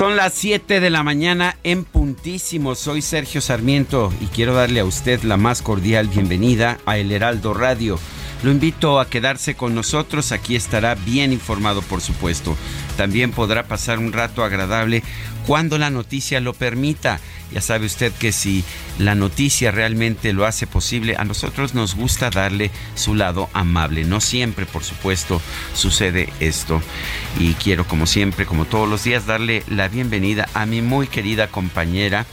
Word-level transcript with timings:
Son 0.00 0.16
las 0.16 0.32
7 0.32 0.80
de 0.80 0.88
la 0.88 1.02
mañana 1.02 1.58
en 1.62 1.84
puntísimo. 1.84 2.74
Soy 2.74 3.02
Sergio 3.02 3.42
Sarmiento 3.42 4.10
y 4.22 4.28
quiero 4.28 4.54
darle 4.54 4.80
a 4.80 4.86
usted 4.86 5.22
la 5.24 5.36
más 5.36 5.60
cordial 5.60 6.08
bienvenida 6.08 6.78
a 6.86 6.96
El 6.96 7.12
Heraldo 7.12 7.52
Radio. 7.52 7.98
Lo 8.42 8.50
invito 8.50 8.98
a 8.98 9.10
quedarse 9.10 9.56
con 9.56 9.74
nosotros, 9.74 10.32
aquí 10.32 10.56
estará 10.56 10.94
bien 10.94 11.34
informado 11.34 11.82
por 11.82 12.00
supuesto. 12.00 12.56
También 13.00 13.30
podrá 13.30 13.62
pasar 13.62 13.98
un 13.98 14.12
rato 14.12 14.44
agradable 14.44 15.02
cuando 15.46 15.78
la 15.78 15.88
noticia 15.88 16.38
lo 16.38 16.52
permita. 16.52 17.18
Ya 17.50 17.62
sabe 17.62 17.86
usted 17.86 18.12
que 18.12 18.30
si 18.30 18.62
la 18.98 19.14
noticia 19.14 19.70
realmente 19.70 20.34
lo 20.34 20.44
hace 20.44 20.66
posible, 20.66 21.16
a 21.16 21.24
nosotros 21.24 21.72
nos 21.72 21.94
gusta 21.94 22.28
darle 22.28 22.70
su 22.96 23.14
lado 23.14 23.48
amable. 23.54 24.04
No 24.04 24.20
siempre, 24.20 24.66
por 24.66 24.84
supuesto, 24.84 25.40
sucede 25.72 26.30
esto. 26.40 26.82
Y 27.38 27.54
quiero, 27.54 27.86
como 27.86 28.04
siempre, 28.04 28.44
como 28.44 28.66
todos 28.66 28.86
los 28.86 29.02
días, 29.02 29.24
darle 29.24 29.62
la 29.66 29.88
bienvenida 29.88 30.50
a 30.52 30.66
mi 30.66 30.82
muy 30.82 31.06
querida 31.06 31.46
compañera. 31.46 32.26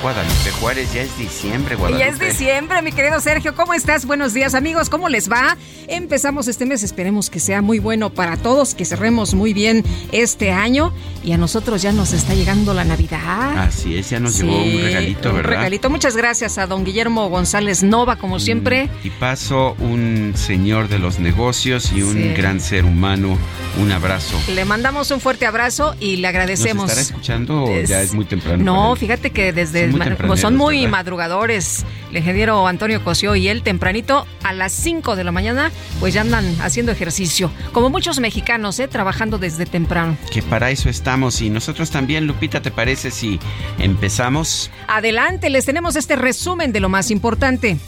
Guadalupe 0.00 0.50
Juárez, 0.58 0.92
ya 0.92 1.02
es 1.02 1.16
diciembre, 1.16 1.76
Guadalupe. 1.76 2.04
Ya 2.04 2.10
es 2.10 2.18
diciembre, 2.18 2.82
mi 2.82 2.90
querido 2.90 3.20
Sergio. 3.20 3.54
¿Cómo 3.54 3.72
estás? 3.72 4.04
Buenos 4.04 4.34
días, 4.34 4.54
amigos. 4.54 4.88
¿Cómo 4.90 5.08
les 5.08 5.30
va? 5.30 5.56
Empezamos 5.86 6.48
este 6.48 6.66
mes. 6.66 6.82
Esperemos 6.82 7.30
que 7.30 7.38
sea 7.38 7.62
muy 7.62 7.78
bueno 7.78 8.10
para 8.10 8.36
todos, 8.36 8.74
que 8.74 8.84
cerremos 8.84 9.34
muy 9.34 9.52
bien 9.52 9.84
este 10.10 10.50
año. 10.50 10.92
Y 11.22 11.30
a 11.32 11.38
nosotros 11.38 11.82
ya 11.82 11.92
nos 11.92 12.12
está 12.14 12.34
llegando 12.34 12.74
la 12.74 12.82
Navidad. 12.82 13.58
Así 13.58 13.96
es, 13.96 14.10
ya 14.10 14.18
nos 14.18 14.34
Sí, 14.34 14.42
llegó 14.42 14.56
un 14.60 14.82
regalito, 14.82 15.28
un 15.30 15.36
¿verdad? 15.36 15.50
regalito. 15.50 15.88
Muchas 15.88 16.16
gracias 16.16 16.58
a 16.58 16.66
don 16.66 16.84
Guillermo 16.84 17.28
González 17.28 17.84
Nova, 17.84 18.16
como 18.16 18.40
siempre. 18.40 18.88
Y 19.04 19.10
paso 19.10 19.76
un 19.78 20.32
señor 20.34 20.88
de 20.88 20.98
los 20.98 21.20
negocios 21.20 21.92
y 21.92 22.02
un 22.02 22.14
Sí. 22.14 22.28
gran 22.36 22.60
ser 22.60 22.84
humano. 22.84 23.38
Un 23.80 23.92
abrazo. 23.92 24.36
Le 24.48 24.64
mandamos 24.64 25.12
un 25.12 25.20
fuerte 25.20 25.46
abrazo 25.46 25.94
y 26.00 26.16
le 26.16 26.26
agradecemos. 26.26 26.88
¿Nos 26.88 26.90
estará 26.90 27.02
escuchando 27.02 27.64
o 27.66 27.80
ya 27.82 28.02
es 28.02 28.12
muy 28.14 28.24
temprano? 28.24 28.64
No, 28.64 28.96
fíjate 28.96 29.30
que 29.30 29.52
desde 29.52 29.81
Son 29.84 29.90
muy 29.92 29.98
ma- 29.98 30.04
tempraneros, 30.06 30.40
son 30.40 30.56
muy 30.56 30.76
¿verdad? 30.78 30.90
madrugadores. 30.90 31.84
El 32.10 32.18
ingeniero 32.18 32.66
Antonio 32.66 33.02
Cosio 33.02 33.34
y 33.36 33.48
él 33.48 33.62
tempranito 33.62 34.26
a 34.42 34.52
las 34.52 34.72
5 34.72 35.16
de 35.16 35.24
la 35.24 35.32
mañana, 35.32 35.70
pues 35.98 36.12
ya 36.14 36.20
andan 36.20 36.44
haciendo 36.60 36.92
ejercicio. 36.92 37.50
Como 37.72 37.88
muchos 37.90 38.20
mexicanos, 38.20 38.78
¿eh? 38.80 38.88
trabajando 38.88 39.38
desde 39.38 39.64
temprano. 39.66 40.16
Que 40.30 40.42
para 40.42 40.70
eso 40.70 40.88
estamos 40.90 41.40
y 41.40 41.48
nosotros 41.50 41.90
también, 41.90 42.26
Lupita, 42.26 42.60
¿te 42.60 42.70
parece 42.70 43.10
si 43.10 43.40
empezamos? 43.78 44.70
Adelante, 44.88 45.48
les 45.50 45.64
tenemos 45.64 45.96
este 45.96 46.16
resumen 46.16 46.72
de 46.72 46.80
lo 46.80 46.88
más 46.88 47.10
importante. 47.10 47.78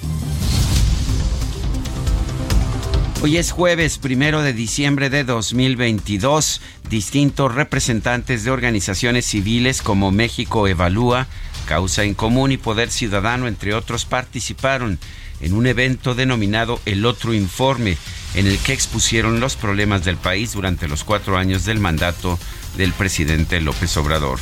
Hoy 3.22 3.38
es 3.38 3.53
jueves 3.53 3.97
primero 3.97 4.43
de 4.43 4.53
diciembre 4.53 5.09
de 5.09 5.25
2022. 5.25 6.61
Distintos 6.91 7.55
representantes 7.55 8.44
de 8.44 8.50
organizaciones 8.50 9.25
civiles 9.25 9.81
como 9.81 10.11
México 10.12 10.69
Evalúa, 10.69 11.26
Causa 11.64 12.04
en 12.04 12.14
Común 12.14 12.52
y 12.52 12.56
Poder 12.56 12.91
Ciudadano, 12.91 13.48
entre 13.48 13.75
otros, 13.75 14.04
participaron 14.04 14.98
en 15.41 15.52
un 15.52 15.66
evento 15.66 16.14
denominado 16.14 16.80
El 16.86 17.04
Otro 17.04 17.34
Informe, 17.34 17.97
en 18.34 18.47
el 18.47 18.58
que 18.58 18.72
expusieron 18.72 19.41
los 19.41 19.56
problemas 19.56 20.04
del 20.04 20.16
país 20.16 20.52
durante 20.52 20.88
los 20.88 21.04
cuatro 21.04 21.36
años 21.36 21.64
del 21.64 21.80
mandato 21.80 22.38
del 22.76 22.92
presidente 22.92 23.60
López 23.60 23.97
Obrador. 23.97 24.38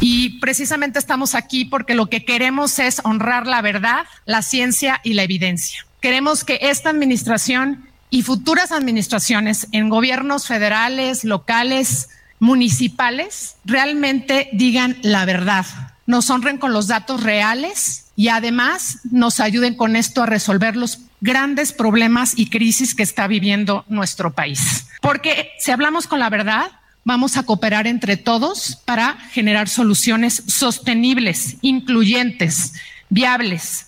Y 0.00 0.40
precisamente 0.40 0.98
estamos 0.98 1.34
aquí 1.34 1.66
porque 1.66 1.94
lo 1.94 2.06
que 2.06 2.24
queremos 2.24 2.78
es 2.78 3.00
honrar 3.04 3.46
la 3.46 3.60
verdad, 3.60 4.06
la 4.24 4.42
ciencia 4.42 5.00
y 5.04 5.12
la 5.12 5.24
evidencia. 5.24 5.86
Queremos 6.00 6.44
que 6.44 6.58
esta 6.62 6.88
administración 6.88 7.86
y 8.08 8.22
futuras 8.22 8.72
administraciones 8.72 9.68
en 9.72 9.90
gobiernos 9.90 10.46
federales, 10.46 11.24
locales, 11.24 12.08
municipales, 12.38 13.56
realmente 13.66 14.48
digan 14.52 14.96
la 15.02 15.26
verdad, 15.26 15.66
nos 16.06 16.30
honren 16.30 16.58
con 16.58 16.72
los 16.72 16.86
datos 16.86 17.22
reales 17.22 18.06
y 18.16 18.28
además 18.28 19.00
nos 19.10 19.40
ayuden 19.40 19.74
con 19.74 19.96
esto 19.96 20.22
a 20.22 20.26
resolver 20.26 20.76
los 20.76 21.00
grandes 21.20 21.72
problemas 21.72 22.32
y 22.36 22.50
crisis 22.50 22.94
que 22.94 23.02
está 23.02 23.26
viviendo 23.26 23.84
nuestro 23.88 24.32
país. 24.32 24.86
Porque 25.00 25.50
si 25.58 25.70
hablamos 25.70 26.06
con 26.06 26.18
la 26.18 26.30
verdad, 26.30 26.70
vamos 27.04 27.36
a 27.36 27.44
cooperar 27.44 27.86
entre 27.86 28.16
todos 28.16 28.80
para 28.84 29.16
generar 29.32 29.68
soluciones 29.68 30.42
sostenibles, 30.46 31.56
incluyentes, 31.62 32.74
viables, 33.08 33.86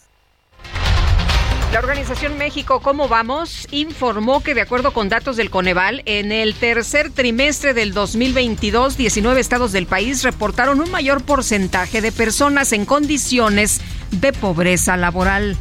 La 1.72 1.78
organización 1.78 2.36
México 2.36 2.80
¿Cómo 2.80 3.08
vamos? 3.08 3.66
informó 3.70 4.42
que 4.42 4.52
de 4.52 4.60
acuerdo 4.60 4.92
con 4.92 5.08
datos 5.08 5.38
del 5.38 5.48
Coneval, 5.48 6.02
en 6.04 6.30
el 6.30 6.54
tercer 6.54 7.08
trimestre 7.08 7.72
del 7.72 7.94
2022, 7.94 8.98
19 8.98 9.40
estados 9.40 9.72
del 9.72 9.86
país 9.86 10.22
reportaron 10.22 10.82
un 10.82 10.90
mayor 10.90 11.24
porcentaje 11.24 12.02
de 12.02 12.12
personas 12.12 12.72
en 12.72 12.84
condiciones 12.84 13.80
de 14.10 14.34
pobreza 14.34 14.98
laboral. 14.98 15.56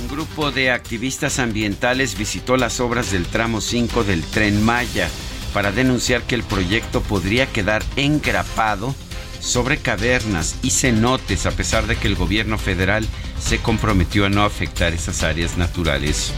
Un 0.00 0.08
grupo 0.08 0.50
de 0.50 0.70
activistas 0.70 1.38
ambientales 1.38 2.16
visitó 2.16 2.56
las 2.56 2.80
obras 2.80 3.12
del 3.12 3.26
tramo 3.26 3.60
5 3.60 4.02
del 4.02 4.22
tren 4.22 4.64
Maya 4.64 5.10
para 5.52 5.72
denunciar 5.72 6.22
que 6.22 6.36
el 6.36 6.42
proyecto 6.42 7.02
podría 7.02 7.52
quedar 7.52 7.82
engrapado 7.96 8.94
sobre 9.42 9.78
cavernas 9.78 10.56
y 10.62 10.70
cenotes 10.70 11.46
a 11.46 11.50
pesar 11.50 11.86
de 11.86 11.96
que 11.96 12.08
el 12.08 12.14
gobierno 12.14 12.58
federal 12.58 13.06
se 13.40 13.58
comprometió 13.58 14.26
a 14.26 14.28
no 14.30 14.44
afectar 14.44 14.92
esas 14.94 15.22
áreas 15.22 15.58
naturales. 15.58 16.32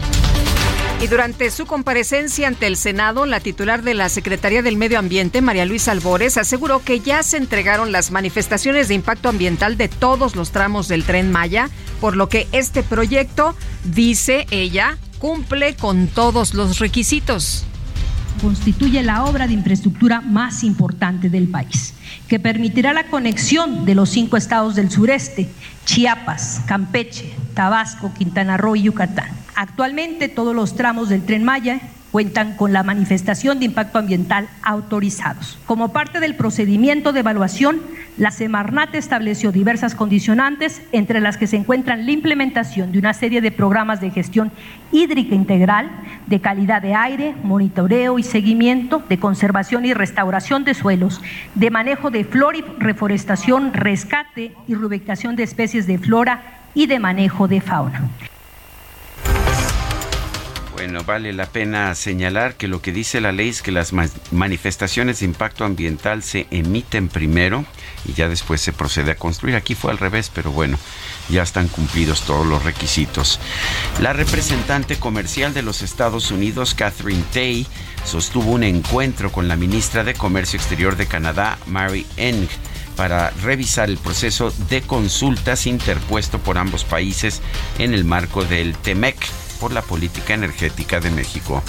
Y 1.01 1.07
durante 1.07 1.51
su 1.51 1.65
comparecencia 1.65 2.47
ante 2.47 2.67
el 2.67 2.77
Senado, 2.77 3.25
la 3.25 3.41
titular 3.41 3.83
de 3.83 3.93
la 3.93 4.09
Secretaría 4.09 4.61
del 4.61 4.77
Medio 4.77 4.97
Ambiente, 4.97 5.41
María 5.41 5.65
Luisa 5.65 5.91
Albores, 5.91 6.37
aseguró 6.37 6.81
que 6.83 7.01
ya 7.01 7.21
se 7.21 7.37
entregaron 7.37 7.91
las 7.91 8.11
manifestaciones 8.11 8.87
de 8.87 8.95
impacto 8.95 9.29
ambiental 9.29 9.77
de 9.77 9.89
todos 9.89 10.35
los 10.35 10.51
tramos 10.51 10.87
del 10.87 11.03
tren 11.03 11.31
Maya, 11.31 11.69
por 11.99 12.15
lo 12.15 12.29
que 12.29 12.47
este 12.53 12.81
proyecto, 12.81 13.55
dice 13.83 14.47
ella, 14.51 14.97
cumple 15.19 15.75
con 15.75 16.07
todos 16.07 16.53
los 16.53 16.79
requisitos. 16.79 17.65
Constituye 18.41 19.03
la 19.03 19.25
obra 19.25 19.47
de 19.47 19.53
infraestructura 19.53 20.21
más 20.21 20.63
importante 20.63 21.29
del 21.29 21.47
país, 21.47 21.93
que 22.27 22.39
permitirá 22.39 22.93
la 22.93 23.07
conexión 23.07 23.85
de 23.85 23.95
los 23.95 24.09
cinco 24.09 24.37
estados 24.37 24.75
del 24.75 24.91
sureste, 24.91 25.49
Chiapas, 25.85 26.61
Campeche, 26.65 27.33
Tabasco, 27.53 28.13
Quintana 28.13 28.57
Roo 28.57 28.75
y 28.75 28.83
Yucatán. 28.83 29.29
Actualmente 29.55 30.27
todos 30.29 30.55
los 30.55 30.75
tramos 30.75 31.09
del 31.09 31.23
tren 31.23 31.43
Maya 31.43 31.79
cuentan 32.15 32.55
con 32.55 32.71
la 32.71 32.81
manifestación 32.81 33.59
de 33.59 33.65
impacto 33.65 33.99
ambiental 33.99 34.47
autorizados. 34.63 35.59
Como 35.65 35.91
parte 35.91 36.21
del 36.21 36.35
procedimiento 36.35 37.11
de 37.11 37.19
evaluación, 37.19 37.81
la 38.17 38.31
Semarnat 38.31 38.95
estableció 38.95 39.51
diversas 39.51 39.95
condicionantes, 39.95 40.81
entre 40.93 41.19
las 41.19 41.35
que 41.35 41.45
se 41.45 41.57
encuentran 41.57 42.05
la 42.05 42.13
implementación 42.13 42.93
de 42.93 42.99
una 42.99 43.13
serie 43.13 43.41
de 43.41 43.51
programas 43.51 43.99
de 43.99 44.11
gestión 44.11 44.53
hídrica 44.93 45.35
integral, 45.35 45.91
de 46.27 46.39
calidad 46.39 46.81
de 46.81 46.95
aire, 46.95 47.35
monitoreo 47.43 48.17
y 48.17 48.23
seguimiento, 48.23 49.03
de 49.09 49.19
conservación 49.19 49.83
y 49.83 49.93
restauración 49.93 50.63
de 50.63 50.73
suelos, 50.73 51.19
de 51.53 51.69
manejo 51.69 52.11
de 52.11 52.23
flora 52.23 52.59
y 52.59 52.61
reforestación, 52.79 53.73
rescate 53.73 54.53
y 54.69 54.75
reubicación 54.75 55.35
de 55.35 55.43
especies 55.43 55.85
de 55.85 55.97
flora 55.97 56.61
y 56.73 56.87
de 56.87 56.97
manejo 56.97 57.49
de 57.49 57.59
fauna. 57.59 58.09
Bueno, 60.75 61.05
vale 61.05 61.31
la 61.31 61.45
pena 61.45 61.95
señalar 61.95 62.55
que 62.55 62.67
lo 62.67 62.81
que 62.81 62.91
dice 62.91 63.21
la 63.21 63.31
ley 63.31 63.47
es 63.47 63.61
que 63.61 63.71
las 63.71 63.93
manifestaciones 64.31 65.19
de 65.19 65.25
impacto 65.25 65.63
ambiental 65.63 66.21
se 66.21 66.47
emiten 66.51 67.07
primero 67.07 67.63
y 68.03 68.11
ya 68.11 68.27
después 68.27 68.59
se 68.59 68.73
procede 68.73 69.11
a 69.11 69.15
construir. 69.15 69.55
Aquí 69.55 69.73
fue 69.73 69.91
al 69.91 69.97
revés, 69.97 70.29
pero 70.35 70.51
bueno, 70.51 70.77
ya 71.29 71.43
están 71.43 71.69
cumplidos 71.69 72.23
todos 72.23 72.45
los 72.45 72.65
requisitos. 72.65 73.39
La 74.01 74.11
representante 74.11 74.97
comercial 74.97 75.53
de 75.53 75.61
los 75.61 75.81
Estados 75.81 76.29
Unidos, 76.29 76.75
Catherine 76.75 77.23
Tay, 77.31 77.65
sostuvo 78.03 78.51
un 78.51 78.65
encuentro 78.65 79.31
con 79.31 79.47
la 79.47 79.55
ministra 79.55 80.03
de 80.03 80.13
Comercio 80.13 80.57
Exterior 80.57 80.97
de 80.97 81.07
Canadá, 81.07 81.57
Mary 81.67 82.05
Eng 82.17 82.49
para 82.97 83.29
revisar 83.29 83.89
el 83.89 83.97
proceso 83.97 84.51
de 84.69 84.81
consultas 84.81 85.67
interpuesto 85.67 86.39
por 86.39 86.57
ambos 86.57 86.83
países 86.83 87.41
en 87.79 87.93
el 87.93 88.03
marco 88.03 88.43
del 88.43 88.75
TEMEC 88.77 89.15
por 89.59 89.71
la 89.71 89.81
política 89.81 90.33
energética 90.33 90.99
de 90.99 91.11
México. 91.11 91.63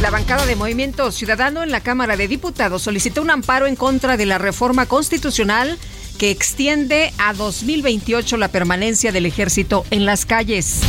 La 0.00 0.10
bancada 0.10 0.46
de 0.46 0.56
Movimiento 0.56 1.10
Ciudadano 1.10 1.62
en 1.62 1.70
la 1.70 1.80
Cámara 1.80 2.16
de 2.16 2.28
Diputados 2.28 2.82
solicitó 2.82 3.20
un 3.22 3.30
amparo 3.30 3.66
en 3.66 3.76
contra 3.76 4.16
de 4.16 4.26
la 4.26 4.38
reforma 4.38 4.86
constitucional 4.86 5.78
que 6.18 6.30
extiende 6.30 7.12
a 7.18 7.32
2028 7.32 8.36
la 8.36 8.48
permanencia 8.48 9.12
del 9.12 9.26
ejército 9.26 9.84
en 9.90 10.04
las 10.04 10.26
calles. 10.26 10.80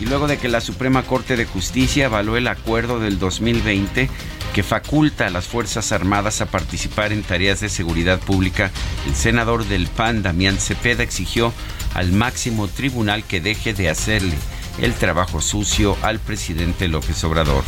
Y 0.00 0.06
luego 0.06 0.28
de 0.28 0.38
que 0.38 0.48
la 0.48 0.60
Suprema 0.60 1.02
Corte 1.02 1.36
de 1.36 1.44
Justicia 1.44 2.06
evaluó 2.06 2.36
el 2.36 2.48
acuerdo 2.48 3.00
del 3.00 3.18
2020 3.18 4.08
que 4.54 4.62
faculta 4.62 5.26
a 5.26 5.30
las 5.30 5.46
Fuerzas 5.46 5.92
Armadas 5.92 6.40
a 6.40 6.46
participar 6.46 7.12
en 7.12 7.22
tareas 7.22 7.60
de 7.60 7.68
seguridad 7.68 8.18
pública, 8.18 8.70
el 9.06 9.14
senador 9.14 9.64
del 9.66 9.86
PAN, 9.86 10.22
Damián 10.22 10.58
Cepeda, 10.58 11.02
exigió 11.02 11.52
al 11.94 12.12
máximo 12.12 12.68
tribunal 12.68 13.24
que 13.24 13.40
deje 13.40 13.74
de 13.74 13.90
hacerle 13.90 14.36
el 14.80 14.94
trabajo 14.94 15.40
sucio 15.40 15.96
al 16.02 16.18
presidente 16.18 16.88
López 16.88 17.22
Obrador. 17.24 17.64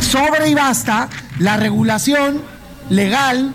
Sobre 0.00 0.48
y 0.48 0.54
basta 0.54 1.08
la 1.38 1.56
regulación 1.56 2.42
legal 2.90 3.54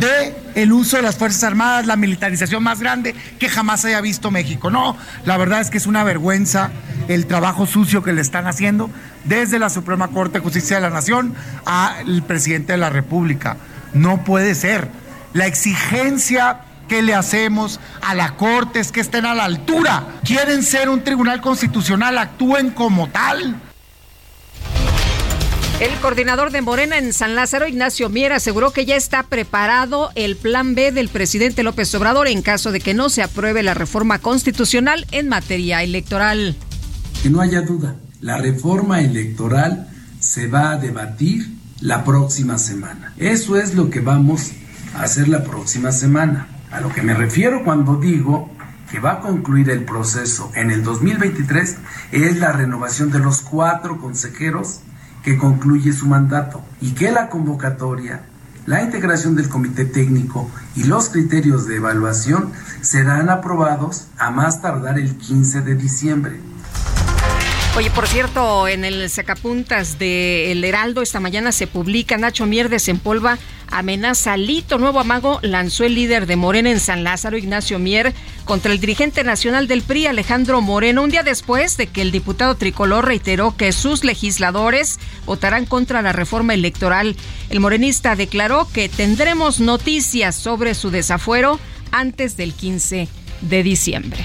de 0.00 0.36
el 0.54 0.72
uso 0.72 0.96
de 0.96 1.02
las 1.02 1.16
Fuerzas 1.16 1.44
Armadas, 1.44 1.86
la 1.86 1.96
militarización 1.96 2.62
más 2.62 2.80
grande 2.80 3.14
que 3.38 3.48
jamás 3.48 3.84
haya 3.84 4.00
visto 4.00 4.30
México. 4.30 4.70
No, 4.70 4.96
la 5.24 5.36
verdad 5.36 5.60
es 5.60 5.70
que 5.70 5.78
es 5.78 5.86
una 5.86 6.04
vergüenza 6.04 6.70
el 7.08 7.26
trabajo 7.26 7.66
sucio 7.66 8.02
que 8.02 8.12
le 8.12 8.20
están 8.20 8.46
haciendo 8.46 8.90
desde 9.24 9.58
la 9.58 9.70
Suprema 9.70 10.08
Corte 10.08 10.38
de 10.38 10.44
Justicia 10.44 10.76
de 10.76 10.82
la 10.82 10.90
Nación 10.90 11.34
al 11.64 12.22
presidente 12.22 12.72
de 12.72 12.78
la 12.78 12.90
República. 12.90 13.56
No 13.94 14.24
puede 14.24 14.54
ser. 14.54 14.88
La 15.32 15.46
exigencia 15.46 16.60
que 16.88 17.02
le 17.02 17.14
hacemos 17.14 17.78
a 18.00 18.14
la 18.14 18.36
Corte 18.36 18.80
es 18.80 18.90
que 18.90 19.00
estén 19.00 19.26
a 19.26 19.34
la 19.34 19.44
altura. 19.44 20.20
Quieren 20.24 20.62
ser 20.62 20.88
un 20.88 21.04
tribunal 21.04 21.40
constitucional, 21.40 22.18
actúen 22.18 22.70
como 22.70 23.08
tal. 23.08 23.60
El 25.80 25.94
coordinador 26.00 26.50
de 26.50 26.60
Morena 26.60 26.98
en 26.98 27.12
San 27.12 27.36
Lázaro, 27.36 27.68
Ignacio 27.68 28.08
Mier, 28.08 28.32
aseguró 28.32 28.72
que 28.72 28.84
ya 28.84 28.96
está 28.96 29.22
preparado 29.22 30.10
el 30.16 30.34
plan 30.34 30.74
B 30.74 30.90
del 30.90 31.08
presidente 31.08 31.62
López 31.62 31.94
Obrador 31.94 32.26
en 32.26 32.42
caso 32.42 32.72
de 32.72 32.80
que 32.80 32.94
no 32.94 33.08
se 33.10 33.22
apruebe 33.22 33.62
la 33.62 33.74
reforma 33.74 34.18
constitucional 34.18 35.06
en 35.12 35.28
materia 35.28 35.84
electoral. 35.84 36.56
Que 37.22 37.30
no 37.30 37.40
haya 37.40 37.60
duda, 37.60 37.94
la 38.20 38.38
reforma 38.38 39.00
electoral 39.02 39.88
se 40.18 40.48
va 40.48 40.72
a 40.72 40.78
debatir 40.78 41.46
la 41.80 42.02
próxima 42.02 42.58
semana. 42.58 43.14
Eso 43.16 43.56
es 43.56 43.76
lo 43.76 43.88
que 43.88 44.00
vamos 44.00 44.50
a 44.96 45.02
hacer 45.04 45.28
la 45.28 45.44
próxima 45.44 45.92
semana. 45.92 46.48
A 46.70 46.80
lo 46.80 46.92
que 46.92 47.02
me 47.02 47.14
refiero 47.14 47.64
cuando 47.64 47.96
digo 47.96 48.50
que 48.90 49.00
va 49.00 49.12
a 49.12 49.20
concluir 49.20 49.70
el 49.70 49.84
proceso 49.84 50.50
en 50.54 50.70
el 50.70 50.82
2023 50.82 51.76
es 52.12 52.38
la 52.38 52.52
renovación 52.52 53.10
de 53.10 53.18
los 53.18 53.40
cuatro 53.40 53.98
consejeros 53.98 54.80
que 55.22 55.36
concluye 55.36 55.92
su 55.92 56.06
mandato 56.06 56.62
y 56.80 56.92
que 56.92 57.10
la 57.10 57.28
convocatoria, 57.28 58.22
la 58.66 58.82
integración 58.82 59.34
del 59.34 59.48
comité 59.48 59.86
técnico 59.86 60.50
y 60.76 60.84
los 60.84 61.08
criterios 61.08 61.66
de 61.66 61.76
evaluación 61.76 62.52
serán 62.82 63.30
aprobados 63.30 64.08
a 64.18 64.30
más 64.30 64.60
tardar 64.60 64.98
el 64.98 65.16
15 65.16 65.62
de 65.62 65.74
diciembre. 65.74 66.40
Oye, 67.78 67.92
por 67.92 68.08
cierto, 68.08 68.66
en 68.66 68.84
el 68.84 69.08
sacapuntas 69.08 70.00
de 70.00 70.50
El 70.50 70.64
Heraldo 70.64 71.00
esta 71.00 71.20
mañana 71.20 71.52
se 71.52 71.68
publica 71.68 72.18
Nacho 72.18 72.44
Mier 72.44 72.70
desempolva 72.70 73.38
amenaza 73.70 74.36
Lito. 74.36 74.78
Nuevo 74.78 74.98
amago 74.98 75.38
lanzó 75.42 75.84
el 75.84 75.94
líder 75.94 76.26
de 76.26 76.34
Morena 76.34 76.72
en 76.72 76.80
San 76.80 77.04
Lázaro, 77.04 77.38
Ignacio 77.38 77.78
Mier, 77.78 78.14
contra 78.44 78.72
el 78.72 78.80
dirigente 78.80 79.22
nacional 79.22 79.68
del 79.68 79.82
PRI, 79.82 80.08
Alejandro 80.08 80.60
Moreno, 80.60 81.04
un 81.04 81.10
día 81.10 81.22
después 81.22 81.76
de 81.76 81.86
que 81.86 82.02
el 82.02 82.10
diputado 82.10 82.56
tricolor 82.56 83.06
reiteró 83.06 83.56
que 83.56 83.70
sus 83.70 84.02
legisladores 84.02 84.98
votarán 85.24 85.64
contra 85.64 86.02
la 86.02 86.12
reforma 86.12 86.54
electoral. 86.54 87.14
El 87.48 87.60
morenista 87.60 88.16
declaró 88.16 88.66
que 88.72 88.88
tendremos 88.88 89.60
noticias 89.60 90.34
sobre 90.34 90.74
su 90.74 90.90
desafuero 90.90 91.60
antes 91.92 92.36
del 92.36 92.54
15 92.54 93.06
de 93.42 93.62
diciembre. 93.62 94.24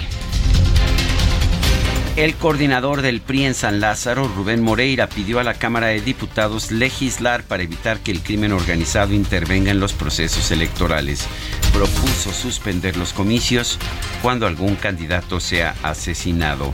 El 2.15 2.36
coordinador 2.36 3.01
del 3.01 3.21
PRI 3.21 3.45
en 3.45 3.56
San 3.56 3.80
Lázaro, 3.80 4.27
Rubén 4.27 4.62
Moreira, 4.62 5.10
pidió 5.10 5.39
a 5.39 5.44
la 5.44 5.56
Cámara 5.56 5.88
de 5.88 6.00
Diputados 6.00 6.71
legislar 6.71 7.42
para 7.42 7.63
evitar 7.63 8.01
que 8.01 8.12
el 8.12 8.21
crimen 8.21 8.51
organizado 8.51 9.15
intervenga 9.15 9.71
en 9.71 9.80
los 9.80 9.94
procesos 9.94 10.51
electorales. 10.51 11.25
Propuso 11.74 12.31
suspender 12.31 12.98
los 12.98 13.13
comicios 13.13 13.80
cuando 14.21 14.45
algún 14.45 14.75
candidato 14.75 15.39
sea 15.39 15.74
asesinado. 15.81 16.71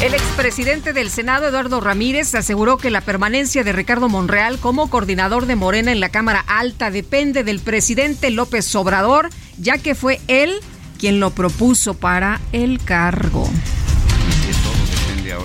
El 0.00 0.14
expresidente 0.14 0.94
del 0.94 1.10
Senado, 1.10 1.48
Eduardo 1.48 1.82
Ramírez, 1.82 2.34
aseguró 2.34 2.78
que 2.78 2.90
la 2.90 3.02
permanencia 3.02 3.64
de 3.64 3.74
Ricardo 3.74 4.08
Monreal 4.08 4.58
como 4.58 4.88
coordinador 4.88 5.44
de 5.44 5.56
Morena 5.56 5.92
en 5.92 6.00
la 6.00 6.08
Cámara 6.08 6.42
Alta 6.46 6.90
depende 6.90 7.44
del 7.44 7.60
presidente 7.60 8.30
López 8.30 8.74
Obrador, 8.76 9.28
ya 9.58 9.76
que 9.76 9.94
fue 9.94 10.22
él 10.26 10.54
quien 10.98 11.20
lo 11.20 11.32
propuso 11.32 11.92
para 11.92 12.40
el 12.52 12.82
cargo 12.82 13.50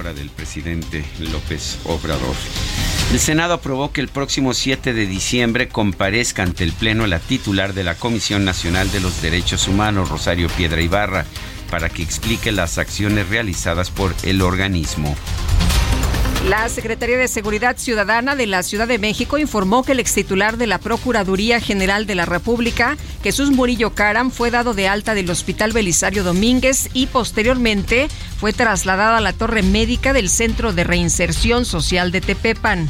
del 0.01 0.29
presidente 0.29 1.05
López 1.19 1.77
Obrador. 1.85 2.35
El 3.11 3.19
Senado 3.19 3.53
aprobó 3.53 3.91
que 3.91 4.01
el 4.01 4.07
próximo 4.07 4.53
7 4.53 4.93
de 4.93 5.05
diciembre 5.05 5.67
comparezca 5.67 6.43
ante 6.43 6.63
el 6.63 6.73
Pleno 6.73 7.05
la 7.07 7.19
titular 7.19 7.73
de 7.73 7.83
la 7.83 7.95
Comisión 7.95 8.43
Nacional 8.43 8.91
de 8.91 8.99
los 8.99 9.21
Derechos 9.21 9.67
Humanos, 9.67 10.09
Rosario 10.09 10.47
Piedra 10.49 10.81
Ibarra, 10.81 11.25
para 11.69 11.89
que 11.89 12.01
explique 12.01 12.51
las 12.51 12.77
acciones 12.77 13.29
realizadas 13.29 13.91
por 13.91 14.13
el 14.23 14.41
organismo. 14.41 15.15
La 16.47 16.67
Secretaría 16.69 17.17
de 17.17 17.27
Seguridad 17.27 17.77
Ciudadana 17.77 18.35
de 18.35 18.47
la 18.47 18.63
Ciudad 18.63 18.87
de 18.87 18.97
México 18.97 19.37
informó 19.37 19.83
que 19.83 19.91
el 19.91 19.99
extitular 19.99 20.57
de 20.57 20.65
la 20.65 20.79
Procuraduría 20.79 21.59
General 21.61 22.07
de 22.07 22.15
la 22.15 22.25
República, 22.25 22.97
Jesús 23.21 23.51
Murillo 23.51 23.93
Caram, 23.93 24.31
fue 24.31 24.49
dado 24.49 24.73
de 24.73 24.87
alta 24.87 25.13
del 25.13 25.29
Hospital 25.29 25.71
Belisario 25.71 26.23
Domínguez 26.23 26.89
y 26.93 27.05
posteriormente 27.05 28.07
fue 28.39 28.53
trasladado 28.53 29.17
a 29.17 29.21
la 29.21 29.33
torre 29.33 29.61
médica 29.61 30.13
del 30.13 30.29
Centro 30.29 30.73
de 30.73 30.83
Reinserción 30.83 31.63
Social 31.63 32.11
de 32.11 32.21
Tepepan. 32.21 32.89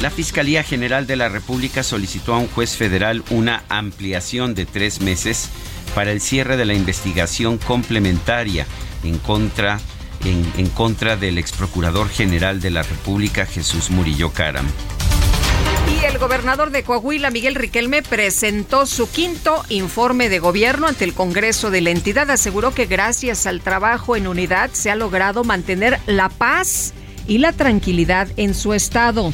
La 0.00 0.10
Fiscalía 0.10 0.62
General 0.62 1.06
de 1.06 1.16
la 1.16 1.28
República 1.28 1.82
solicitó 1.82 2.34
a 2.34 2.38
un 2.38 2.48
juez 2.48 2.76
federal 2.76 3.22
una 3.28 3.62
ampliación 3.68 4.54
de 4.54 4.64
tres 4.64 5.02
meses 5.02 5.50
para 5.94 6.12
el 6.12 6.22
cierre 6.22 6.56
de 6.56 6.64
la 6.64 6.74
investigación 6.74 7.58
complementaria 7.58 8.66
en 9.04 9.18
contra 9.18 9.76
de 9.76 9.95
en, 10.24 10.68
contra 10.70 11.16
del 11.16 11.38
ex 11.38 11.52
procurador 11.52 12.08
general 12.08 12.60
de 12.60 12.70
la 12.70 12.82
República, 12.82 13.46
Jesús 13.46 13.90
Murillo 13.90 14.32
Caram. 14.32 14.66
Y 16.00 16.04
el 16.04 16.18
gobernador 16.18 16.70
de 16.70 16.82
Coahuila, 16.82 17.30
Miguel 17.30 17.54
Riquelme, 17.54 18.02
presentó 18.02 18.86
su 18.86 19.10
quinto 19.10 19.62
informe 19.68 20.28
de 20.28 20.40
gobierno 20.40 20.88
ante 20.88 21.04
el 21.04 21.14
Congreso 21.14 21.70
de 21.70 21.80
la 21.80 21.90
entidad. 21.90 22.30
Aseguró 22.30 22.74
que 22.74 22.86
gracias 22.86 23.46
al 23.46 23.60
trabajo 23.60 24.16
en 24.16 24.26
unidad 24.26 24.70
se 24.72 24.90
ha 24.90 24.96
logrado 24.96 25.44
mantener 25.44 26.00
la 26.06 26.28
paz 26.28 26.92
y 27.26 27.38
la 27.38 27.52
tranquilidad 27.52 28.28
en 28.36 28.54
su 28.54 28.74
estado. 28.74 29.32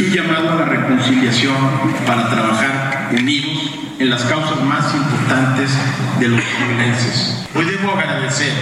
un 0.00 0.12
llamado 0.12 0.50
a 0.50 0.54
la 0.54 0.64
reconciliación 0.64 1.56
para 2.06 2.30
trabajar 2.30 2.47
unidos 3.12 3.70
en 3.98 4.10
las 4.10 4.22
causas 4.22 4.60
más 4.62 4.94
importantes 4.94 5.70
de 6.20 6.28
los 6.28 6.40
violencias. 6.66 7.46
Hoy 7.54 7.64
debo 7.64 7.92
agradecer 7.92 8.52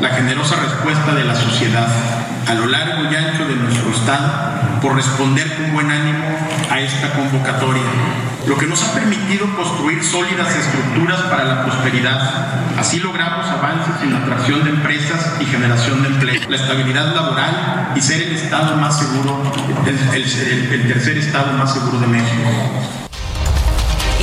la 0.00 0.10
generosa 0.10 0.56
respuesta 0.56 1.14
de 1.14 1.24
la 1.24 1.34
sociedad 1.34 1.88
a 2.46 2.54
lo 2.54 2.66
largo 2.66 3.10
y 3.10 3.14
ancho 3.16 3.44
de 3.46 3.56
nuestro 3.56 3.90
Estado 3.90 4.80
por 4.80 4.94
responder 4.94 5.56
con 5.56 5.72
buen 5.72 5.90
ánimo 5.90 6.24
a 6.70 6.80
esta 6.80 7.12
convocatoria, 7.14 7.82
lo 8.46 8.56
que 8.56 8.66
nos 8.66 8.82
ha 8.84 8.92
permitido 8.94 9.46
construir 9.56 10.02
sólidas 10.04 10.54
estructuras 10.54 11.22
para 11.22 11.44
la 11.44 11.64
prosperidad. 11.64 12.78
Así 12.78 13.00
logramos 13.00 13.46
avances 13.46 14.02
en 14.02 14.12
la 14.12 14.20
atracción 14.20 14.62
de 14.62 14.70
empresas 14.70 15.36
y 15.40 15.46
generación 15.46 16.02
de 16.02 16.08
empleo, 16.08 16.40
la 16.48 16.56
estabilidad 16.56 17.14
laboral 17.14 17.92
y 17.96 18.00
ser 18.00 18.22
el 18.22 18.36
Estado 18.36 18.76
más 18.76 18.98
seguro, 18.98 19.42
el, 19.86 20.72
el 20.72 20.88
tercer 20.88 21.18
Estado 21.18 21.52
más 21.54 21.72
seguro 21.72 21.98
de 21.98 22.06
México. 22.06 23.05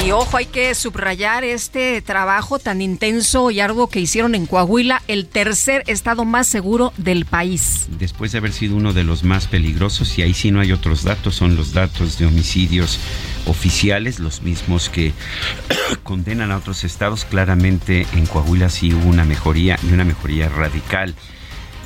Y 0.06 0.12
ojo, 0.12 0.36
hay 0.36 0.48
que 0.48 0.76
subrayar 0.76 1.46
este 1.46 2.02
trabajo 2.02 2.60
tan 2.60 2.82
intenso 2.82 3.52
y 3.52 3.62
arduo 3.62 3.88
que 3.88 4.02
hicieron 4.02 4.36
en 4.36 4.48
Coahuila, 4.48 5.02
el 5.08 5.28
tercer 5.28 5.84
estado 5.88 6.26
más 6.26 6.46
seguro 6.46 6.92
del 6.98 7.24
país. 7.24 7.88
Después 7.98 8.34
de 8.34 8.40
haber 8.40 8.52
sido 8.52 8.76
uno 8.76 8.92
de 8.92 9.06
los 9.06 9.24
más 9.24 9.48
peligrosos, 9.48 10.18
y 10.18 10.24
ahí 10.24 10.34
sí 10.34 10.52
no 10.52 10.60
hay 10.60 10.74
otros 10.74 11.06
datos, 11.06 11.36
son 11.36 11.56
los 11.56 11.72
datos 11.72 12.20
de 12.20 12.26
homicidios 12.26 13.00
oficiales, 13.46 14.20
los 14.20 14.42
mismos 14.42 14.90
que 14.90 15.14
condenan 16.04 16.52
a 16.52 16.58
otros 16.58 16.84
estados. 16.84 17.24
Claramente 17.24 18.06
en 18.12 18.26
Coahuila 18.26 18.68
sí 18.68 18.94
hubo 18.94 19.08
una 19.08 19.24
mejoría 19.24 19.80
y 19.90 19.94
una 19.94 20.04
mejoría 20.04 20.50
radical. 20.50 21.16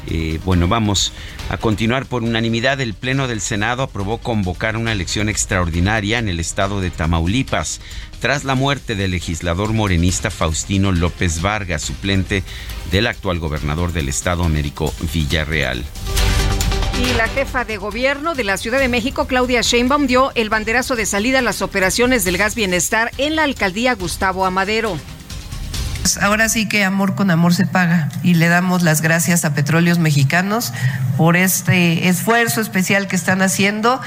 Eh, 0.10 0.40
bueno, 0.46 0.68
vamos 0.68 1.12
a 1.50 1.58
continuar 1.58 2.06
por 2.06 2.24
unanimidad. 2.24 2.80
El 2.80 2.94
Pleno 2.94 3.28
del 3.28 3.42
Senado 3.42 3.84
aprobó 3.84 4.20
convocar 4.20 4.78
una 4.78 4.94
elección 4.94 5.28
extraordinaria 5.28 6.20
en 6.20 6.30
el 6.30 6.40
estado 6.40 6.80
de 6.80 6.92
Tamaulipas 6.92 7.82
tras 8.20 8.44
la 8.44 8.56
muerte 8.56 8.96
del 8.96 9.12
legislador 9.12 9.74
morenista 9.74 10.30
Faustino 10.30 10.92
López 10.92 11.42
Vargas, 11.42 11.82
suplente 11.82 12.44
del 12.92 13.08
actual 13.08 13.40
gobernador 13.40 13.94
del 13.94 14.10
estado, 14.10 14.44
Américo 14.44 14.94
Villarreal. 15.14 15.84
Y 17.02 17.14
la 17.14 17.28
jefa 17.28 17.64
de 17.64 17.78
gobierno 17.78 18.34
de 18.34 18.44
la 18.44 18.58
Ciudad 18.58 18.80
de 18.80 18.88
México, 18.88 19.28
Claudia 19.28 19.62
Sheinbaum, 19.62 20.08
dio 20.08 20.32
el 20.34 20.50
banderazo 20.50 20.96
de 20.96 21.06
salida 21.06 21.40
a 21.40 21.44
las 21.44 21.62
operaciones 21.62 22.26
del 22.26 22.38
gas 22.38 22.56
bienestar 22.56 23.12
en 23.18 23.36
la 23.36 23.44
alcaldía 23.44 23.94
Gustavo 23.94 24.46
Amadero. 24.46 24.98
Pues 26.08 26.24
ahora 26.24 26.48
sí 26.48 26.70
que 26.70 26.86
amor 26.86 27.16
con 27.16 27.32
amor 27.32 27.54
se 27.54 27.66
paga 27.66 28.08
y 28.24 28.36
le 28.36 28.48
damos 28.48 28.82
las 28.82 29.02
gracias 29.02 29.44
a 29.44 29.54
Petróleos 29.54 30.00
Mexicanos 30.00 30.72
por 31.18 31.36
este 31.36 32.08
esfuerzo 32.08 32.62
especial 32.62 33.10
que 33.10 33.18
están 33.18 33.42
haciendo 33.42 34.00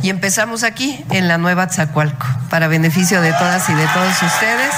y 0.00 0.10
empezamos 0.10 0.62
aquí 0.62 1.00
en 1.10 1.26
la 1.26 1.36
nueva 1.36 1.66
Tzacualco 1.66 2.28
para 2.48 2.68
beneficio 2.68 3.20
de 3.20 3.32
todas 3.32 3.68
y 3.68 3.74
de 3.74 3.86
todos 3.92 4.22
ustedes. 4.22 4.72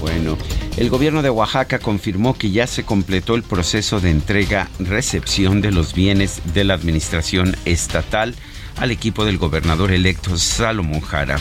Bueno, 0.00 0.36
el 0.76 0.90
gobierno 0.90 1.22
de 1.22 1.30
Oaxaca 1.30 1.78
confirmó 1.78 2.34
que 2.34 2.50
ya 2.50 2.66
se 2.66 2.82
completó 2.82 3.36
el 3.36 3.44
proceso 3.44 4.00
de 4.00 4.10
entrega-recepción 4.10 5.60
de 5.60 5.70
los 5.70 5.94
bienes 5.94 6.42
de 6.52 6.64
la 6.64 6.74
administración 6.74 7.56
estatal 7.64 8.34
al 8.78 8.90
equipo 8.90 9.24
del 9.24 9.38
gobernador 9.38 9.92
electo 9.92 10.36
Salomón 10.38 11.02
Jara. 11.02 11.38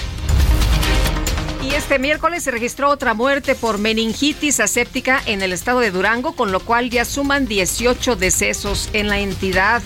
Este 1.76 2.00
miércoles 2.00 2.42
se 2.42 2.52
registró 2.52 2.90
otra 2.90 3.14
muerte 3.14 3.54
por 3.54 3.80
meningitis 3.80 4.62
aséptica 4.62 5.22
en 5.26 5.42
el 5.42 5.52
estado 5.52 5.82
de 5.82 5.92
Durango, 5.92 6.34
con 6.34 6.54
lo 6.54 6.62
cual 6.62 6.90
ya 6.90 7.04
suman 7.04 7.48
18 7.48 8.16
decesos 8.16 8.90
en 8.94 9.10
la 9.10 9.20
entidad. 9.20 9.84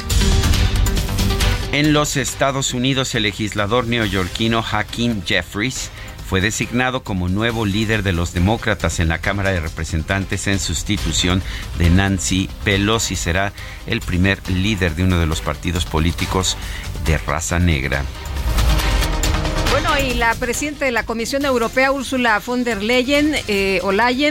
En 1.71 1.91
los 1.91 2.15
Estados 2.15 2.75
Unidos, 2.75 3.15
el 3.15 3.23
legislador 3.23 3.87
neoyorquino 3.87 4.63
Hakeem 4.63 5.23
Jeffries 5.25 5.89
fue 6.29 6.41
designado 6.41 7.03
como 7.03 7.27
nuevo 7.27 7.65
líder 7.65 8.03
de 8.03 8.13
los 8.13 8.33
demócratas 8.33 8.99
en 8.99 9.07
la 9.07 9.17
Cámara 9.17 9.49
de 9.49 9.59
Representantes 9.59 10.45
en 10.45 10.59
sustitución 10.59 11.41
de 11.79 11.89
Nancy 11.89 12.51
Pelosi. 12.63 13.15
Será 13.15 13.51
el 13.87 14.01
primer 14.01 14.47
líder 14.47 14.95
de 14.95 15.05
uno 15.05 15.19
de 15.19 15.25
los 15.25 15.41
partidos 15.41 15.85
políticos 15.85 16.55
de 17.03 17.17
raza 17.17 17.57
negra. 17.57 18.05
Bueno, 19.71 19.89
y 19.99 20.15
la 20.15 20.33
presidenta 20.33 20.85
de 20.85 20.91
la 20.91 21.03
Comisión 21.03 21.45
Europea, 21.45 21.91
Ursula 21.91 22.41
von 22.43 22.63
der 22.63 22.81
Leyen, 22.81 23.35
eh, 23.47 23.81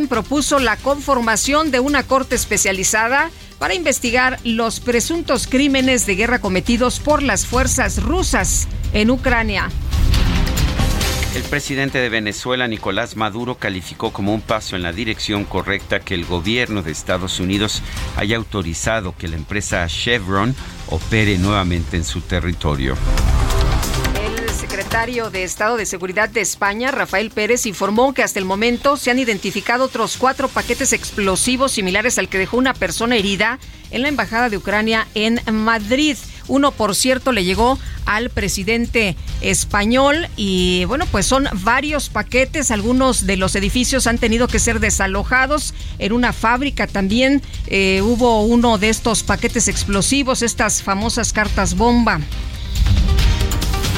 propuso 0.08 0.58
la 0.58 0.76
conformación 0.76 1.70
de 1.70 1.78
una 1.78 2.02
corte 2.02 2.34
especializada 2.34 3.30
para 3.58 3.74
investigar 3.74 4.40
los 4.42 4.80
presuntos 4.80 5.46
crímenes 5.46 6.06
de 6.06 6.16
guerra 6.16 6.40
cometidos 6.40 6.98
por 6.98 7.22
las 7.22 7.46
fuerzas 7.46 8.02
rusas 8.02 8.66
en 8.92 9.10
Ucrania. 9.10 9.70
El 11.36 11.42
presidente 11.44 11.98
de 11.98 12.08
Venezuela, 12.08 12.66
Nicolás 12.66 13.14
Maduro, 13.14 13.56
calificó 13.56 14.12
como 14.12 14.34
un 14.34 14.40
paso 14.40 14.74
en 14.74 14.82
la 14.82 14.92
dirección 14.92 15.44
correcta 15.44 16.00
que 16.00 16.14
el 16.14 16.24
gobierno 16.24 16.82
de 16.82 16.90
Estados 16.90 17.38
Unidos 17.38 17.82
haya 18.16 18.36
autorizado 18.36 19.14
que 19.16 19.28
la 19.28 19.36
empresa 19.36 19.86
Chevron 19.86 20.56
opere 20.88 21.38
nuevamente 21.38 21.96
en 21.96 22.04
su 22.04 22.22
territorio 22.22 22.96
secretario 24.88 25.28
de 25.28 25.44
Estado 25.44 25.76
de 25.76 25.84
Seguridad 25.84 26.30
de 26.30 26.40
España, 26.40 26.90
Rafael 26.90 27.30
Pérez, 27.30 27.66
informó 27.66 28.14
que 28.14 28.22
hasta 28.22 28.38
el 28.38 28.46
momento 28.46 28.96
se 28.96 29.10
han 29.10 29.18
identificado 29.18 29.84
otros 29.84 30.16
cuatro 30.16 30.48
paquetes 30.48 30.94
explosivos 30.94 31.72
similares 31.72 32.18
al 32.18 32.30
que 32.30 32.38
dejó 32.38 32.56
una 32.56 32.72
persona 32.72 33.16
herida 33.16 33.58
en 33.90 34.00
la 34.00 34.08
Embajada 34.08 34.48
de 34.48 34.56
Ucrania 34.56 35.06
en 35.14 35.42
Madrid. 35.52 36.16
Uno, 36.46 36.72
por 36.72 36.94
cierto, 36.94 37.32
le 37.32 37.44
llegó 37.44 37.78
al 38.06 38.30
presidente 38.30 39.14
español 39.42 40.26
y 40.36 40.86
bueno, 40.86 41.04
pues 41.12 41.26
son 41.26 41.50
varios 41.52 42.08
paquetes. 42.08 42.70
Algunos 42.70 43.26
de 43.26 43.36
los 43.36 43.56
edificios 43.56 44.06
han 44.06 44.16
tenido 44.16 44.48
que 44.48 44.58
ser 44.58 44.80
desalojados. 44.80 45.74
En 45.98 46.14
una 46.14 46.32
fábrica 46.32 46.86
también 46.86 47.42
eh, 47.66 48.00
hubo 48.02 48.40
uno 48.40 48.78
de 48.78 48.88
estos 48.88 49.22
paquetes 49.22 49.68
explosivos, 49.68 50.40
estas 50.40 50.82
famosas 50.82 51.34
cartas 51.34 51.76
bomba. 51.76 52.22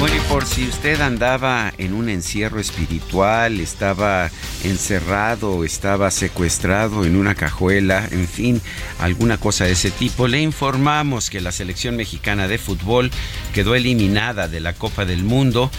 Bueno, 0.00 0.16
y 0.16 0.20
por 0.30 0.46
si 0.46 0.66
usted 0.66 0.98
andaba 1.02 1.74
en 1.76 1.92
un 1.92 2.08
encierro 2.08 2.58
espiritual, 2.58 3.60
estaba 3.60 4.30
encerrado, 4.64 5.62
estaba 5.62 6.10
secuestrado 6.10 7.04
en 7.04 7.16
una 7.16 7.34
cajuela, 7.34 8.08
en 8.10 8.26
fin, 8.26 8.62
alguna 8.98 9.36
cosa 9.36 9.66
de 9.66 9.72
ese 9.72 9.90
tipo, 9.90 10.26
le 10.26 10.40
informamos 10.40 11.28
que 11.28 11.42
la 11.42 11.52
selección 11.52 11.96
mexicana 11.96 12.48
de 12.48 12.56
fútbol 12.56 13.10
quedó 13.52 13.74
eliminada 13.74 14.48
de 14.48 14.60
la 14.60 14.72
Copa 14.72 15.04
del 15.04 15.22
Mundo, 15.22 15.70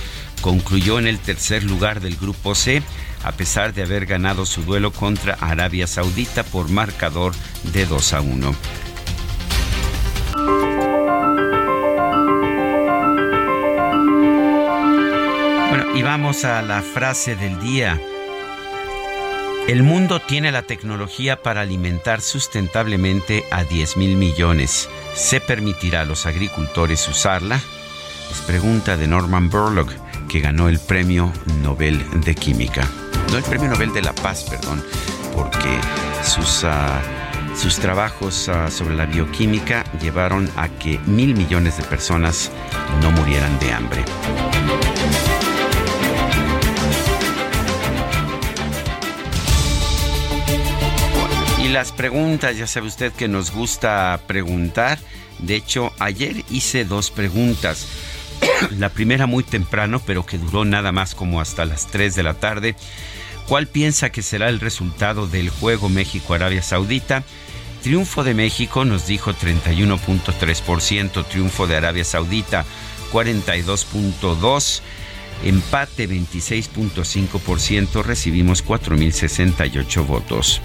concluyó 0.42 1.00
en 1.00 1.08
el 1.08 1.18
tercer 1.18 1.64
lugar 1.64 2.00
del 2.00 2.16
Grupo 2.16 2.54
C, 2.54 2.84
a 3.24 3.32
pesar 3.32 3.74
de 3.74 3.82
haber 3.82 4.06
ganado 4.06 4.46
su 4.46 4.62
duelo 4.62 4.92
contra 4.92 5.34
Arabia 5.34 5.88
Saudita 5.88 6.44
por 6.44 6.70
marcador 6.70 7.34
de 7.74 7.88
2 7.88 8.14
a 8.14 8.22
1. 8.22 8.56
Y 15.94 16.04
vamos 16.04 16.46
a 16.46 16.62
la 16.62 16.82
frase 16.82 17.36
del 17.36 17.60
día. 17.60 18.00
El 19.68 19.84
mundo 19.84 20.22
tiene 20.22 20.52
la 20.52 20.64
tecnología 20.64 21.42
para 21.42 21.62
alimentar 21.62 22.22
sustentablemente 22.22 23.46
a 23.52 23.66
10 23.66 23.98
mil 23.98 24.16
millones. 24.16 24.90
¿Se 25.14 25.42
permitirá 25.42 26.02
a 26.02 26.06
los 26.06 26.26
agricultores 26.26 27.08
usarla? 27.10 27.58
Es 28.32 28.40
pregunta 28.48 28.96
de 28.96 29.08
Norman 29.08 29.50
Burlock, 29.50 29.92
que 30.30 30.40
ganó 30.40 30.70
el 30.70 30.80
Premio 30.80 31.32
Nobel 31.62 32.04
de 32.22 32.36
Química. 32.36 32.88
No 33.30 33.38
el 33.38 33.44
Premio 33.44 33.70
Nobel 33.70 33.92
de 33.92 34.02
la 34.02 34.14
Paz, 34.14 34.46
perdón, 34.50 34.82
porque 35.36 35.80
sus, 36.24 36.64
ah, 36.64 37.02
sus 37.56 37.80
trabajos 37.80 38.48
ah, 38.48 38.72
sobre 38.72 38.96
la 38.96 39.06
bioquímica 39.06 39.84
llevaron 40.02 40.50
a 40.56 40.70
que 40.70 41.00
mil 41.06 41.36
millones 41.36 41.78
de 41.78 41.84
personas 41.84 42.50
no 43.02 43.12
murieran 43.12 43.60
de 43.60 43.74
hambre. 43.74 44.06
Y 51.62 51.68
las 51.68 51.92
preguntas, 51.92 52.58
ya 52.58 52.66
sabe 52.66 52.88
usted 52.88 53.14
que 53.14 53.28
nos 53.28 53.52
gusta 53.52 54.20
preguntar. 54.26 54.98
De 55.38 55.56
hecho, 55.56 55.94
ayer 56.00 56.44
hice 56.50 56.86
dos 56.86 57.12
preguntas. 57.12 57.86
La 58.80 58.90
primera 58.90 59.28
muy 59.28 59.44
temprano, 59.44 60.02
pero 60.04 60.26
que 60.26 60.40
duró 60.40 60.66
nada 60.66 60.92
más 60.92 61.14
como 61.14 61.40
hasta 61.40 61.66
las 61.66 61.86
3 61.86 62.16
de 62.16 62.24
la 62.24 62.34
tarde. 62.34 62.76
¿Cuál 63.48 63.68
piensa 63.68 64.12
que 64.12 64.24
será 64.24 64.50
el 64.50 64.60
resultado 64.60 65.28
del 65.28 65.52
juego 65.52 65.88
México-Arabia 65.88 66.64
Saudita? 66.64 67.24
Triunfo 67.84 68.24
de 68.24 68.34
México 68.34 68.84
nos 68.84 69.06
dijo 69.06 69.32
31.3%, 69.32 71.26
triunfo 71.28 71.68
de 71.68 71.76
Arabia 71.78 72.04
Saudita 72.04 72.66
42.2%. 73.12 74.82
Empate 75.44 76.08
26.5%, 76.08 78.04
recibimos 78.04 78.66
4.068 78.66 80.06
votos. 80.06 80.62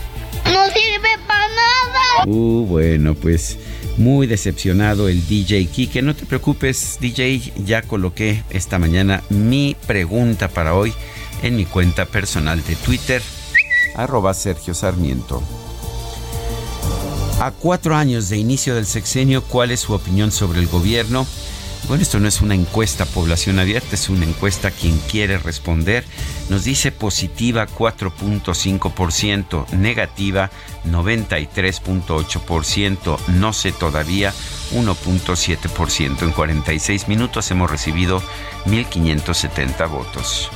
Uh, 2.25 2.65
bueno, 2.67 3.15
pues 3.15 3.59
muy 3.97 4.27
decepcionado 4.27 5.09
el 5.09 5.27
DJ 5.27 5.67
Kike. 5.67 6.03
No 6.03 6.15
te 6.15 6.27
preocupes, 6.27 6.99
DJ, 7.01 7.53
ya 7.65 7.83
coloqué 7.83 8.43
esta 8.51 8.79
mañana 8.79 9.23
mi 9.29 9.77
pregunta 9.87 10.49
para 10.49 10.75
hoy 10.75 10.93
en 11.43 11.57
mi 11.57 11.65
cuenta 11.65 12.07
personal 12.07 12.63
de 12.65 12.77
Twitter, 12.77 13.23
arroba 13.95 14.35
Sergio 14.35 14.75
Sarmiento. 14.75 15.43
A 17.41 17.51
cuatro 17.51 17.95
años 17.95 18.31
de 18.31 18.39
inicio 18.39 18.75
del 18.75 18.87
sexenio, 18.87 19.45
¿cuál 19.45 19.71
es 19.71 19.81
su 19.81 19.93
opinión 19.93 20.33
sobre 20.33 20.61
el 20.61 20.67
gobierno? 20.69 21.27
Bueno, 21.89 22.03
esto 22.03 22.19
no 22.19 22.27
es 22.27 22.41
una 22.41 22.57
encuesta 22.57 23.05
población 23.05 23.61
abierta, 23.61 23.95
es 23.95 24.09
una 24.09 24.25
encuesta 24.25 24.73
quien 24.73 24.99
quiere 24.99 25.39
responder. 25.39 26.03
Nos 26.49 26.65
dice 26.65 26.91
positiva 26.91 27.69
4.5%, 27.69 29.69
negativa 29.71 30.51
93.8%, 30.85 33.19
no 33.29 33.53
sé 33.53 33.71
todavía 33.71 34.33
1.7%. 34.73 36.23
En 36.23 36.33
46 36.33 37.07
minutos 37.07 37.49
hemos 37.53 37.71
recibido 37.71 38.21
1.570 38.65 39.89
votos. 39.89 40.51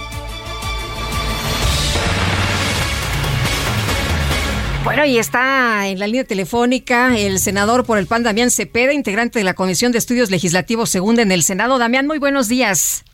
Bueno, 4.91 5.05
y 5.05 5.19
está 5.19 5.87
en 5.87 6.01
la 6.01 6.09
línea 6.09 6.25
telefónica 6.25 7.17
el 7.17 7.39
senador 7.39 7.87
por 7.87 7.97
el 7.97 8.09
PAN, 8.09 8.25
Damián 8.25 8.51
Cepeda, 8.51 8.93
integrante 8.93 9.39
de 9.39 9.45
la 9.45 9.55
Comisión 9.55 9.93
de 9.93 9.99
Estudios 9.99 10.33
Legislativos 10.33 10.91
Segunda 10.91 11.23
en 11.23 11.31
el 11.31 11.45
Senado. 11.45 11.79
Damián, 11.79 12.09
muy 12.09 12.19
buenos 12.19 12.49
días. 12.49 13.05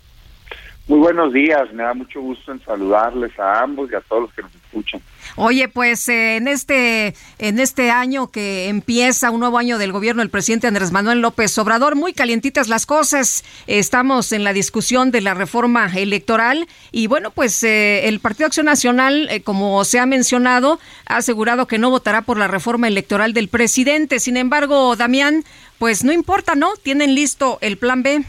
Muy 0.89 1.01
buenos 1.01 1.35
días, 1.35 1.71
me 1.75 1.83
da 1.83 1.93
mucho 1.93 2.23
gusto 2.23 2.51
en 2.53 2.65
saludarles 2.65 3.39
a 3.39 3.61
ambos 3.61 3.93
y 3.93 3.95
a 3.95 4.01
todos 4.01 4.23
los 4.23 4.33
que 4.33 4.41
nos 4.41 4.55
escuchan. 4.55 5.03
Oye, 5.39 5.69
pues 5.69 6.09
eh, 6.09 6.37
en 6.37 6.49
este 6.49 7.15
en 7.39 7.59
este 7.59 7.91
año 7.91 8.29
que 8.31 8.69
empieza 8.69 9.31
un 9.31 9.41
nuevo 9.41 9.59
año 9.59 9.77
del 9.77 9.93
gobierno 9.93 10.23
del 10.23 10.31
presidente 10.31 10.67
Andrés 10.67 10.93
Manuel 10.93 11.21
López 11.21 11.59
Obrador, 11.59 11.95
muy 11.95 12.15
calientitas 12.15 12.69
las 12.69 12.87
cosas. 12.87 13.45
Estamos 13.67 14.33
en 14.33 14.45
la 14.45 14.55
discusión 14.55 15.11
de 15.11 15.21
la 15.21 15.35
reforma 15.35 15.91
electoral 15.95 16.67
y 16.91 17.07
bueno, 17.07 17.33
pues 17.33 17.63
eh, 17.65 18.09
el 18.09 18.19
Partido 18.19 18.47
Acción 18.47 18.65
Nacional, 18.65 19.29
eh, 19.31 19.43
como 19.43 19.85
se 19.85 19.99
ha 19.99 20.07
mencionado, 20.07 20.81
ha 21.07 21.19
asegurado 21.19 21.67
que 21.67 21.77
no 21.77 21.91
votará 21.91 22.23
por 22.23 22.39
la 22.39 22.49
reforma 22.49 22.89
electoral 22.89 23.35
del 23.35 23.49
presidente. 23.49 24.21
Sin 24.21 24.39
embargo, 24.39 24.97
Damián, 24.97 25.45
pues 25.79 26.03
no 26.03 26.13
importa, 26.13 26.55
¿no? 26.55 26.77
Tienen 26.77 27.15
listo 27.15 27.59
el 27.61 27.77
plan 27.77 28.03
B. 28.03 28.25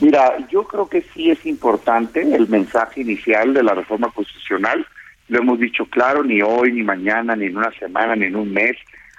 Mira, 0.00 0.34
yo 0.50 0.64
creo 0.64 0.88
que 0.88 1.04
sí 1.12 1.30
es 1.30 1.44
importante 1.44 2.22
el 2.22 2.48
mensaje 2.48 3.02
inicial 3.02 3.52
de 3.52 3.62
la 3.62 3.74
reforma 3.74 4.10
constitucional 4.12 4.86
lo 5.28 5.38
hemos 5.38 5.58
dicho 5.58 5.86
claro, 5.86 6.22
ni 6.22 6.42
hoy, 6.42 6.72
ni 6.72 6.82
mañana, 6.82 7.36
ni 7.36 7.46
en 7.46 7.56
una 7.56 7.70
semana, 7.72 8.16
ni 8.16 8.26
en 8.26 8.36
un 8.36 8.52
mes. 8.52 8.76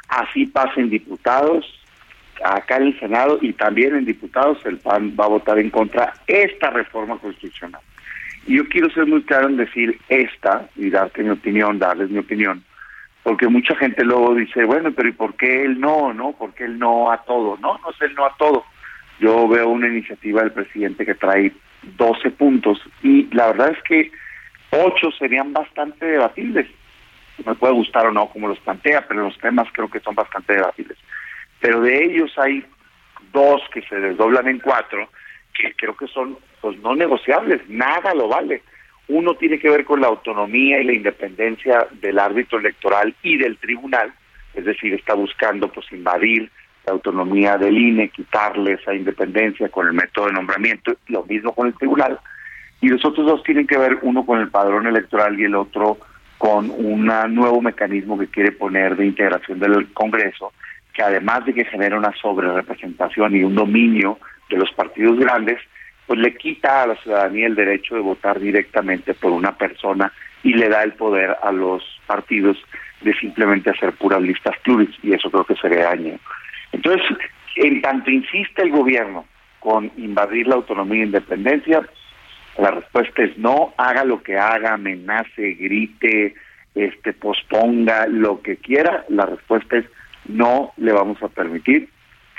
Así 0.09 0.45
pasa 0.45 0.73
en 0.77 0.89
diputados, 0.89 1.65
acá 2.43 2.77
en 2.77 2.83
el 2.83 2.99
Senado 2.99 3.39
y 3.41 3.53
también 3.53 3.95
en 3.95 4.05
diputados, 4.05 4.59
el 4.65 4.77
PAN 4.77 5.15
va 5.19 5.25
a 5.25 5.29
votar 5.29 5.59
en 5.59 5.69
contra 5.69 6.13
esta 6.27 6.69
reforma 6.69 7.17
constitucional. 7.17 7.81
Y 8.45 8.57
yo 8.57 8.67
quiero 8.67 8.89
ser 8.89 9.05
muy 9.05 9.23
claro 9.23 9.47
en 9.47 9.57
decir 9.57 9.97
esta 10.09 10.67
y 10.75 10.89
darte 10.89 11.23
mi 11.23 11.29
opinión, 11.29 11.79
darles 11.79 12.09
mi 12.09 12.19
opinión, 12.19 12.63
porque 13.23 13.47
mucha 13.47 13.75
gente 13.75 14.03
luego 14.03 14.35
dice, 14.35 14.65
bueno, 14.65 14.91
pero 14.91 15.07
¿y 15.07 15.13
por 15.13 15.35
qué 15.35 15.63
él 15.63 15.79
no, 15.79 16.13
no? 16.13 16.33
¿Por 16.33 16.53
qué 16.53 16.65
él 16.65 16.77
no 16.77 17.09
a 17.09 17.23
todo? 17.23 17.57
No, 17.61 17.77
no 17.77 17.89
es 17.89 18.01
el 18.01 18.13
no 18.15 18.25
a 18.25 18.35
todo. 18.37 18.65
Yo 19.19 19.47
veo 19.47 19.69
una 19.69 19.87
iniciativa 19.87 20.41
del 20.41 20.51
presidente 20.51 21.05
que 21.05 21.15
trae 21.15 21.53
12 21.97 22.31
puntos 22.31 22.81
y 23.01 23.33
la 23.33 23.47
verdad 23.47 23.71
es 23.71 23.83
que 23.83 24.11
ocho 24.73 25.11
serían 25.11 25.53
bastante 25.53 26.05
debatibles. 26.05 26.67
Me 27.45 27.55
puede 27.55 27.73
gustar 27.73 28.05
o 28.05 28.11
no 28.11 28.27
como 28.27 28.47
los 28.47 28.59
plantea, 28.59 29.05
pero 29.07 29.23
los 29.23 29.37
temas 29.39 29.67
creo 29.71 29.89
que 29.89 29.99
son 29.99 30.15
bastante 30.15 30.53
debatibles. 30.53 30.97
Pero 31.59 31.81
de 31.81 32.03
ellos 32.03 32.31
hay 32.37 32.65
dos 33.31 33.61
que 33.73 33.81
se 33.83 33.95
desdoblan 33.95 34.47
en 34.47 34.59
cuatro, 34.59 35.09
que 35.53 35.73
creo 35.75 35.95
que 35.95 36.07
son 36.07 36.37
pues 36.61 36.77
no 36.79 36.95
negociables, 36.95 37.61
nada 37.67 38.13
lo 38.13 38.27
vale. 38.27 38.61
Uno 39.07 39.35
tiene 39.35 39.59
que 39.59 39.69
ver 39.69 39.83
con 39.83 40.01
la 40.01 40.07
autonomía 40.07 40.79
y 40.79 40.85
la 40.85 40.93
independencia 40.93 41.87
del 41.91 42.19
árbitro 42.19 42.59
electoral 42.59 43.13
y 43.21 43.37
del 43.37 43.57
tribunal, 43.57 44.13
es 44.53 44.65
decir, 44.65 44.93
está 44.93 45.13
buscando 45.13 45.67
pues 45.69 45.91
invadir 45.91 46.49
la 46.85 46.93
autonomía 46.93 47.57
del 47.57 47.77
INE, 47.77 48.09
quitarle 48.09 48.73
esa 48.73 48.93
independencia 48.93 49.69
con 49.69 49.87
el 49.87 49.93
método 49.93 50.27
de 50.27 50.33
nombramiento, 50.33 50.93
lo 51.07 51.23
mismo 51.23 51.53
con 51.53 51.67
el 51.67 51.73
tribunal 51.73 52.19
y 52.83 52.89
los 52.89 53.05
otros 53.05 53.25
dos 53.25 53.43
tienen 53.43 53.65
que 53.65 53.77
ver 53.77 53.99
uno 54.01 54.25
con 54.25 54.41
el 54.41 54.49
padrón 54.49 54.85
electoral 54.85 55.39
y 55.39 55.45
el 55.45 55.55
otro 55.55 55.99
con 56.37 56.69
un 56.69 57.05
nuevo 57.33 57.61
mecanismo 57.61 58.19
que 58.19 58.27
quiere 58.27 58.51
poner 58.51 58.97
de 58.97 59.05
integración 59.05 59.57
del 59.57 59.93
Congreso, 59.93 60.51
que 60.93 61.01
además 61.01 61.45
de 61.45 61.53
que 61.53 61.63
genera 61.63 61.97
una 61.97 62.11
sobrerepresentación 62.21 63.37
y 63.37 63.43
un 63.45 63.55
dominio 63.55 64.19
de 64.49 64.57
los 64.57 64.69
partidos 64.73 65.17
grandes, 65.17 65.59
pues 66.05 66.19
le 66.19 66.35
quita 66.35 66.83
a 66.83 66.87
la 66.87 66.95
ciudadanía 66.97 67.47
el 67.47 67.55
derecho 67.55 67.95
de 67.95 68.01
votar 68.01 68.37
directamente 68.37 69.13
por 69.13 69.31
una 69.31 69.57
persona 69.57 70.11
y 70.43 70.53
le 70.53 70.67
da 70.67 70.83
el 70.83 70.91
poder 70.91 71.37
a 71.41 71.53
los 71.53 71.81
partidos 72.05 72.57
de 72.99 73.13
simplemente 73.13 73.69
hacer 73.69 73.93
puras 73.93 74.21
listas 74.21 74.57
pluris, 74.61 74.93
y 75.01 75.13
eso 75.13 75.31
creo 75.31 75.45
que 75.45 75.55
sería 75.55 75.85
daño. 75.85 76.19
Entonces, 76.73 77.01
en 77.55 77.81
tanto 77.81 78.11
insiste 78.11 78.61
el 78.61 78.71
gobierno 78.71 79.23
con 79.61 79.89
invadir 79.95 80.47
la 80.47 80.55
autonomía 80.55 81.03
e 81.03 81.05
independencia, 81.05 81.81
la 82.57 82.71
respuesta 82.71 83.23
es 83.23 83.37
no, 83.37 83.73
haga 83.77 84.03
lo 84.03 84.21
que 84.21 84.37
haga, 84.37 84.73
amenace, 84.73 85.53
grite, 85.53 86.35
este, 86.75 87.13
posponga, 87.13 88.07
lo 88.07 88.41
que 88.41 88.57
quiera. 88.57 89.05
La 89.09 89.25
respuesta 89.25 89.77
es 89.77 89.85
no 90.25 90.71
le 90.77 90.91
vamos 90.91 91.21
a 91.23 91.27
permitir 91.29 91.89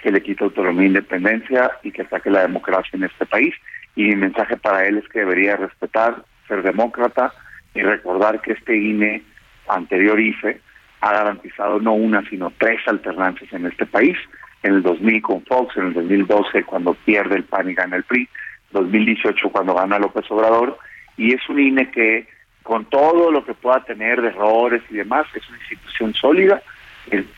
que 0.02 0.12
le 0.12 0.22
quite 0.22 0.44
autonomía 0.44 0.84
e 0.84 0.88
independencia 0.88 1.70
y 1.82 1.90
que 1.90 2.02
ataque 2.02 2.30
la 2.30 2.42
democracia 2.42 2.90
en 2.92 3.04
este 3.04 3.26
país. 3.26 3.54
Y 3.96 4.04
mi 4.04 4.16
mensaje 4.16 4.56
para 4.56 4.86
él 4.86 4.98
es 4.98 5.08
que 5.08 5.20
debería 5.20 5.56
respetar, 5.56 6.24
ser 6.46 6.62
demócrata 6.62 7.32
y 7.74 7.82
recordar 7.82 8.40
que 8.40 8.52
este 8.52 8.76
INE 8.76 9.22
anterior 9.68 10.20
IFE 10.20 10.60
ha 11.00 11.12
garantizado 11.12 11.80
no 11.80 11.94
una, 11.94 12.22
sino 12.28 12.52
tres 12.58 12.80
alternancias 12.86 13.52
en 13.52 13.66
este 13.66 13.86
país. 13.86 14.16
En 14.62 14.74
el 14.74 14.82
2000 14.82 15.22
con 15.22 15.44
Fox, 15.44 15.76
en 15.76 15.86
el 15.86 15.94
2012 15.94 16.64
cuando 16.64 16.94
pierde 16.94 17.36
el 17.36 17.44
PAN 17.44 17.70
y 17.70 17.74
gana 17.74 17.96
el 17.96 18.04
PRI, 18.04 18.28
2018 18.74 19.50
cuando 19.50 19.74
gana 19.74 19.98
López 19.98 20.30
Obrador, 20.30 20.78
y 21.16 21.32
es 21.32 21.48
un 21.48 21.58
INE 21.58 21.90
que 21.90 22.28
con 22.62 22.84
todo 22.86 23.30
lo 23.30 23.44
que 23.44 23.54
pueda 23.54 23.82
tener 23.84 24.20
de 24.20 24.28
errores 24.28 24.82
y 24.90 24.96
demás, 24.96 25.26
es 25.34 25.48
una 25.48 25.58
institución 25.58 26.14
sólida, 26.14 26.62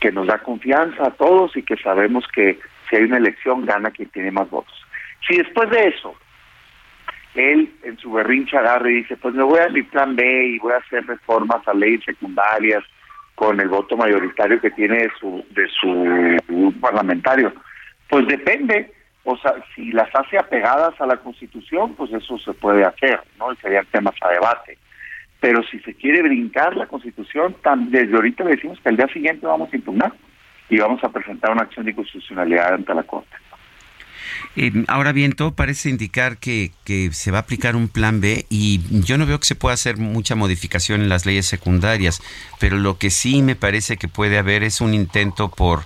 que 0.01 0.12
nos 0.12 0.27
da 0.27 0.38
confianza 0.38 1.07
a 1.07 1.11
todos 1.11 1.57
y 1.57 1.62
que 1.62 1.77
sabemos 1.77 2.25
que 2.33 2.59
si 2.88 2.96
hay 2.96 3.03
una 3.03 3.16
elección 3.16 3.66
gana 3.66 3.90
quien 3.90 4.09
tiene 4.11 4.31
más 4.31 4.49
votos. 4.49 4.75
Si 5.29 5.37
después 5.37 5.68
de 5.70 5.88
eso 5.88 6.14
él 7.35 7.72
en 7.83 7.99
su 7.99 8.12
berrincha 8.12 8.61
agarra 8.61 8.90
y 8.90 8.96
dice, 8.96 9.16
pues 9.16 9.35
me 9.35 9.42
voy 9.42 9.59
a 9.61 9.68
mi 9.68 9.83
plan 9.83 10.16
B 10.16 10.46
y 10.46 10.59
voy 10.59 10.72
a 10.72 10.79
hacer 10.79 11.07
reformas 11.07 11.66
a 11.66 11.75
leyes 11.75 12.05
secundarias 12.05 12.83
con 13.35 13.61
el 13.61 13.68
voto 13.68 13.96
mayoritario 13.96 14.61
que 14.61 14.70
tiene 14.70 14.99
de 14.99 15.11
su, 15.20 15.44
de 15.51 15.68
su 15.68 16.75
parlamentario, 16.81 17.53
pues 18.09 18.27
depende, 18.27 18.92
o 19.28 19.36
sea, 19.38 19.54
si 19.74 19.90
las 19.90 20.08
hace 20.14 20.38
apegadas 20.38 20.98
a 21.00 21.06
la 21.06 21.16
Constitución, 21.16 21.94
pues 21.96 22.12
eso 22.12 22.38
se 22.38 22.52
puede 22.52 22.84
hacer, 22.84 23.20
¿no? 23.38 23.52
Y 23.52 23.56
serían 23.56 23.84
temas 23.86 24.14
a 24.20 24.28
debate. 24.28 24.78
Pero 25.40 25.64
si 25.64 25.80
se 25.80 25.94
quiere 25.94 26.22
brincar 26.22 26.76
la 26.76 26.86
Constitución, 26.86 27.56
desde 27.88 28.14
ahorita 28.14 28.44
le 28.44 28.52
decimos 28.52 28.78
que 28.80 28.88
el 28.88 28.96
día 28.96 29.08
siguiente 29.08 29.44
vamos 29.44 29.68
a 29.72 29.76
impugnar 29.76 30.12
y 30.68 30.78
vamos 30.78 31.02
a 31.02 31.08
presentar 31.08 31.50
una 31.50 31.62
acción 31.62 31.84
de 31.84 31.90
inconstitucionalidad 31.90 32.74
ante 32.74 32.94
la 32.94 33.02
Corte. 33.02 33.36
Eh, 34.54 34.84
ahora 34.86 35.10
bien, 35.10 35.32
todo 35.32 35.56
parece 35.56 35.90
indicar 35.90 36.38
que, 36.38 36.70
que, 36.84 37.10
se 37.12 37.32
va 37.32 37.38
a 37.38 37.40
aplicar 37.40 37.74
un 37.74 37.88
plan 37.88 38.20
B 38.20 38.46
y 38.48 38.80
yo 39.04 39.18
no 39.18 39.26
veo 39.26 39.40
que 39.40 39.46
se 39.46 39.56
pueda 39.56 39.74
hacer 39.74 39.96
mucha 39.96 40.36
modificación 40.36 41.00
en 41.00 41.08
las 41.08 41.26
leyes 41.26 41.46
secundarias, 41.46 42.22
pero 42.60 42.76
lo 42.76 42.96
que 42.96 43.10
sí 43.10 43.42
me 43.42 43.56
parece 43.56 43.96
que 43.96 44.06
puede 44.06 44.38
haber 44.38 44.62
es 44.62 44.80
un 44.80 44.94
intento 44.94 45.50
por 45.50 45.80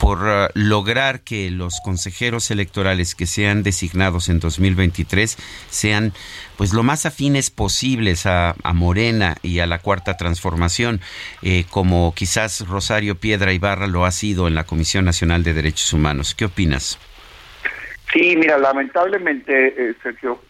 por 0.00 0.18
uh, 0.18 0.48
lograr 0.54 1.20
que 1.20 1.50
los 1.50 1.80
consejeros 1.80 2.50
electorales 2.50 3.14
que 3.14 3.26
sean 3.26 3.62
designados 3.62 4.28
en 4.28 4.40
2023 4.40 5.36
sean 5.68 6.12
pues 6.56 6.72
lo 6.72 6.82
más 6.82 7.06
afines 7.06 7.50
posibles 7.50 8.26
a, 8.26 8.54
Morena 8.74 9.36
y 9.42 9.60
a 9.60 9.66
la 9.66 9.78
cuarta 9.78 10.16
transformación, 10.16 11.00
eh, 11.42 11.64
como 11.70 12.12
quizás 12.14 12.66
Rosario 12.68 13.14
Piedra 13.14 13.52
Ibarra 13.52 13.86
lo 13.86 14.04
ha 14.04 14.10
sido 14.10 14.48
en 14.48 14.54
la 14.54 14.64
Comisión 14.64 15.04
Nacional 15.04 15.42
de 15.42 15.54
Derechos 15.54 15.92
Humanos. 15.92 16.34
¿Qué 16.34 16.44
opinas? 16.44 16.98
Sí, 18.12 18.36
mira, 18.36 18.58
lamentablemente, 18.58 19.68
eh, 19.68 19.94
Sergio, 20.02 20.42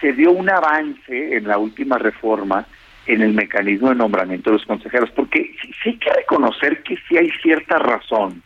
se 0.00 0.12
dio 0.12 0.32
un 0.32 0.50
avance 0.50 1.36
en 1.36 1.46
la 1.46 1.58
última 1.58 1.98
reforma 1.98 2.66
en 3.06 3.22
el 3.22 3.34
mecanismo 3.34 3.90
de 3.90 3.96
nombramiento 3.96 4.50
de 4.50 4.58
los 4.58 4.66
consejeros, 4.66 5.10
porque 5.10 5.54
sí 5.82 5.90
hay 5.90 5.98
que 5.98 6.10
reconocer 6.10 6.82
que 6.82 6.96
sí 7.08 7.16
hay 7.16 7.30
cierta 7.42 7.78
razón 7.78 8.42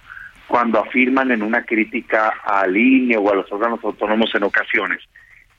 cuando 0.49 0.81
afirman 0.81 1.31
en 1.31 1.43
una 1.43 1.63
crítica 1.65 2.33
al 2.43 2.75
INE 2.75 3.19
o 3.19 3.31
a 3.31 3.37
los 3.37 3.53
órganos 3.53 3.81
autónomos 3.85 4.35
en 4.35 4.45
ocasiones, 4.45 5.01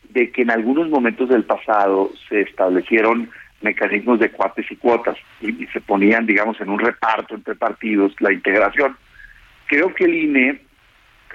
de 0.10 0.32
que 0.32 0.41
en 0.41 0.49
algunos 0.49 0.89
momentos 0.89 1.30
del 1.30 1.43
pasado 1.43 2.12
se 2.28 2.41
establecieron 2.41 3.30
mecanismos 3.62 4.19
de 4.19 4.32
cuates 4.32 4.65
y 4.71 4.75
cuotas 4.78 5.15
y, 5.41 5.67
se 5.67 5.80
ponían, 5.82 6.25
digamos, 6.25 6.60
en 6.60 6.69
un 6.69 6.80
reparto 6.80 7.36
entre 7.36 7.54
partidos 7.54 8.15
la 8.19 8.34
integración. 8.34 8.97
Creo 9.67 9.93
que 9.93 10.06
el 10.06 10.15
INE 10.15 10.62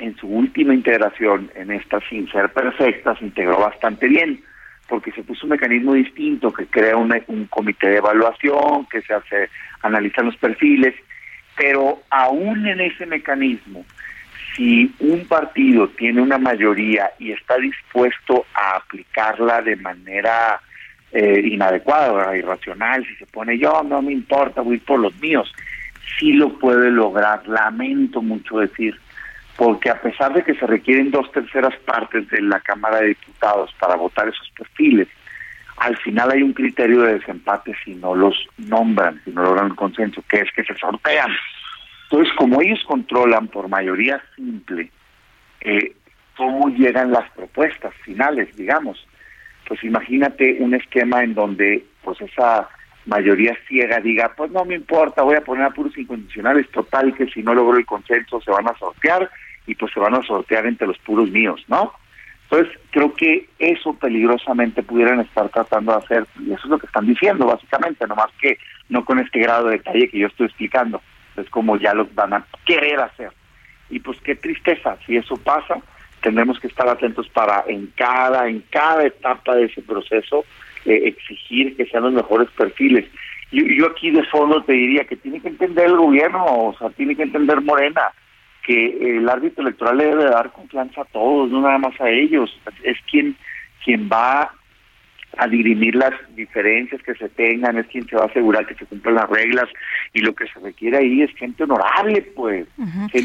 en 0.00 0.16
su 0.16 0.26
última 0.26 0.74
integración, 0.74 1.52
en 1.54 1.70
esta 1.70 2.00
sin 2.08 2.28
ser 2.32 2.52
perfecta, 2.52 3.16
se 3.16 3.26
integró 3.26 3.58
bastante 3.58 4.08
bien, 4.08 4.42
porque 4.88 5.12
se 5.12 5.22
puso 5.22 5.46
un 5.46 5.50
mecanismo 5.50 5.94
distinto 5.94 6.52
que 6.52 6.66
crea 6.66 6.96
un 6.96 7.46
comité 7.46 7.88
de 7.90 7.98
evaluación, 7.98 8.86
que 8.90 9.00
se 9.02 9.14
hace, 9.14 9.48
analizan 9.82 10.26
los 10.26 10.36
perfiles, 10.38 10.96
pero 11.56 12.02
aún 12.10 12.66
en 12.66 12.80
ese 12.80 13.06
mecanismo, 13.06 13.84
si 14.54 14.92
un 15.00 15.26
partido 15.26 15.88
tiene 15.88 16.20
una 16.20 16.38
mayoría 16.38 17.10
y 17.18 17.32
está 17.32 17.56
dispuesto 17.56 18.46
a 18.54 18.76
aplicarla 18.76 19.62
de 19.62 19.76
manera 19.76 20.60
eh, 21.12 21.40
inadecuada, 21.44 22.36
irracional, 22.36 23.04
si 23.06 23.14
se 23.16 23.26
pone 23.26 23.58
yo 23.58 23.82
no 23.82 24.02
me 24.02 24.12
importa, 24.12 24.60
voy 24.60 24.78
por 24.78 25.00
los 25.00 25.14
míos, 25.20 25.52
sí 26.18 26.32
lo 26.32 26.58
puede 26.58 26.90
lograr. 26.90 27.46
Lamento 27.48 28.22
mucho 28.22 28.58
decir 28.58 28.98
porque 29.56 29.90
a 29.90 30.00
pesar 30.00 30.34
de 30.34 30.42
que 30.42 30.54
se 30.54 30.66
requieren 30.66 31.10
dos 31.10 31.30
terceras 31.30 31.74
partes 31.84 32.28
de 32.30 32.42
la 32.42 32.60
Cámara 32.60 32.98
de 32.98 33.08
Diputados 33.08 33.72
para 33.78 33.94
votar 33.94 34.28
esos 34.28 34.50
perfiles, 34.50 35.08
al 35.84 35.96
final 35.98 36.30
hay 36.30 36.42
un 36.42 36.54
criterio 36.54 37.02
de 37.02 37.14
desempate 37.14 37.74
si 37.84 37.94
no 37.94 38.14
los 38.14 38.34
nombran, 38.56 39.20
si 39.24 39.30
no 39.30 39.42
logran 39.42 39.66
el 39.66 39.76
consenso, 39.76 40.24
que 40.28 40.40
es 40.40 40.50
que 40.52 40.64
se 40.64 40.74
sortean. 40.76 41.30
Entonces, 42.04 42.32
como 42.36 42.62
ellos 42.62 42.82
controlan 42.86 43.48
por 43.48 43.68
mayoría 43.68 44.22
simple 44.34 44.90
eh, 45.60 45.94
cómo 46.36 46.68
llegan 46.68 47.12
las 47.12 47.30
propuestas 47.32 47.94
finales, 48.02 48.54
digamos, 48.56 49.06
pues 49.68 49.84
imagínate 49.84 50.56
un 50.60 50.74
esquema 50.74 51.22
en 51.22 51.34
donde 51.34 51.84
pues 52.02 52.18
esa 52.22 52.68
mayoría 53.04 53.54
ciega 53.68 54.00
diga, 54.00 54.32
pues 54.34 54.50
no 54.50 54.64
me 54.64 54.76
importa, 54.76 55.22
voy 55.22 55.36
a 55.36 55.44
poner 55.44 55.64
a 55.64 55.70
puros 55.70 55.96
incondicionales, 55.98 56.70
total 56.70 57.14
que 57.14 57.26
si 57.26 57.42
no 57.42 57.54
logro 57.54 57.76
el 57.76 57.84
consenso 57.84 58.40
se 58.40 58.50
van 58.50 58.68
a 58.68 58.78
sortear 58.78 59.30
y 59.66 59.74
pues 59.74 59.92
se 59.92 60.00
van 60.00 60.14
a 60.14 60.22
sortear 60.22 60.64
entre 60.64 60.86
los 60.86 60.98
puros 60.98 61.30
míos, 61.30 61.62
¿no? 61.68 61.92
Entonces, 62.50 62.78
creo 62.90 63.14
que 63.14 63.48
eso 63.58 63.94
peligrosamente 63.94 64.82
pudieran 64.82 65.20
estar 65.20 65.48
tratando 65.48 65.92
de 65.92 65.98
hacer, 65.98 66.26
y 66.40 66.52
eso 66.52 66.64
es 66.64 66.70
lo 66.70 66.78
que 66.78 66.86
están 66.86 67.06
diciendo, 67.06 67.46
básicamente, 67.46 68.06
nomás 68.06 68.30
que 68.40 68.58
no 68.88 69.04
con 69.04 69.18
este 69.18 69.40
grado 69.40 69.66
de 69.66 69.78
detalle 69.78 70.08
que 70.08 70.18
yo 70.18 70.26
estoy 70.26 70.46
explicando, 70.46 71.00
es 71.36 71.48
como 71.50 71.76
ya 71.76 71.94
lo 71.94 72.06
van 72.14 72.34
a 72.34 72.46
querer 72.64 73.00
hacer. 73.00 73.30
Y 73.90 74.00
pues 74.00 74.18
qué 74.20 74.34
tristeza, 74.34 74.96
si 75.06 75.16
eso 75.16 75.36
pasa, 75.36 75.78
tendremos 76.22 76.58
que 76.58 76.68
estar 76.68 76.88
atentos 76.88 77.28
para 77.28 77.64
en 77.66 77.92
cada, 77.96 78.48
en 78.48 78.62
cada 78.70 79.04
etapa 79.04 79.56
de 79.56 79.64
ese 79.64 79.82
proceso 79.82 80.44
eh, 80.84 81.02
exigir 81.04 81.76
que 81.76 81.86
sean 81.86 82.04
los 82.04 82.12
mejores 82.12 82.48
perfiles. 82.50 83.06
Yo, 83.52 83.64
yo 83.64 83.86
aquí 83.86 84.10
de 84.10 84.24
fondo 84.24 84.62
te 84.62 84.72
diría 84.72 85.04
que 85.04 85.16
tiene 85.16 85.40
que 85.40 85.48
entender 85.48 85.86
el 85.86 85.96
gobierno, 85.96 86.44
o 86.44 86.76
sea, 86.78 86.90
tiene 86.90 87.14
que 87.14 87.24
entender 87.24 87.60
Morena, 87.60 88.10
que 88.64 89.16
el 89.18 89.28
árbitro 89.28 89.62
electoral 89.62 89.98
le 89.98 90.06
debe 90.06 90.24
dar 90.24 90.50
confianza 90.52 91.02
a 91.02 91.06
todos, 91.06 91.50
no 91.50 91.60
nada 91.60 91.78
más 91.78 92.00
a 92.00 92.08
ellos. 92.08 92.58
Es 92.82 92.96
quien, 93.10 93.36
quien 93.84 94.08
va 94.10 94.50
a 95.36 95.48
dirimir 95.48 95.94
las 95.96 96.12
diferencias 96.34 97.02
que 97.02 97.14
se 97.14 97.28
tengan, 97.28 97.76
es 97.76 97.86
quien 97.86 98.06
se 98.06 98.16
va 98.16 98.22
a 98.22 98.26
asegurar 98.26 98.66
que 98.66 98.74
se 98.74 98.86
cumplan 98.86 99.16
las 99.16 99.28
reglas 99.28 99.68
y 100.12 100.20
lo 100.20 100.34
que 100.34 100.46
se 100.46 100.60
requiere 100.60 100.98
ahí 100.98 101.22
es 101.22 101.30
gente 101.36 101.64
honorable, 101.64 102.22
pues. 102.34 102.66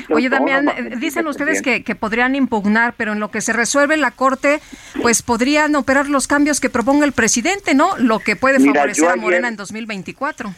Oye, 0.10 0.30
Damián, 0.30 0.67
dicen 0.99 1.28
ustedes 1.28 1.62
que, 1.62 1.84
que, 1.84 1.95
podrían 1.95 2.36
impugnar, 2.36 2.95
pero 2.97 3.13
en 3.13 3.19
lo 3.19 3.32
que 3.32 3.41
se 3.41 3.54
resuelve 3.54 3.95
la 3.97 4.12
Corte, 4.12 4.60
pues 5.02 5.21
podrían 5.21 5.75
operar 5.75 6.10
los 6.10 6.28
cambios 6.28 6.60
que 6.60 6.69
proponga 6.69 7.06
el 7.06 7.12
presidente, 7.12 7.75
¿no? 7.75 7.97
Lo 7.97 8.19
que 8.19 8.36
puede 8.36 8.60
favorecer 8.60 9.10
a 9.10 9.15
Morena 9.15 9.47
en 9.47 9.56
2024 9.56 10.49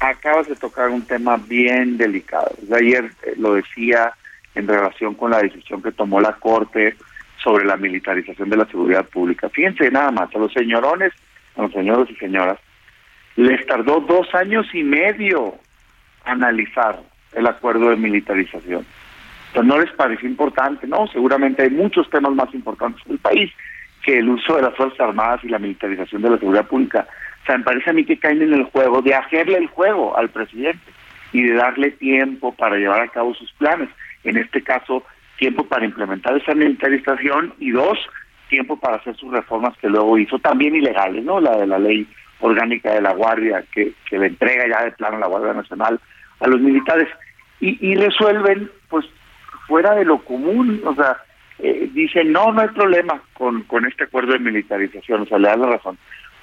acabas 0.00 0.48
de 0.48 0.56
tocar 0.56 0.90
un 0.90 1.02
tema 1.02 1.36
bien 1.36 1.96
delicado. 1.96 2.50
Ayer 2.74 3.10
eh, 3.22 3.34
lo 3.36 3.54
decía 3.54 4.12
en 4.54 4.66
relación 4.66 5.14
con 5.14 5.30
la 5.30 5.42
decisión 5.42 5.82
que 5.82 5.92
tomó 5.92 6.20
la 6.20 6.32
Corte 6.32 6.96
sobre 7.42 7.64
la 7.64 7.76
militarización 7.76 8.50
de 8.50 8.56
la 8.56 8.66
seguridad 8.66 9.06
pública. 9.06 9.48
Fíjense 9.48 9.90
nada 9.90 10.10
más, 10.10 10.34
a 10.34 10.38
los 10.38 10.52
señorones, 10.52 11.12
a 11.56 11.62
los 11.62 11.72
señores 11.72 12.10
y 12.10 12.16
señoras, 12.16 12.58
les 13.36 13.64
tardó 13.66 14.00
dos 14.00 14.34
años 14.34 14.66
y 14.72 14.82
medio 14.82 15.54
analizar 16.24 17.00
el 17.34 17.46
acuerdo 17.46 17.90
de 17.90 17.96
militarización. 17.96 18.84
Entonces 19.48 19.68
no 19.68 19.80
les 19.80 19.90
pareció 19.92 20.28
importante, 20.28 20.86
no, 20.86 21.06
seguramente 21.06 21.62
hay 21.62 21.70
muchos 21.70 22.10
temas 22.10 22.32
más 22.32 22.52
importantes 22.52 23.00
en 23.06 23.12
el 23.12 23.18
país 23.18 23.52
que 24.02 24.18
el 24.18 24.28
uso 24.28 24.56
de 24.56 24.62
las 24.62 24.76
Fuerzas 24.76 25.00
Armadas 25.00 25.40
y 25.44 25.48
la 25.48 25.58
militarización 25.58 26.22
de 26.22 26.30
la 26.30 26.38
seguridad 26.38 26.66
pública 26.66 27.06
sea, 27.48 27.58
me 27.58 27.64
parece 27.64 27.90
a 27.90 27.92
mí 27.92 28.04
que 28.04 28.18
caen 28.18 28.42
en 28.42 28.52
el 28.52 28.64
juego 28.64 29.02
de 29.02 29.14
hacerle 29.14 29.58
el 29.58 29.66
juego 29.68 30.16
al 30.16 30.28
presidente 30.28 30.92
y 31.32 31.42
de 31.42 31.54
darle 31.54 31.90
tiempo 31.92 32.54
para 32.54 32.76
llevar 32.76 33.00
a 33.00 33.08
cabo 33.08 33.34
sus 33.34 33.52
planes. 33.52 33.88
En 34.24 34.36
este 34.36 34.62
caso, 34.62 35.04
tiempo 35.38 35.64
para 35.64 35.84
implementar 35.84 36.36
esa 36.36 36.54
militarización 36.54 37.54
y 37.58 37.70
dos, 37.70 37.98
tiempo 38.48 38.78
para 38.78 38.96
hacer 38.96 39.16
sus 39.16 39.30
reformas 39.32 39.76
que 39.78 39.88
luego 39.88 40.18
hizo 40.18 40.38
también 40.38 40.76
ilegales, 40.76 41.24
¿no? 41.24 41.40
La 41.40 41.56
de 41.56 41.66
la 41.66 41.78
ley 41.78 42.06
orgánica 42.40 42.92
de 42.92 43.02
la 43.02 43.12
Guardia, 43.14 43.64
que, 43.72 43.92
que 44.08 44.18
le 44.18 44.26
entrega 44.26 44.68
ya 44.68 44.84
de 44.84 44.92
plano 44.92 45.16
a 45.16 45.20
la 45.20 45.26
Guardia 45.26 45.54
Nacional 45.54 46.00
a 46.40 46.46
los 46.46 46.60
militares. 46.60 47.08
Y, 47.60 47.78
y 47.80 47.94
resuelven, 47.96 48.70
pues, 48.88 49.06
fuera 49.66 49.94
de 49.94 50.04
lo 50.04 50.18
común, 50.24 50.80
o 50.84 50.94
sea, 50.94 51.16
eh, 51.58 51.88
dicen, 51.92 52.30
no, 52.32 52.52
no 52.52 52.60
hay 52.60 52.68
problema 52.68 53.20
con, 53.32 53.62
con 53.62 53.84
este 53.86 54.04
acuerdo 54.04 54.32
de 54.32 54.38
militarización, 54.38 55.22
o 55.22 55.26
sea, 55.26 55.38
le 55.38 55.48
dan 55.48 55.60
la 55.60 55.70
razón 55.70 55.98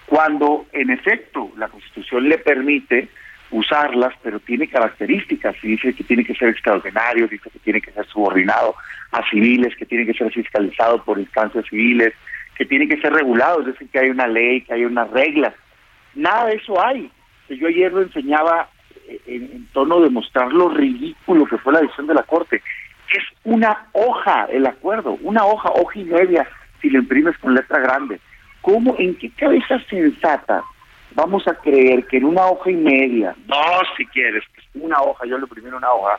cuando 0.06 0.66
en 0.72 0.90
efecto 0.92 1.52
la 1.58 1.68
Constitución 1.68 2.30
le 2.30 2.38
permite 2.38 3.10
usarlas, 3.52 4.14
pero 4.24 4.40
tiene 4.40 4.68
características, 4.68 5.56
y 5.64 5.70
dice 5.70 5.94
que 5.94 6.04
tiene 6.04 6.26
que 6.26 6.36
ser 6.36 6.50
extraordinario, 6.50 7.28
dice 7.28 7.50
que 7.50 7.60
tiene 7.60 7.82
que 7.82 7.92
ser 7.92 8.06
subordinado 8.08 8.76
a 9.12 9.28
civiles, 9.30 9.76
que 9.76 9.86
tiene 9.86 10.06
que 10.06 10.14
ser 10.14 10.32
fiscalizado 10.32 11.04
por 11.04 11.20
instancias 11.20 11.66
civiles, 11.70 12.14
que 12.56 12.66
tiene 12.66 12.88
que 12.88 13.00
ser 13.00 13.14
regulado, 13.14 13.62
es 13.62 13.68
decir, 13.68 13.88
que 13.90 14.00
hay 14.00 14.10
una 14.10 14.28
ley, 14.28 14.62
que 14.62 14.74
hay 14.74 14.86
unas 14.86 15.10
reglas. 15.12 15.54
Nada 16.16 16.48
de 16.48 16.56
eso 16.56 16.84
hay. 16.84 17.12
Yo 17.50 17.68
ayer 17.68 17.92
lo 17.92 18.02
enseñaba 18.02 18.70
en, 19.28 19.44
en 19.44 19.68
tono 19.68 20.02
de 20.02 20.10
mostrar 20.10 20.52
lo 20.52 20.70
ridículo 20.70 21.46
que 21.46 21.58
fue 21.58 21.74
la 21.74 21.82
decisión 21.82 22.08
de 22.08 22.14
la 22.14 22.24
Corte. 22.24 22.62
Es 23.14 23.24
una 23.44 23.88
hoja 23.94 24.48
el 24.52 24.66
acuerdo, 24.66 25.18
una 25.22 25.46
hoja, 25.46 25.70
hoja 25.70 26.00
y 26.00 26.06
media, 26.06 26.48
si 26.82 26.90
lo 26.90 27.00
imprimes 27.00 27.38
con 27.38 27.54
letra 27.54 27.80
grande. 27.80 28.20
¿Cómo, 28.66 28.96
en 28.98 29.14
qué 29.14 29.30
cabeza 29.30 29.80
sensata 29.88 30.64
vamos 31.14 31.48
a 31.48 31.54
creer 31.54 32.04
que 32.08 32.18
en 32.18 32.26
una 32.26 32.48
hoja 32.48 32.72
y 32.72 32.76
media, 32.76 33.36
dos 33.46 33.84
si 33.96 34.08
quieres, 34.08 34.44
una 34.74 35.00
hoja, 35.04 35.24
yo 35.28 35.38
lo 35.38 35.46
primero 35.46 35.78
una 35.78 35.94
hoja, 35.94 36.18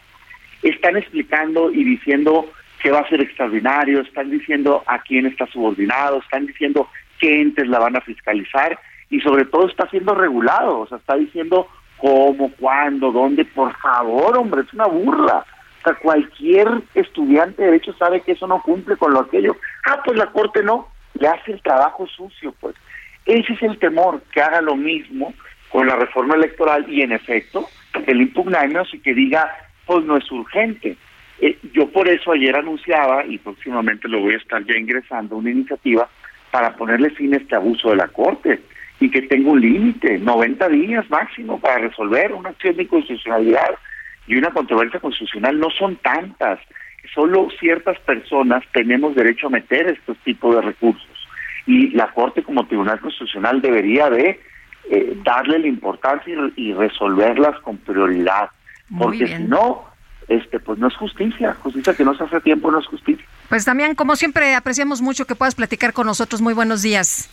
están 0.62 0.96
explicando 0.96 1.72
y 1.72 1.82
diciendo 1.82 2.48
que 2.80 2.92
va 2.92 3.00
a 3.00 3.08
ser 3.08 3.20
extraordinario, 3.20 4.00
están 4.00 4.30
diciendo 4.30 4.84
a 4.86 5.00
quién 5.00 5.26
está 5.26 5.48
subordinado, 5.48 6.20
están 6.20 6.46
diciendo 6.46 6.88
qué 7.18 7.42
entes 7.42 7.66
la 7.66 7.80
van 7.80 7.96
a 7.96 8.00
fiscalizar 8.00 8.78
y 9.10 9.18
sobre 9.22 9.44
todo 9.46 9.66
está 9.66 9.90
siendo 9.90 10.14
regulado, 10.14 10.78
o 10.78 10.86
sea, 10.86 10.98
está 10.98 11.16
diciendo 11.16 11.66
cómo, 11.96 12.52
cuándo, 12.60 13.10
dónde, 13.10 13.44
por 13.44 13.76
favor, 13.78 14.38
hombre, 14.38 14.60
es 14.60 14.72
una 14.72 14.86
burla. 14.86 15.44
O 15.80 15.82
sea, 15.82 15.94
cualquier 15.94 16.68
estudiante 16.94 17.62
de 17.62 17.72
derecho 17.72 17.92
sabe 17.94 18.20
que 18.20 18.32
eso 18.32 18.46
no 18.46 18.62
cumple 18.62 18.96
con 18.96 19.12
lo 19.14 19.20
aquello. 19.22 19.56
Ah, 19.84 20.00
pues 20.04 20.16
la 20.16 20.26
Corte 20.26 20.62
no 20.62 20.94
le 21.20 21.28
hace 21.28 21.52
el 21.52 21.62
trabajo 21.62 22.06
sucio, 22.06 22.54
pues. 22.60 22.74
Ese 23.24 23.54
es 23.54 23.62
el 23.62 23.78
temor, 23.78 24.22
que 24.32 24.40
haga 24.40 24.60
lo 24.60 24.76
mismo 24.76 25.34
con 25.68 25.86
la 25.86 25.96
reforma 25.96 26.36
electoral 26.36 26.86
y 26.88 27.02
en 27.02 27.12
efecto, 27.12 27.68
el 28.06 28.20
impugnarnos 28.20 28.92
y 28.94 29.00
que 29.00 29.14
diga, 29.14 29.50
pues 29.84 30.04
no 30.04 30.16
es 30.16 30.30
urgente. 30.30 30.96
Eh, 31.40 31.58
yo 31.72 31.90
por 31.90 32.08
eso 32.08 32.32
ayer 32.32 32.56
anunciaba, 32.56 33.24
y 33.26 33.38
próximamente 33.38 34.08
lo 34.08 34.20
voy 34.20 34.34
a 34.34 34.38
estar 34.38 34.64
ya 34.64 34.76
ingresando, 34.76 35.36
una 35.36 35.50
iniciativa 35.50 36.08
para 36.50 36.74
ponerle 36.76 37.10
fin 37.10 37.34
a 37.34 37.38
este 37.38 37.56
abuso 37.56 37.90
de 37.90 37.96
la 37.96 38.08
Corte 38.08 38.60
y 39.00 39.10
que 39.10 39.22
tenga 39.22 39.50
un 39.50 39.60
límite, 39.60 40.18
90 40.18 40.68
días 40.70 41.10
máximo 41.10 41.60
para 41.60 41.78
resolver 41.78 42.32
una 42.32 42.50
acción 42.50 42.76
de 42.76 42.84
inconstitucionalidad 42.84 43.74
y 44.26 44.36
una 44.36 44.50
controversia 44.50 45.00
constitucional. 45.00 45.58
No 45.58 45.68
son 45.70 45.96
tantas 45.96 46.58
solo 47.14 47.48
ciertas 47.58 47.98
personas 48.00 48.62
tenemos 48.72 49.14
derecho 49.14 49.48
a 49.48 49.50
meter 49.50 49.88
estos 49.88 50.16
tipos 50.18 50.54
de 50.54 50.62
recursos 50.62 51.28
y 51.66 51.90
la 51.90 52.12
Corte 52.12 52.42
como 52.42 52.66
Tribunal 52.66 53.00
Constitucional 53.00 53.60
debería 53.60 54.08
de 54.08 54.40
eh, 54.88 55.20
darle 55.24 55.58
la 55.58 55.66
importancia 55.66 56.34
y, 56.54 56.72
resolverlas 56.72 57.58
con 57.60 57.76
prioridad, 57.78 58.50
porque 58.96 59.26
si 59.26 59.42
no, 59.42 59.84
este, 60.28 60.60
pues 60.60 60.78
no 60.78 60.86
es 60.86 60.94
justicia, 60.94 61.54
justicia 61.54 61.94
que 61.94 62.04
no 62.04 62.16
se 62.16 62.24
hace 62.24 62.40
tiempo 62.40 62.70
no 62.70 62.78
es 62.78 62.86
justicia. 62.86 63.26
Pues 63.48 63.64
Damián, 63.64 63.94
como 63.96 64.14
siempre 64.14 64.54
apreciamos 64.54 65.02
mucho 65.02 65.24
que 65.24 65.34
puedas 65.34 65.56
platicar 65.56 65.92
con 65.92 66.06
nosotros. 66.06 66.40
Muy 66.40 66.54
buenos 66.54 66.82
días. 66.82 67.28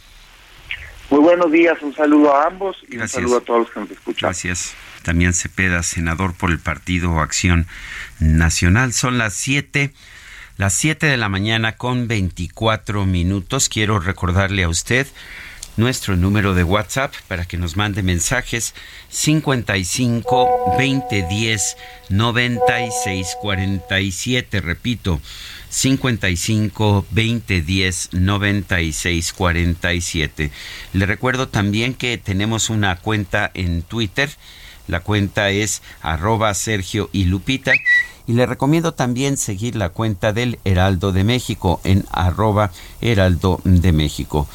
Muy 1.14 1.22
buenos 1.22 1.52
días, 1.52 1.78
un 1.84 1.94
saludo 1.94 2.36
a 2.36 2.48
ambos 2.48 2.76
y 2.90 2.98
un 2.98 3.08
saludo 3.08 3.38
a 3.38 3.42
todos 3.42 3.60
los 3.60 3.70
que 3.70 3.80
nos 3.82 3.92
escuchan. 3.92 4.30
Gracias. 4.30 4.74
También 5.04 5.36
Cepeda, 5.36 5.84
senador 5.84 6.34
por 6.34 6.50
el 6.50 6.58
Partido 6.58 7.20
Acción 7.20 7.68
Nacional. 8.20 8.94
Son 8.94 9.20
las 9.20 9.36
7, 9.36 9.94
las 10.58 10.74
7 10.74 11.06
de 11.06 11.18
la 11.18 11.30
mañana 11.30 11.74
con 11.74 12.08
24 12.08 13.06
minutos. 13.06 13.70
Quiero 13.70 14.00
recordarle 14.00 14.64
a 14.64 14.70
usted 14.70 15.06
nuestro 15.78 16.16
número 16.16 16.54
de 16.54 16.64
WhatsApp 16.64 17.14
para 17.28 17.46
que 17.46 17.58
nos 17.58 17.76
mande 17.76 18.04
mensajes 18.04 18.74
55 19.10 20.76
20 20.78 21.28
10 21.28 21.78
96 22.10 23.38
47. 23.42 24.62
Repito, 24.62 25.20
55 25.70 27.06
20 27.12 27.62
10 27.62 28.10
96 28.14 29.34
47. 29.34 30.52
Le 30.94 31.06
recuerdo 31.06 31.48
también 31.48 31.94
que 31.94 32.18
tenemos 32.18 32.70
una 32.70 32.96
cuenta 32.98 33.50
en 33.54 33.82
Twitter. 33.82 34.30
La 34.88 35.00
cuenta 35.00 35.50
es 35.50 35.82
arroba 36.02 36.54
Sergio 36.54 37.10
y 37.12 37.26
Lupita. 37.26 37.74
Y 38.26 38.34
le 38.34 38.46
recomiendo 38.46 38.94
también 38.94 39.36
seguir 39.36 39.76
la 39.76 39.90
cuenta 39.90 40.32
del 40.32 40.60
Heraldo 40.64 41.12
de 41.12 41.24
México 41.24 41.82
en 41.84 42.06
arroba 42.12 42.72
Heraldo 43.02 43.60
de 43.66 43.92
México. 43.92 44.48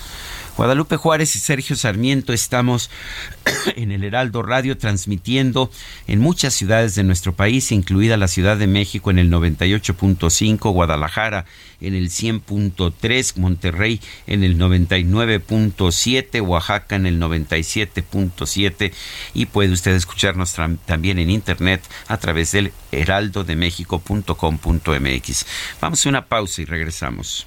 Guadalupe 0.59 0.97
Juárez 0.97 1.35
y 1.37 1.39
Sergio 1.39 1.77
Sarmiento 1.77 2.33
estamos 2.33 2.91
en 3.77 3.93
el 3.93 4.03
Heraldo 4.03 4.43
Radio 4.43 4.77
transmitiendo 4.77 5.71
en 6.09 6.19
muchas 6.19 6.53
ciudades 6.53 6.97
de 6.97 7.05
nuestro 7.05 7.33
país, 7.33 7.71
incluida 7.71 8.17
la 8.17 8.27
Ciudad 8.27 8.57
de 8.57 8.67
México 8.67 9.13
en 9.13 9.21
el 9.21 9.31
98.5, 9.31 10.73
Guadalajara 10.73 11.45
en 11.81 11.95
el 11.95 12.11
100.3, 12.11 13.37
Monterrey 13.37 14.01
en 14.27 14.43
el 14.43 14.59
99.7, 14.59 16.45
Oaxaca 16.45 16.97
en 16.97 17.07
el 17.07 17.21
97.7 17.21 18.93
y 19.35 19.47
puede 19.47 19.73
usted 19.73 19.95
escucharnos 19.95 20.57
también 20.87 21.21
en 21.21 21.31
internet 21.31 21.83
a 22.09 22.17
través 22.17 22.51
del 22.51 22.73
heraldodemexico.com.mx. 22.91 25.47
Vamos 25.81 26.05
a 26.05 26.09
una 26.09 26.27
pausa 26.27 26.63
y 26.63 26.65
regresamos. 26.65 27.47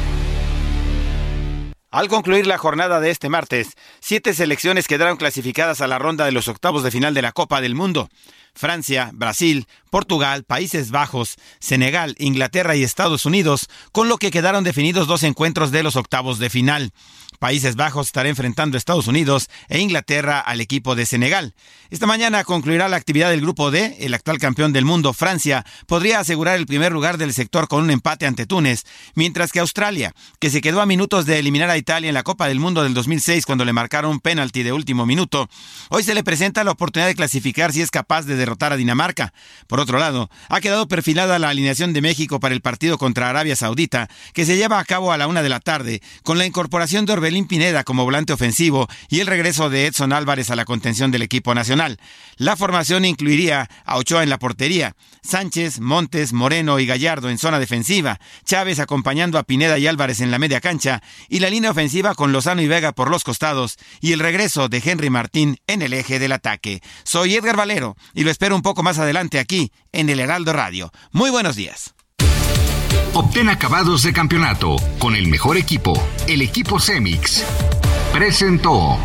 Al 1.91 2.07
concluir 2.07 2.47
la 2.47 2.57
jornada 2.57 3.01
de 3.01 3.09
este 3.09 3.27
martes, 3.27 3.75
siete 3.99 4.33
selecciones 4.33 4.87
quedaron 4.87 5.17
clasificadas 5.17 5.81
a 5.81 5.87
la 5.87 5.99
ronda 5.99 6.23
de 6.23 6.31
los 6.31 6.47
octavos 6.47 6.83
de 6.83 6.91
final 6.91 7.13
de 7.13 7.21
la 7.21 7.33
Copa 7.33 7.59
del 7.59 7.75
Mundo. 7.75 8.07
Francia, 8.55 9.11
Brasil, 9.13 9.67
Portugal, 9.89 10.45
Países 10.45 10.91
Bajos, 10.91 11.35
Senegal, 11.59 12.15
Inglaterra 12.17 12.77
y 12.77 12.83
Estados 12.83 13.25
Unidos, 13.25 13.67
con 13.91 14.07
lo 14.07 14.17
que 14.17 14.31
quedaron 14.31 14.63
definidos 14.63 15.05
dos 15.05 15.23
encuentros 15.23 15.71
de 15.71 15.83
los 15.83 15.97
octavos 15.97 16.39
de 16.39 16.49
final. 16.49 16.93
Países 17.41 17.75
Bajos 17.75 18.05
estará 18.05 18.29
enfrentando 18.29 18.75
a 18.75 18.77
Estados 18.77 19.07
Unidos 19.07 19.49
e 19.67 19.79
Inglaterra 19.79 20.39
al 20.39 20.61
equipo 20.61 20.93
de 20.93 21.07
Senegal. 21.07 21.55
Esta 21.89 22.05
mañana 22.05 22.43
concluirá 22.43 22.87
la 22.87 22.97
actividad 22.97 23.31
del 23.31 23.41
grupo 23.41 23.71
D. 23.71 23.97
El 23.99 24.13
actual 24.13 24.37
campeón 24.37 24.73
del 24.73 24.85
mundo, 24.85 25.11
Francia, 25.11 25.65
podría 25.87 26.19
asegurar 26.19 26.55
el 26.55 26.67
primer 26.67 26.91
lugar 26.91 27.17
del 27.17 27.33
sector 27.33 27.67
con 27.67 27.83
un 27.83 27.89
empate 27.89 28.27
ante 28.27 28.45
Túnez, 28.45 28.83
mientras 29.15 29.51
que 29.51 29.59
Australia, 29.59 30.13
que 30.39 30.51
se 30.51 30.61
quedó 30.61 30.81
a 30.81 30.85
minutos 30.85 31.25
de 31.25 31.39
eliminar 31.39 31.71
a 31.71 31.77
Italia 31.77 32.09
en 32.09 32.13
la 32.13 32.21
Copa 32.21 32.47
del 32.47 32.59
Mundo 32.59 32.83
del 32.83 32.93
2006 32.93 33.47
cuando 33.47 33.65
le 33.65 33.73
marcaron 33.73 34.11
un 34.11 34.19
penalti 34.19 34.61
de 34.61 34.71
último 34.71 35.07
minuto, 35.07 35.49
hoy 35.89 36.03
se 36.03 36.13
le 36.13 36.23
presenta 36.23 36.63
la 36.63 36.71
oportunidad 36.71 37.07
de 37.07 37.15
clasificar 37.15 37.73
si 37.73 37.81
es 37.81 37.89
capaz 37.89 38.27
de 38.27 38.35
derrotar 38.35 38.71
a 38.71 38.77
Dinamarca. 38.77 39.33
Por 39.65 39.79
otro 39.79 39.97
lado, 39.97 40.29
ha 40.47 40.61
quedado 40.61 40.87
perfilada 40.87 41.39
la 41.39 41.49
alineación 41.49 41.91
de 41.91 42.01
México 42.01 42.39
para 42.39 42.53
el 42.53 42.61
partido 42.61 42.99
contra 42.99 43.31
Arabia 43.31 43.55
Saudita, 43.55 44.09
que 44.33 44.45
se 44.45 44.57
lleva 44.57 44.77
a 44.77 44.85
cabo 44.85 45.11
a 45.11 45.17
la 45.17 45.25
una 45.25 45.41
de 45.41 45.49
la 45.49 45.59
tarde, 45.59 46.03
con 46.21 46.37
la 46.37 46.45
incorporación 46.45 47.07
de 47.07 47.13
Pineda 47.47 47.83
como 47.83 48.03
volante 48.03 48.33
ofensivo 48.33 48.87
y 49.09 49.21
el 49.21 49.27
regreso 49.27 49.69
de 49.69 49.85
Edson 49.87 50.13
Álvarez 50.13 50.49
a 50.51 50.55
la 50.55 50.65
contención 50.65 51.11
del 51.11 51.21
equipo 51.21 51.55
nacional. 51.55 51.97
La 52.35 52.55
formación 52.55 53.05
incluiría 53.05 53.69
a 53.85 53.97
Ochoa 53.97 54.23
en 54.23 54.29
la 54.29 54.37
portería, 54.37 54.95
Sánchez, 55.23 55.79
Montes, 55.79 56.33
Moreno 56.33 56.79
y 56.79 56.85
Gallardo 56.85 57.29
en 57.29 57.37
zona 57.37 57.59
defensiva, 57.59 58.19
Chávez 58.45 58.79
acompañando 58.79 59.37
a 59.37 59.43
Pineda 59.43 59.77
y 59.77 59.87
Álvarez 59.87 60.19
en 60.19 60.31
la 60.31 60.39
media 60.39 60.61
cancha 60.61 61.01
y 61.29 61.39
la 61.39 61.49
línea 61.49 61.71
ofensiva 61.71 62.15
con 62.15 62.31
Lozano 62.31 62.61
y 62.61 62.67
Vega 62.67 62.91
por 62.91 63.09
los 63.09 63.23
costados 63.23 63.77
y 64.01 64.11
el 64.11 64.19
regreso 64.19 64.67
de 64.67 64.81
Henry 64.83 65.09
Martín 65.09 65.59
en 65.67 65.81
el 65.81 65.93
eje 65.93 66.19
del 66.19 66.33
ataque. 66.33 66.81
Soy 67.03 67.35
Edgar 67.35 67.55
Valero 67.55 67.95
y 68.13 68.23
lo 68.23 68.31
espero 68.31 68.55
un 68.55 68.61
poco 68.61 68.83
más 68.83 68.99
adelante 68.99 69.39
aquí 69.39 69.71
en 69.91 70.09
el 70.09 70.19
Heraldo 70.19 70.53
Radio. 70.53 70.91
Muy 71.11 71.29
buenos 71.29 71.55
días. 71.55 71.93
Obtén 73.13 73.49
acabados 73.49 74.03
de 74.03 74.13
campeonato 74.13 74.77
con 74.97 75.17
el 75.17 75.27
mejor 75.27 75.57
equipo, 75.57 75.91
el 76.27 76.41
equipo 76.41 76.79
Cemix. 76.79 77.43
Presentó. 78.13 78.97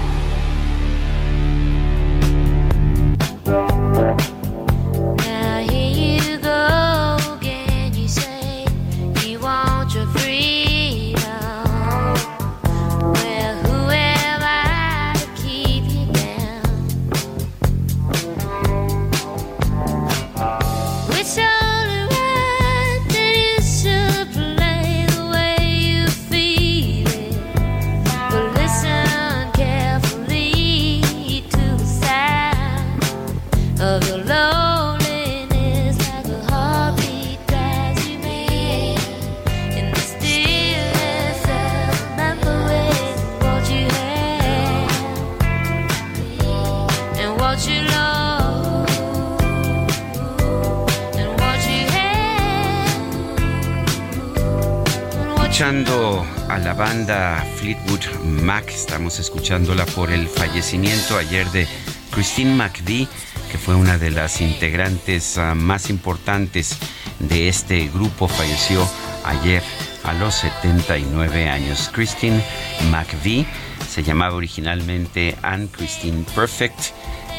La 56.66 56.74
banda 56.74 57.46
Fleetwood 57.58 58.24
Mac, 58.42 58.68
estamos 58.70 59.20
escuchándola 59.20 59.86
por 59.86 60.10
el 60.10 60.26
fallecimiento 60.26 61.16
ayer 61.16 61.48
de 61.52 61.68
Christine 62.10 62.56
McVie, 62.56 63.06
que 63.52 63.56
fue 63.56 63.76
una 63.76 63.98
de 63.98 64.10
las 64.10 64.40
integrantes 64.40 65.36
uh, 65.36 65.54
más 65.54 65.90
importantes 65.90 66.76
de 67.20 67.48
este 67.48 67.86
grupo, 67.86 68.26
falleció 68.26 68.84
ayer 69.24 69.62
a 70.02 70.12
los 70.14 70.34
79 70.34 71.48
años. 71.48 71.88
Christine 71.92 72.42
McVie 72.90 73.46
Se 73.88 74.02
llamaba 74.02 74.34
originalmente 74.34 75.36
Anne 75.42 75.68
Christine 75.70 76.24
Perfect, 76.34 76.80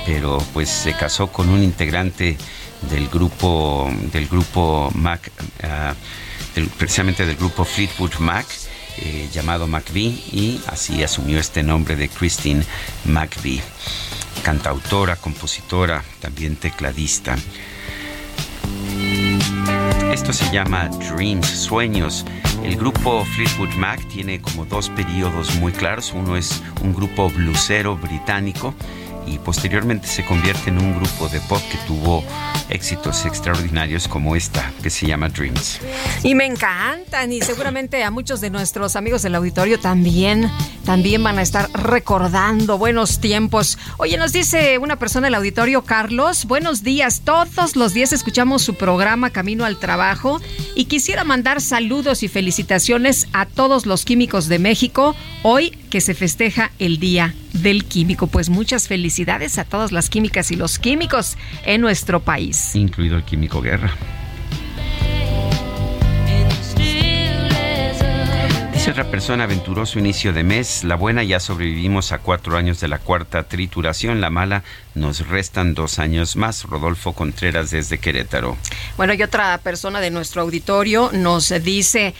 pero 0.05 0.37
pues 0.53 0.69
se 0.69 0.93
casó 0.93 1.27
con 1.33 1.49
un 1.49 1.63
integrante 1.63 2.37
del 2.89 3.09
grupo 3.09 3.91
del 4.13 4.29
grupo 4.29 4.89
Mac, 4.95 5.29
ah, 5.63 5.93
precisamente 6.77 7.25
del 7.25 7.35
grupo 7.35 7.65
Fleetwood 7.65 8.19
Mac. 8.19 8.45
Eh, 8.99 9.29
llamado 9.31 9.67
McVie 9.67 10.09
y 10.31 10.59
así 10.67 11.03
asumió 11.03 11.39
este 11.39 11.61
nombre 11.61 11.95
de 11.95 12.09
Christine 12.09 12.63
McVie, 13.05 13.61
cantautora, 14.43 15.15
compositora, 15.15 16.03
también 16.19 16.55
tecladista. 16.55 17.37
Esto 20.11 20.33
se 20.33 20.51
llama 20.51 20.89
Dreams, 20.89 21.47
Sueños. 21.47 22.25
El 22.63 22.75
grupo 22.75 23.23
Fleetwood 23.23 23.75
Mac 23.75 24.03
tiene 24.07 24.41
como 24.41 24.65
dos 24.65 24.89
periodos 24.89 25.53
muy 25.55 25.71
claros. 25.71 26.11
Uno 26.13 26.35
es 26.35 26.63
un 26.81 26.93
grupo 26.93 27.29
blusero 27.29 27.97
británico 27.97 28.73
y 29.27 29.37
posteriormente 29.39 30.07
se 30.07 30.25
convierte 30.25 30.69
en 30.69 30.79
un 30.79 30.95
grupo 30.95 31.29
de 31.29 31.39
pop 31.41 31.61
que 31.71 31.77
tuvo 31.85 32.23
éxitos 32.69 33.25
extraordinarios 33.25 34.07
como 34.07 34.35
esta 34.35 34.71
que 34.81 34.89
se 34.89 35.07
llama 35.07 35.29
Dreams. 35.29 35.79
Y 36.23 36.35
me 36.35 36.45
encantan 36.45 37.31
y 37.31 37.41
seguramente 37.41 38.03
a 38.03 38.11
muchos 38.11 38.41
de 38.41 38.49
nuestros 38.49 38.95
amigos 38.95 39.21
del 39.21 39.35
auditorio 39.35 39.79
también 39.79 40.49
también 40.85 41.21
van 41.21 41.37
a 41.37 41.41
estar 41.41 41.69
recordando 41.73 42.77
buenos 42.77 43.19
tiempos. 43.19 43.77
Oye, 43.97 44.17
nos 44.17 44.31
dice 44.31 44.77
una 44.77 44.95
persona 44.95 45.27
del 45.27 45.35
auditorio, 45.35 45.83
Carlos, 45.83 46.45
buenos 46.45 46.81
días. 46.81 47.21
Todos 47.25 47.75
los 47.75 47.93
días 47.93 48.13
escuchamos 48.13 48.61
su 48.61 48.75
programa 48.75 49.29
Camino 49.29 49.65
al 49.65 49.77
Trabajo 49.77 50.39
y 50.75 50.85
quisiera 50.85 51.25
mandar 51.25 51.59
saludos 51.59 52.23
y 52.23 52.29
felicitaciones 52.29 53.27
a 53.33 53.45
todos 53.45 53.85
los 53.85 54.05
químicos 54.05 54.47
de 54.47 54.59
México 54.59 55.13
hoy 55.43 55.77
que 55.89 56.01
se 56.01 56.13
festeja 56.13 56.71
el 56.79 56.99
Día 56.99 57.33
del 57.53 57.85
Químico. 57.85 58.27
Pues 58.27 58.49
muchas 58.49 58.87
felicidades 58.87 59.57
a 59.57 59.65
todas 59.65 59.91
las 59.91 60.09
químicas 60.09 60.51
y 60.51 60.55
los 60.55 60.79
químicos 60.79 61.37
en 61.65 61.81
nuestro 61.81 62.21
país. 62.21 62.75
Incluido 62.75 63.17
el 63.17 63.23
Químico 63.23 63.61
Guerra. 63.61 63.91
Dice 68.87 69.01
otra 69.01 69.11
persona, 69.11 69.43
aventuroso 69.43 69.99
inicio 69.99 70.31
de 70.31 70.43
mes. 70.43 70.85
La 70.85 70.95
buena 70.95 71.21
ya 71.21 71.41
sobrevivimos 71.41 72.13
a 72.13 72.19
cuatro 72.19 72.55
años 72.55 72.79
de 72.79 72.87
la 72.87 72.99
cuarta 72.99 73.43
trituración. 73.43 74.21
La 74.21 74.29
mala 74.29 74.63
nos 74.95 75.27
restan 75.27 75.73
dos 75.73 75.99
años 75.99 76.37
más. 76.37 76.63
Rodolfo 76.63 77.11
Contreras 77.11 77.69
desde 77.69 77.97
Querétaro. 77.97 78.55
Bueno, 78.95 79.13
y 79.13 79.21
otra 79.21 79.57
persona 79.57 79.99
de 79.99 80.09
nuestro 80.09 80.41
auditorio 80.41 81.09
nos 81.11 81.49
dice... 81.65 82.13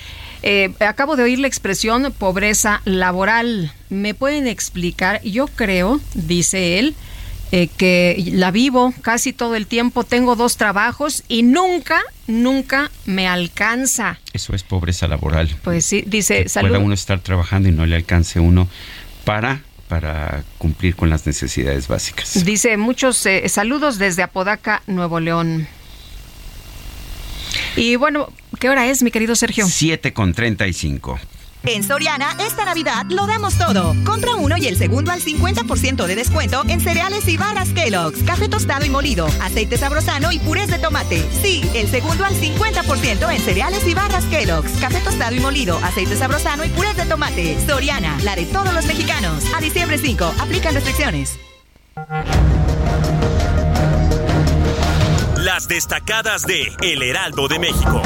Eh, 0.44 0.74
acabo 0.82 1.16
de 1.16 1.24
oír 1.24 1.40
la 1.40 1.48
expresión 1.48 2.14
pobreza 2.16 2.82
laboral. 2.84 3.72
¿Me 3.90 4.14
pueden 4.14 4.46
explicar? 4.46 5.22
Yo 5.24 5.48
creo, 5.48 6.02
dice 6.14 6.80
él, 6.80 6.96
eh, 7.52 7.68
que 7.68 8.32
la 8.34 8.52
vivo 8.52 8.94
casi 9.02 9.34
todo 9.34 9.56
el 9.56 9.68
tiempo, 9.68 10.04
tengo 10.04 10.36
dos 10.36 10.58
trabajos 10.58 11.24
y 11.28 11.44
nunca, 11.44 12.02
nunca 12.28 12.92
me 13.06 13.28
alcanza. 13.28 14.20
Eso 14.34 14.54
es 14.54 14.64
pobreza 14.64 15.08
laboral. 15.08 15.56
Pues 15.64 15.86
sí, 15.86 16.04
dice, 16.06 16.50
salud. 16.50 16.70
Puede 16.70 16.84
uno 16.84 16.94
estar 16.94 17.20
trabajando 17.20 17.70
y 17.70 17.72
no 17.72 17.86
le 17.86 17.96
alcance 17.96 18.40
uno 18.40 18.68
para 19.24 19.62
para 19.88 20.44
cumplir 20.58 20.98
con 20.98 21.10
las 21.10 21.26
necesidades 21.26 21.88
básicas. 21.88 22.44
Dice 22.44 22.76
muchos 22.76 23.26
eh, 23.26 23.48
saludos 23.48 23.98
desde 23.98 24.22
Apodaca, 24.22 24.82
Nuevo 24.86 25.22
León. 25.22 25.68
Y 27.78 27.96
bueno, 27.96 28.30
¿qué 28.60 28.70
hora 28.70 28.88
es, 28.88 29.04
mi 29.04 29.12
querido 29.12 29.36
Sergio? 29.36 29.66
7 29.66 30.12
con 30.14 30.34
35. 30.34 31.20
En 31.68 31.84
Soriana, 31.84 32.34
esta 32.40 32.64
Navidad 32.64 33.06
lo 33.10 33.28
damos 33.28 33.58
todo. 33.58 33.94
Compra 34.06 34.36
uno 34.36 34.56
y 34.58 34.68
el 34.68 34.78
segundo 34.78 35.12
al 35.12 35.22
50% 35.22 36.06
de 36.06 36.16
descuento 36.16 36.64
en 36.70 36.80
cereales 36.80 37.28
y 37.28 37.36
barras 37.36 37.70
Kellogg's, 37.74 38.24
café 38.24 38.48
tostado 38.48 38.86
y 38.86 38.90
molido, 38.90 39.28
aceite 39.42 39.78
sabrosano 39.78 40.32
y 40.32 40.40
purés 40.40 40.70
de 40.70 40.80
tomate. 40.80 41.22
Sí, 41.42 41.70
el 41.76 41.90
segundo 41.90 42.24
al 42.24 42.36
50% 42.36 43.34
en 43.34 43.42
cereales 43.42 43.86
y 43.86 43.94
barras 43.94 44.24
Kellogg's, 44.26 44.72
café 44.80 45.02
tostado 45.02 45.36
y 45.36 45.42
molido, 45.42 45.78
aceite 45.84 46.16
sabrosano 46.16 46.64
y 46.64 46.70
purés 46.70 46.96
de 46.96 47.06
tomate. 47.06 47.58
Soriana, 47.68 48.18
la 48.24 48.38
de 48.38 48.46
todos 48.46 48.74
los 48.74 48.86
mexicanos. 48.86 49.44
A 49.54 49.60
diciembre 49.60 49.98
5, 49.98 50.36
aplican 50.40 50.74
restricciones. 50.74 51.38
Las 55.36 55.68
destacadas 55.68 56.44
de 56.44 56.72
El 56.82 57.04
Heraldo 57.04 57.50
de 57.50 57.60
México. 57.60 58.02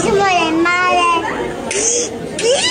Hicimos 0.00 0.18
de 0.18 0.52
madre. 0.52 1.28
¿Qué? 2.38 2.70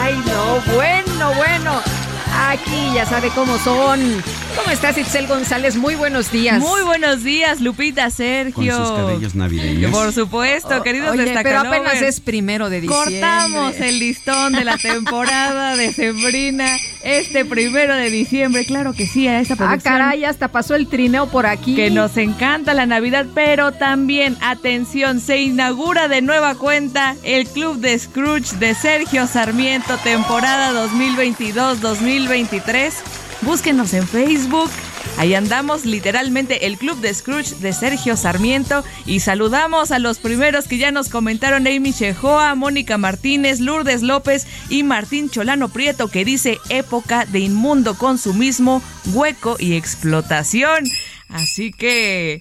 Ay, 0.00 0.14
no, 0.26 0.74
bueno, 0.74 1.34
bueno. 1.34 1.82
Aquí 2.48 2.92
ya 2.94 3.06
sabe 3.06 3.30
cómo 3.30 3.58
son. 3.58 4.22
¿Cómo 4.58 4.72
estás, 4.72 4.98
Itzel 4.98 5.28
González? 5.28 5.76
Muy 5.76 5.94
buenos 5.94 6.32
días. 6.32 6.58
Muy 6.58 6.82
buenos 6.82 7.22
días, 7.22 7.60
Lupita, 7.60 8.10
Sergio. 8.10 8.76
Con 8.76 8.86
sus 8.86 8.96
cabellos 8.96 9.36
navideños. 9.36 9.92
Por 9.92 10.12
supuesto, 10.12 10.82
queridos 10.82 11.10
Oye, 11.10 11.32
Pero 11.42 11.60
apenas 11.60 12.02
es 12.02 12.18
primero 12.18 12.68
de 12.68 12.80
diciembre. 12.80 13.20
Cortamos 13.20 13.76
el 13.76 14.00
listón 14.00 14.54
de 14.54 14.64
la 14.64 14.76
temporada 14.78 15.76
de 15.76 15.92
Sembrina 15.92 16.76
este 17.04 17.44
primero 17.44 17.94
de 17.94 18.10
diciembre. 18.10 18.66
Claro 18.66 18.94
que 18.94 19.06
sí, 19.06 19.28
a 19.28 19.38
esta 19.38 19.54
ah, 19.54 19.58
producción. 19.58 19.94
Ah, 19.94 19.98
caray, 19.98 20.24
hasta 20.24 20.48
pasó 20.48 20.74
el 20.74 20.88
trineo 20.88 21.28
por 21.28 21.46
aquí. 21.46 21.76
Que 21.76 21.90
nos 21.90 22.16
encanta 22.16 22.74
la 22.74 22.86
Navidad, 22.86 23.26
pero 23.34 23.70
también, 23.70 24.36
atención, 24.40 25.20
se 25.20 25.38
inaugura 25.38 26.08
de 26.08 26.20
nueva 26.20 26.56
cuenta 26.56 27.14
el 27.22 27.46
Club 27.46 27.78
de 27.78 27.96
Scrooge 27.96 28.56
de 28.56 28.74
Sergio 28.74 29.28
Sarmiento, 29.28 29.96
temporada 29.98 30.72
2022-2023 30.88 32.92
Búsquenos 33.42 33.94
en 33.94 34.06
Facebook. 34.06 34.70
Ahí 35.16 35.34
andamos 35.34 35.84
literalmente 35.84 36.66
el 36.66 36.76
Club 36.76 37.00
de 37.00 37.14
Scrooge 37.14 37.56
de 37.56 37.72
Sergio 37.72 38.16
Sarmiento 38.16 38.84
y 39.06 39.20
saludamos 39.20 39.90
a 39.90 39.98
los 39.98 40.18
primeros 40.18 40.66
que 40.66 40.78
ya 40.78 40.90
nos 40.90 41.08
comentaron 41.08 41.66
Amy 41.66 41.92
Shehoa, 41.92 42.54
Mónica 42.54 42.98
Martínez, 42.98 43.60
Lourdes 43.60 44.02
López 44.02 44.46
y 44.68 44.82
Martín 44.82 45.30
Cholano 45.30 45.68
Prieto 45.68 46.08
que 46.08 46.24
dice 46.24 46.58
época 46.68 47.26
de 47.26 47.40
inmundo 47.40 47.94
consumismo, 47.96 48.82
hueco 49.12 49.56
y 49.58 49.74
explotación. 49.74 50.84
Así 51.28 51.72
que 51.72 52.40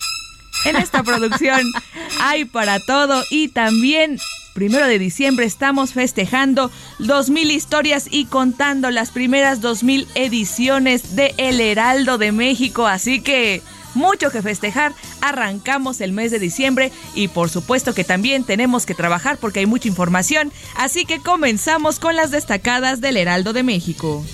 en 0.66 0.76
esta 0.76 1.04
producción 1.04 1.62
hay 2.22 2.46
para 2.46 2.80
todo 2.80 3.24
y 3.30 3.50
también 3.50 4.20
primero 4.58 4.88
de 4.88 4.98
diciembre 4.98 5.46
estamos 5.46 5.93
festejando 5.93 6.72
2000 6.98 7.52
historias 7.52 8.08
y 8.10 8.26
contando 8.26 8.89
las 8.89 9.12
primeras 9.12 9.62
2000 9.62 10.08
ediciones 10.15 11.15
de 11.15 11.36
El 11.38 11.62
Heraldo 11.62 12.17
de 12.17 12.32
México. 12.32 12.88
Así 12.88 13.22
que 13.22 13.62
mucho 13.93 14.32
que 14.32 14.41
festejar. 14.41 14.93
Arrancamos 15.22 16.02
el 16.02 16.12
mes 16.12 16.32
de 16.32 16.39
diciembre 16.39 16.91
y 17.13 17.28
por 17.28 17.52
supuesto 17.52 17.93
que 17.93 18.04
también 18.04 18.46
tenemos 18.46 18.88
que 18.88 18.96
trabajar 18.96 19.38
porque 19.38 19.60
hay 19.60 19.67
mucha 19.67 19.89
información. 19.89 20.52
Así 20.76 21.06
que 21.06 21.20
comenzamos 21.20 22.00
con 22.00 22.15
las 22.15 22.32
destacadas 22.32 23.00
del 23.00 23.17
Heraldo 23.17 23.54
de 23.54 23.62
México. 23.62 24.26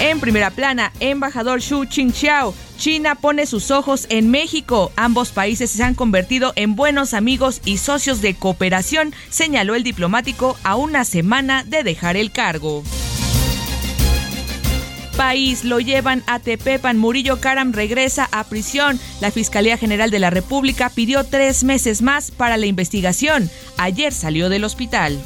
En 0.00 0.18
primera 0.18 0.50
plana, 0.50 0.92
embajador 0.98 1.62
Xu 1.62 1.86
Qingxiao. 1.88 2.65
China 2.76 3.14
pone 3.14 3.46
sus 3.46 3.70
ojos 3.70 4.06
en 4.10 4.30
México. 4.30 4.92
Ambos 4.96 5.30
países 5.30 5.70
se 5.70 5.82
han 5.82 5.94
convertido 5.94 6.52
en 6.56 6.76
buenos 6.76 7.14
amigos 7.14 7.60
y 7.64 7.78
socios 7.78 8.20
de 8.22 8.34
cooperación, 8.34 9.14
señaló 9.30 9.74
el 9.74 9.82
diplomático 9.82 10.56
a 10.62 10.76
una 10.76 11.04
semana 11.04 11.64
de 11.64 11.82
dejar 11.82 12.16
el 12.16 12.30
cargo 12.30 12.82
país 15.16 15.64
lo 15.64 15.80
llevan 15.80 16.22
a 16.26 16.38
Tepepan. 16.38 16.98
Murillo 16.98 17.40
Karam 17.40 17.72
regresa 17.72 18.28
a 18.32 18.44
prisión. 18.44 19.00
La 19.20 19.30
Fiscalía 19.30 19.78
General 19.78 20.10
de 20.10 20.18
la 20.18 20.30
República 20.30 20.90
pidió 20.90 21.24
tres 21.24 21.64
meses 21.64 22.02
más 22.02 22.30
para 22.30 22.56
la 22.56 22.66
investigación. 22.66 23.50
Ayer 23.78 24.12
salió 24.12 24.48
del 24.48 24.64
hospital. 24.64 25.18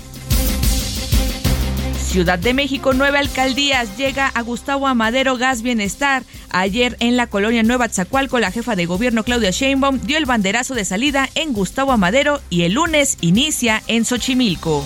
Ciudad 2.10 2.40
de 2.40 2.54
México, 2.54 2.92
nueve 2.92 3.18
alcaldías. 3.18 3.96
Llega 3.96 4.26
a 4.26 4.42
Gustavo 4.42 4.88
Amadero 4.88 5.36
Gas 5.36 5.62
Bienestar. 5.62 6.24
Ayer 6.50 6.96
en 6.98 7.16
la 7.16 7.28
colonia 7.28 7.62
Nueva 7.62 7.88
Tzacualco, 7.88 8.40
la 8.40 8.50
jefa 8.50 8.74
de 8.74 8.84
gobierno 8.84 9.22
Claudia 9.22 9.52
Sheinbaum 9.52 10.00
dio 10.00 10.18
el 10.18 10.26
banderazo 10.26 10.74
de 10.74 10.84
salida 10.84 11.28
en 11.36 11.52
Gustavo 11.52 11.92
Amadero 11.92 12.40
y 12.50 12.62
el 12.62 12.72
lunes 12.72 13.16
inicia 13.20 13.84
en 13.86 14.04
Xochimilco. 14.04 14.84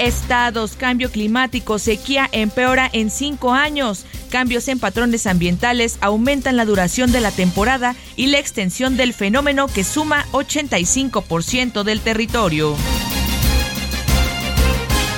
Estados, 0.00 0.74
cambio 0.74 1.12
climático, 1.12 1.78
sequía 1.78 2.28
empeora 2.32 2.90
en 2.92 3.10
cinco 3.10 3.52
años. 3.52 4.06
Cambios 4.30 4.66
en 4.66 4.80
patrones 4.80 5.28
ambientales 5.28 5.98
aumentan 6.00 6.56
la 6.56 6.64
duración 6.64 7.12
de 7.12 7.20
la 7.20 7.30
temporada 7.30 7.94
y 8.16 8.26
la 8.26 8.40
extensión 8.40 8.96
del 8.96 9.14
fenómeno 9.14 9.68
que 9.68 9.84
suma 9.84 10.26
85% 10.32 11.84
del 11.84 12.00
territorio. 12.00 12.74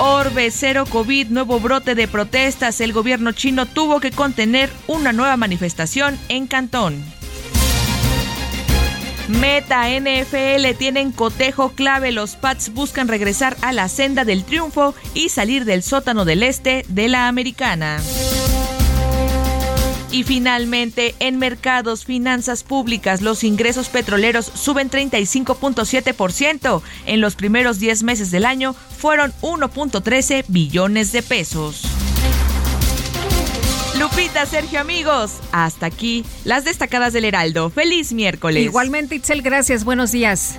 Orbe, 0.00 0.52
cero 0.52 0.84
COVID, 0.88 1.28
nuevo 1.28 1.58
brote 1.58 1.96
de 1.96 2.06
protestas. 2.06 2.80
El 2.80 2.92
gobierno 2.92 3.32
chino 3.32 3.66
tuvo 3.66 3.98
que 3.98 4.12
contener 4.12 4.70
una 4.86 5.12
nueva 5.12 5.36
manifestación 5.36 6.16
en 6.28 6.46
Cantón. 6.46 7.04
Meta 9.26 9.88
NFL 9.90 10.76
tienen 10.78 11.10
cotejo 11.10 11.70
clave. 11.70 12.12
Los 12.12 12.36
Pats 12.36 12.72
buscan 12.72 13.08
regresar 13.08 13.56
a 13.60 13.72
la 13.72 13.88
senda 13.88 14.24
del 14.24 14.44
triunfo 14.44 14.94
y 15.14 15.30
salir 15.30 15.64
del 15.64 15.82
sótano 15.82 16.24
del 16.24 16.44
este 16.44 16.84
de 16.88 17.08
la 17.08 17.26
americana. 17.26 18.00
Y 20.10 20.24
finalmente, 20.24 21.14
en 21.18 21.38
mercados, 21.38 22.04
finanzas 22.04 22.62
públicas, 22.62 23.20
los 23.20 23.44
ingresos 23.44 23.88
petroleros 23.88 24.46
suben 24.46 24.90
35.7%. 24.90 26.82
En 27.06 27.20
los 27.20 27.34
primeros 27.34 27.78
10 27.78 28.02
meses 28.04 28.30
del 28.30 28.46
año 28.46 28.74
fueron 28.74 29.32
1.13 29.42 30.44
billones 30.48 31.12
de 31.12 31.22
pesos. 31.22 31.82
Lupita, 33.98 34.46
Sergio, 34.46 34.80
amigos, 34.80 35.38
hasta 35.50 35.86
aquí 35.86 36.24
las 36.44 36.64
destacadas 36.64 37.12
del 37.12 37.24
Heraldo. 37.24 37.68
Feliz 37.68 38.12
miércoles. 38.12 38.64
Igualmente, 38.64 39.16
Itzel, 39.16 39.42
gracias. 39.42 39.84
Buenos 39.84 40.12
días. 40.12 40.58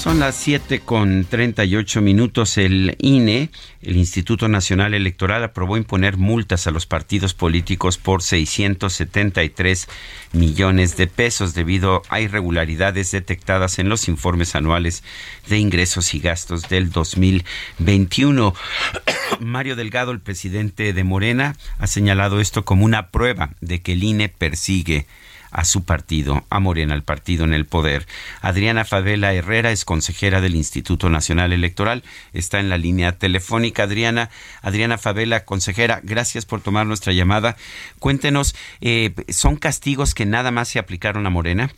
Son 0.00 0.18
las 0.18 0.34
7 0.36 0.80
con 0.80 1.26
38 1.26 2.00
minutos. 2.00 2.56
El 2.56 2.96
INE, 3.00 3.50
el 3.82 3.98
Instituto 3.98 4.48
Nacional 4.48 4.94
Electoral, 4.94 5.44
aprobó 5.44 5.76
imponer 5.76 6.16
multas 6.16 6.66
a 6.66 6.70
los 6.70 6.86
partidos 6.86 7.34
políticos 7.34 7.98
por 7.98 8.22
673 8.22 9.88
millones 10.32 10.96
de 10.96 11.06
pesos 11.06 11.52
debido 11.52 12.00
a 12.08 12.18
irregularidades 12.22 13.10
detectadas 13.10 13.78
en 13.78 13.90
los 13.90 14.08
informes 14.08 14.54
anuales 14.54 15.04
de 15.50 15.58
ingresos 15.58 16.14
y 16.14 16.20
gastos 16.20 16.70
del 16.70 16.90
2021. 16.90 18.54
Mario 19.40 19.76
Delgado, 19.76 20.12
el 20.12 20.20
presidente 20.20 20.94
de 20.94 21.04
Morena, 21.04 21.56
ha 21.78 21.86
señalado 21.86 22.40
esto 22.40 22.64
como 22.64 22.86
una 22.86 23.10
prueba 23.10 23.50
de 23.60 23.82
que 23.82 23.92
el 23.92 24.02
INE 24.02 24.30
persigue 24.30 25.06
a 25.50 25.64
su 25.64 25.84
partido, 25.84 26.42
a 26.50 26.60
Morena, 26.60 26.94
el 26.94 27.02
partido 27.02 27.44
en 27.44 27.54
el 27.54 27.66
poder. 27.66 28.06
Adriana 28.42 28.84
Favela 28.84 29.32
Herrera 29.32 29.70
es 29.70 29.84
consejera 29.84 30.40
del 30.40 30.54
Instituto 30.54 31.08
Nacional 31.08 31.52
Electoral, 31.52 32.02
está 32.32 32.60
en 32.60 32.68
la 32.68 32.78
línea 32.78 33.12
telefónica. 33.12 33.84
Adriana, 33.84 34.30
Adriana 34.62 34.98
Favela, 34.98 35.44
consejera, 35.44 36.00
gracias 36.02 36.46
por 36.46 36.60
tomar 36.60 36.86
nuestra 36.86 37.12
llamada. 37.12 37.56
Cuéntenos, 37.98 38.54
eh, 38.80 39.14
¿son 39.28 39.56
castigos 39.56 40.14
que 40.14 40.26
nada 40.26 40.50
más 40.50 40.68
se 40.68 40.78
aplicaron 40.78 41.26
a 41.26 41.30
Morena? 41.30 41.70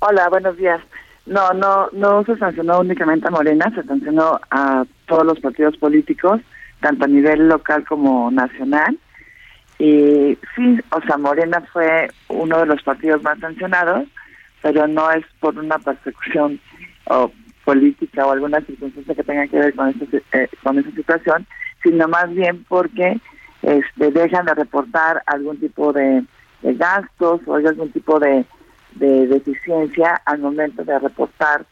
Hola, 0.00 0.28
buenos 0.28 0.56
días. 0.56 0.80
No, 1.26 1.52
no, 1.52 1.88
no 1.92 2.24
se 2.24 2.36
sancionó 2.36 2.80
únicamente 2.80 3.28
a 3.28 3.30
Morena, 3.30 3.70
se 3.74 3.84
sancionó 3.84 4.40
a 4.50 4.84
todos 5.06 5.24
los 5.24 5.38
partidos 5.38 5.76
políticos, 5.76 6.40
tanto 6.80 7.04
a 7.04 7.08
nivel 7.08 7.48
local 7.48 7.84
como 7.88 8.30
nacional. 8.30 8.98
Y 9.82 10.38
sí, 10.54 10.78
o 10.92 11.00
sea, 11.02 11.16
Morena 11.16 11.60
fue 11.72 12.08
uno 12.28 12.60
de 12.60 12.66
los 12.66 12.80
partidos 12.84 13.20
más 13.24 13.36
sancionados, 13.40 14.06
pero 14.62 14.86
no 14.86 15.10
es 15.10 15.24
por 15.40 15.58
una 15.58 15.76
persecución 15.80 16.60
o 17.06 17.32
política 17.64 18.24
o 18.24 18.30
alguna 18.30 18.60
circunstancia 18.60 19.16
que 19.16 19.24
tenga 19.24 19.48
que 19.48 19.58
ver 19.58 19.74
con, 19.74 19.88
eh, 19.88 20.48
con 20.62 20.78
esa 20.78 20.90
situación, 20.92 21.48
sino 21.82 22.06
más 22.06 22.32
bien 22.32 22.64
porque 22.68 23.20
este, 23.62 24.12
dejan 24.12 24.46
de 24.46 24.54
reportar 24.54 25.20
algún 25.26 25.58
tipo 25.58 25.92
de, 25.92 26.22
gastos 26.62 27.40
o 27.46 27.56
algún 27.56 27.90
tipo 27.90 28.20
de, 28.20 28.46
deficiencia 28.94 30.22
al 30.26 30.38
momento 30.38 30.84
de 30.84 30.96
reportar 30.96 31.66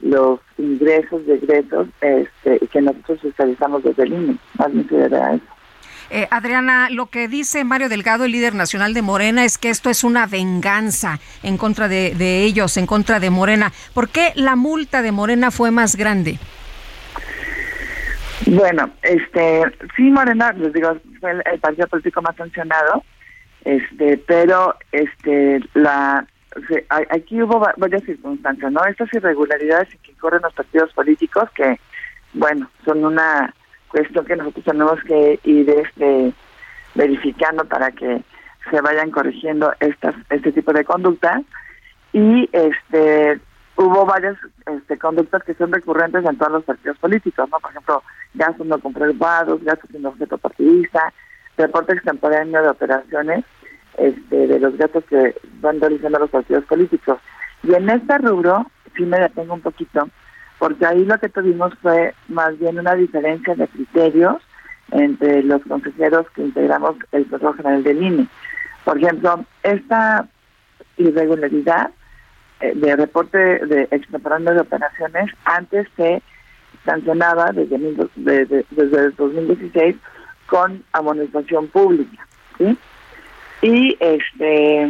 los 0.00 0.38
ingresos 0.58 1.22
y 1.26 1.30
egresos 1.30 1.88
este, 2.02 2.58
que 2.66 2.82
nosotros 2.82 3.22
fiscalizamos 3.22 3.82
desde 3.84 4.02
el 4.02 4.12
INE. 4.12 4.36
Más 4.58 4.70
bien 4.70 4.86
se 4.86 4.96
debe 4.96 5.16
a 5.16 5.34
eso. 5.36 5.53
Eh, 6.10 6.28
Adriana, 6.30 6.88
lo 6.90 7.06
que 7.06 7.28
dice 7.28 7.64
Mario 7.64 7.88
Delgado, 7.88 8.24
el 8.24 8.32
líder 8.32 8.54
nacional 8.54 8.94
de 8.94 9.02
Morena, 9.02 9.44
es 9.44 9.58
que 9.58 9.70
esto 9.70 9.90
es 9.90 10.04
una 10.04 10.26
venganza 10.26 11.18
en 11.42 11.56
contra 11.56 11.88
de, 11.88 12.44
ellos, 12.44 12.76
en 12.76 12.86
contra 12.86 13.20
de 13.20 13.30
Morena. 13.30 13.72
¿Por 13.94 14.08
qué 14.08 14.32
la 14.34 14.56
multa 14.56 15.02
de 15.02 15.12
Morena 15.12 15.50
fue 15.50 15.70
más 15.70 15.96
grande? 15.96 16.38
Bueno, 18.46 18.90
este, 19.02 19.62
sí, 19.96 20.02
Morena, 20.10 20.52
les 20.52 20.72
digo, 20.72 20.96
fue 21.20 21.30
el, 21.32 21.60
partido 21.60 21.86
político 21.88 22.20
más 22.20 22.36
sancionado, 22.36 23.02
este, 23.64 24.18
pero 24.18 24.76
este, 24.92 25.60
la, 25.72 26.26
aquí 27.10 27.40
hubo 27.40 27.66
varias 27.76 28.02
circunstancias, 28.04 28.70
¿no? 28.70 28.84
Estas 28.84 29.12
irregularidades 29.14 29.88
que 30.02 30.12
corren 30.14 30.42
los 30.42 30.52
partidos 30.52 30.92
políticos 30.92 31.48
que, 31.54 31.80
bueno, 32.34 32.68
son 32.84 33.04
una 33.04 33.54
cuestión 33.94 34.24
que 34.24 34.36
nosotros 34.36 34.64
tenemos 34.64 35.00
que 35.04 35.38
ir 35.44 35.70
este, 35.70 36.32
verificando 36.94 37.64
para 37.64 37.92
que 37.92 38.22
se 38.70 38.80
vayan 38.80 39.10
corrigiendo 39.10 39.72
estas 39.78 40.14
este 40.30 40.50
tipo 40.50 40.72
de 40.72 40.84
conductas 40.84 41.42
y 42.12 42.48
este 42.52 43.40
hubo 43.76 44.04
varias 44.04 44.36
este, 44.66 44.98
conductas 44.98 45.42
que 45.44 45.54
son 45.54 45.72
recurrentes 45.72 46.24
en 46.24 46.36
todos 46.38 46.52
los 46.52 46.64
partidos 46.64 46.98
políticos, 46.98 47.48
¿no? 47.50 47.58
Por 47.58 47.70
ejemplo, 47.70 48.02
gastos 48.34 48.66
no 48.66 48.78
comprobados, 48.78 49.62
gastos 49.62 49.90
sin 49.90 50.06
objeto 50.06 50.38
partidista, 50.38 51.12
reporte 51.56 51.92
extemporáneo 51.92 52.62
de 52.62 52.68
operaciones 52.68 53.44
este, 53.96 54.46
de 54.46 54.58
los 54.58 54.76
gastos 54.76 55.04
que 55.04 55.34
van 55.60 55.80
realizando 55.80 56.18
los 56.18 56.30
partidos 56.30 56.64
políticos. 56.64 57.18
Y 57.62 57.74
en 57.74 57.90
este 57.90 58.18
rubro, 58.18 58.66
sí 58.96 59.04
me 59.04 59.18
detengo 59.18 59.54
un 59.54 59.60
poquito, 59.60 60.08
porque 60.58 60.86
ahí 60.86 61.04
lo 61.04 61.18
que 61.18 61.28
tuvimos 61.28 61.74
fue 61.82 62.14
más 62.28 62.58
bien 62.58 62.78
una 62.78 62.94
diferencia 62.94 63.54
de 63.54 63.68
criterios 63.68 64.36
entre 64.92 65.42
los 65.42 65.62
consejeros 65.62 66.26
que 66.30 66.42
integramos 66.42 66.96
el 67.12 67.26
Consejo 67.26 67.54
General 67.54 67.82
del 67.82 68.02
INE. 68.02 68.26
Por 68.84 68.98
ejemplo, 68.98 69.44
esta 69.62 70.28
irregularidad 70.96 71.90
eh, 72.60 72.72
de 72.74 72.96
reporte 72.96 73.38
de 73.38 73.88
extemporáneo 73.90 74.54
de 74.54 74.60
operaciones 74.60 75.30
antes 75.44 75.88
se 75.96 76.22
sancionaba 76.84 77.50
desde, 77.52 77.78
desde, 78.16 78.64
desde 78.70 78.98
el 78.98 79.14
2016 79.16 79.96
con 80.46 80.84
amonestación 80.92 81.68
pública. 81.68 82.26
Y 83.62 83.96
este 83.98 84.82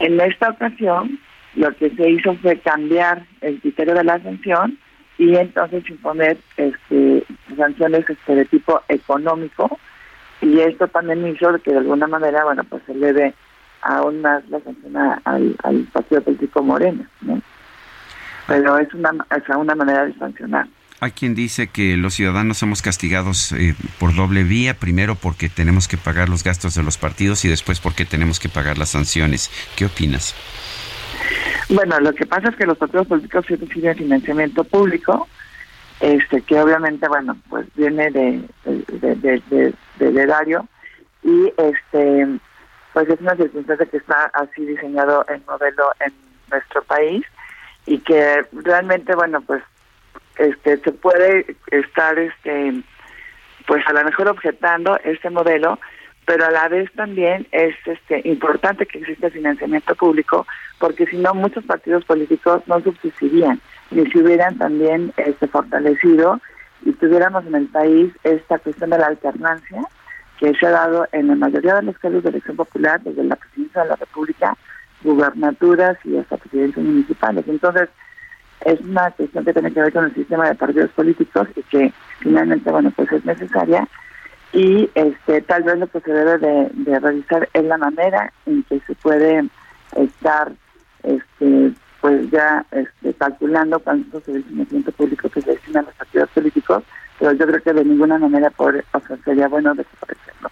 en 0.00 0.20
esta 0.20 0.50
ocasión 0.50 1.18
lo 1.54 1.74
que 1.76 1.90
se 1.90 2.10
hizo 2.10 2.34
fue 2.36 2.58
cambiar 2.58 3.24
el 3.40 3.60
criterio 3.60 3.94
de 3.94 4.04
la 4.04 4.22
sanción 4.22 4.78
y 5.18 5.34
entonces 5.36 5.88
imponer 5.90 6.38
este, 6.56 7.24
sanciones 7.56 8.08
este, 8.08 8.34
de 8.34 8.44
tipo 8.46 8.80
económico 8.88 9.78
y 10.40 10.60
esto 10.60 10.86
también 10.88 11.26
hizo 11.26 11.58
que 11.62 11.72
de 11.72 11.78
alguna 11.78 12.06
manera 12.06 12.44
bueno 12.44 12.62
pues 12.64 12.82
se 12.86 12.94
le 12.94 13.12
dé 13.12 13.34
aún 13.82 14.22
más 14.22 14.48
la 14.48 14.60
sanción 14.60 14.96
al, 14.96 15.56
al 15.62 15.82
partido 15.92 16.22
político 16.22 16.62
Morena 16.62 17.08
¿no? 17.22 17.40
pero 18.46 18.78
es 18.78 18.92
una 18.94 19.10
es 19.36 19.56
una 19.56 19.74
manera 19.74 20.06
de 20.06 20.14
sancionar 20.14 20.68
hay 21.00 21.12
quien 21.12 21.36
dice 21.36 21.68
que 21.68 21.96
los 21.96 22.14
ciudadanos 22.14 22.58
somos 22.58 22.82
castigados 22.82 23.52
eh, 23.52 23.76
por 24.00 24.16
doble 24.16 24.42
vía, 24.42 24.74
primero 24.74 25.14
porque 25.14 25.48
tenemos 25.48 25.86
que 25.86 25.96
pagar 25.96 26.28
los 26.28 26.42
gastos 26.42 26.74
de 26.74 26.82
los 26.82 26.98
partidos 26.98 27.44
y 27.44 27.48
después 27.48 27.78
porque 27.78 28.04
tenemos 28.04 28.40
que 28.40 28.48
pagar 28.48 28.78
las 28.78 28.88
sanciones. 28.90 29.48
¿Qué 29.76 29.84
opinas? 29.84 30.34
Bueno, 31.70 32.00
lo 32.00 32.12
que 32.14 32.26
pasa 32.26 32.48
es 32.48 32.56
que 32.56 32.66
los 32.66 32.78
partidos 32.78 33.06
políticos 33.06 33.44
sí 33.46 33.56
reciben 33.56 33.96
financiamiento 33.96 34.64
público, 34.64 35.28
este 36.00 36.42
que 36.42 36.60
obviamente, 36.60 37.08
bueno, 37.08 37.36
pues 37.48 37.66
viene 37.74 38.10
de, 38.10 38.42
de, 38.64 39.74
del 39.98 40.18
erario 40.18 40.66
y 41.22 41.52
este 41.56 42.26
pues 42.92 43.08
es 43.08 43.20
una 43.20 43.36
circunstancia 43.36 43.86
que 43.86 43.98
está 43.98 44.30
así 44.34 44.64
diseñado 44.64 45.24
el 45.28 45.42
modelo 45.46 45.90
en 46.00 46.12
nuestro 46.50 46.82
país 46.82 47.24
y 47.86 47.98
que 47.98 48.44
realmente, 48.52 49.14
bueno, 49.14 49.40
pues 49.42 49.62
este 50.36 50.78
se 50.78 50.92
puede 50.92 51.56
estar 51.70 52.18
este 52.18 52.82
pues 53.66 53.86
a 53.86 53.92
lo 53.92 54.04
mejor 54.04 54.28
objetando 54.28 54.98
este 55.04 55.28
modelo, 55.30 55.78
pero 56.28 56.44
a 56.44 56.50
la 56.50 56.68
vez 56.68 56.92
también 56.92 57.46
es 57.52 57.74
este 57.86 58.20
importante 58.28 58.84
que 58.84 58.98
exista 58.98 59.30
financiamiento 59.30 59.94
público 59.94 60.46
porque 60.78 61.06
si 61.06 61.16
no 61.16 61.32
muchos 61.32 61.64
partidos 61.64 62.04
políticos 62.04 62.62
no 62.66 62.82
subsistirían 62.82 63.58
ni 63.90 64.04
se 64.10 64.18
hubieran 64.18 64.58
también 64.58 65.10
este 65.16 65.48
fortalecido 65.48 66.38
y 66.84 66.92
tuviéramos 66.92 67.46
en 67.46 67.54
el 67.54 67.66
país 67.68 68.12
esta 68.24 68.58
cuestión 68.58 68.90
de 68.90 68.98
la 68.98 69.06
alternancia 69.06 69.80
que 70.38 70.52
se 70.54 70.66
ha 70.66 70.70
dado 70.70 71.08
en 71.12 71.28
la 71.28 71.34
mayoría 71.34 71.76
de 71.76 71.84
los 71.84 71.96
casos 71.96 72.22
de 72.22 72.28
elección 72.28 72.56
popular 72.56 73.00
desde 73.00 73.24
la 73.24 73.36
presidencia 73.36 73.84
de 73.84 73.88
la 73.88 73.96
República, 73.96 74.54
gubernaturas 75.02 75.96
y 76.04 76.18
hasta 76.18 76.36
presidencias 76.36 76.84
municipales. 76.84 77.44
Entonces, 77.48 77.88
es 78.66 78.78
una 78.82 79.10
cuestión 79.12 79.46
que 79.46 79.52
tiene 79.54 79.72
que 79.72 79.80
ver 79.80 79.92
con 79.94 80.04
el 80.04 80.14
sistema 80.14 80.46
de 80.46 80.54
partidos 80.56 80.90
políticos 80.90 81.48
y 81.56 81.62
que 81.62 81.92
finalmente, 82.20 82.70
bueno, 82.70 82.92
pues 82.94 83.10
es 83.12 83.24
necesaria 83.24 83.88
y 84.52 84.90
este 84.94 85.42
tal 85.42 85.62
vez 85.62 85.78
lo 85.78 85.86
que 85.88 86.00
se 86.00 86.12
debe 86.12 86.38
de, 86.38 87.00
revisar 87.00 87.48
es 87.52 87.64
la 87.64 87.78
manera 87.78 88.32
en 88.46 88.62
que 88.64 88.80
se 88.80 88.94
puede 88.94 89.48
estar 89.96 90.52
este 91.02 91.72
pues 92.00 92.30
ya 92.30 92.64
este 92.70 93.12
calculando 93.14 93.78
cuánto 93.80 94.18
es 94.18 94.28
el 94.28 94.44
financiamiento 94.44 94.92
público 94.92 95.28
que 95.28 95.42
se 95.42 95.50
destina 95.50 95.80
a 95.80 95.82
los 95.82 95.94
partidos 95.94 96.30
políticos, 96.30 96.84
pero 97.18 97.32
yo 97.32 97.46
creo 97.46 97.62
que 97.62 97.72
de 97.72 97.84
ninguna 97.84 98.18
manera 98.18 98.50
por, 98.50 98.84
o 98.92 99.00
sea, 99.00 99.16
sería 99.24 99.48
bueno 99.48 99.74
desaparecerlo. 99.74 100.50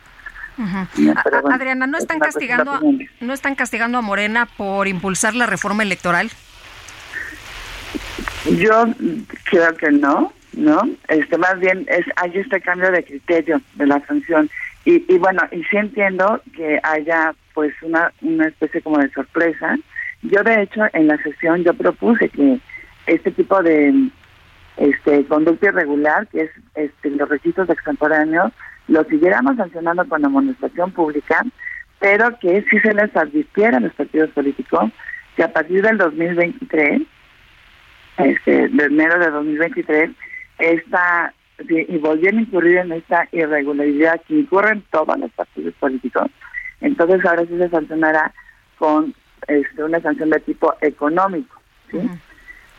Adriana, 1.52 1.86
¿no 1.86 1.98
están 1.98 2.18
castigando 2.18 2.72
a, 2.72 2.80
no 3.20 3.32
están 3.32 3.54
castigando 3.54 3.98
a 3.98 4.00
Morena 4.00 4.48
por 4.56 4.88
impulsar 4.88 5.34
la 5.34 5.46
reforma 5.46 5.82
electoral? 5.82 6.30
Yo 8.58 8.86
creo 9.44 9.76
que 9.76 9.90
no, 9.90 10.32
¿no? 10.54 10.82
Este 11.08 11.38
más 11.38 11.58
bien 11.60 11.86
es 11.88 12.04
hay 12.16 12.32
este 12.38 12.60
cambio 12.60 12.90
de 12.90 13.04
criterio 13.04 13.60
de 13.74 13.86
la 13.86 14.00
sanción 14.06 14.48
y, 14.84 15.04
y 15.12 15.18
bueno, 15.18 15.42
y 15.50 15.62
sí 15.64 15.76
entiendo 15.76 16.40
que 16.54 16.80
haya 16.82 17.34
pues 17.54 17.74
una 17.82 18.12
una 18.22 18.48
especie 18.48 18.80
como 18.82 18.98
de 18.98 19.10
sorpresa. 19.10 19.76
Yo 20.22 20.42
de 20.42 20.62
hecho 20.62 20.82
en 20.92 21.08
la 21.08 21.16
sesión 21.22 21.64
yo 21.64 21.74
propuse 21.74 22.28
que 22.28 22.58
este 23.06 23.30
tipo 23.30 23.62
de 23.62 24.10
este 24.76 25.24
conducta 25.26 25.68
irregular, 25.68 26.26
que 26.28 26.42
es 26.42 26.50
este 26.74 27.10
los 27.10 27.28
registros 27.28 27.68
extemporáneos, 27.70 28.52
lo 28.88 29.04
siguiéramos 29.04 29.56
sancionando 29.56 30.06
con 30.08 30.24
amonestación 30.24 30.92
pública, 30.92 31.42
pero 31.98 32.38
que 32.38 32.64
si 32.70 32.78
se 32.80 32.92
les 32.92 33.14
advirtiera 33.16 33.78
a 33.78 33.80
los 33.80 33.92
partidos 33.94 34.30
políticos 34.30 34.90
que 35.36 35.42
a 35.42 35.52
partir 35.52 35.82
del 35.82 35.98
2023, 35.98 37.02
este, 38.18 38.68
de 38.68 38.84
enero 38.84 39.18
de 39.18 39.30
2023, 39.30 40.10
esta, 40.58 41.34
y 41.68 41.98
volvieran 41.98 42.38
a 42.38 42.42
incurrir 42.42 42.78
en 42.78 42.92
esta 42.92 43.28
irregularidad 43.32 44.20
que 44.26 44.40
incurren 44.40 44.82
todos 44.90 45.18
los 45.18 45.30
partidos 45.32 45.74
políticos, 45.74 46.30
entonces 46.80 47.24
ahora 47.24 47.42
sí 47.46 47.56
se 47.56 47.68
sancionará 47.68 48.32
con 48.78 49.14
este, 49.48 49.82
una 49.82 50.00
sanción 50.00 50.30
de 50.30 50.40
tipo 50.40 50.74
económico, 50.80 51.60
¿sí? 51.90 51.98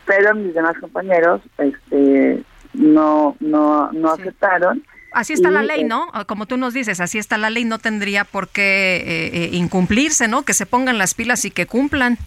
Pero 0.06 0.34
mis 0.34 0.54
demás 0.54 0.76
compañeros 0.78 1.42
este, 1.58 2.42
no, 2.74 3.36
no, 3.40 3.92
no 3.92 4.12
aceptaron 4.12 4.82
Así 5.12 5.32
está 5.32 5.50
la 5.50 5.62
ley, 5.62 5.84
¿no? 5.84 6.12
Como 6.26 6.46
tú 6.46 6.56
nos 6.56 6.74
dices, 6.74 7.00
así 7.00 7.18
está 7.18 7.38
la 7.38 7.50
ley, 7.50 7.64
no 7.64 7.78
tendría 7.78 8.24
por 8.24 8.48
qué 8.48 8.96
eh, 8.96 9.30
eh, 9.32 9.50
incumplirse, 9.52 10.28
¿no? 10.28 10.42
Que 10.42 10.52
se 10.52 10.66
pongan 10.66 10.98
las 10.98 11.14
pilas 11.14 11.44
y 11.44 11.50
que 11.50 11.66
cumplan. 11.66 12.18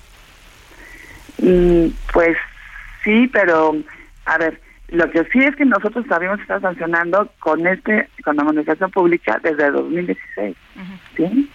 Mm, 1.38 1.88
pues 2.12 2.38
sí, 3.04 3.30
pero 3.32 3.76
a 4.26 4.38
ver, 4.38 4.60
lo 4.92 5.10
que 5.10 5.24
sí 5.32 5.40
es 5.40 5.56
que 5.56 5.66
nosotros 5.66 6.06
habíamos 6.12 6.42
estado 6.42 6.62
sancionando 6.62 7.32
con 7.40 7.66
este, 7.66 8.10
con 8.24 8.36
la 8.36 8.44
administración 8.44 8.92
pública 8.92 9.40
desde 9.42 9.72
2016, 9.72 10.56
¿sí? 11.16 11.50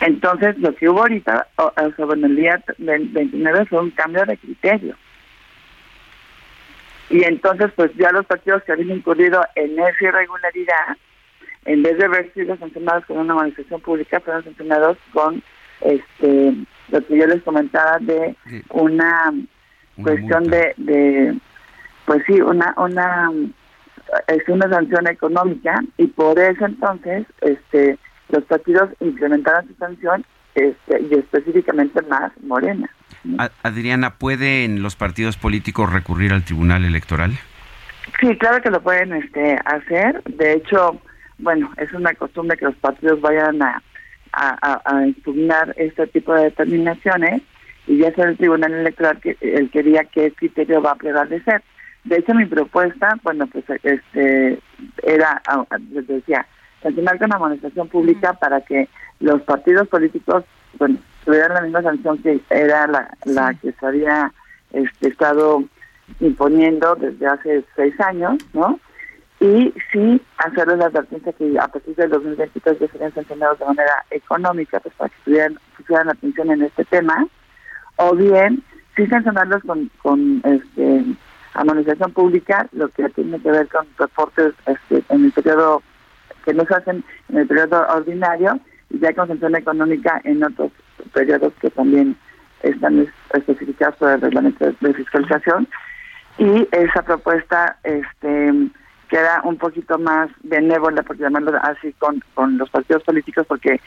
Entonces, 0.00 0.56
lo 0.58 0.74
que 0.74 0.88
hubo 0.88 1.00
ahorita, 1.00 1.48
sobre 1.96 2.20
el 2.20 2.36
día 2.36 2.62
29, 2.78 3.66
fue 3.66 3.80
un 3.80 3.90
cambio 3.90 4.24
de 4.24 4.38
criterio. 4.38 4.96
Y 7.10 7.24
entonces, 7.24 7.70
pues 7.74 7.90
ya 7.96 8.12
los 8.12 8.24
partidos 8.24 8.62
que 8.62 8.72
habían 8.72 8.96
incurrido 8.96 9.42
en 9.56 9.72
esa 9.78 10.04
irregularidad, 10.04 10.96
en 11.66 11.82
vez 11.82 11.98
de 11.98 12.04
haber 12.04 12.32
sido 12.32 12.56
sancionados 12.56 13.04
con 13.06 13.18
una 13.18 13.34
manifestación 13.34 13.80
pública, 13.80 14.20
fueron 14.20 14.44
sancionados 14.44 14.96
con 15.12 15.42
este 15.80 16.54
lo 16.90 17.06
que 17.06 17.18
yo 17.18 17.26
les 17.26 17.42
comentaba 17.42 17.98
de 18.00 18.34
una, 18.70 19.32
cuestión 20.02 20.44
de, 20.44 20.74
de, 20.76 21.34
pues 22.10 22.24
sí, 22.26 22.40
una 22.40 22.74
una 22.76 23.30
es 24.26 24.48
una 24.48 24.68
sanción 24.68 25.06
económica 25.06 25.80
y 25.96 26.08
por 26.08 26.40
eso 26.40 26.66
entonces 26.66 27.24
este 27.40 28.00
los 28.30 28.42
partidos 28.46 28.90
incrementaron 28.98 29.68
su 29.68 29.74
sanción 29.74 30.24
este, 30.56 31.02
y 31.02 31.14
específicamente 31.14 32.02
más 32.02 32.32
Morena. 32.42 32.90
Adriana, 33.62 34.16
¿pueden 34.18 34.82
los 34.82 34.96
partidos 34.96 35.36
políticos 35.36 35.92
recurrir 35.92 36.32
al 36.32 36.42
Tribunal 36.42 36.84
Electoral? 36.84 37.38
Sí, 38.20 38.36
claro 38.38 38.60
que 38.60 38.70
lo 38.70 38.82
pueden 38.82 39.12
este, 39.12 39.56
hacer. 39.64 40.20
De 40.24 40.54
hecho, 40.54 41.00
bueno, 41.38 41.70
es 41.76 41.92
una 41.92 42.12
costumbre 42.14 42.56
que 42.56 42.64
los 42.64 42.74
partidos 42.74 43.20
vayan 43.20 43.62
a, 43.62 43.80
a, 44.32 45.06
impugnar 45.06 45.74
este 45.76 46.08
tipo 46.08 46.34
de 46.34 46.46
determinaciones 46.46 47.42
y 47.86 47.98
ya 47.98 48.12
sea 48.14 48.24
el 48.24 48.36
Tribunal 48.36 48.74
Electoral 48.74 49.20
que 49.20 49.36
el 49.40 49.70
que 49.70 49.84
diga 49.84 50.02
qué 50.06 50.32
criterio 50.32 50.82
va 50.82 50.90
a 50.90 50.96
prevalecer. 50.96 51.62
De 52.04 52.16
hecho, 52.16 52.34
mi 52.34 52.46
propuesta, 52.46 53.18
bueno, 53.22 53.46
pues 53.46 53.64
este 53.82 54.58
era, 55.02 55.42
les 55.92 56.06
decía, 56.06 56.46
sancionar 56.82 57.18
con 57.18 57.28
la 57.28 57.36
administración 57.36 57.88
pública 57.88 58.32
para 58.34 58.60
que 58.62 58.88
los 59.20 59.42
partidos 59.42 59.86
políticos, 59.88 60.44
bueno, 60.78 60.98
tuvieran 61.24 61.54
la 61.54 61.60
misma 61.60 61.82
sanción 61.82 62.18
que 62.18 62.40
era 62.48 62.86
la, 62.86 63.14
la 63.24 63.54
que 63.54 63.72
se 63.72 63.86
había 63.86 64.32
este, 64.72 65.08
estado 65.08 65.64
imponiendo 66.20 66.94
desde 66.96 67.26
hace 67.26 67.64
seis 67.76 67.98
años, 68.00 68.38
¿no? 68.52 68.80
Y 69.40 69.72
sí 69.92 70.20
hacerles 70.38 70.78
la 70.78 70.86
advertencia 70.86 71.32
que 71.32 71.58
a 71.58 71.68
partir 71.68 71.94
del 71.96 72.10
2023 72.10 72.78
ya 72.78 72.88
serían 72.88 73.14
sancionados 73.14 73.58
de 73.58 73.64
manera 73.66 74.04
económica, 74.10 74.80
pues 74.80 74.94
para 74.96 75.08
que 75.08 75.16
tuvieran, 75.24 75.58
pusieran 75.76 76.10
atención 76.10 76.50
en 76.50 76.62
este 76.62 76.84
tema, 76.84 77.26
o 77.96 78.14
bien 78.14 78.62
sí 78.96 79.06
sancionarlos 79.06 79.62
con, 79.62 79.90
con 80.02 80.42
este 80.44 81.04
amonestación 81.54 82.12
pública, 82.12 82.68
lo 82.72 82.88
que 82.88 83.08
tiene 83.10 83.40
que 83.40 83.50
ver 83.50 83.68
con 83.68 83.86
reportes 83.98 84.54
este, 84.66 85.02
en 85.08 85.26
el 85.26 85.32
periodo 85.32 85.82
que 86.44 86.54
no 86.54 86.64
se 86.64 86.74
hacen 86.74 87.04
en 87.28 87.38
el 87.38 87.46
periodo 87.46 87.86
ordinario 87.88 88.58
y 88.88 88.98
ya 88.98 89.12
con 89.14 89.28
sanción 89.28 89.54
económica 89.56 90.20
en 90.24 90.42
otros 90.42 90.72
periodos 91.12 91.52
que 91.60 91.70
también 91.70 92.16
están 92.62 93.06
especificados 93.32 93.96
por 93.96 94.10
el 94.10 94.20
reglamento 94.20 94.72
de 94.80 94.94
fiscalización. 94.94 95.68
Y 96.38 96.68
esa 96.72 97.02
propuesta 97.02 97.76
este 97.82 98.70
queda 99.10 99.42
un 99.44 99.58
poquito 99.58 99.98
más 99.98 100.30
benévola, 100.44 101.02
por 101.02 101.18
llamarlo 101.18 101.52
así, 101.62 101.92
con, 101.94 102.22
con 102.34 102.56
los 102.56 102.70
partidos 102.70 103.02
políticos, 103.02 103.44
porque 103.46 103.80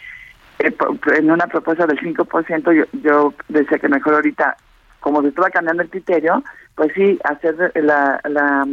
eh, 0.60 0.76
en 1.18 1.32
una 1.32 1.48
propuesta 1.48 1.88
del 1.88 2.00
5% 2.00 2.74
yo, 2.74 3.00
yo 3.02 3.34
decía 3.48 3.80
que 3.80 3.88
mejor 3.88 4.16
ahorita, 4.16 4.58
como 5.04 5.22
se 5.22 5.28
estaba 5.28 5.50
cambiando 5.50 5.84
el 5.84 5.90
criterio, 5.90 6.42
pues 6.76 6.92
sí, 6.96 7.20
hacer 7.26 7.72
la, 7.76 8.22
la, 8.24 8.66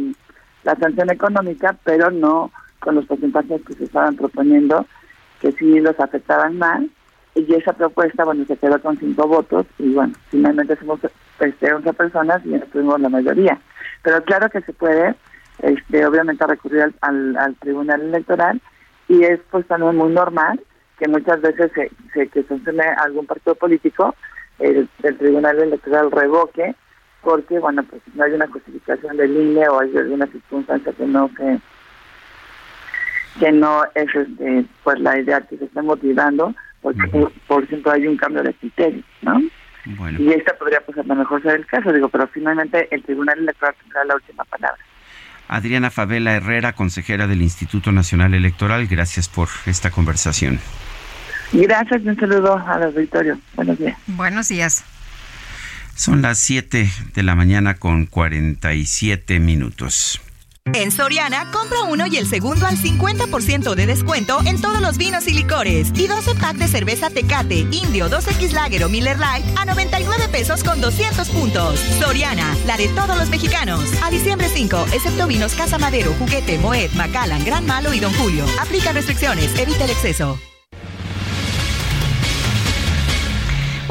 la 0.63 0.75
sanción 0.77 1.11
económica, 1.11 1.75
pero 1.83 2.09
no 2.09 2.49
con 2.79 2.95
los 2.95 3.05
porcentajes 3.05 3.61
que 3.67 3.73
se 3.73 3.83
estaban 3.83 4.15
proponiendo, 4.15 4.85
que 5.41 5.51
sí 5.51 5.81
los 5.81 5.99
afectaban 5.99 6.57
más 6.57 6.81
y 7.35 7.53
esa 7.53 7.73
propuesta, 7.73 8.23
bueno, 8.23 8.45
se 8.45 8.55
quedó 8.55 8.81
con 8.81 8.97
cinco 8.97 9.27
votos 9.27 9.65
y 9.77 9.93
bueno, 9.93 10.13
finalmente 10.29 10.77
somos 10.77 10.99
este, 11.39 11.73
11 11.73 11.93
personas 11.93 12.41
y 12.45 12.57
tuvimos 12.71 12.99
la 13.01 13.09
mayoría. 13.09 13.59
Pero 14.01 14.23
claro 14.23 14.49
que 14.49 14.61
se 14.61 14.73
puede, 14.73 15.15
este, 15.59 16.05
obviamente, 16.05 16.47
recurrir 16.47 16.93
al, 17.01 17.37
al, 17.37 17.55
Tribunal 17.55 18.01
Electoral 18.01 18.61
y 19.09 19.23
es 19.23 19.39
pues 19.49 19.67
también 19.67 19.97
muy 19.97 20.11
normal 20.13 20.61
que 20.97 21.09
muchas 21.09 21.41
veces 21.41 21.71
se, 21.73 21.91
se 22.13 22.27
que 22.27 22.43
sancione 22.43 22.83
algún 22.83 23.25
partido 23.25 23.55
político, 23.55 24.15
el, 24.61 24.89
Tribunal 25.17 25.59
Electoral 25.59 26.11
revoque 26.11 26.75
porque, 27.21 27.59
bueno, 27.59 27.83
pues 27.83 28.01
no 28.15 28.23
hay 28.23 28.33
una 28.33 28.47
justificación 28.47 29.17
del 29.17 29.35
INE 29.35 29.67
o 29.67 29.79
hay 29.79 29.95
alguna 29.95 30.25
circunstancia 30.27 30.91
que 30.93 31.05
no 31.05 31.29
se 31.37 31.59
que 33.39 33.51
no 33.51 33.83
es 33.95 34.13
este, 34.13 34.65
pues 34.83 34.99
la 34.99 35.17
idea 35.17 35.39
que 35.41 35.57
se 35.57 35.65
está 35.65 35.81
motivando 35.81 36.53
porque 36.81 37.07
por, 37.47 37.63
ejemplo 37.63 37.91
hay 37.91 38.07
un 38.07 38.17
cambio 38.17 38.43
de 38.43 38.53
criterio, 38.55 39.03
¿no? 39.21 39.39
Y 40.19 40.31
esta 40.33 40.53
podría 40.57 40.81
pues 40.81 40.97
a 40.97 41.03
lo 41.03 41.15
mejor 41.15 41.41
ser 41.41 41.55
el 41.55 41.65
caso, 41.65 41.93
digo, 41.93 42.09
pero 42.09 42.27
finalmente 42.27 42.87
el 42.91 43.03
Tribunal 43.03 43.39
Electoral 43.39 43.75
tendrá 43.81 44.03
la 44.05 44.15
última 44.15 44.43
palabra. 44.45 44.83
Adriana 45.47 45.89
Favela 45.89 46.33
Herrera, 46.35 46.73
consejera 46.73 47.27
del 47.27 47.41
Instituto 47.41 47.91
Nacional 47.91 48.33
Electoral, 48.33 48.87
gracias 48.87 49.27
por 49.27 49.49
esta 49.65 49.91
conversación. 49.91 50.59
Gracias 51.51 52.01
y 52.03 52.09
un 52.09 52.19
saludo 52.19 52.57
al 52.57 52.83
auditorio. 52.83 53.39
Buenos 53.55 53.77
días. 53.77 53.97
Buenos 54.07 54.47
días. 54.47 54.83
Son 55.95 56.21
las 56.21 56.39
7 56.39 56.89
de 57.13 57.23
la 57.23 57.35
mañana 57.35 57.75
con 57.75 58.05
47 58.05 59.39
minutos. 59.39 60.21
En 60.73 60.91
Soriana, 60.91 61.49
compra 61.51 61.83
uno 61.89 62.05
y 62.05 62.17
el 62.17 62.27
segundo 62.27 62.67
al 62.67 62.77
50% 62.77 63.73
de 63.73 63.85
descuento 63.87 64.39
en 64.45 64.61
todos 64.61 64.79
los 64.79 64.97
vinos 64.97 65.27
y 65.27 65.33
licores. 65.33 65.91
Y 65.95 66.07
12 66.07 66.35
pack 66.35 66.57
de 66.57 66.67
cerveza 66.67 67.09
Tecate, 67.09 67.67
Indio, 67.71 68.09
2X 68.09 68.53
Lager 68.53 68.83
o 68.83 68.89
Miller 68.89 69.17
Lite 69.17 69.59
a 69.59 69.65
99 69.65 70.27
pesos 70.31 70.63
con 70.63 70.79
200 70.79 71.29
puntos. 71.29 71.79
Soriana, 71.99 72.55
la 72.67 72.77
de 72.77 72.87
todos 72.89 73.17
los 73.17 73.29
mexicanos. 73.29 73.83
A 74.03 74.11
diciembre 74.11 74.47
5, 74.47 74.85
excepto 74.93 75.27
vinos 75.27 75.55
Casa 75.55 75.79
Madero, 75.79 76.13
Juguete, 76.13 76.59
Moet, 76.59 76.93
Macallan, 76.93 77.43
Gran 77.43 77.65
Malo 77.65 77.93
y 77.93 77.99
Don 77.99 78.13
Julio. 78.13 78.45
Aplica 78.61 78.93
restricciones, 78.93 79.57
evita 79.59 79.85
el 79.85 79.89
exceso. 79.89 80.39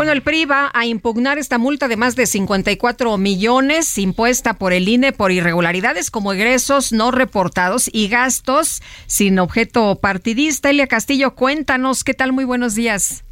Bueno, 0.01 0.13
el 0.13 0.23
PRI 0.23 0.47
va 0.47 0.71
a 0.73 0.87
impugnar 0.87 1.37
esta 1.37 1.59
multa 1.59 1.87
de 1.87 1.99
más 1.99 2.17
de 2.17 2.25
54 2.25 3.19
millones 3.19 3.99
impuesta 3.99 4.55
por 4.55 4.73
el 4.73 4.89
INE 4.89 5.13
por 5.13 5.31
irregularidades 5.31 6.11
como 6.11 6.33
egresos 6.33 6.91
no 6.91 7.11
reportados 7.11 7.91
y 7.93 8.09
gastos 8.09 8.81
sin 9.05 9.39
objeto 9.39 9.97
partidista. 9.97 10.71
Elia 10.71 10.87
Castillo, 10.87 11.35
cuéntanos, 11.35 12.03
¿qué 12.03 12.15
tal? 12.15 12.33
Muy 12.33 12.47
buenos 12.47 12.75
días. 12.75 13.25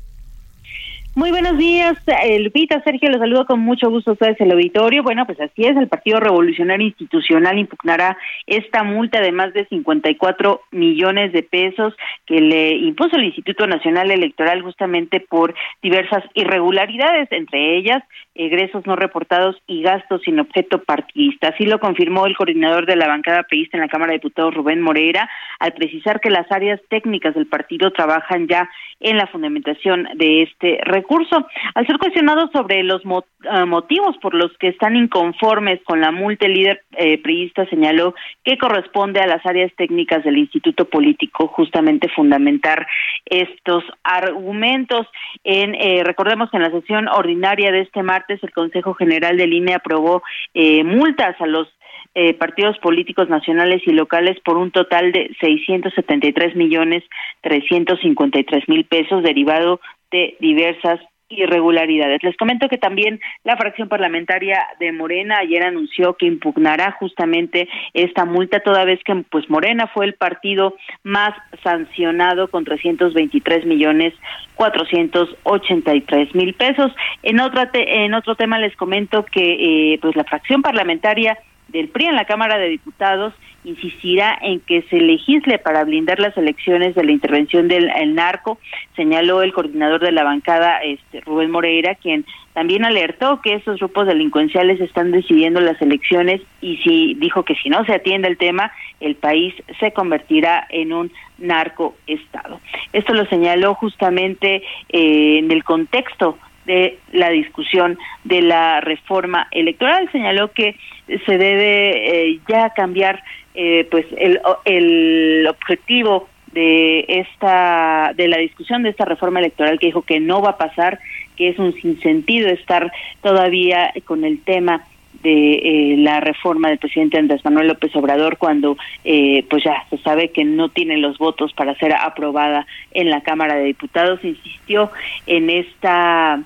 Muy 1.19 1.33
buenos 1.33 1.59
días, 1.59 1.99
eh, 2.07 2.39
Lupita, 2.39 2.81
Sergio, 2.85 3.11
los 3.11 3.19
saludo 3.19 3.45
con 3.45 3.59
mucho 3.59 3.91
gusto 3.91 4.11
a 4.11 4.13
ustedes 4.13 4.41
el 4.41 4.53
auditorio. 4.53 5.03
Bueno, 5.03 5.27
pues 5.27 5.41
así 5.41 5.65
es, 5.65 5.77
el 5.77 5.89
Partido 5.89 6.21
Revolucionario 6.21 6.87
Institucional 6.87 7.59
impugnará 7.59 8.17
esta 8.47 8.85
multa 8.85 9.21
de 9.21 9.33
más 9.33 9.53
de 9.53 9.67
54 9.67 10.61
millones 10.71 11.33
de 11.33 11.43
pesos 11.43 11.93
que 12.25 12.41
le 12.41 12.77
impuso 12.77 13.17
el 13.17 13.25
Instituto 13.25 13.67
Nacional 13.67 14.13
Electoral 14.13 14.63
justamente 14.63 15.19
por 15.19 15.57
diversas 15.83 16.23
irregularidades, 16.35 17.27
entre 17.33 17.77
ellas 17.77 18.05
egresos 18.39 18.87
no 18.87 18.97
reportados 18.97 19.57
y 19.67 19.83
gastos 19.83 20.23
sin 20.23 20.39
objeto 20.39 20.83
partidista. 20.85 21.49
Así 21.49 21.67
lo 21.67 21.81
confirmó 21.81 22.25
el 22.27 22.37
coordinador 22.37 22.87
de 22.87 22.97
la 22.97 23.09
bancada 23.09 23.43
peísta 23.43 23.77
en 23.77 23.83
la 23.83 23.89
Cámara 23.89 24.13
de 24.13 24.19
Diputados, 24.19 24.55
Rubén 24.55 24.81
Moreira, 24.81 25.29
al 25.59 25.73
precisar 25.73 26.21
que 26.21 26.31
las 26.31 26.51
áreas 26.51 26.81
técnicas 26.89 27.35
del 27.35 27.47
partido 27.47 27.91
trabajan 27.91 28.47
ya 28.47 28.71
en 29.01 29.17
la 29.17 29.27
fundamentación 29.27 30.09
de 30.15 30.43
este 30.43 30.81
recurso. 30.83 31.47
Al 31.75 31.87
ser 31.87 31.99
cuestionado 31.99 32.49
sobre 32.53 32.83
los 32.83 33.03
eh, 33.03 33.65
motivos 33.65 34.17
por 34.19 34.35
los 34.35 34.57
que 34.59 34.69
están 34.69 34.97
inconformes 34.97 35.81
con 35.85 36.01
la 36.01 36.11
multa, 36.11 36.47
el 36.47 36.55
líder 36.55 36.83
eh, 36.97 37.19
priista 37.19 37.67
señaló 37.67 38.15
que 38.45 38.59
corresponde 38.59 39.21
a 39.21 39.27
las 39.27 39.45
áreas 39.47 39.73
técnicas 39.77 40.25
del 40.25 40.39
Instituto 40.39 40.85
Político 40.87 41.49
justamente 41.49 42.09
fundamentar 42.09 42.87
estos 43.25 43.85
argumentos. 44.03 45.07
En 45.45 45.75
eh, 45.75 46.03
recordemos 46.05 46.51
que 46.51 46.57
en 46.57 46.63
la 46.65 46.71
sesión 46.71 47.09
ordinaria 47.09 47.71
de 47.71 47.81
este 47.81 48.03
martes 48.03 48.28
el 48.29 48.53
Consejo 48.53 48.95
General 48.95 49.37
de 49.37 49.47
Línea 49.47 49.77
aprobó 49.77 50.23
eh, 50.55 50.85
multas 50.85 51.41
a 51.41 51.47
los 51.47 51.69
eh, 52.15 52.35
partidos 52.35 52.79
políticos 52.79 53.29
nacionales 53.29 53.83
y 53.87 53.93
locales 53.93 54.39
por 54.45 54.57
un 54.57 54.71
total 54.71 55.13
de 55.13 55.31
673 55.41 56.57
millones 56.57 57.05
353 57.43 58.69
mil 58.69 58.85
pesos 58.85 59.23
derivado 59.23 59.81
de 60.11 60.37
diversas 60.41 61.01
irregularidades. 61.29 62.23
Les 62.23 62.37
comento 62.37 62.69
que 62.69 62.79
también 62.79 63.21
la 63.45 63.57
fracción 63.57 63.89
parlamentaria 63.89 64.65
de 64.81 64.93
Morena 64.93 65.39
ayer 65.39 65.63
anunció 65.63 66.15
que 66.15 66.27
impugnará 66.27 66.93
justamente 66.93 67.69
esta 67.93 68.25
multa 68.25 68.61
toda 68.61 68.85
vez 68.85 69.01
que 69.05 69.15
pues 69.31 69.49
Morena 69.51 69.87
fue 69.89 70.07
el 70.07 70.15
partido 70.15 70.75
más 71.03 71.35
sancionado 71.63 72.49
con 72.49 72.65
323 72.65 73.67
millones 73.67 74.15
483 74.55 76.35
mil 76.35 76.55
pesos. 76.55 76.93
En 77.23 77.41
otra 77.41 77.71
en 77.75 78.15
otro 78.15 78.35
tema 78.35 78.59
les 78.59 78.75
comento 78.77 79.25
que 79.25 79.93
eh, 79.93 79.99
pues 80.01 80.17
la 80.17 80.25
fracción 80.25 80.63
parlamentaria 80.63 81.39
del 81.69 81.89
PRI 81.89 82.07
en 82.07 82.17
la 82.17 82.25
Cámara 82.25 82.59
de 82.59 82.69
Diputados 82.69 83.35
insistirá 83.69 84.39
en 84.41 84.61
que 84.61 84.83
se 84.83 84.97
legisle 84.97 85.59
para 85.59 85.85
blindar 85.85 86.19
las 86.19 86.37
elecciones 86.37 86.95
de 86.95 87.05
la 87.05 87.13
intervención 87.13 87.69
del 87.69 87.91
narco, 88.15 88.59
señaló 88.97 89.43
el 89.43 89.53
coordinador 89.53 90.01
de 90.01 90.13
la 90.13 90.25
bancada, 90.25 90.79
este, 90.79 91.21
Rubén 91.21 91.51
Moreira, 91.51 91.95
quien 91.95 92.25
también 92.55 92.85
alertó 92.85 93.41
que 93.41 93.55
esos 93.55 93.79
grupos 93.79 94.07
delincuenciales 94.07 94.81
están 94.81 95.13
decidiendo 95.13 95.61
las 95.61 95.81
elecciones 95.81 96.41
y 96.61 96.79
si 96.79 97.15
dijo 97.15 97.45
que 97.45 97.55
si 97.57 97.69
no 97.69 97.85
se 97.85 97.93
atiende 97.93 98.27
el 98.27 98.39
tema, 98.39 98.73
el 99.01 99.15
país 99.15 99.55
se 99.79 99.93
convertirá 99.93 100.67
en 100.71 100.93
un 100.93 101.13
narcoestado. 101.39 102.61
Esto 102.93 103.15
lo 103.15 103.27
señaló 103.27 103.75
justamente 103.75 104.63
eh, 104.89 105.39
en 105.39 105.53
el 105.53 105.63
contexto 105.63 106.39
de 106.69 106.99
la 107.13 107.31
discusión 107.31 107.99
de 108.25 108.43
la 108.43 108.81
reforma 108.83 109.49
electoral. 109.51 110.09
Señaló 110.13 110.53
que 110.53 110.77
se 111.25 111.39
debe 111.39 112.29
eh, 112.31 112.41
ya 112.47 112.71
cambiar 112.71 113.25
eh, 113.55 113.89
pues 113.91 114.05
el, 114.19 114.39
el 114.67 115.47
objetivo 115.49 116.29
de 116.53 117.07
esta 117.09 118.13
de 118.15 118.29
la 118.29 118.37
discusión 118.37 118.83
de 118.83 118.91
esta 118.91 119.07
reforma 119.07 119.41
electoral 119.41 119.79
que 119.79 119.87
dijo 119.87 120.03
que 120.03 120.21
no 120.21 120.43
va 120.43 120.51
a 120.51 120.59
pasar, 120.59 121.01
que 121.37 121.49
es 121.49 121.59
un 121.59 121.73
sinsentido 121.73 122.49
estar 122.51 122.93
todavía 123.23 123.93
con 124.05 124.25
el 124.25 124.41
tema 124.43 124.85
de 125.23 125.55
eh, 125.55 125.97
la 125.97 126.21
reforma 126.21 126.69
del 126.69 126.79
presidente 126.79 127.19
Andrés 127.19 127.45
Manuel 127.45 127.69
López 127.69 127.97
Obrador 127.97 128.37
cuando 128.37 128.77
pues 129.03 129.65
ya 129.65 129.85
se 129.89 129.99
sabe 129.99 130.31
que 130.31 130.45
no 130.45 130.69
tiene 130.69 130.99
los 130.99 131.17
votos 131.17 131.53
para 131.55 131.75
ser 131.77 131.95
aprobada 131.95 132.67
en 132.93 133.11
la 133.11 133.23
Cámara 133.23 133.57
de 133.57 133.65
Diputados 133.65 134.23
insistió 134.23 134.91
en 135.27 135.49
esta 135.51 136.45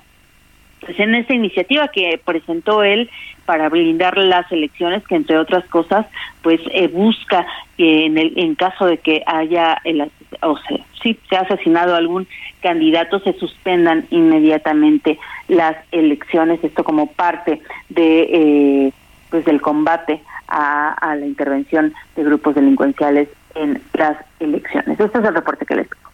pues 0.85 0.99
en 0.99 1.15
esta 1.15 1.33
iniciativa 1.33 1.87
que 1.87 2.19
presentó 2.23 2.83
él 2.83 3.09
para 3.45 3.69
blindar 3.69 4.17
las 4.17 4.49
elecciones 4.51 5.05
que 5.07 5.15
entre 5.15 5.37
otras 5.37 5.65
cosas 5.65 6.05
pues 6.41 6.61
eh, 6.71 6.87
busca 6.87 7.45
que 7.77 8.05
en 8.05 8.17
el 8.17 8.33
en 8.37 8.55
caso 8.55 8.85
de 8.85 8.97
que 8.97 9.23
haya 9.25 9.79
el 9.83 10.09
o 10.41 10.57
sea 10.57 10.79
si 11.01 11.19
se 11.29 11.35
ha 11.35 11.41
asesinado 11.41 11.95
algún 11.95 12.27
candidato 12.61 13.19
se 13.19 13.33
suspendan 13.33 14.05
inmediatamente 14.11 15.19
las 15.47 15.75
elecciones 15.91 16.63
esto 16.63 16.83
como 16.83 17.07
parte 17.07 17.61
de 17.89 18.21
eh, 18.21 18.93
pues 19.29 19.45
del 19.45 19.61
combate 19.61 20.21
a, 20.47 20.93
a, 20.93 21.15
la 21.15 21.25
intervención 21.25 21.93
de 22.15 22.23
grupos 22.23 22.53
delincuenciales 22.53 23.29
en 23.55 23.81
las 23.93 24.17
elecciones. 24.39 24.99
Este 24.99 25.17
es 25.17 25.25
el 25.25 25.33
reporte 25.33 25.65
que 25.65 25.75
les 25.75 25.89
tengo. 25.89 26.11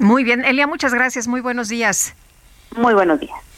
Muy 0.00 0.24
bien. 0.24 0.44
Elia 0.44 0.66
muchas 0.66 0.92
gracias. 0.92 1.28
Muy 1.28 1.40
buenos 1.40 1.68
días. 1.68 2.16
Muy 2.76 2.94
buenos 2.94 3.20
días 3.20 3.55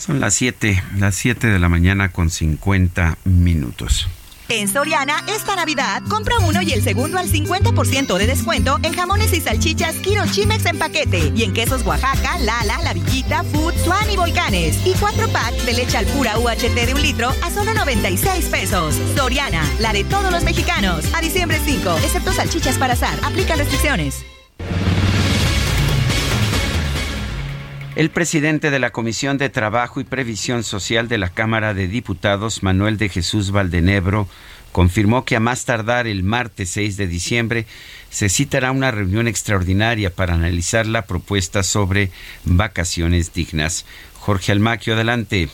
son 0.00 0.18
las 0.18 0.34
7, 0.34 0.82
las 0.96 1.14
7 1.14 1.46
de 1.46 1.58
la 1.58 1.68
mañana 1.68 2.10
con 2.10 2.30
50 2.30 3.18
minutos. 3.24 4.08
En 4.48 4.66
Soriana, 4.66 5.22
esta 5.28 5.54
Navidad, 5.54 6.02
compra 6.08 6.38
uno 6.40 6.60
y 6.60 6.72
el 6.72 6.82
segundo 6.82 7.18
al 7.18 7.30
50% 7.30 8.18
de 8.18 8.26
descuento 8.26 8.78
en 8.82 8.94
jamones 8.94 9.32
y 9.32 9.40
salchichas 9.40 9.94
Kiro 9.96 10.24
Chimex 10.26 10.66
en 10.66 10.76
paquete. 10.76 11.32
Y 11.36 11.44
en 11.44 11.52
quesos 11.52 11.86
Oaxaca, 11.86 12.36
Lala, 12.40 12.82
La 12.82 12.92
Villita, 12.92 13.44
Food, 13.44 13.74
Swan 13.84 14.10
y 14.10 14.16
Volcanes. 14.16 14.84
Y 14.84 14.94
cuatro 14.94 15.28
packs 15.28 15.64
de 15.64 15.74
leche 15.74 15.98
al 15.98 16.06
pura 16.06 16.36
UHT 16.36 16.74
de 16.74 16.94
un 16.94 17.00
litro 17.00 17.32
a 17.44 17.50
solo 17.50 17.74
96 17.74 18.46
pesos. 18.46 18.96
Soriana, 19.14 19.62
la 19.78 19.92
de 19.92 20.02
todos 20.02 20.32
los 20.32 20.42
mexicanos. 20.42 21.04
A 21.14 21.20
diciembre 21.20 21.60
5, 21.64 21.98
excepto 22.02 22.32
salchichas 22.32 22.76
para 22.76 22.94
azar. 22.94 23.20
Aplica 23.22 23.54
restricciones. 23.54 24.24
El 28.00 28.08
presidente 28.08 28.70
de 28.70 28.78
la 28.78 28.92
Comisión 28.92 29.36
de 29.36 29.50
Trabajo 29.50 30.00
y 30.00 30.04
Previsión 30.04 30.62
Social 30.62 31.06
de 31.06 31.18
la 31.18 31.28
Cámara 31.28 31.74
de 31.74 31.86
Diputados, 31.86 32.62
Manuel 32.62 32.96
de 32.96 33.10
Jesús 33.10 33.50
Valdenebro, 33.52 34.26
confirmó 34.72 35.26
que 35.26 35.36
a 35.36 35.40
más 35.40 35.66
tardar 35.66 36.06
el 36.06 36.22
martes 36.22 36.70
6 36.70 36.96
de 36.96 37.06
diciembre 37.06 37.66
se 38.08 38.30
citará 38.30 38.70
una 38.70 38.90
reunión 38.90 39.28
extraordinaria 39.28 40.08
para 40.08 40.32
analizar 40.32 40.86
la 40.86 41.02
propuesta 41.02 41.62
sobre 41.62 42.08
vacaciones 42.44 43.34
dignas. 43.34 43.84
Jorge 44.18 44.52
Almaquio, 44.52 44.94
adelante. 44.94 45.50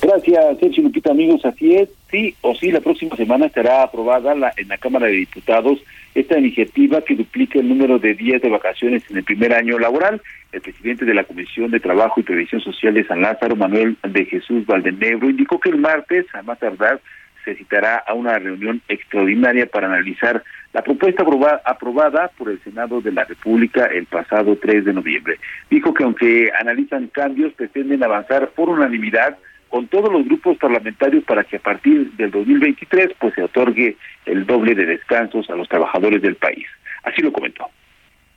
Gracias, 0.00 0.60
Sergio 0.60 0.84
Lupita, 0.84 1.10
amigos. 1.10 1.44
Así 1.44 1.74
es, 1.74 1.88
sí 2.08 2.36
o 2.40 2.54
sí, 2.54 2.70
la 2.70 2.80
próxima 2.80 3.16
semana 3.16 3.46
estará 3.46 3.82
aprobada 3.82 4.32
en 4.56 4.68
la 4.68 4.78
Cámara 4.78 5.06
de 5.06 5.14
Diputados 5.14 5.80
esta 6.16 6.38
iniciativa 6.38 7.02
que 7.02 7.14
duplica 7.14 7.58
el 7.58 7.68
número 7.68 7.98
de 7.98 8.14
días 8.14 8.40
de 8.40 8.48
vacaciones 8.48 9.02
en 9.10 9.18
el 9.18 9.24
primer 9.24 9.52
año 9.52 9.78
laboral. 9.78 10.22
El 10.50 10.62
presidente 10.62 11.04
de 11.04 11.12
la 11.12 11.24
Comisión 11.24 11.70
de 11.70 11.78
Trabajo 11.78 12.18
y 12.18 12.22
Previsión 12.22 12.62
Social 12.62 12.94
de 12.94 13.06
San 13.06 13.20
Lázaro, 13.20 13.54
Manuel 13.54 13.98
de 14.02 14.24
Jesús 14.24 14.64
Valdenebro, 14.64 15.28
indicó 15.28 15.60
que 15.60 15.68
el 15.68 15.76
martes, 15.76 16.24
a 16.32 16.42
más 16.42 16.58
tardar, 16.58 17.00
se 17.44 17.54
citará 17.54 17.96
a 18.06 18.14
una 18.14 18.38
reunión 18.38 18.80
extraordinaria 18.88 19.66
para 19.66 19.88
analizar 19.88 20.42
la 20.72 20.82
propuesta 20.82 21.22
aprobada 21.64 22.30
por 22.38 22.50
el 22.50 22.60
Senado 22.62 23.02
de 23.02 23.12
la 23.12 23.24
República 23.24 23.84
el 23.84 24.06
pasado 24.06 24.56
3 24.56 24.86
de 24.86 24.94
noviembre. 24.94 25.38
Dijo 25.70 25.92
que 25.92 26.04
aunque 26.04 26.50
analizan 26.58 27.08
cambios, 27.08 27.52
pretenden 27.52 28.02
avanzar 28.02 28.48
por 28.48 28.70
unanimidad 28.70 29.36
con 29.68 29.88
todos 29.88 30.12
los 30.12 30.24
grupos 30.24 30.56
parlamentarios 30.58 31.24
para 31.24 31.44
que 31.44 31.56
a 31.56 31.60
partir 31.60 32.12
del 32.12 32.30
2023 32.30 33.10
pues 33.18 33.34
se 33.34 33.42
otorgue 33.42 33.96
el 34.24 34.46
doble 34.46 34.74
de 34.74 34.86
descansos 34.86 35.48
a 35.50 35.54
los 35.54 35.68
trabajadores 35.68 36.22
del 36.22 36.36
país. 36.36 36.66
Así 37.02 37.22
lo 37.22 37.32
comentó. 37.32 37.68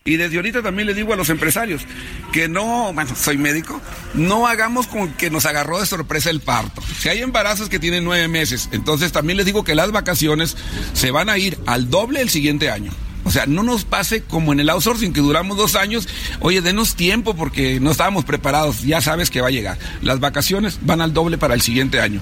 Y 0.06 0.18
desde 0.18 0.38
ahorita 0.38 0.64
también 0.64 0.88
le 0.88 0.94
digo 0.94 1.14
a 1.14 1.16
los 1.16 1.30
empresarios 1.30 1.86
que 2.32 2.48
no, 2.48 2.94
bueno, 2.94 3.16
soy 3.16 3.38
médico, 3.38 3.80
no 4.14 4.48
hagamos 4.48 4.88
con 4.88 5.14
que 5.14 5.30
nos 5.30 5.46
agarró 5.46 5.80
de 5.80 5.86
sorpresa 5.86 6.30
el 6.30 6.40
parto. 6.40 6.82
Si 6.82 7.10
hay 7.10 7.22
embarazos 7.22 7.70
que 7.70 7.80
tienen 7.80 8.06
nueve 8.06 8.28
meses, 8.28 8.70
entonces 8.72 9.12
también 9.12 9.38
les 9.38 9.46
digo 9.46 9.64
que 9.64 9.76
las 9.76 9.92
vacaciones 9.92 10.58
se 10.94 11.12
van 11.12 11.30
a 11.30 11.38
ir 11.38 11.58
al 11.68 11.90
doble 11.90 12.22
el 12.22 12.30
siguiente 12.30 12.72
año. 12.72 12.92
O 13.30 13.32
sea, 13.32 13.46
no 13.46 13.62
nos 13.62 13.86
pase 13.86 14.24
como 14.24 14.54
en 14.54 14.60
el 14.60 14.72
outsourcing 14.72 15.14
que 15.14 15.22
duramos 15.22 15.56
dos 15.56 15.76
años. 15.76 16.08
Oye, 16.40 16.62
denos 16.62 16.96
tiempo 16.96 17.36
porque 17.36 17.80
no 17.80 17.92
estábamos 17.92 18.26
preparados. 18.26 18.84
Ya 18.84 19.02
sabes 19.02 19.30
que 19.30 19.40
va 19.40 19.50
a 19.50 19.52
llegar. 19.52 19.78
Las 20.02 20.20
vacaciones 20.20 20.84
van 20.84 21.00
al 21.00 21.14
doble 21.14 21.38
para 21.38 21.54
el 21.54 21.62
siguiente 21.62 22.00
año. 22.00 22.22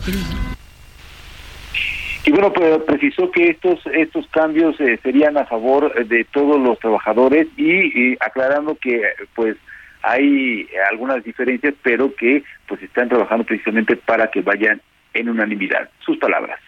Y 2.25 2.31
bueno, 2.31 2.51
pues 2.51 2.79
precisó 2.85 3.31
que 3.31 3.51
estos 3.51 3.79
estos 3.93 4.27
cambios 4.31 4.77
eh, 4.81 4.99
serían 5.01 5.37
a 5.37 5.45
favor 5.45 5.93
de 6.07 6.25
todos 6.25 6.59
los 6.59 6.77
trabajadores 6.79 7.47
y, 7.55 8.11
y, 8.11 8.17
aclarando 8.19 8.75
que 8.75 9.01
pues 9.33 9.55
hay 10.01 10.67
algunas 10.91 11.23
diferencias, 11.23 11.73
pero 11.83 12.13
que 12.15 12.43
pues 12.67 12.83
están 12.83 13.07
trabajando 13.07 13.45
precisamente 13.45 13.95
para 13.95 14.29
que 14.29 14.41
vayan 14.41 14.81
en 15.13 15.29
unanimidad. 15.29 15.89
Sus 15.99 16.17
palabras. 16.17 16.59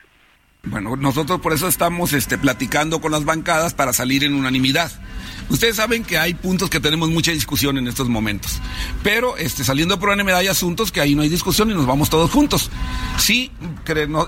Bueno, 0.64 0.98
nosotros 0.98 1.40
por 1.40 1.54
eso 1.54 1.68
estamos 1.70 2.12
este, 2.12 2.38
platicando 2.38 3.00
con 3.00 3.12
las 3.12 3.24
bancadas 3.24 3.74
para 3.74 3.94
salir 3.94 4.26
en 4.26 4.34
unanimidad. 4.34 4.92
Ustedes 5.50 5.78
saben 5.78 6.04
que 6.04 6.18
hay 6.18 6.34
puntos 6.34 6.70
que 6.70 6.82
tenemos 6.82 7.10
mucha 7.10 7.32
discusión 7.32 7.78
en 7.78 7.88
estos 7.88 8.10
momentos, 8.10 8.60
pero 9.02 9.38
este, 9.38 9.64
saliendo 9.64 10.00
por 10.00 10.10
unanimidad 10.10 10.40
hay 10.40 10.48
asuntos 10.48 10.92
que 10.92 11.02
ahí 11.02 11.16
no 11.16 11.22
hay 11.22 11.30
discusión 11.30 11.72
y 11.72 11.74
nos 11.74 11.88
vamos 11.88 12.10
todos 12.10 12.30
juntos. 12.30 12.70
Sí, 13.18 13.52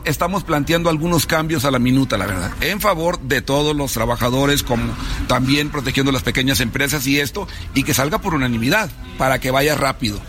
estamos 0.06 0.44
planteando 0.44 0.90
algunos 0.90 1.26
cambios 1.26 1.66
a 1.66 1.70
la 1.70 1.80
minuta, 1.80 2.18
la 2.18 2.26
verdad, 2.26 2.52
en 2.62 2.80
favor 2.80 3.20
de 3.20 3.42
todos 3.42 3.76
los 3.76 3.92
trabajadores, 3.92 4.64
como 4.64 4.86
también 5.28 5.70
protegiendo 5.70 6.12
las 6.12 6.24
pequeñas 6.24 6.62
empresas 6.62 7.06
y 7.06 7.20
esto, 7.20 7.48
y 7.76 7.84
que 7.84 7.94
salga 7.94 8.20
por 8.20 8.34
unanimidad, 8.34 8.90
para 9.18 9.40
que 9.40 9.52
vaya 9.52 9.76
rápido. 9.76 10.20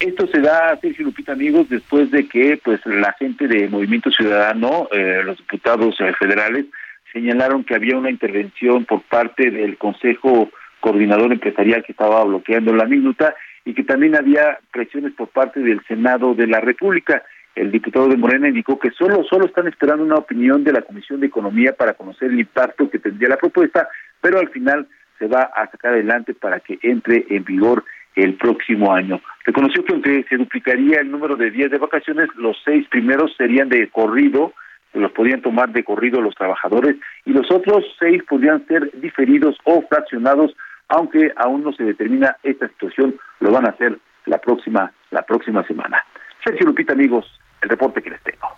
Esto 0.00 0.26
se 0.26 0.40
da, 0.40 0.76
Sergio 0.78 1.06
Lupita, 1.06 1.32
amigos, 1.32 1.70
después 1.70 2.10
de 2.10 2.28
que 2.28 2.60
pues 2.62 2.84
la 2.84 3.14
gente 3.14 3.48
de 3.48 3.66
Movimiento 3.68 4.10
Ciudadano, 4.10 4.88
eh, 4.92 5.22
los 5.24 5.38
diputados 5.38 5.98
eh, 6.00 6.12
federales, 6.18 6.66
señalaron 7.14 7.64
que 7.64 7.74
había 7.74 7.96
una 7.96 8.10
intervención 8.10 8.84
por 8.84 9.00
parte 9.02 9.50
del 9.50 9.78
Consejo 9.78 10.50
Coordinador 10.80 11.32
Empresarial 11.32 11.82
que 11.82 11.92
estaba 11.92 12.22
bloqueando 12.24 12.74
la 12.74 12.84
minuta 12.84 13.34
y 13.64 13.72
que 13.72 13.84
también 13.84 14.16
había 14.16 14.58
presiones 14.70 15.14
por 15.14 15.28
parte 15.28 15.60
del 15.60 15.82
Senado 15.88 16.34
de 16.34 16.46
la 16.46 16.60
República. 16.60 17.22
El 17.54 17.72
diputado 17.72 18.06
de 18.08 18.18
Morena 18.18 18.48
indicó 18.48 18.78
que 18.78 18.90
solo, 18.90 19.24
solo 19.24 19.46
están 19.46 19.66
esperando 19.66 20.04
una 20.04 20.16
opinión 20.16 20.62
de 20.62 20.72
la 20.72 20.82
Comisión 20.82 21.20
de 21.20 21.28
Economía 21.28 21.74
para 21.74 21.94
conocer 21.94 22.30
el 22.30 22.40
impacto 22.40 22.90
que 22.90 22.98
tendría 22.98 23.30
la 23.30 23.38
propuesta, 23.38 23.88
pero 24.20 24.38
al 24.38 24.50
final 24.50 24.86
se 25.18 25.26
va 25.26 25.50
a 25.56 25.70
sacar 25.70 25.92
adelante 25.94 26.34
para 26.34 26.60
que 26.60 26.78
entre 26.82 27.24
en 27.30 27.44
vigor 27.44 27.82
el 28.14 28.34
próximo 28.34 28.92
año. 28.92 29.22
Reconoció 29.46 29.84
que 29.84 29.92
aunque 29.92 30.26
se 30.28 30.36
duplicaría 30.36 31.00
el 31.00 31.10
número 31.10 31.36
de 31.36 31.52
días 31.52 31.70
de 31.70 31.78
vacaciones, 31.78 32.28
los 32.36 32.56
seis 32.64 32.86
primeros 32.88 33.32
serían 33.36 33.68
de 33.68 33.88
corrido, 33.90 34.52
los 34.92 35.12
podían 35.12 35.40
tomar 35.40 35.70
de 35.70 35.84
corrido 35.84 36.20
los 36.20 36.34
trabajadores 36.34 36.96
y 37.24 37.30
los 37.30 37.48
otros 37.52 37.84
seis 37.98 38.22
podrían 38.28 38.66
ser 38.66 38.90
diferidos 39.00 39.56
o 39.64 39.82
fraccionados, 39.88 40.52
aunque 40.88 41.32
aún 41.36 41.62
no 41.62 41.72
se 41.72 41.84
determina 41.84 42.36
esta 42.42 42.66
situación, 42.68 43.14
lo 43.38 43.52
van 43.52 43.66
a 43.66 43.70
hacer 43.70 43.98
la 44.24 44.38
próxima 44.38 44.92
la 45.10 45.22
próxima 45.22 45.64
semana. 45.64 46.02
Sergio 46.44 46.66
Lupita, 46.66 46.92
amigos, 46.92 47.24
el 47.62 47.68
reporte 47.68 48.02
que 48.02 48.10
les 48.10 48.22
tengo. 48.22 48.48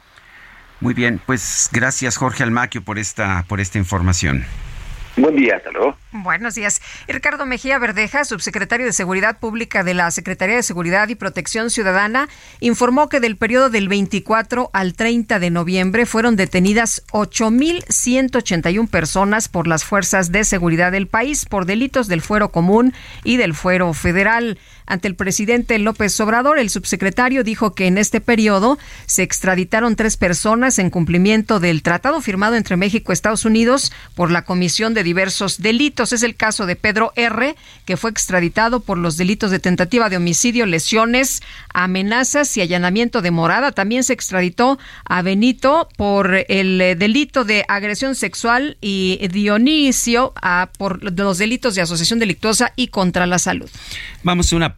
Muy 0.81 0.95
bien, 0.95 1.21
pues 1.27 1.69
gracias 1.73 2.17
Jorge 2.17 2.43
Almaquio 2.45 2.83
por 2.83 2.99
esta 2.99 3.45
por 3.47 3.61
esta 3.61 3.77
información. 3.77 4.45
Buen 5.19 5.35
día, 5.35 5.57
hasta. 5.57 5.71
Buenos 6.13 6.55
días. 6.55 6.81
Ricardo 7.09 7.45
Mejía 7.45 7.79
Verdeja, 7.79 8.25
subsecretario 8.25 8.87
de 8.87 8.93
Seguridad 8.93 9.39
Pública 9.39 9.83
de 9.83 9.93
la 9.93 10.11
Secretaría 10.11 10.57
de 10.57 10.63
Seguridad 10.63 11.09
y 11.09 11.17
Protección 11.17 11.71
Ciudadana, 11.71 12.29
informó 12.61 13.09
que 13.09 13.21
del 13.21 13.37
periodo 13.37 13.69
del 13.69 13.89
24 13.89 14.71
al 14.73 14.95
30 14.95 15.39
de 15.39 15.51
noviembre 15.51 16.07
fueron 16.07 16.37
detenidas 16.37 17.05
8.181 17.13 18.89
personas 18.89 19.49
por 19.49 19.67
las 19.67 19.85
fuerzas 19.85 20.31
de 20.33 20.45
seguridad 20.45 20.93
del 20.93 21.09
país 21.09 21.47
por 21.47 21.67
delitos 21.67 22.07
del 22.07 22.23
fuero 22.23 22.51
común 22.51 22.95
y 23.25 23.37
del 23.37 23.55
fuero 23.55 23.93
federal. 23.93 24.59
Ante 24.89 25.07
el 25.07 25.15
presidente 25.15 25.79
López 25.79 26.19
Obrador, 26.19 26.59
el 26.59 26.71
subsecretario 26.71 27.45
dijo 27.45 27.75
que 27.75 27.87
en 27.87 27.99
este 27.99 28.23
periodo 28.23 28.79
se 29.05 29.23
extraditaron 29.23 29.97
tres 29.97 30.17
personas 30.17 30.79
en 30.79 30.89
cumplimiento 30.89 31.61
del 31.61 31.83
tratado 31.83 32.23
firmado 32.23 32.57
entre 32.57 32.79
México 32.79 33.13
y 33.13 33.15
Estados 33.15 33.45
Unidos 33.45 33.93
por 34.15 34.31
la 34.31 34.47
Comisión 34.47 34.95
de 34.95 35.03
diversos 35.03 35.61
delitos. 35.61 36.15
Es 36.15 36.23
el 36.23 36.37
caso 36.37 36.65
de 36.65 36.75
Pedro 36.75 37.13
R., 37.17 37.55
que 37.85 37.99
fue 37.99 38.11
extraditado 38.11 38.81
por 38.81 38.97
los 38.97 39.19
delitos 39.19 39.51
de 39.51 39.59
tentativa 39.59 40.09
de 40.09 40.17
homicidio, 40.17 40.65
lesiones, 40.65 41.43
amenazas 41.75 42.57
y 42.57 42.63
allanamiento 42.63 43.21
de 43.21 43.31
morada. 43.31 43.73
También 43.73 44.05
se 44.05 44.15
extraditó 44.15 44.79
a 45.05 45.21
Benito 45.21 45.91
por 45.99 46.35
el 46.49 46.81
eh, 46.81 46.97
delito 46.97 47.45
de 47.45 47.67
agresión 47.69 48.15
sexual 48.15 48.79
y 48.81 49.29
Dionisio 49.31 50.33
a, 50.41 50.71
por 50.79 51.03
los 51.13 51.37
delitos 51.37 51.75
de 51.75 51.83
asociación 51.83 52.19
delictuosa 52.19 52.73
y 52.75 52.89
contra 52.89 53.27
la 53.27 53.39
salud. 53.39 53.69
Vamos 54.23 54.51
a 54.53 54.57
una 54.57 54.78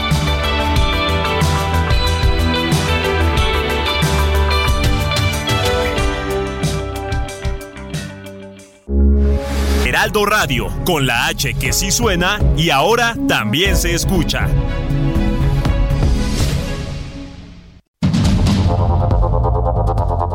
Heraldo 10.01 10.25
Radio, 10.25 10.67
con 10.83 11.05
la 11.05 11.27
H 11.27 11.53
que 11.53 11.71
sí 11.71 11.91
suena 11.91 12.39
y 12.57 12.71
ahora 12.71 13.15
también 13.27 13.77
se 13.77 13.93
escucha. 13.93 14.49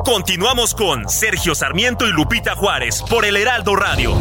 Continuamos 0.04 0.72
con 0.72 1.08
Sergio 1.08 1.56
Sarmiento 1.56 2.06
y 2.06 2.12
Lupita 2.12 2.54
Juárez 2.54 3.02
por 3.10 3.24
el 3.24 3.36
Heraldo 3.36 3.74
Radio. 3.74 4.14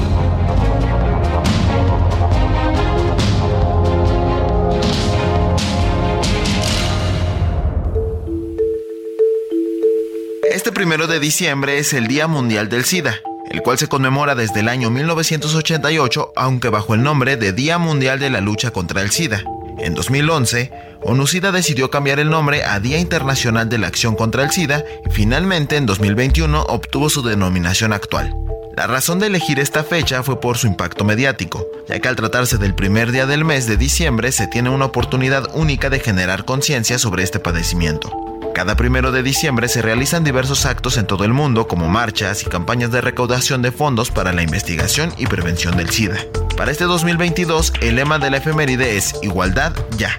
Este 10.51 10.71
primero 10.71 11.05
de 11.05 11.19
diciembre 11.19 11.77
es 11.77 11.93
el 11.93 12.07
Día 12.07 12.25
Mundial 12.25 12.67
del 12.67 12.83
SIDA 12.83 13.21
el 13.49 13.61
cual 13.61 13.77
se 13.77 13.87
conmemora 13.87 14.35
desde 14.35 14.61
el 14.61 14.69
año 14.69 14.89
1988, 14.89 16.33
aunque 16.35 16.69
bajo 16.69 16.93
el 16.93 17.03
nombre 17.03 17.37
de 17.37 17.53
Día 17.53 17.77
Mundial 17.77 18.19
de 18.19 18.29
la 18.29 18.41
Lucha 18.41 18.71
contra 18.71 19.01
el 19.01 19.11
SIDA. 19.11 19.43
En 19.77 19.93
2011, 19.93 20.71
ONUSIDA 21.03 21.51
decidió 21.51 21.91
cambiar 21.91 22.19
el 22.19 22.29
nombre 22.29 22.63
a 22.63 22.79
Día 22.79 22.97
Internacional 22.97 23.69
de 23.69 23.77
la 23.77 23.87
Acción 23.87 24.15
contra 24.15 24.43
el 24.43 24.51
SIDA 24.51 24.83
y 25.05 25.11
finalmente 25.11 25.75
en 25.75 25.85
2021 25.85 26.63
obtuvo 26.63 27.09
su 27.09 27.21
denominación 27.21 27.93
actual. 27.93 28.35
La 28.75 28.87
razón 28.87 29.19
de 29.19 29.27
elegir 29.27 29.59
esta 29.59 29.83
fecha 29.83 30.21
fue 30.23 30.41
por 30.41 30.57
su 30.57 30.67
impacto 30.67 31.05
mediático, 31.05 31.65
ya 31.87 31.99
que 31.99 32.07
al 32.09 32.15
tratarse 32.15 32.57
del 32.57 32.75
primer 32.75 33.11
día 33.11 33.25
del 33.25 33.45
mes 33.45 33.67
de 33.67 33.77
diciembre 33.77 34.31
se 34.31 34.47
tiene 34.47 34.69
una 34.69 34.85
oportunidad 34.85 35.47
única 35.53 35.89
de 35.89 35.99
generar 35.99 36.43
conciencia 36.43 36.99
sobre 36.99 37.23
este 37.23 37.39
padecimiento. 37.39 38.24
Cada 38.55 38.77
primero 38.77 39.11
de 39.11 39.21
diciembre 39.21 39.67
se 39.67 39.81
realizan 39.81 40.23
diversos 40.23 40.65
actos 40.65 40.95
en 40.95 41.05
todo 41.05 41.25
el 41.25 41.33
mundo, 41.33 41.67
como 41.67 41.89
marchas 41.89 42.41
y 42.41 42.45
campañas 42.45 42.89
de 42.89 43.01
recaudación 43.01 43.61
de 43.61 43.73
fondos 43.73 44.11
para 44.11 44.31
la 44.31 44.43
investigación 44.43 45.13
y 45.17 45.27
prevención 45.27 45.75
del 45.75 45.89
SIDA. 45.89 46.19
Para 46.55 46.71
este 46.71 46.85
2022, 46.85 47.73
el 47.81 47.97
lema 47.97 48.17
de 48.17 48.31
la 48.31 48.37
efeméride 48.37 48.95
es 48.95 49.13
Igualdad 49.21 49.73
ya 49.97 50.17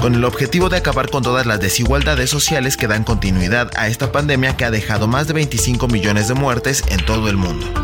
con 0.00 0.14
el 0.14 0.24
objetivo 0.24 0.68
de 0.68 0.76
acabar 0.76 1.08
con 1.08 1.22
todas 1.22 1.46
las 1.46 1.60
desigualdades 1.60 2.28
sociales 2.28 2.76
que 2.76 2.88
dan 2.88 3.04
continuidad 3.04 3.70
a 3.76 3.88
esta 3.88 4.12
pandemia 4.12 4.54
que 4.54 4.66
ha 4.66 4.70
dejado 4.70 5.06
más 5.06 5.28
de 5.28 5.32
25 5.34 5.88
millones 5.88 6.28
de 6.28 6.34
muertes 6.34 6.84
en 6.88 7.04
todo 7.06 7.30
el 7.30 7.38
mundo. 7.38 7.83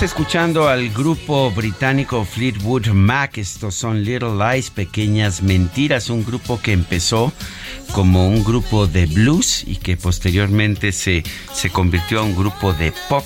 Escuchando 0.00 0.68
al 0.68 0.90
grupo 0.90 1.50
británico 1.50 2.24
Fleetwood 2.24 2.86
Mac. 2.88 3.36
Estos 3.36 3.74
son 3.74 4.04
Little 4.04 4.36
Lies, 4.38 4.70
Pequeñas 4.70 5.42
Mentiras, 5.42 6.08
un 6.08 6.24
grupo 6.24 6.60
que 6.60 6.72
empezó 6.72 7.32
como 7.92 8.28
un 8.28 8.44
grupo 8.44 8.86
de 8.86 9.06
blues 9.06 9.64
y 9.66 9.74
que 9.74 9.96
posteriormente 9.96 10.92
se, 10.92 11.24
se 11.52 11.70
convirtió 11.70 12.20
en 12.20 12.26
un 12.26 12.36
grupo 12.36 12.72
de 12.72 12.92
pop. 13.08 13.24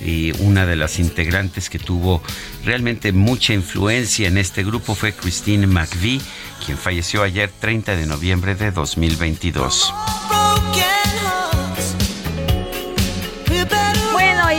Y 0.00 0.32
una 0.40 0.64
de 0.64 0.76
las 0.76 0.98
integrantes 0.98 1.68
que 1.68 1.78
tuvo 1.78 2.22
realmente 2.64 3.12
mucha 3.12 3.52
influencia 3.52 4.26
en 4.26 4.38
este 4.38 4.64
grupo 4.64 4.94
fue 4.94 5.12
Christine 5.12 5.66
McVie, 5.66 6.22
quien 6.64 6.78
falleció 6.78 7.22
ayer 7.24 7.50
30 7.60 7.94
de 7.94 8.06
noviembre 8.06 8.54
de 8.54 8.70
2022. 8.70 9.92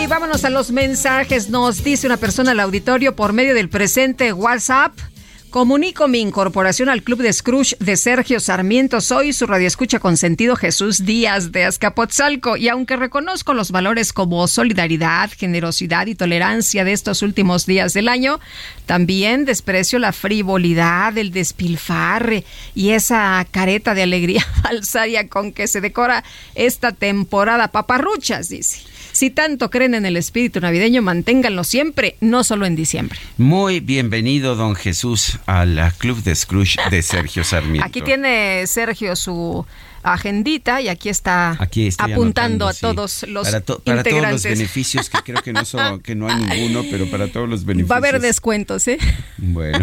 Vámonos 0.08 0.46
a 0.46 0.50
los 0.50 0.72
mensajes. 0.72 1.50
Nos 1.50 1.84
dice 1.84 2.08
una 2.08 2.18
persona 2.18 2.52
al 2.52 2.60
auditorio 2.60 3.16
por 3.16 3.34
medio 3.34 3.54
del 3.54 3.70
presente 3.70 4.32
WhatsApp. 4.32 4.94
Comunico 5.50 6.08
mi 6.08 6.20
incorporación 6.20 6.90
al 6.90 7.04
club 7.04 7.22
de 7.22 7.34
Scrooge 7.34 7.76
de 7.80 7.98
Sergio 7.98 8.40
Sarmiento. 8.40 9.02
Soy 9.02 9.34
su 9.34 9.48
radioescucha 9.48 10.00
consentido 10.00 10.56
Jesús 10.56 11.06
Díaz 11.06 11.52
de 11.52 11.66
Azcapotzalco. 11.66 12.58
Y 12.58 12.70
aunque 12.70 12.96
reconozco 12.96 13.54
los 13.54 13.72
valores 13.72 14.14
como 14.14 14.48
solidaridad, 14.48 15.32
generosidad 15.36 16.08
y 16.08 16.16
tolerancia 16.16 16.84
de 16.84 16.94
estos 16.94 17.22
últimos 17.22 17.66
días 17.66 17.94
del 17.94 18.08
año, 18.08 18.40
también 18.86 19.46
desprecio 19.46 20.00
la 20.00 20.14
frivolidad, 20.14 21.18
el 21.18 21.32
despilfarre 21.32 22.44
y 22.76 22.92
esa 22.92 23.46
careta 23.50 23.94
de 23.94 24.04
alegría 24.04 24.46
falsaria 24.62 25.28
con 25.28 25.54
que 25.54 25.68
se 25.68 25.82
decora 25.82 26.24
esta 26.56 26.92
temporada. 26.92 27.70
Paparruchas, 27.70 28.50
dice. 28.50 28.97
Si 29.18 29.32
tanto 29.32 29.72
creen 29.72 29.96
en 29.96 30.06
el 30.06 30.16
espíritu 30.16 30.60
navideño, 30.60 31.02
manténganlo 31.02 31.64
siempre, 31.64 32.18
no 32.22 32.44
solo 32.44 32.68
en 32.68 32.76
diciembre. 32.76 33.18
Muy 33.38 33.80
bienvenido, 33.80 34.56
don 34.56 34.76
Jesús, 34.76 35.40
al 35.48 35.92
Club 35.98 36.22
de 36.22 36.36
Scrooge 36.36 36.78
de 36.92 37.02
Sergio 37.02 37.44
Sarmiento. 37.44 37.84
Aquí 37.84 38.04
tiene 38.04 38.68
Sergio 38.68 39.16
su 39.16 39.66
agendita 40.04 40.82
y 40.82 40.88
aquí 40.90 41.10
está 41.10 41.58
apuntando 41.98 42.68
a 42.68 42.76
todos 42.76 43.26
los 43.28 43.50
para, 43.50 43.62
para 43.84 44.04
todos 44.04 44.30
los 44.30 44.44
beneficios 44.44 45.10
que 45.10 45.18
creo 45.24 45.42
que 45.42 45.52
no 45.52 45.66
son, 45.66 46.00
que 46.04 46.14
no 46.14 46.28
hay 46.28 46.36
ninguno, 46.36 46.84
pero 46.92 47.10
para 47.10 47.28
todos 47.28 47.50
los 47.50 47.66
beneficios. 47.66 47.90
Va 47.90 47.96
a 47.96 47.98
haber 47.98 48.22
descuentos, 48.22 48.88
¿eh? 48.88 49.00
Bueno. 49.38 49.80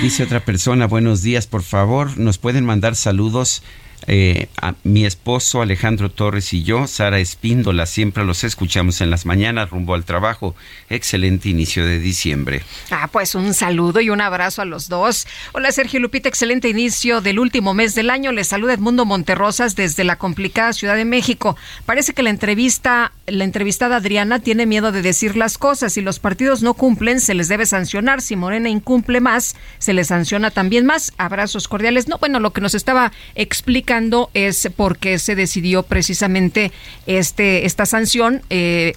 Dice 0.00 0.22
otra 0.22 0.42
persona, 0.42 0.86
buenos 0.86 1.20
días, 1.20 1.46
por 1.46 1.62
favor, 1.62 2.16
nos 2.16 2.38
pueden 2.38 2.64
mandar 2.64 2.96
saludos 2.96 3.62
eh, 4.06 4.48
mi 4.82 5.04
esposo 5.04 5.62
Alejandro 5.62 6.10
Torres 6.10 6.52
y 6.52 6.62
yo, 6.62 6.86
Sara 6.86 7.18
Espíndola, 7.20 7.86
siempre 7.86 8.24
los 8.24 8.44
escuchamos 8.44 9.00
en 9.00 9.10
las 9.10 9.26
mañanas 9.26 9.70
rumbo 9.70 9.94
al 9.94 10.04
trabajo. 10.04 10.54
Excelente 10.90 11.48
inicio 11.48 11.86
de 11.86 11.98
diciembre. 11.98 12.62
Ah, 12.90 13.08
pues 13.12 13.34
un 13.34 13.54
saludo 13.54 14.00
y 14.00 14.10
un 14.10 14.20
abrazo 14.20 14.62
a 14.62 14.64
los 14.64 14.88
dos. 14.88 15.26
Hola 15.52 15.70
Sergio 15.72 16.00
Lupita, 16.00 16.28
excelente 16.28 16.68
inicio 16.68 17.20
del 17.20 17.38
último 17.38 17.74
mes 17.74 17.94
del 17.94 18.10
año. 18.10 18.32
Les 18.32 18.48
saluda 18.48 18.74
Edmundo 18.74 19.04
Monterrosas 19.04 19.76
desde 19.76 20.04
la 20.04 20.16
complicada 20.16 20.72
Ciudad 20.72 20.96
de 20.96 21.04
México. 21.04 21.56
Parece 21.86 22.12
que 22.12 22.22
la 22.22 22.30
entrevista, 22.30 23.12
la 23.26 23.44
entrevistada 23.44 23.96
Adriana 23.96 24.40
tiene 24.40 24.66
miedo 24.66 24.90
de 24.90 25.02
decir 25.02 25.36
las 25.36 25.58
cosas. 25.58 25.92
Si 25.92 26.00
los 26.00 26.18
partidos 26.18 26.62
no 26.62 26.74
cumplen, 26.74 27.20
se 27.20 27.34
les 27.34 27.48
debe 27.48 27.66
sancionar. 27.66 28.20
Si 28.20 28.36
Morena 28.36 28.68
incumple 28.68 29.20
más, 29.20 29.54
se 29.78 29.92
les 29.92 30.08
sanciona 30.08 30.50
también 30.50 30.86
más. 30.86 31.12
Abrazos 31.18 31.68
cordiales. 31.68 32.08
No, 32.08 32.18
bueno, 32.18 32.40
lo 32.40 32.52
que 32.52 32.60
nos 32.60 32.74
estaba 32.74 33.12
explicando 33.34 33.91
es 34.34 34.70
porque 34.74 35.18
se 35.18 35.34
decidió 35.34 35.82
precisamente 35.82 36.72
este 37.06 37.66
esta 37.66 37.86
sanción 37.86 38.42
eh, 38.50 38.92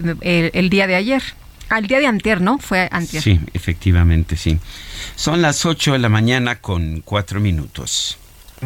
el, 0.53 0.69
día 0.69 0.87
de 0.87 0.95
ayer. 0.95 1.21
Al 1.67 1.87
día 1.87 1.99
de 1.99 2.07
antier, 2.07 2.41
¿no? 2.41 2.59
Fue 2.59 2.87
antier. 2.91 3.23
Sí, 3.23 3.39
efectivamente, 3.53 4.37
sí. 4.37 4.59
Son 5.15 5.41
las 5.41 5.65
8 5.65 5.93
de 5.93 5.99
la 5.99 6.09
mañana 6.09 6.61
con 6.61 7.01
4 7.01 7.39
minutos. 7.39 8.19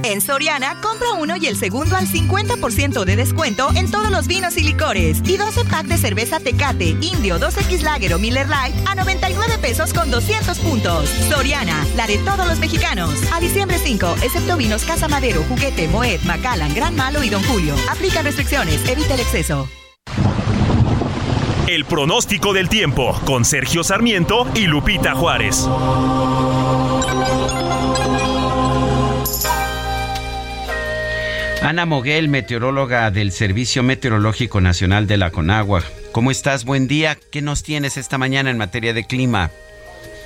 En 0.04 0.22
Soriana, 0.22 0.80
compra 0.82 1.14
uno 1.14 1.36
y 1.36 1.48
el 1.48 1.58
segundo 1.58 1.96
al 1.96 2.08
50% 2.08 3.04
de 3.04 3.16
descuento 3.16 3.70
en 3.76 3.90
todos 3.90 4.12
los 4.12 4.28
vinos 4.28 4.58
y 4.58 4.62
licores. 4.62 5.22
Y 5.26 5.38
12 5.38 5.66
pack 5.66 5.88
de 5.88 5.98
cerveza 5.98 6.40
Tecate, 6.40 6.98
Indio, 7.02 7.40
2X 7.40 7.82
Lager 7.82 8.14
o 8.14 8.20
Miller 8.20 8.48
Lite 8.48 8.78
a 8.88 8.96
99 8.96 9.58
pesos 9.60 9.94
con 9.94 10.12
200 10.12 10.58
puntos. 10.60 11.10
Soriana, 11.30 11.86
la 11.96 12.08
de 12.08 12.18
todos 12.20 12.48
los 12.48 12.60
mexicanos. 12.60 13.14
A 13.34 13.40
diciembre 13.40 13.78
5, 13.78 14.16
excepto 14.24 14.58
vinos 14.58 14.84
Casa 14.84 15.08
Madero, 15.08 15.44
Juguete, 15.50 15.88
Moet, 15.88 16.22
Macallan, 16.24 16.74
Gran 16.74 16.96
Malo 16.96 17.24
y 17.24 17.30
Don 17.30 17.44
Julio. 17.44 17.76
Aplica 17.90 18.22
restricciones, 18.22 18.88
evita 18.88 19.16
el 19.16 19.20
exceso. 19.22 19.70
El 21.68 21.86
pronóstico 21.86 22.52
del 22.52 22.68
tiempo 22.68 23.20
con 23.26 23.46
Sergio 23.46 23.84
Sarmiento 23.84 24.48
y 24.56 24.66
Lupita 24.66 25.14
Juárez. 25.14 25.68
Ana 31.62 31.86
Moguel, 31.86 32.30
meteoróloga 32.30 33.12
del 33.12 33.34
Servicio 33.34 33.84
Meteorológico 33.84 34.62
Nacional 34.62 35.07
de 35.07 35.18
la 35.18 35.30
Conagua. 35.30 35.84
¿Cómo 36.14 36.32
estás? 36.32 36.64
Buen 36.64 36.88
día. 36.88 37.18
¿Qué 37.32 37.41
nos 37.41 37.64
tienes 37.64 37.97
esta 37.97 38.18
mañana 38.18 38.49
en 38.49 38.57
materia 38.57 38.93
de 38.93 39.05
clima? 39.05 39.51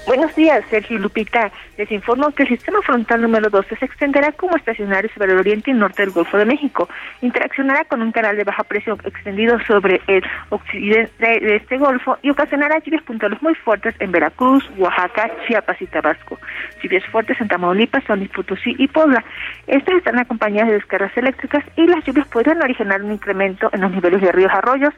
Buenos 0.05 0.35
días, 0.35 0.65
Sergio 0.69 0.99
Lupita. 0.99 1.49
Les 1.77 1.89
informo 1.89 2.29
que 2.31 2.43
el 2.43 2.49
sistema 2.49 2.81
frontal 2.81 3.21
número 3.21 3.49
12 3.49 3.77
se 3.77 3.85
extenderá 3.85 4.33
como 4.33 4.57
estacionario 4.57 5.09
sobre 5.13 5.31
el 5.31 5.39
oriente 5.39 5.71
y 5.71 5.73
norte 5.73 6.01
del 6.01 6.11
Golfo 6.11 6.37
de 6.37 6.43
México. 6.43 6.89
Interaccionará 7.21 7.85
con 7.85 8.01
un 8.01 8.11
canal 8.11 8.35
de 8.35 8.43
baja 8.43 8.63
presión 8.65 8.99
extendido 9.05 9.57
sobre 9.65 10.01
el 10.07 10.21
occidente 10.49 11.39
de 11.39 11.55
este 11.55 11.77
golfo 11.77 12.17
y 12.21 12.31
ocasionará 12.31 12.79
lluvias 12.79 13.03
puntuales 13.03 13.41
muy 13.41 13.55
fuertes 13.55 13.95
en 13.99 14.11
Veracruz, 14.11 14.69
Oaxaca, 14.77 15.31
Chiapas 15.47 15.81
y 15.81 15.87
Tabasco. 15.87 16.37
Lluvias 16.81 17.05
fuertes 17.05 17.39
en 17.39 17.47
Tamaulipas, 17.47 18.03
San 18.03 18.19
Luis 18.19 18.31
Potosí 18.31 18.75
y 18.77 18.89
Puebla. 18.89 19.23
Estas 19.67 19.95
están 19.95 20.19
acompañadas 20.19 20.67
de 20.67 20.75
descargas 20.75 21.15
eléctricas 21.15 21.63
y 21.77 21.87
las 21.87 22.03
lluvias 22.03 22.27
podrían 22.27 22.61
originar 22.61 23.01
un 23.01 23.13
incremento 23.13 23.69
en 23.71 23.79
los 23.79 23.91
niveles 23.91 24.19
de 24.19 24.33
ríos 24.33 24.51
arroyos, 24.51 24.93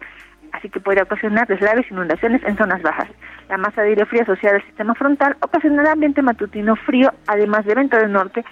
así 0.55 0.69
que 0.69 0.79
puede 0.79 1.01
ocasionar 1.01 1.47
deslaves 1.47 1.89
inundaciones 1.91 2.41
en 2.43 2.57
zonas 2.57 2.81
bajas. 2.81 3.09
La 3.49 3.57
masa 3.57 3.81
de 3.81 3.89
aire 3.89 4.05
fría 4.05 4.23
asociada 4.23 4.57
al 4.57 4.63
sistema 4.63 4.95
frontal 4.95 5.35
ocasionará 5.41 5.91
ambiente 5.91 6.21
matutino 6.21 6.75
frío, 6.75 7.11
además 7.27 7.65
de 7.65 7.75
viento 7.75 7.97
del 7.97 8.11
norte 8.11 8.43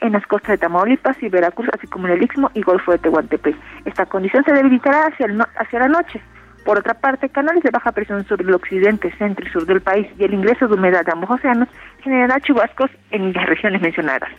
en 0.00 0.12
las 0.12 0.26
costas 0.26 0.52
de 0.52 0.58
Tamaulipas 0.58 1.22
y 1.22 1.28
Veracruz, 1.28 1.68
así 1.74 1.86
como 1.86 2.08
en 2.08 2.14
el 2.14 2.22
Istmo 2.22 2.50
y 2.54 2.62
Golfo 2.62 2.92
de 2.92 2.98
Tehuantepec. 2.98 3.54
Esta 3.84 4.06
condición 4.06 4.42
se 4.44 4.52
debilitará 4.52 5.06
hacia, 5.06 5.26
el 5.26 5.40
hacia 5.56 5.78
la 5.78 5.88
noche. 5.88 6.20
Por 6.64 6.78
otra 6.78 6.94
parte, 6.94 7.28
canales 7.28 7.62
de 7.62 7.70
baja 7.70 7.92
presión 7.92 8.24
sobre 8.26 8.44
el 8.44 8.54
occidente, 8.54 9.12
centro 9.18 9.46
y 9.46 9.50
sur 9.50 9.66
del 9.66 9.82
país 9.82 10.06
y 10.18 10.24
el 10.24 10.34
ingreso 10.34 10.68
de 10.68 10.74
humedad 10.74 11.04
de 11.04 11.12
ambos 11.12 11.30
océanos 11.30 11.68
generará 12.02 12.40
chubascos 12.40 12.90
en 13.10 13.32
las 13.32 13.46
regiones 13.46 13.82
mencionadas. 13.82 14.30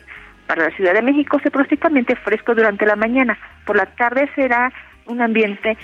Para 0.47 0.65
la 0.65 0.75
Ciudad 0.75 0.93
de 0.93 1.01
México 1.01 1.39
se 1.43 1.51
pronostica 1.51 1.87
ambiente 1.87 2.15
fresco 2.15 2.55
durante 2.55 2.85
la 2.85 2.95
mañana. 2.95 3.37
Por 3.65 3.75
la 3.75 3.85
tarde 3.85 4.29
será 4.35 4.71
un 5.05 5.21
ambiente 5.21 5.77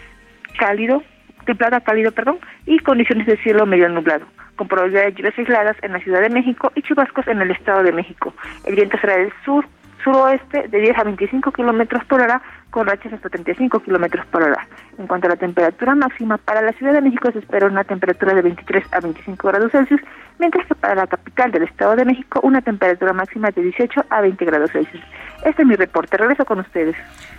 cálido 0.57 1.03
templado 1.47 1.77
a 1.77 1.81
cálido, 1.81 2.11
perdón, 2.11 2.37
y 2.67 2.77
condiciones 2.79 3.25
de 3.25 3.37
cielo 3.37 3.65
medio 3.65 3.89
nublado, 3.89 4.27
con 4.55 4.67
probabilidad 4.67 5.05
de 5.05 5.13
lluvias 5.13 5.39
aisladas 5.39 5.77
en 5.81 5.93
la 5.93 5.99
Ciudad 5.99 6.21
de 6.21 6.29
México 6.29 6.71
y 6.75 6.83
chubascos 6.83 7.27
en 7.27 7.41
el 7.41 7.49
Estado 7.49 7.81
de 7.81 7.91
México. 7.91 8.33
El 8.65 8.75
viento 8.75 8.97
será 8.99 9.17
del 9.17 9.33
sur, 9.43 9.65
suroeste, 10.03 10.67
de 10.67 10.79
10 10.79 10.97
a 10.99 11.03
25 11.03 11.51
kilómetros 11.51 12.05
por 12.05 12.21
hora, 12.21 12.41
con 12.69 12.85
rachas 12.85 13.13
hasta 13.13 13.29
35 13.29 13.79
kilómetros 13.79 14.25
por 14.27 14.43
hora. 14.43 14.67
En 14.97 15.07
cuanto 15.07 15.27
a 15.27 15.31
la 15.31 15.35
temperatura 15.37 15.95
máxima, 15.95 16.37
para 16.37 16.61
la 16.61 16.73
Ciudad 16.73 16.93
de 16.93 17.01
México 17.01 17.31
se 17.31 17.39
espera 17.39 17.67
una 17.67 17.83
temperatura 17.83 18.33
de 18.33 18.41
23 18.41 18.93
a 18.93 18.99
25 18.99 19.47
grados 19.47 19.71
Celsius, 19.71 20.01
mientras 20.37 20.67
que 20.67 20.75
para 20.75 20.95
la 20.95 21.07
capital 21.07 21.51
del 21.51 21.63
Estado 21.63 21.95
de 21.95 22.05
México 22.05 22.41
una 22.43 22.61
temperatura 22.61 23.13
máxima 23.13 23.49
de 23.51 23.61
18 23.63 24.05
a 24.09 24.21
20 24.21 24.45
grados 24.45 24.71
Celsius. 24.71 25.03
Este 25.45 25.61
es 25.61 25.67
mi 25.67 25.75
reporte. 25.75 26.17
Regreso 26.17 26.45
con 26.45 26.59
ustedes. 26.59 26.95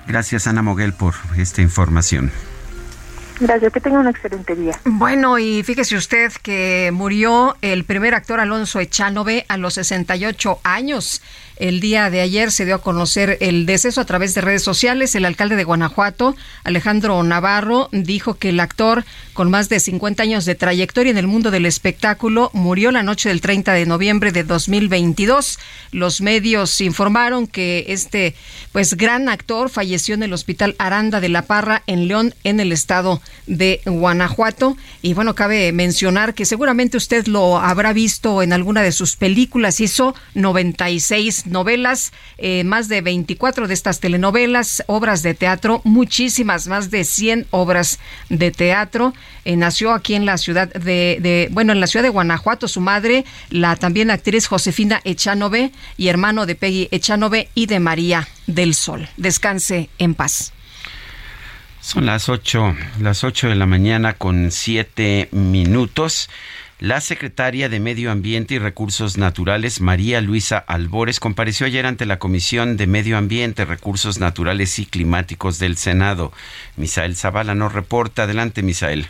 Gracias, 0.06 0.46
Ana 0.46 0.62
Moguel, 0.62 0.94
por 0.94 1.14
esta 1.36 1.62
información. 1.62 2.30
Gracias, 3.41 3.72
que 3.72 3.80
tenga 3.80 4.01
un 4.01 4.09
excelente 4.09 4.55
día. 4.57 4.78
Bueno, 4.84 5.39
y 5.39 5.62
fíjese 5.62 5.97
usted 5.97 6.32
que 6.43 6.91
murió 6.93 7.57
el 7.62 7.84
primer 7.84 8.14
actor 8.14 8.41
Alonso 8.41 8.80
Echanove 8.80 9.45
a 9.49 9.57
los 9.57 9.74
68 9.74 10.61
años. 10.64 11.22
El 11.59 11.80
día 11.80 12.09
de 12.09 12.20
ayer 12.20 12.53
se 12.53 12.64
dio 12.64 12.76
a 12.76 12.82
conocer 12.82 13.36
el 13.41 13.66
deceso 13.66 14.01
a 14.01 14.05
través 14.05 14.32
de 14.34 14.41
redes 14.41 14.62
sociales. 14.62 15.14
El 15.16 15.24
alcalde 15.24 15.57
de 15.57 15.64
Guanajuato, 15.64 16.36
Alejandro 16.62 17.20
Navarro, 17.24 17.89
dijo 17.91 18.34
que 18.34 18.51
el 18.51 18.61
actor 18.61 19.05
con 19.32 19.51
más 19.51 19.68
de 19.68 19.80
50 19.80 20.22
años 20.22 20.45
de 20.45 20.55
trayectoria 20.55 21.11
en 21.11 21.18
el 21.18 21.26
mundo 21.26 21.51
del 21.51 21.66
espectáculo 21.66 22.51
murió 22.53 22.93
la 22.93 23.03
noche 23.03 23.28
del 23.28 23.41
30 23.41 23.72
de 23.72 23.86
noviembre 23.86 24.30
de 24.30 24.45
2022. 24.45 25.59
Los 25.91 26.20
medios 26.20 26.80
informaron 26.80 27.49
que 27.49 27.86
este 27.89 28.36
pues 28.70 28.97
gran 28.97 29.28
actor 29.28 29.68
falleció 29.68 30.14
en 30.14 30.22
el 30.22 30.32
Hospital 30.32 30.76
Aranda 30.78 31.20
de 31.20 31.28
la 31.28 31.43
Parra 31.43 31.82
en 31.89 32.07
León 32.07 32.34
en 32.45 32.61
el 32.61 32.70
estado 32.70 33.20
de 33.46 33.80
Guanajuato. 33.84 34.76
Y 35.02 35.14
bueno, 35.14 35.34
cabe 35.34 35.72
mencionar 35.72 36.34
que 36.34 36.44
seguramente 36.44 36.96
usted 36.96 37.26
lo 37.26 37.58
habrá 37.58 37.92
visto 37.92 38.42
en 38.42 38.52
alguna 38.52 38.82
de 38.82 38.92
sus 38.92 39.16
películas. 39.16 39.80
Hizo 39.80 40.14
96 40.34 41.46
novelas, 41.46 42.12
eh, 42.36 42.64
más 42.64 42.88
de 42.88 43.00
24 43.00 43.68
de 43.68 43.74
estas 43.74 44.00
telenovelas, 44.00 44.84
obras 44.86 45.22
de 45.22 45.34
teatro, 45.34 45.80
muchísimas, 45.84 46.68
más 46.68 46.90
de 46.90 47.04
100 47.04 47.46
obras 47.50 47.98
de 48.28 48.50
teatro. 48.50 49.14
Eh, 49.44 49.56
nació 49.56 49.92
aquí 49.92 50.14
en 50.14 50.26
la 50.26 50.38
ciudad 50.38 50.68
de, 50.72 51.18
de, 51.20 51.48
bueno, 51.50 51.72
en 51.72 51.80
la 51.80 51.86
ciudad 51.86 52.02
de 52.02 52.10
Guanajuato. 52.10 52.68
Su 52.68 52.80
madre, 52.80 53.24
la 53.50 53.76
también 53.76 54.10
actriz 54.10 54.46
Josefina 54.46 55.00
Echanove 55.04 55.72
y 55.96 56.08
hermano 56.08 56.46
de 56.46 56.54
Peggy 56.54 56.88
Echanove 56.90 57.48
y 57.54 57.66
de 57.66 57.80
María 57.80 58.28
del 58.46 58.74
Sol. 58.74 59.08
Descanse 59.16 59.88
en 59.98 60.14
paz. 60.14 60.52
Son 61.89 62.05
las 62.05 62.28
8, 62.28 62.76
las 63.01 63.24
8 63.24 63.49
de 63.49 63.55
la 63.55 63.64
mañana 63.64 64.12
con 64.12 64.51
7 64.51 65.30
minutos. 65.32 66.28
La 66.80 67.01
secretaria 67.01 67.70
de 67.70 67.80
Medio 67.80 68.11
Ambiente 68.11 68.53
y 68.53 68.59
Recursos 68.59 69.16
Naturales, 69.16 69.80
María 69.80 70.20
Luisa 70.20 70.59
Albores, 70.59 71.18
compareció 71.18 71.66
ayer 71.66 71.86
ante 71.86 72.05
la 72.05 72.18
Comisión 72.18 72.76
de 72.76 72.86
Medio 72.86 73.16
Ambiente, 73.16 73.64
Recursos 73.64 74.18
Naturales 74.18 74.78
y 74.78 74.84
Climáticos 74.84 75.59
del 75.59 75.78
Senado. 75.78 76.30
Misael 76.76 77.16
Zavala 77.16 77.55
nos 77.55 77.72
reporta. 77.72 78.24
Adelante, 78.24 78.62
Misael. 78.62 79.09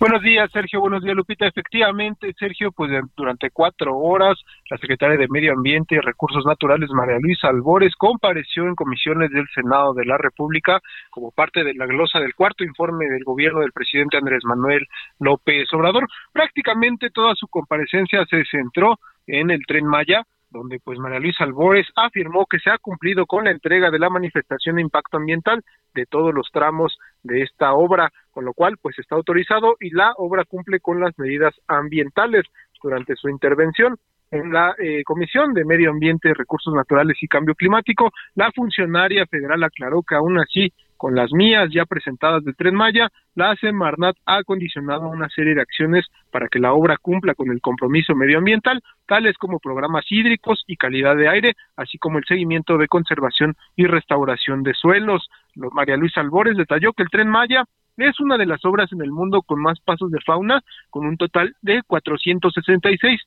Buenos 0.00 0.22
días, 0.22 0.50
Sergio. 0.50 0.80
Buenos 0.80 1.04
días, 1.04 1.14
Lupita. 1.14 1.46
Efectivamente, 1.46 2.34
Sergio, 2.36 2.72
pues 2.72 2.90
durante 3.16 3.50
cuatro 3.50 3.96
horas, 3.96 4.36
la 4.68 4.76
secretaria 4.76 5.16
de 5.16 5.28
Medio 5.28 5.52
Ambiente 5.52 5.94
y 5.94 5.98
Recursos 5.98 6.44
Naturales, 6.44 6.90
María 6.90 7.18
Luisa 7.20 7.48
Albores, 7.48 7.94
compareció 7.96 8.64
en 8.64 8.74
comisiones 8.74 9.30
del 9.30 9.46
Senado 9.54 9.94
de 9.94 10.04
la 10.04 10.18
República 10.18 10.80
como 11.10 11.30
parte 11.30 11.62
de 11.62 11.74
la 11.74 11.86
glosa 11.86 12.18
del 12.18 12.34
cuarto 12.34 12.64
informe 12.64 13.06
del 13.06 13.22
gobierno 13.22 13.60
del 13.60 13.72
presidente 13.72 14.16
Andrés 14.16 14.44
Manuel 14.44 14.84
López 15.20 15.72
Obrador. 15.72 16.08
Prácticamente 16.32 17.10
toda 17.10 17.36
su 17.36 17.46
comparecencia 17.46 18.24
se 18.26 18.44
centró 18.46 18.98
en 19.28 19.52
el 19.52 19.64
tren 19.64 19.86
Maya, 19.86 20.24
donde 20.50 20.80
pues 20.80 20.98
María 20.98 21.20
Luisa 21.20 21.44
Albores 21.44 21.86
afirmó 21.94 22.46
que 22.46 22.58
se 22.58 22.70
ha 22.70 22.78
cumplido 22.78 23.26
con 23.26 23.44
la 23.44 23.52
entrega 23.52 23.90
de 23.90 24.00
la 24.00 24.10
manifestación 24.10 24.76
de 24.76 24.82
impacto 24.82 25.18
ambiental 25.18 25.62
de 25.94 26.06
todos 26.06 26.34
los 26.34 26.48
tramos 26.52 26.98
de 27.24 27.42
esta 27.42 27.74
obra, 27.74 28.12
con 28.30 28.44
lo 28.44 28.54
cual 28.54 28.76
pues 28.80 28.98
está 28.98 29.16
autorizado 29.16 29.76
y 29.80 29.90
la 29.90 30.12
obra 30.16 30.44
cumple 30.44 30.78
con 30.78 31.00
las 31.00 31.18
medidas 31.18 31.54
ambientales 31.66 32.44
durante 32.82 33.16
su 33.16 33.28
intervención 33.28 33.96
en 34.30 34.52
la 34.52 34.74
eh, 34.78 35.02
Comisión 35.04 35.54
de 35.54 35.64
Medio 35.64 35.90
Ambiente, 35.90 36.34
Recursos 36.34 36.74
Naturales 36.74 37.16
y 37.20 37.28
Cambio 37.28 37.54
Climático, 37.54 38.10
la 38.34 38.50
funcionaria 38.52 39.26
federal 39.26 39.62
aclaró 39.62 40.02
que 40.02 40.16
aún 40.16 40.38
así 40.38 40.72
con 41.04 41.14
las 41.14 41.34
mías 41.34 41.68
ya 41.70 41.84
presentadas 41.84 42.42
de 42.44 42.54
Tren 42.54 42.74
Maya, 42.74 43.10
la 43.34 43.54
Semarnat 43.56 44.16
ha 44.24 44.36
acondicionado 44.38 45.06
una 45.06 45.28
serie 45.28 45.54
de 45.54 45.60
acciones 45.60 46.06
para 46.30 46.48
que 46.48 46.58
la 46.58 46.72
obra 46.72 46.96
cumpla 46.96 47.34
con 47.34 47.50
el 47.50 47.60
compromiso 47.60 48.14
medioambiental, 48.14 48.80
tales 49.06 49.36
como 49.36 49.58
programas 49.58 50.06
hídricos 50.08 50.64
y 50.66 50.76
calidad 50.76 51.14
de 51.14 51.28
aire, 51.28 51.56
así 51.76 51.98
como 51.98 52.16
el 52.16 52.24
seguimiento 52.24 52.78
de 52.78 52.88
conservación 52.88 53.54
y 53.76 53.84
restauración 53.84 54.62
de 54.62 54.72
suelos. 54.72 55.28
María 55.54 55.98
Luisa 55.98 56.22
Albores 56.22 56.56
detalló 56.56 56.94
que 56.94 57.02
el 57.02 57.10
Tren 57.10 57.28
Maya 57.28 57.64
es 57.98 58.18
una 58.18 58.38
de 58.38 58.46
las 58.46 58.64
obras 58.64 58.90
en 58.90 59.02
el 59.02 59.12
mundo 59.12 59.42
con 59.42 59.60
más 59.60 59.78
pasos 59.80 60.10
de 60.10 60.22
fauna, 60.24 60.62
con 60.88 61.04
un 61.04 61.18
total 61.18 61.54
de 61.60 61.82
466 61.86 63.20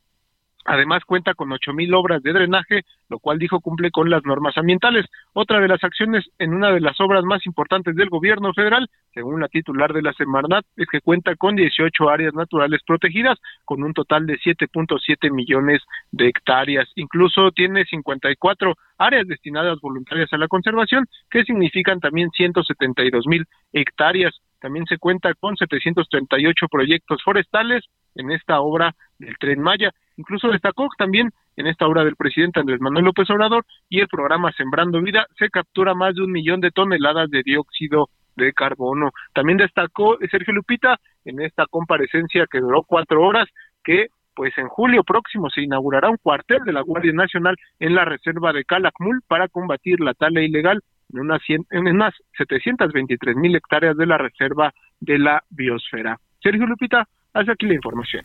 Además 0.67 1.05
cuenta 1.05 1.33
con 1.33 1.49
8.000 1.49 1.95
obras 1.95 2.21
de 2.21 2.33
drenaje, 2.33 2.81
lo 3.07 3.19
cual 3.19 3.39
dijo 3.39 3.61
cumple 3.61 3.89
con 3.89 4.09
las 4.09 4.25
normas 4.25 4.57
ambientales. 4.57 5.05
Otra 5.31 5.61
de 5.61 5.69
las 5.69 5.81
acciones 5.81 6.25
en 6.39 6.53
una 6.53 6.71
de 6.71 6.81
las 6.81 6.99
obras 6.99 7.23
más 7.23 7.45
importantes 7.45 7.95
del 7.95 8.09
gobierno 8.09 8.53
federal, 8.53 8.89
según 9.13 9.39
la 9.39 9.47
titular 9.47 9.93
de 9.93 10.01
la 10.01 10.11
Semarnat, 10.11 10.65
es 10.75 10.87
que 10.91 10.99
cuenta 10.99 11.37
con 11.37 11.55
18 11.55 12.09
áreas 12.09 12.33
naturales 12.33 12.81
protegidas, 12.85 13.39
con 13.63 13.81
un 13.81 13.93
total 13.93 14.25
de 14.25 14.37
7.7 14.39 15.31
millones 15.31 15.81
de 16.11 16.27
hectáreas. 16.27 16.91
Incluso 16.95 17.51
tiene 17.51 17.85
54 17.85 18.73
áreas 18.97 19.25
destinadas 19.25 19.79
voluntarias 19.79 20.33
a 20.33 20.37
la 20.37 20.49
conservación, 20.49 21.05
que 21.31 21.45
significan 21.45 22.01
también 22.01 22.29
172 22.31 23.25
mil 23.25 23.45
hectáreas. 23.71 24.35
También 24.59 24.85
se 24.85 24.97
cuenta 24.97 25.33
con 25.35 25.55
738 25.55 26.67
proyectos 26.67 27.21
forestales 27.23 27.83
en 28.15 28.31
esta 28.31 28.59
obra 28.59 28.95
del 29.19 29.37
Tren 29.37 29.61
Maya. 29.61 29.91
Incluso 30.17 30.49
destacó 30.49 30.87
también 30.97 31.31
en 31.55 31.67
esta 31.67 31.87
obra 31.87 32.03
del 32.03 32.15
presidente 32.15 32.59
Andrés 32.59 32.79
Manuel 32.79 33.05
López 33.05 33.29
Obrador 33.29 33.65
y 33.89 33.99
el 33.99 34.07
programa 34.07 34.51
Sembrando 34.53 35.01
Vida 35.01 35.25
se 35.37 35.49
captura 35.49 35.93
más 35.93 36.15
de 36.15 36.23
un 36.23 36.31
millón 36.31 36.61
de 36.61 36.71
toneladas 36.71 37.29
de 37.29 37.43
dióxido 37.43 38.09
de 38.35 38.53
carbono. 38.53 39.11
También 39.33 39.57
destacó 39.57 40.17
Sergio 40.29 40.53
Lupita 40.53 40.97
en 41.25 41.41
esta 41.41 41.65
comparecencia 41.65 42.45
que 42.49 42.59
duró 42.59 42.83
cuatro 42.83 43.23
horas 43.23 43.47
que 43.83 44.07
pues 44.35 44.55
en 44.59 44.67
julio 44.67 45.03
próximo 45.03 45.49
se 45.49 45.63
inaugurará 45.63 46.11
un 46.11 46.17
cuartel 46.17 46.63
de 46.63 46.71
la 46.71 46.81
Guardia 46.81 47.11
Nacional 47.11 47.55
en 47.79 47.95
la 47.95 48.05
reserva 48.05 48.53
de 48.53 48.65
Calakmul 48.65 49.21
para 49.27 49.47
combatir 49.47 49.99
la 49.99 50.13
tala 50.13 50.41
ilegal 50.41 50.83
en 51.13 51.19
unas, 51.19 51.41
en 51.47 51.87
unas 51.87 52.13
723 52.37 53.35
mil 53.35 53.55
hectáreas 53.55 53.95
de 53.97 54.05
la 54.05 54.17
reserva 54.17 54.73
de 54.99 55.19
la 55.19 55.43
biosfera. 55.49 56.19
Sergio 56.41 56.65
Lupita, 56.65 57.07
hace 57.33 57.51
aquí 57.51 57.65
la 57.65 57.75
información. 57.75 58.23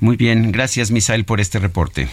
Muy 0.00 0.16
bien, 0.16 0.52
gracias 0.52 0.90
Misael 0.90 1.24
por 1.24 1.40
este 1.40 1.58
reporte. 1.58 2.08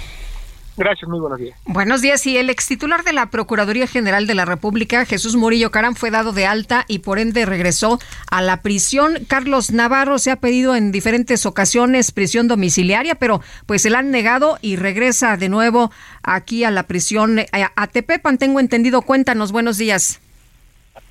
Gracias, 0.79 1.09
muy 1.09 1.19
buenos 1.19 1.39
días. 1.39 1.59
Buenos 1.65 2.01
días. 2.01 2.25
Y 2.25 2.37
el 2.37 2.49
ex 2.49 2.67
titular 2.67 3.03
de 3.03 3.11
la 3.11 3.25
Procuraduría 3.25 3.85
General 3.85 4.25
de 4.27 4.33
la 4.33 4.45
República, 4.45 5.03
Jesús 5.03 5.35
Murillo 5.35 5.71
Caram, 5.71 5.93
fue 5.93 6.09
dado 6.09 6.31
de 6.31 6.45
alta 6.45 6.85
y 6.87 6.99
por 6.99 7.19
ende 7.19 7.45
regresó 7.45 7.99
a 8.31 8.41
la 8.41 8.61
prisión. 8.61 9.25
Carlos 9.27 9.71
Navarro 9.71 10.19
se 10.19 10.31
ha 10.31 10.37
pedido 10.37 10.77
en 10.77 10.93
diferentes 10.93 11.45
ocasiones 11.45 12.13
prisión 12.13 12.47
domiciliaria, 12.47 13.15
pero 13.15 13.41
pues 13.65 13.81
se 13.81 13.89
la 13.89 13.99
han 13.99 14.09
negado 14.09 14.57
y 14.61 14.77
regresa 14.77 15.35
de 15.35 15.49
nuevo 15.49 15.91
aquí 16.23 16.63
a 16.63 16.71
la 16.71 16.83
prisión 16.83 17.41
a 17.51 17.87
Tepepan. 17.87 18.37
Tengo 18.37 18.61
entendido. 18.61 19.01
Cuéntanos. 19.01 19.51
Buenos 19.51 19.77
días. 19.77 20.21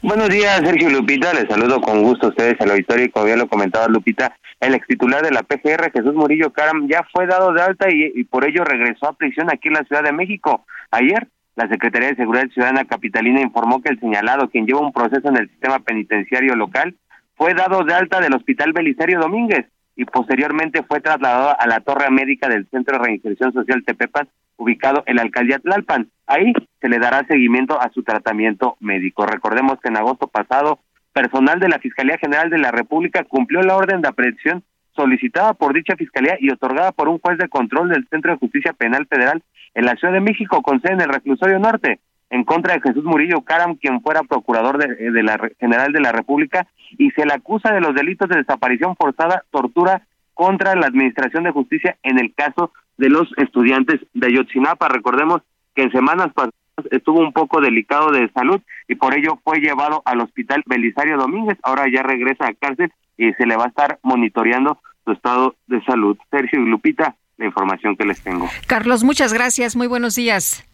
Buenos 0.00 0.28
días, 0.28 0.60
Sergio 0.64 0.90
Lupita. 0.90 1.34
Les 1.34 1.48
saludo 1.48 1.80
con 1.80 2.04
gusto 2.04 2.26
a 2.26 2.30
ustedes 2.30 2.54
al 2.60 2.70
auditorio 2.70 3.06
y 3.06 3.10
como 3.10 3.26
ya 3.26 3.36
lo 3.36 3.48
comentaba 3.48 3.88
Lupita, 3.88 4.32
el 4.60 4.74
ex 4.74 4.86
titular 4.86 5.22
de 5.22 5.32
la 5.32 5.42
PGR, 5.42 5.90
Jesús 5.90 6.14
Murillo 6.14 6.52
Caram, 6.52 6.86
ya 6.88 7.04
fue 7.12 7.26
dado 7.26 7.52
de 7.52 7.62
alta 7.62 7.88
y, 7.90 8.22
por 8.24 8.44
ello 8.44 8.62
regresó 8.62 9.08
a 9.08 9.14
prisión 9.14 9.50
aquí 9.50 9.66
en 9.66 9.74
la 9.74 9.82
Ciudad 9.82 10.04
de 10.04 10.12
México. 10.12 10.64
Ayer, 10.92 11.26
la 11.56 11.68
Secretaría 11.68 12.10
de 12.10 12.16
Seguridad 12.16 12.46
Ciudadana 12.54 12.84
Capitalina 12.84 13.40
informó 13.40 13.82
que 13.82 13.88
el 13.88 13.98
señalado, 13.98 14.48
quien 14.48 14.66
lleva 14.66 14.80
un 14.80 14.92
proceso 14.92 15.28
en 15.30 15.36
el 15.36 15.48
sistema 15.48 15.80
penitenciario 15.80 16.54
local, 16.54 16.94
fue 17.34 17.54
dado 17.54 17.82
de 17.82 17.94
alta 17.94 18.20
del 18.20 18.34
Hospital 18.34 18.72
Belisario 18.72 19.18
Domínguez 19.18 19.66
y 19.98 20.04
posteriormente 20.04 20.84
fue 20.84 21.00
trasladado 21.00 21.56
a 21.58 21.66
la 21.66 21.80
torre 21.80 22.08
médica 22.08 22.48
del 22.48 22.68
Centro 22.68 22.96
de 22.96 23.04
Reinserción 23.04 23.52
Social 23.52 23.82
Tepepan, 23.84 24.28
ubicado 24.56 25.02
en 25.06 25.16
la 25.16 25.22
alcaldía 25.22 25.58
Tlalpan. 25.58 26.08
Ahí 26.28 26.52
se 26.80 26.88
le 26.88 27.00
dará 27.00 27.26
seguimiento 27.26 27.80
a 27.80 27.90
su 27.90 28.04
tratamiento 28.04 28.76
médico. 28.78 29.26
Recordemos 29.26 29.80
que 29.80 29.88
en 29.88 29.96
agosto 29.96 30.28
pasado 30.28 30.78
personal 31.12 31.58
de 31.58 31.68
la 31.68 31.80
Fiscalía 31.80 32.16
General 32.16 32.48
de 32.48 32.58
la 32.58 32.70
República 32.70 33.24
cumplió 33.24 33.60
la 33.62 33.74
orden 33.74 34.00
de 34.00 34.08
aprehensión 34.08 34.62
solicitada 34.94 35.54
por 35.54 35.74
dicha 35.74 35.96
fiscalía 35.96 36.36
y 36.38 36.52
otorgada 36.52 36.92
por 36.92 37.08
un 37.08 37.18
juez 37.18 37.36
de 37.36 37.48
control 37.48 37.88
del 37.88 38.06
Centro 38.08 38.30
de 38.30 38.38
Justicia 38.38 38.74
Penal 38.74 39.04
Federal 39.06 39.42
en 39.74 39.84
la 39.84 39.96
Ciudad 39.96 40.14
de 40.14 40.20
México 40.20 40.62
con 40.62 40.80
sede 40.80 40.92
en 40.92 41.00
el 41.00 41.08
Reclusorio 41.08 41.58
Norte 41.58 41.98
en 42.30 42.44
contra 42.44 42.74
de 42.74 42.80
Jesús 42.80 43.04
Murillo 43.04 43.40
Caram, 43.42 43.76
quien 43.76 44.00
fuera 44.00 44.22
procurador 44.22 44.78
de, 44.78 45.10
de, 45.10 45.22
la 45.22 45.38
General 45.58 45.92
de 45.92 46.00
la 46.00 46.12
República 46.12 46.66
y 46.98 47.10
se 47.12 47.24
le 47.24 47.34
acusa 47.34 47.72
de 47.72 47.80
los 47.80 47.94
delitos 47.94 48.28
de 48.28 48.36
desaparición 48.36 48.96
forzada, 48.96 49.44
tortura 49.50 50.02
contra 50.34 50.74
la 50.74 50.86
Administración 50.86 51.44
de 51.44 51.50
Justicia 51.50 51.96
en 52.02 52.18
el 52.18 52.34
caso 52.34 52.72
de 52.96 53.08
los 53.08 53.28
estudiantes 53.38 54.00
de 54.14 54.26
Ayotzinapa. 54.26 54.88
Recordemos 54.88 55.42
que 55.74 55.82
en 55.82 55.92
semanas 55.92 56.28
pasadas 56.34 56.54
estuvo 56.90 57.20
un 57.20 57.32
poco 57.32 57.60
delicado 57.60 58.10
de 58.10 58.30
salud 58.32 58.60
y 58.86 58.94
por 58.94 59.16
ello 59.16 59.40
fue 59.42 59.58
llevado 59.58 60.02
al 60.04 60.20
hospital 60.20 60.62
Belisario 60.66 61.16
Domínguez. 61.16 61.58
Ahora 61.62 61.86
ya 61.92 62.02
regresa 62.02 62.46
a 62.46 62.54
cárcel 62.54 62.92
y 63.16 63.32
se 63.32 63.46
le 63.46 63.56
va 63.56 63.64
a 63.64 63.68
estar 63.68 63.98
monitoreando 64.02 64.78
su 65.04 65.12
estado 65.12 65.56
de 65.66 65.82
salud. 65.84 66.16
Sergio 66.30 66.60
y 66.60 66.68
Lupita, 66.68 67.16
la 67.36 67.46
información 67.46 67.96
que 67.96 68.04
les 68.04 68.22
tengo. 68.22 68.48
Carlos, 68.66 69.04
muchas 69.04 69.32
gracias. 69.32 69.74
Muy 69.74 69.86
buenos 69.86 70.14
días. 70.14 70.64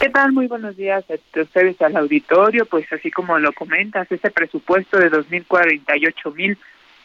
¿Qué 0.00 0.08
tal? 0.10 0.32
Muy 0.32 0.46
buenos 0.46 0.76
días 0.76 1.04
a 1.10 1.14
ustedes 1.40 1.80
al 1.80 1.96
auditorio. 1.96 2.66
Pues 2.66 2.92
así 2.92 3.10
como 3.10 3.38
lo 3.38 3.52
comentas, 3.52 4.10
ese 4.10 4.30
presupuesto 4.30 4.98
de 4.98 5.10
2.048.000 5.10 6.56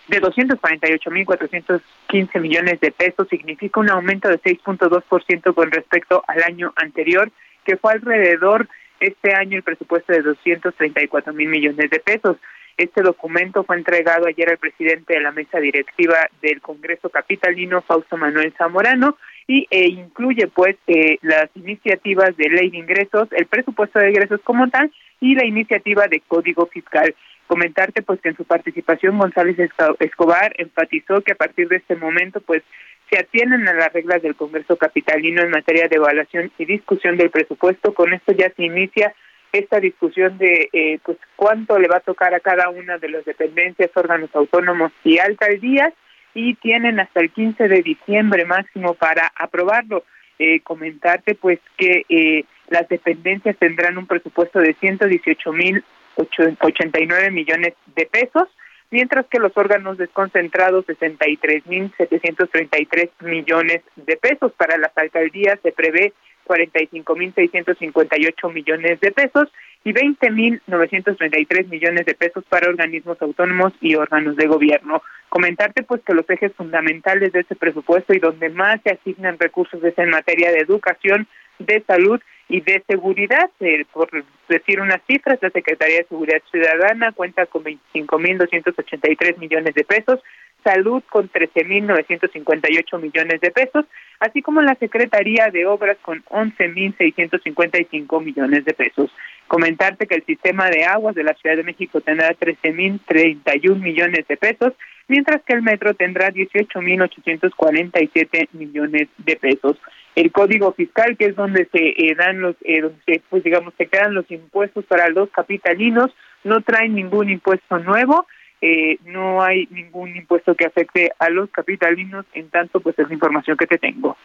de 0.10 0.22
248.415 0.22 2.42
millones 2.42 2.80
de 2.80 2.92
pesos, 2.92 3.28
significa 3.30 3.80
un 3.80 3.92
aumento 3.92 4.28
de 4.28 4.42
6.2% 4.42 5.54
con 5.54 5.72
respecto 5.72 6.24
al 6.28 6.44
año 6.44 6.74
anterior, 6.76 7.32
que 7.64 7.78
fue 7.78 7.94
alrededor 7.94 8.68
este 9.00 9.34
año 9.34 9.56
el 9.58 9.64
presupuesto 9.64 10.12
de 10.12 10.24
234 10.24 11.32
mil 11.34 11.50
millones 11.50 11.90
de 11.90 12.00
pesos. 12.00 12.38
Este 12.76 13.02
documento 13.02 13.64
fue 13.64 13.78
entregado 13.78 14.26
ayer 14.26 14.50
al 14.50 14.58
presidente 14.58 15.14
de 15.14 15.20
la 15.20 15.32
mesa 15.32 15.60
directiva 15.60 16.28
del 16.42 16.60
Congreso 16.62 17.10
Capitalino, 17.10 17.82
Fausto 17.82 18.18
Manuel 18.18 18.54
Zamorano, 18.58 19.18
y 19.50 19.66
e 19.72 19.88
incluye 19.88 20.48
pues 20.48 20.76
eh, 20.86 21.18
las 21.24 21.50
iniciativas 21.56 22.38
de 22.38 22.50
ley 22.50 22.70
de 22.70 22.78
ingresos, 22.78 23.28
el 23.32 23.48
presupuesto 23.48 23.98
de 23.98 24.10
ingresos 24.10 24.40
como 24.44 24.70
tal 24.70 24.92
y 25.20 25.34
la 25.34 25.44
iniciativa 25.44 26.08
de 26.08 26.22
código 26.28 26.68
fiscal. 26.68 27.16
Comentarte 27.48 28.04
pues 28.04 28.22
que 28.22 28.30
en 28.30 28.38
su 28.38 28.46
participación 28.46 29.18
González 29.18 29.58
Escobar 29.98 30.54
enfatizó 30.60 31.22
que 31.22 31.32
a 31.32 31.36
partir 31.36 31.68
de 31.68 31.78
este 31.78 31.96
momento 31.96 32.42
pues 32.42 32.62
se 33.10 33.18
atienden 33.18 33.68
a 33.68 33.74
las 33.74 33.92
reglas 33.92 34.22
del 34.22 34.36
Congreso 34.36 34.78
Capitalino 34.78 35.42
en 35.42 35.50
materia 35.50 35.88
de 35.88 35.96
evaluación 35.96 36.52
y 36.60 36.66
discusión 36.66 37.18
del 37.18 37.32
presupuesto. 37.32 37.96
Con 37.96 38.14
esto 38.14 38.34
ya 38.34 38.52
se 38.52 38.64
inicia 38.64 39.16
esta 39.52 39.80
discusión 39.80 40.38
de 40.38 40.70
eh, 40.72 41.00
pues 41.04 41.18
cuánto 41.36 41.80
le 41.80 41.88
va 41.88 41.98
a 41.98 42.02
tocar 42.02 42.36
a 42.36 42.40
cada 42.40 42.70
una 42.70 43.00
de 43.00 43.10
las 43.10 43.26
dependencias, 43.26 43.90
órganos 43.96 44.30
autónomos 44.36 44.92
y 45.04 45.18
alcaldías 45.18 45.92
y 46.34 46.56
tienen 46.56 47.00
hasta 47.00 47.22
el 47.22 47.32
15 47.32 47.68
de 47.68 47.82
diciembre 47.82 48.46
máximo 48.46 48.94
para 48.94 49.32
aprobarlo. 49.36 50.04
Eh, 50.38 50.62
comentarte 50.62 51.36
pues 51.36 51.60
que 51.76 52.06
eh, 52.08 52.46
las 52.70 52.88
dependencias 52.88 53.58
tendrán 53.58 53.98
un 53.98 54.08
presupuesto 54.08 54.60
de 54.60 54.74
118 54.76 55.52
mil 55.52 55.84
89 56.16 57.32
millones 57.32 57.74
de 57.96 58.06
pesos, 58.06 58.48
mientras 58.90 59.26
que 59.28 59.40
los 59.40 59.56
órganos 59.56 59.98
desconcentrados 59.98 60.86
63 60.86 61.66
mil 61.68 61.92
733 61.98 63.10
millones 63.22 63.82
de 63.96 64.18
pesos. 64.18 64.52
Para 64.54 64.78
las 64.78 64.98
alcaldías 64.98 65.60
se 65.62 65.72
prevé 65.72 66.14
45 66.46 67.16
mil 67.16 67.34
658 67.34 68.50
millones 68.50 69.00
de 69.00 69.12
pesos 69.12 69.50
y 69.84 69.92
20 69.94 70.32
mil 70.32 70.62
933 70.68 71.68
millones 71.68 72.06
de 72.06 72.16
pesos 72.16 72.44
para 72.50 72.70
organismos 72.70 73.22
autónomos 73.22 73.74
y 73.82 73.96
órganos 73.96 74.36
de 74.36 74.48
gobierno. 74.48 75.02
Comentarte 75.30 75.84
pues 75.84 76.02
que 76.04 76.14
los 76.14 76.30
ejes 76.30 76.54
fundamentales 76.54 77.32
de 77.32 77.42
este 77.42 77.56
presupuesto 77.56 78.14
y 78.14 78.20
donde 78.20 78.50
más 78.50 78.82
se 78.84 78.92
asignan 78.92 79.38
recursos 79.38 79.84
es 79.84 79.98
en 79.98 80.10
materia 80.10 80.52
de 80.52 80.60
educación, 80.60 81.28
de 81.60 81.84
salud 81.86 82.20
y 82.48 82.62
de 82.62 82.84
seguridad. 82.88 83.50
Eh, 83.60 83.86
por 83.94 84.10
decir 84.48 84.82
unas 84.82 85.02
cifras, 85.08 85.38
la 85.42 85.52
Secretaría 85.52 85.98
de 85.98 86.08
Seguridad 86.08 86.42
Ciudadana 86.50 87.12
cuenta 87.12 87.46
con 87.46 87.64
25.283 87.64 89.38
millones 89.38 89.76
de 89.76 89.84
pesos, 89.84 90.20
salud 90.64 91.04
con 91.10 91.32
13.958 91.32 93.00
millones 93.00 93.40
de 93.40 93.52
pesos, 93.52 93.86
así 94.20 94.42
como 94.42 94.62
la 94.62 94.76
Secretaría 94.76 95.50
de 95.52 95.68
Obras 95.68 95.98
con 96.02 96.24
11.655 96.26 98.24
millones 98.24 98.66
de 98.66 98.74
pesos. 98.74 99.12
Comentarte 99.48 100.08
que 100.08 100.16
el 100.16 100.26
sistema 100.26 100.70
de 100.70 100.86
aguas 100.86 101.16
de 101.16 101.24
la 101.24 101.36
Ciudad 101.36 101.56
de 101.56 101.64
México 101.64 102.02
tendrá 102.02 102.30
13.031 102.36 103.80
millones 103.80 104.28
de 104.28 104.38
pesos, 104.38 104.74
mientras 105.10 105.42
que 105.44 105.54
el 105.54 105.62
metro 105.62 105.94
tendrá 105.94 106.32
18.847 106.32 108.48
millones 108.54 109.10
de 109.18 109.36
pesos. 109.36 109.76
El 110.16 110.32
código 110.32 110.72
fiscal, 110.74 111.18
que 111.18 111.26
es 111.26 111.36
donde 111.36 111.68
se 111.72 111.90
eh, 111.90 112.16
dan 112.18 112.40
los, 112.40 112.56
eh, 112.62 112.80
donde 112.82 113.22
pues 113.30 113.44
digamos, 113.44 113.74
se 113.78 113.88
quedan 113.88 114.14
los 114.14 114.32
impuestos 114.32 114.86
para 114.86 115.10
los 115.10 115.30
capitalinos, 115.32 116.16
no 116.44 116.62
trae 116.62 116.88
ningún 116.88 117.30
impuesto 117.30 117.80
nuevo, 117.80 118.26
eh, 118.62 118.98
no 119.06 119.42
hay 119.42 119.68
ningún 119.72 120.16
impuesto 120.16 120.56
que 120.56 120.66
afecte 120.66 121.12
a 121.20 121.30
los 121.30 121.50
capitalinos, 121.50 122.26
en 122.34 122.50
tanto, 122.50 122.80
pues 122.80 122.98
es 123.00 123.08
la 123.08 123.14
información 123.14 123.58
que 123.58 123.68
te 123.68 123.78
tengo. 123.78 124.18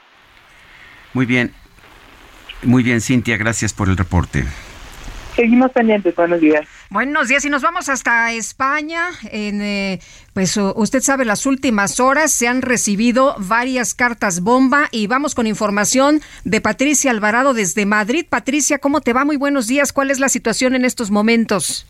Muy 1.13 1.27
bien, 1.27 1.53
muy 2.63 2.83
bien, 2.83 3.01
Cintia, 3.01 3.37
gracias 3.37 3.73
por 3.73 3.89
el 3.89 3.97
reporte. 3.97 4.45
Seguimos 5.35 5.73
pendientes, 5.73 6.15
buenos 6.15 6.41
días. 6.41 6.67
Buenos 6.91 7.27
días 7.29 7.45
y 7.45 7.51
nos 7.51 7.63
vamos 7.63 7.89
hasta 7.89 8.33
España. 8.33 9.09
En, 9.33 9.61
eh, 9.63 10.01
pues 10.33 10.57
usted 10.57 11.01
sabe, 11.01 11.25
las 11.25 11.45
últimas 11.45 11.99
horas 11.99 12.33
se 12.33 12.47
han 12.47 12.63
recibido 12.63 13.35
varias 13.39 13.95
cartas 13.95 14.41
bomba 14.41 14.89
y 14.93 15.09
vamos 15.09 15.35
con 15.35 15.47
información 15.49 16.21
de 16.45 16.61
Patricia 16.61 17.11
Alvarado 17.11 17.53
desde 17.53 17.85
Madrid. 17.85 18.27
Patricia, 18.29 18.79
¿cómo 18.79 19.01
te 19.01 19.13
va? 19.13 19.25
Muy 19.25 19.37
buenos 19.37 19.67
días. 19.67 19.93
¿Cuál 19.93 20.13
es 20.13 20.21
la 20.21 20.29
situación 20.29 20.77
en 20.77 20.85
estos 20.85 21.11
momentos? 21.11 21.87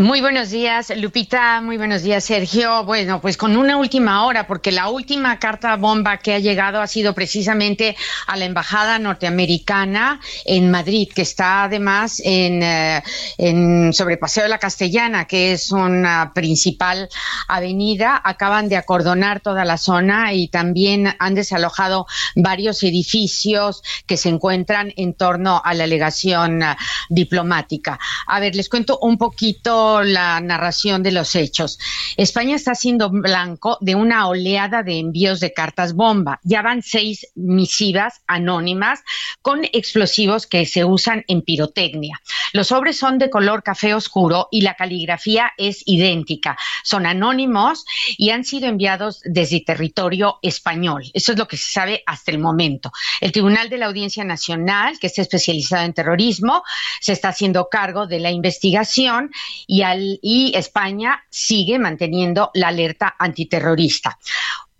Muy 0.00 0.22
buenos 0.22 0.48
días, 0.48 0.90
Lupita. 0.96 1.60
Muy 1.60 1.76
buenos 1.76 2.02
días, 2.02 2.24
Sergio. 2.24 2.84
Bueno, 2.84 3.20
pues 3.20 3.36
con 3.36 3.54
una 3.54 3.76
última 3.76 4.24
hora, 4.24 4.46
porque 4.46 4.72
la 4.72 4.88
última 4.88 5.38
carta 5.38 5.76
bomba 5.76 6.16
que 6.16 6.32
ha 6.32 6.38
llegado 6.38 6.80
ha 6.80 6.86
sido 6.86 7.12
precisamente 7.12 7.96
a 8.26 8.38
la 8.38 8.46
embajada 8.46 8.98
norteamericana 8.98 10.18
en 10.46 10.70
Madrid, 10.70 11.10
que 11.14 11.20
está 11.20 11.64
además 11.64 12.22
en, 12.24 12.62
eh, 12.62 13.02
en 13.36 13.92
sobre 13.92 14.16
Paseo 14.16 14.44
de 14.44 14.48
la 14.48 14.58
Castellana, 14.58 15.26
que 15.26 15.52
es 15.52 15.70
una 15.70 16.32
principal 16.34 17.10
avenida. 17.46 18.18
Acaban 18.24 18.70
de 18.70 18.78
acordonar 18.78 19.40
toda 19.40 19.66
la 19.66 19.76
zona 19.76 20.32
y 20.32 20.48
también 20.48 21.14
han 21.18 21.34
desalojado 21.34 22.06
varios 22.36 22.82
edificios 22.84 23.82
que 24.06 24.16
se 24.16 24.30
encuentran 24.30 24.94
en 24.96 25.12
torno 25.12 25.60
a 25.62 25.74
la 25.74 25.86
legación 25.86 26.62
eh, 26.62 26.74
diplomática. 27.10 27.98
A 28.26 28.40
ver, 28.40 28.54
les 28.54 28.70
cuento 28.70 28.98
un 29.02 29.18
poquito 29.18 29.89
la 30.02 30.40
narración 30.40 31.02
de 31.02 31.12
los 31.12 31.34
hechos. 31.34 31.78
España 32.16 32.56
está 32.56 32.74
siendo 32.74 33.10
blanco 33.10 33.78
de 33.80 33.94
una 33.94 34.28
oleada 34.28 34.82
de 34.82 34.98
envíos 34.98 35.40
de 35.40 35.52
cartas 35.52 35.94
bomba. 35.94 36.40
Ya 36.42 36.62
van 36.62 36.82
seis 36.82 37.26
misivas 37.34 38.22
anónimas 38.26 39.00
con 39.42 39.64
explosivos 39.72 40.46
que 40.46 40.66
se 40.66 40.84
usan 40.84 41.24
en 41.28 41.42
pirotecnia. 41.42 42.20
Los 42.52 42.68
sobres 42.68 42.96
son 42.96 43.18
de 43.18 43.30
color 43.30 43.62
café 43.62 43.94
oscuro 43.94 44.48
y 44.50 44.62
la 44.62 44.74
caligrafía 44.74 45.52
es 45.56 45.82
idéntica. 45.86 46.56
Son 46.82 47.06
anónimos 47.06 47.84
y 48.16 48.30
han 48.30 48.44
sido 48.44 48.68
enviados 48.68 49.20
desde 49.24 49.60
territorio 49.60 50.38
español. 50.42 51.04
Eso 51.14 51.32
es 51.32 51.38
lo 51.38 51.46
que 51.46 51.56
se 51.56 51.70
sabe 51.70 52.02
hasta 52.06 52.30
el 52.30 52.38
momento. 52.38 52.92
El 53.20 53.32
Tribunal 53.32 53.68
de 53.68 53.78
la 53.78 53.86
Audiencia 53.86 54.24
Nacional, 54.24 54.98
que 54.98 55.06
está 55.06 55.22
especializado 55.22 55.84
en 55.84 55.94
terrorismo, 55.94 56.62
se 57.00 57.12
está 57.12 57.28
haciendo 57.28 57.68
cargo 57.68 58.06
de 58.06 58.20
la 58.20 58.30
investigación 58.30 59.30
y, 59.70 59.82
al, 59.82 60.18
y 60.20 60.52
España 60.56 61.22
sigue 61.30 61.78
manteniendo 61.78 62.50
la 62.54 62.68
alerta 62.68 63.14
antiterrorista. 63.16 64.18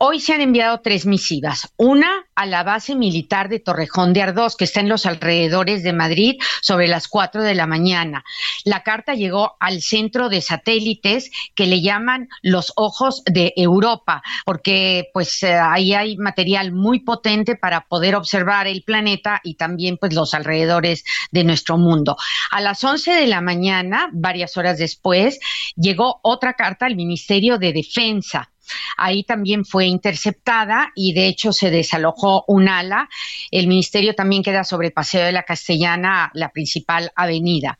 Hoy 0.02 0.18
se 0.18 0.32
han 0.32 0.40
enviado 0.40 0.80
tres 0.80 1.04
misivas. 1.04 1.74
Una 1.76 2.24
a 2.34 2.46
la 2.46 2.62
base 2.62 2.94
militar 2.94 3.50
de 3.50 3.60
Torrejón 3.60 4.14
de 4.14 4.22
Ardós, 4.22 4.56
que 4.56 4.64
está 4.64 4.80
en 4.80 4.88
los 4.88 5.04
alrededores 5.04 5.82
de 5.82 5.92
Madrid, 5.92 6.40
sobre 6.62 6.88
las 6.88 7.06
cuatro 7.06 7.42
de 7.42 7.54
la 7.54 7.66
mañana. 7.66 8.24
La 8.64 8.82
carta 8.82 9.12
llegó 9.12 9.58
al 9.60 9.82
centro 9.82 10.30
de 10.30 10.40
satélites 10.40 11.30
que 11.54 11.66
le 11.66 11.82
llaman 11.82 12.30
los 12.40 12.72
ojos 12.76 13.22
de 13.26 13.52
Europa, 13.56 14.22
porque 14.46 15.10
pues 15.12 15.42
eh, 15.42 15.52
ahí 15.52 15.92
hay 15.92 16.16
material 16.16 16.72
muy 16.72 17.00
potente 17.00 17.56
para 17.56 17.82
poder 17.82 18.14
observar 18.16 18.68
el 18.68 18.82
planeta 18.84 19.42
y 19.44 19.56
también 19.56 19.98
pues 19.98 20.14
los 20.14 20.32
alrededores 20.32 21.04
de 21.30 21.44
nuestro 21.44 21.76
mundo. 21.76 22.16
A 22.52 22.62
las 22.62 22.82
once 22.84 23.12
de 23.12 23.26
la 23.26 23.42
mañana, 23.42 24.08
varias 24.14 24.56
horas 24.56 24.78
después, 24.78 25.38
llegó 25.76 26.20
otra 26.22 26.54
carta 26.54 26.86
al 26.86 26.96
Ministerio 26.96 27.58
de 27.58 27.74
Defensa 27.74 28.50
Ahí 28.96 29.24
también 29.24 29.64
fue 29.64 29.86
interceptada 29.86 30.92
y 30.94 31.12
de 31.12 31.26
hecho 31.26 31.52
se 31.52 31.70
desalojó 31.70 32.44
un 32.48 32.68
ala. 32.68 33.08
El 33.50 33.66
ministerio 33.66 34.14
también 34.14 34.42
queda 34.42 34.64
sobre 34.64 34.90
Paseo 34.90 35.24
de 35.24 35.32
la 35.32 35.42
Castellana, 35.42 36.30
la 36.34 36.50
principal 36.50 37.12
avenida. 37.16 37.78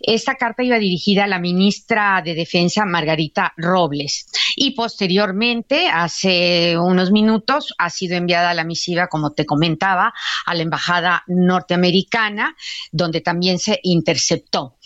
Esta 0.00 0.34
carta 0.34 0.62
iba 0.62 0.78
dirigida 0.78 1.24
a 1.24 1.28
la 1.28 1.38
ministra 1.38 2.22
de 2.24 2.34
Defensa, 2.34 2.84
Margarita 2.84 3.52
Robles. 3.56 4.26
Y 4.56 4.72
posteriormente, 4.72 5.88
hace 5.88 6.76
unos 6.78 7.10
minutos, 7.10 7.74
ha 7.78 7.90
sido 7.90 8.16
enviada 8.16 8.54
la 8.54 8.64
misiva, 8.64 9.08
como 9.08 9.32
te 9.32 9.46
comentaba, 9.46 10.12
a 10.46 10.54
la 10.54 10.62
Embajada 10.62 11.24
norteamericana, 11.26 12.56
donde 12.92 13.20
también 13.20 13.58
se 13.58 13.80
interceptó. 13.82 14.76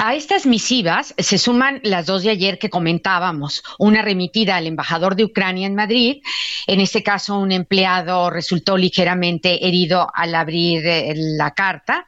A 0.00 0.14
estas 0.14 0.46
misivas 0.46 1.12
se 1.18 1.38
suman 1.38 1.80
las 1.82 2.06
dos 2.06 2.22
de 2.22 2.30
ayer 2.30 2.60
que 2.60 2.70
comentábamos, 2.70 3.64
una 3.80 4.00
remitida 4.00 4.54
al 4.54 4.68
embajador 4.68 5.16
de 5.16 5.24
Ucrania 5.24 5.66
en 5.66 5.74
Madrid, 5.74 6.22
en 6.68 6.80
este 6.80 7.02
caso 7.02 7.36
un 7.36 7.50
empleado 7.50 8.30
resultó 8.30 8.76
ligeramente 8.76 9.66
herido 9.66 10.06
al 10.14 10.36
abrir 10.36 10.86
eh, 10.86 11.14
la 11.16 11.50
carta, 11.50 12.06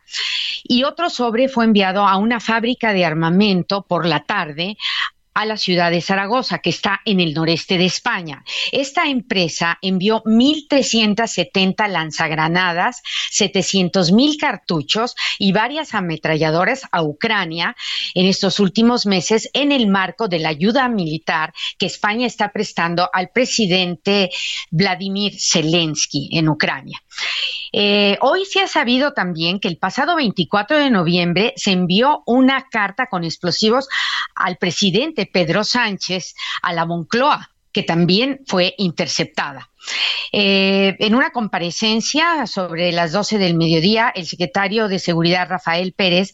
y 0.62 0.84
otro 0.84 1.10
sobre 1.10 1.48
fue 1.48 1.64
enviado 1.64 2.06
a 2.06 2.16
una 2.16 2.38
fábrica 2.38 2.92
de 2.92 3.04
armamento 3.04 3.82
por 3.82 4.06
la 4.06 4.20
tarde 4.20 4.76
a 5.34 5.46
la 5.46 5.56
ciudad 5.56 5.90
de 5.90 6.00
Zaragoza, 6.00 6.58
que 6.58 6.70
está 6.70 7.00
en 7.04 7.20
el 7.20 7.34
noreste 7.34 7.78
de 7.78 7.86
España. 7.86 8.44
Esta 8.72 9.06
empresa 9.06 9.78
envió 9.82 10.22
1.370 10.24 11.88
lanzagranadas, 11.88 13.02
700.000 13.32 14.38
cartuchos 14.38 15.14
y 15.38 15.52
varias 15.52 15.94
ametralladoras 15.94 16.82
a 16.90 17.02
Ucrania 17.02 17.76
en 18.14 18.26
estos 18.26 18.60
últimos 18.60 19.06
meses 19.06 19.48
en 19.52 19.72
el 19.72 19.86
marco 19.86 20.28
de 20.28 20.40
la 20.40 20.50
ayuda 20.50 20.88
militar 20.88 21.52
que 21.78 21.86
España 21.86 22.26
está 22.26 22.52
prestando 22.52 23.08
al 23.12 23.30
presidente 23.30 24.30
Vladimir 24.70 25.34
Zelensky 25.38 26.30
en 26.32 26.48
Ucrania. 26.48 27.00
Eh, 27.72 28.18
hoy 28.20 28.44
se 28.44 28.60
ha 28.60 28.66
sabido 28.66 29.12
también 29.12 29.60
que 29.60 29.68
el 29.68 29.76
pasado 29.76 30.16
24 30.16 30.78
de 30.78 30.90
noviembre 30.90 31.52
se 31.56 31.72
envió 31.72 32.22
una 32.26 32.66
carta 32.70 33.06
con 33.06 33.24
explosivos 33.24 33.88
al 34.34 34.56
presidente 34.56 35.26
Pedro 35.26 35.64
Sánchez 35.64 36.34
a 36.62 36.72
la 36.72 36.86
Moncloa 36.86 37.50
que 37.72 37.82
también 37.82 38.40
fue 38.46 38.74
interceptada. 38.78 39.70
Eh, 40.32 40.96
en 40.98 41.14
una 41.14 41.30
comparecencia 41.30 42.46
sobre 42.46 42.92
las 42.92 43.12
12 43.12 43.38
del 43.38 43.54
mediodía, 43.54 44.12
el 44.14 44.26
secretario 44.26 44.88
de 44.88 44.98
Seguridad, 44.98 45.48
Rafael 45.48 45.92
Pérez, 45.92 46.32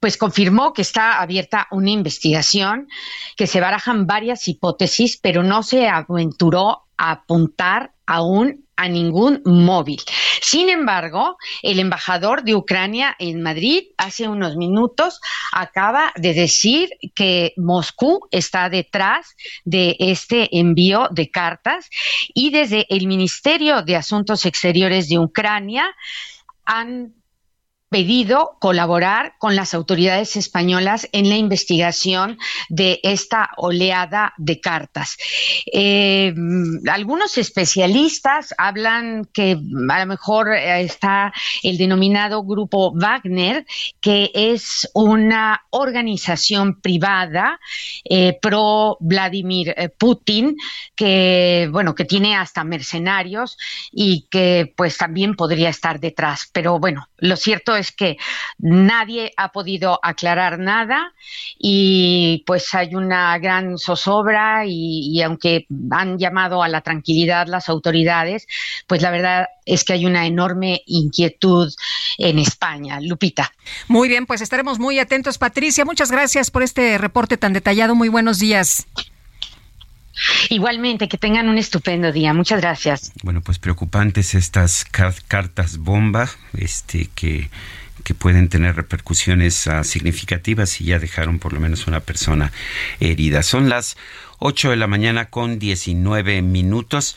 pues 0.00 0.16
confirmó 0.16 0.72
que 0.72 0.82
está 0.82 1.20
abierta 1.20 1.66
una 1.72 1.90
investigación, 1.90 2.88
que 3.36 3.48
se 3.48 3.60
barajan 3.60 4.06
varias 4.06 4.46
hipótesis, 4.46 5.18
pero 5.20 5.42
no 5.42 5.62
se 5.62 5.88
aventuró 5.88 6.84
a 6.96 7.10
apuntar 7.10 7.92
aún 8.06 8.67
a 8.78 8.88
ningún 8.88 9.42
móvil. 9.44 10.00
Sin 10.40 10.70
embargo, 10.70 11.36
el 11.62 11.80
embajador 11.80 12.44
de 12.44 12.54
Ucrania 12.54 13.14
en 13.18 13.42
Madrid 13.42 13.88
hace 13.98 14.28
unos 14.28 14.56
minutos 14.56 15.20
acaba 15.52 16.12
de 16.16 16.32
decir 16.32 16.90
que 17.14 17.52
Moscú 17.56 18.20
está 18.30 18.70
detrás 18.70 19.34
de 19.64 19.96
este 19.98 20.56
envío 20.58 21.08
de 21.10 21.28
cartas 21.28 21.90
y 22.32 22.50
desde 22.50 22.86
el 22.88 23.08
Ministerio 23.08 23.82
de 23.82 23.96
Asuntos 23.96 24.46
Exteriores 24.46 25.08
de 25.08 25.18
Ucrania 25.18 25.94
han 26.64 27.17
pedido 27.88 28.56
colaborar 28.60 29.34
con 29.38 29.56
las 29.56 29.74
autoridades 29.74 30.36
españolas 30.36 31.08
en 31.12 31.28
la 31.28 31.36
investigación 31.36 32.38
de 32.68 33.00
esta 33.02 33.50
oleada 33.56 34.34
de 34.36 34.60
cartas. 34.60 35.16
Eh, 35.72 36.34
algunos 36.90 37.38
especialistas 37.38 38.54
hablan 38.58 39.26
que 39.32 39.52
a 39.52 40.00
lo 40.00 40.06
mejor 40.06 40.52
eh, 40.52 40.82
está 40.82 41.32
el 41.62 41.78
denominado 41.78 42.42
grupo 42.44 42.92
Wagner, 42.94 43.64
que 44.00 44.30
es 44.34 44.88
una 44.94 45.62
organización 45.70 46.80
privada 46.80 47.58
eh, 48.04 48.38
pro 48.40 48.98
Vladimir 49.00 49.74
Putin, 49.96 50.56
que 50.94 51.68
bueno, 51.72 51.94
que 51.94 52.04
tiene 52.04 52.36
hasta 52.36 52.64
mercenarios 52.64 53.56
y 53.92 54.26
que 54.30 54.72
pues 54.76 54.98
también 54.98 55.34
podría 55.34 55.70
estar 55.70 56.00
detrás. 56.00 56.48
Pero 56.52 56.78
bueno, 56.78 57.08
lo 57.16 57.36
cierto 57.36 57.77
es 57.78 57.92
que 57.92 58.18
nadie 58.58 59.32
ha 59.36 59.52
podido 59.52 59.98
aclarar 60.02 60.58
nada 60.58 61.12
y 61.58 62.42
pues 62.46 62.74
hay 62.74 62.94
una 62.94 63.38
gran 63.38 63.78
zozobra 63.78 64.64
y, 64.66 65.20
aunque 65.22 65.66
han 65.90 66.18
llamado 66.18 66.62
a 66.62 66.68
la 66.68 66.80
tranquilidad 66.80 67.46
las 67.46 67.68
autoridades, 67.68 68.46
pues 68.86 69.02
la 69.02 69.10
verdad 69.10 69.46
es 69.64 69.84
que 69.84 69.94
hay 69.94 70.06
una 70.06 70.26
enorme 70.26 70.82
inquietud 70.86 71.72
en 72.18 72.38
España. 72.38 73.00
Lupita. 73.00 73.52
Muy 73.86 74.08
bien, 74.08 74.26
pues 74.26 74.40
estaremos 74.40 74.78
muy 74.78 74.98
atentos. 74.98 75.38
Patricia, 75.38 75.84
muchas 75.84 76.10
gracias 76.10 76.50
por 76.50 76.62
este 76.62 76.98
reporte 76.98 77.36
tan 77.36 77.52
detallado. 77.52 77.94
Muy 77.94 78.08
buenos 78.08 78.38
días. 78.38 78.86
Igualmente, 80.48 81.08
que 81.08 81.18
tengan 81.18 81.48
un 81.48 81.58
estupendo 81.58 82.12
día. 82.12 82.32
Muchas 82.32 82.60
gracias. 82.60 83.12
Bueno, 83.22 83.40
pues 83.40 83.58
preocupantes 83.58 84.34
estas 84.34 84.84
cartas 84.84 85.78
bomba, 85.78 86.28
este 86.56 87.08
que 87.14 87.48
que 88.04 88.14
pueden 88.14 88.48
tener 88.48 88.76
repercusiones 88.76 89.66
uh, 89.66 89.84
significativas 89.84 90.80
y 90.80 90.84
ya 90.84 90.98
dejaron 90.98 91.38
por 91.38 91.52
lo 91.52 91.60
menos 91.60 91.86
una 91.86 92.00
persona 92.00 92.52
herida. 93.00 93.42
Son 93.42 93.68
las 93.68 93.96
8 94.38 94.70
de 94.70 94.76
la 94.76 94.86
mañana 94.86 95.26
con 95.30 95.58
19 95.58 96.42
minutos. 96.42 97.16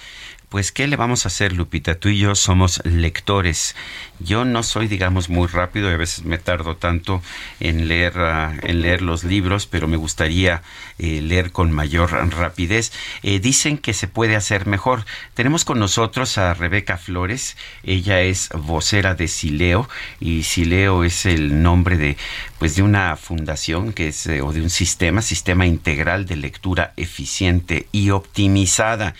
Pues, 0.51 0.73
¿qué 0.73 0.85
le 0.85 0.97
vamos 0.97 1.23
a 1.23 1.29
hacer, 1.29 1.53
Lupita? 1.53 1.95
Tú 1.95 2.09
y 2.09 2.17
yo 2.17 2.35
somos 2.35 2.81
lectores. 2.83 3.73
Yo 4.19 4.43
no 4.43 4.63
soy, 4.63 4.89
digamos, 4.89 5.29
muy 5.29 5.47
rápido 5.47 5.89
y 5.89 5.93
a 5.93 5.97
veces 5.97 6.25
me 6.25 6.37
tardo 6.39 6.75
tanto 6.75 7.21
en 7.61 7.87
leer, 7.87 8.19
ah, 8.19 8.53
en 8.61 8.81
leer 8.81 9.01
los 9.01 9.23
libros, 9.23 9.65
pero 9.65 9.87
me 9.87 9.95
gustaría 9.95 10.61
eh, 10.99 11.21
leer 11.21 11.53
con 11.53 11.71
mayor 11.71 12.11
rapidez. 12.37 12.91
Eh, 13.23 13.39
dicen 13.39 13.77
que 13.77 13.93
se 13.93 14.09
puede 14.09 14.35
hacer 14.35 14.67
mejor. 14.67 15.05
Tenemos 15.35 15.63
con 15.63 15.79
nosotros 15.79 16.37
a 16.37 16.53
Rebeca 16.53 16.97
Flores. 16.97 17.55
Ella 17.83 18.19
es 18.19 18.49
vocera 18.49 19.15
de 19.15 19.29
Sileo 19.29 19.87
y 20.19 20.43
Sileo 20.43 21.05
es 21.05 21.25
el 21.25 21.63
nombre 21.63 21.95
de, 21.95 22.17
pues, 22.59 22.75
de 22.75 22.83
una 22.83 23.15
fundación 23.15 23.93
que 23.93 24.09
es, 24.09 24.27
eh, 24.27 24.41
o 24.41 24.51
de 24.51 24.61
un 24.61 24.69
sistema, 24.69 25.21
sistema 25.21 25.65
integral 25.65 26.25
de 26.25 26.35
lectura 26.35 26.91
eficiente 26.97 27.87
y 27.93 28.09
optimizada. 28.09 29.15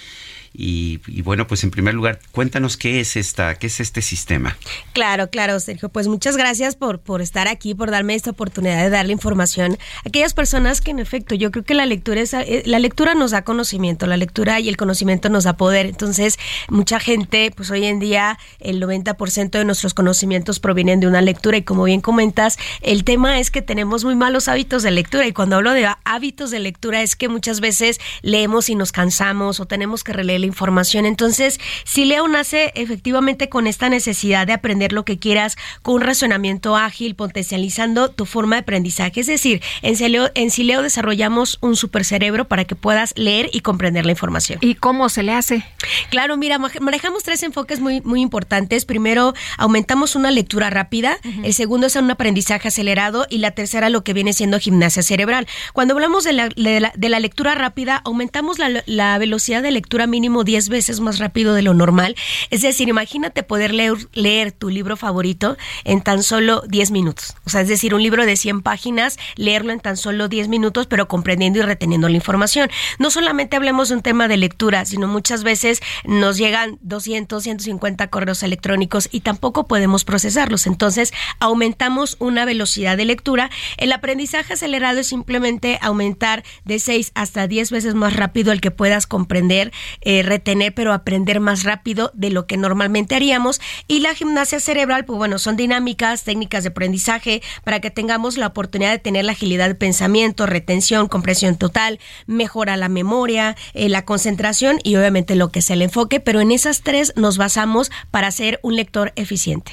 Y, 0.54 0.98
bueno, 1.22 1.48
pues 1.48 1.64
en 1.64 1.72
primer 1.72 1.94
lugar, 1.94 2.20
cuéntanos 2.32 2.76
qué 2.76 3.00
es 3.00 3.16
esta, 3.16 3.56
qué 3.56 3.68
es 3.68 3.80
este 3.80 4.02
sistema. 4.02 4.58
Claro, 4.92 5.30
claro, 5.30 5.60
Sergio. 5.60 5.88
Pues 5.88 6.08
muchas 6.08 6.36
gracias 6.36 6.76
por, 6.76 7.00
por 7.00 7.22
estar 7.22 7.48
aquí, 7.48 7.74
por 7.74 7.90
darme 7.90 8.16
esta 8.16 8.32
oportunidad 8.32 8.84
de 8.84 8.90
darle 8.90 9.14
información 9.14 9.78
a 10.04 10.10
aquellas 10.10 10.34
personas 10.34 10.82
que 10.82 10.92
en 10.92 11.00
efecto, 11.00 11.36
yo 11.36 11.52
creo 11.52 11.64
que 11.64 11.74
la 11.74 11.86
lectura 11.86 12.20
es, 12.20 12.34
eh, 12.34 12.64
la 12.66 12.80
lectura 12.80 13.16
nos 13.16 13.32
da 13.32 13.44
conocimiento, 13.44 14.08
la 14.08 14.18
lectura 14.18 14.60
y 14.60 14.68
el 14.68 14.76
conocimiento 14.76 15.30
nos 15.30 15.46
da 15.46 15.56
poder. 15.56 15.86
Entonces, 15.86 16.38
mucha 16.70 17.00
gente, 17.00 17.52
pues 17.56 17.72
hoy 17.72 17.86
en 17.86 18.00
día, 18.00 18.38
el 18.60 18.82
90% 18.82 19.52
de 19.52 19.64
nuestros 19.64 19.94
conocimientos 19.94 20.60
provienen 20.60 21.00
de 21.00 21.08
una 21.08 21.22
lectura 21.22 21.58
y 21.58 21.64
como 21.64 21.86
bien 21.86 22.02
comentas, 22.02 22.58
el 22.82 23.06
tema 23.06 23.40
es 23.40 23.52
que 23.52 23.62
tenemos 23.62 24.04
muy 24.04 24.16
malos 24.16 24.50
hábitos 24.50 24.84
de 24.84 24.92
lectura 24.92 25.26
y 25.28 25.32
cuando 25.32 25.56
hablo 25.56 25.72
de 25.72 25.88
hábitos 26.04 26.52
de 26.52 26.60
lectura 26.60 27.02
es 27.02 27.16
que 27.16 27.30
muchas 27.30 27.62
veces 27.62 28.00
leemos 28.22 28.70
y 28.70 28.76
nos 28.76 28.92
cansamos 28.92 29.60
o 29.62 29.66
tenemos 29.66 30.04
que 30.04 30.12
releer 30.12 30.41
la 30.42 30.48
información. 30.48 31.06
Entonces, 31.06 31.60
si 31.86 32.06
Leo 32.06 32.28
nace 32.28 32.72
efectivamente 32.76 33.50
con 33.50 33.68
esta 33.68 33.90
necesidad 33.90 34.46
de 34.48 34.54
aprender 34.54 34.94
lo 34.94 35.06
que 35.06 35.20
quieras, 35.20 35.58
con 35.82 35.96
un 35.96 36.02
razonamiento 36.02 36.76
ágil, 36.76 37.16
potencializando 37.16 38.10
tu 38.10 38.26
forma 38.26 38.56
de 38.58 38.62
aprendizaje. 38.62 39.22
Es 39.22 39.28
decir, 39.28 39.62
en 39.82 39.96
Sileo, 39.96 40.32
en 40.36 40.52
Sileo 40.52 40.82
desarrollamos 40.82 41.58
un 41.62 41.76
supercerebro 41.76 42.48
para 42.48 42.66
que 42.66 42.76
puedas 42.76 43.14
leer 43.16 43.50
y 43.54 43.62
comprender 43.62 44.06
la 44.06 44.12
información. 44.12 44.60
¿Y 44.62 44.76
cómo 44.76 45.10
se 45.10 45.24
le 45.24 45.34
hace? 45.34 45.66
Claro, 46.10 46.38
mira, 46.38 46.58
manejamos 46.58 47.24
tres 47.24 47.44
enfoques 47.44 47.80
muy, 47.80 48.02
muy 48.02 48.22
importantes. 48.22 48.86
Primero, 48.86 49.34
aumentamos 49.58 50.16
una 50.16 50.32
lectura 50.32 50.70
rápida. 50.70 51.18
El 51.44 51.54
segundo 51.54 51.88
es 51.88 51.96
un 51.96 52.10
aprendizaje 52.10 52.68
acelerado. 52.68 53.26
Y 53.30 53.38
la 53.38 53.52
tercera, 53.52 53.90
lo 53.90 54.04
que 54.04 54.14
viene 54.14 54.34
siendo 54.34 54.60
gimnasia 54.60 55.04
cerebral. 55.04 55.48
Cuando 55.74 55.94
hablamos 55.94 56.24
de 56.24 56.34
la, 56.34 56.50
de 56.50 57.10
la, 57.10 57.20
lectura 57.20 57.56
rápida, 57.56 58.02
aumentamos 58.04 58.58
la, 58.58 58.84
la 58.86 59.18
velocidad 59.18 59.62
de 59.62 59.72
lectura 59.72 60.08
mínima 60.08 60.31
10 60.44 60.70
veces 60.70 61.00
más 61.00 61.20
rápido 61.20 61.54
de 61.54 61.62
lo 61.62 61.74
normal. 61.74 62.16
Es 62.50 62.62
decir, 62.62 62.90
imagínate 62.90 63.44
poder 63.44 63.74
leer, 63.74 63.94
leer 64.14 64.52
tu 64.52 64.70
libro 64.70 64.98
favorito 64.98 65.58
en 65.84 66.02
tan 66.02 66.24
solo 66.24 66.64
10 66.68 66.92
minutos. 66.92 67.36
O 67.46 67.50
sea, 67.50 67.62
es 67.62 67.68
decir, 67.68 67.94
un 67.94 68.02
libro 68.02 68.26
de 68.26 68.36
100 68.36 68.62
páginas, 68.62 69.18
leerlo 69.36 69.72
en 69.72 69.80
tan 69.80 69.98
solo 69.98 70.28
10 70.28 70.48
minutos, 70.48 70.88
pero 70.88 71.08
comprendiendo 71.08 71.60
y 71.60 71.64
reteniendo 71.64 72.10
la 72.10 72.16
información. 72.16 72.70
No 72.98 73.12
solamente 73.12 73.58
hablemos 73.58 73.90
de 73.90 73.96
un 73.96 74.02
tema 74.02 74.28
de 74.28 74.38
lectura, 74.38 74.86
sino 74.86 75.08
muchas 75.08 75.44
veces 75.44 75.82
nos 76.06 76.38
llegan 76.38 76.80
200, 76.82 77.44
150 77.44 78.08
correos 78.08 78.44
electrónicos 78.44 79.10
y 79.12 79.22
tampoco 79.22 79.68
podemos 79.68 80.06
procesarlos. 80.06 80.68
Entonces, 80.68 81.14
aumentamos 81.40 82.16
una 82.20 82.46
velocidad 82.46 82.98
de 82.98 83.06
lectura. 83.06 83.50
El 83.78 83.92
aprendizaje 83.92 84.54
acelerado 84.54 85.00
es 85.00 85.08
simplemente 85.08 85.80
aumentar 85.82 86.44
de 86.66 86.80
6 86.80 87.12
hasta 87.16 87.48
10 87.48 87.72
veces 87.72 87.94
más 87.94 88.16
rápido 88.16 88.52
el 88.52 88.62
que 88.62 88.72
puedas 88.72 89.08
comprender 89.08 89.72
eh, 90.02 90.21
retener, 90.24 90.74
pero 90.74 90.94
aprender 90.94 91.40
más 91.40 91.64
rápido 91.64 92.12
de 92.14 92.30
lo 92.30 92.48
que 92.48 92.58
normalmente 92.58 93.16
haríamos. 93.16 93.62
Y 93.88 94.00
la 94.00 94.14
gimnasia 94.14 94.60
cerebral, 94.60 95.06
pues 95.06 95.18
bueno, 95.18 95.40
son 95.40 95.56
dinámicas, 95.56 96.24
técnicas 96.24 96.64
de 96.64 96.70
aprendizaje 96.70 97.42
para 97.64 97.80
que 97.80 97.92
tengamos 97.92 98.38
la 98.38 98.48
oportunidad 98.48 98.92
de 98.92 99.00
tener 99.00 99.26
la 99.26 99.34
agilidad 99.34 99.68
de 99.68 99.76
pensamiento, 99.76 100.46
retención, 100.46 101.08
compresión 101.08 101.58
total, 101.58 102.00
mejora 102.28 102.78
la 102.78 102.90
memoria, 102.90 103.56
eh, 103.74 103.90
la 103.90 104.06
concentración 104.06 104.80
y 104.84 104.96
obviamente 104.96 105.36
lo 105.36 105.52
que 105.52 105.60
es 105.60 105.70
el 105.70 105.82
enfoque, 105.82 106.20
pero 106.20 106.42
en 106.42 106.52
esas 106.52 106.82
tres 106.82 107.14
nos 107.16 107.38
basamos 107.38 107.92
para 108.12 108.32
ser 108.32 108.60
un 108.64 108.76
lector 108.76 109.14
eficiente. 109.16 109.72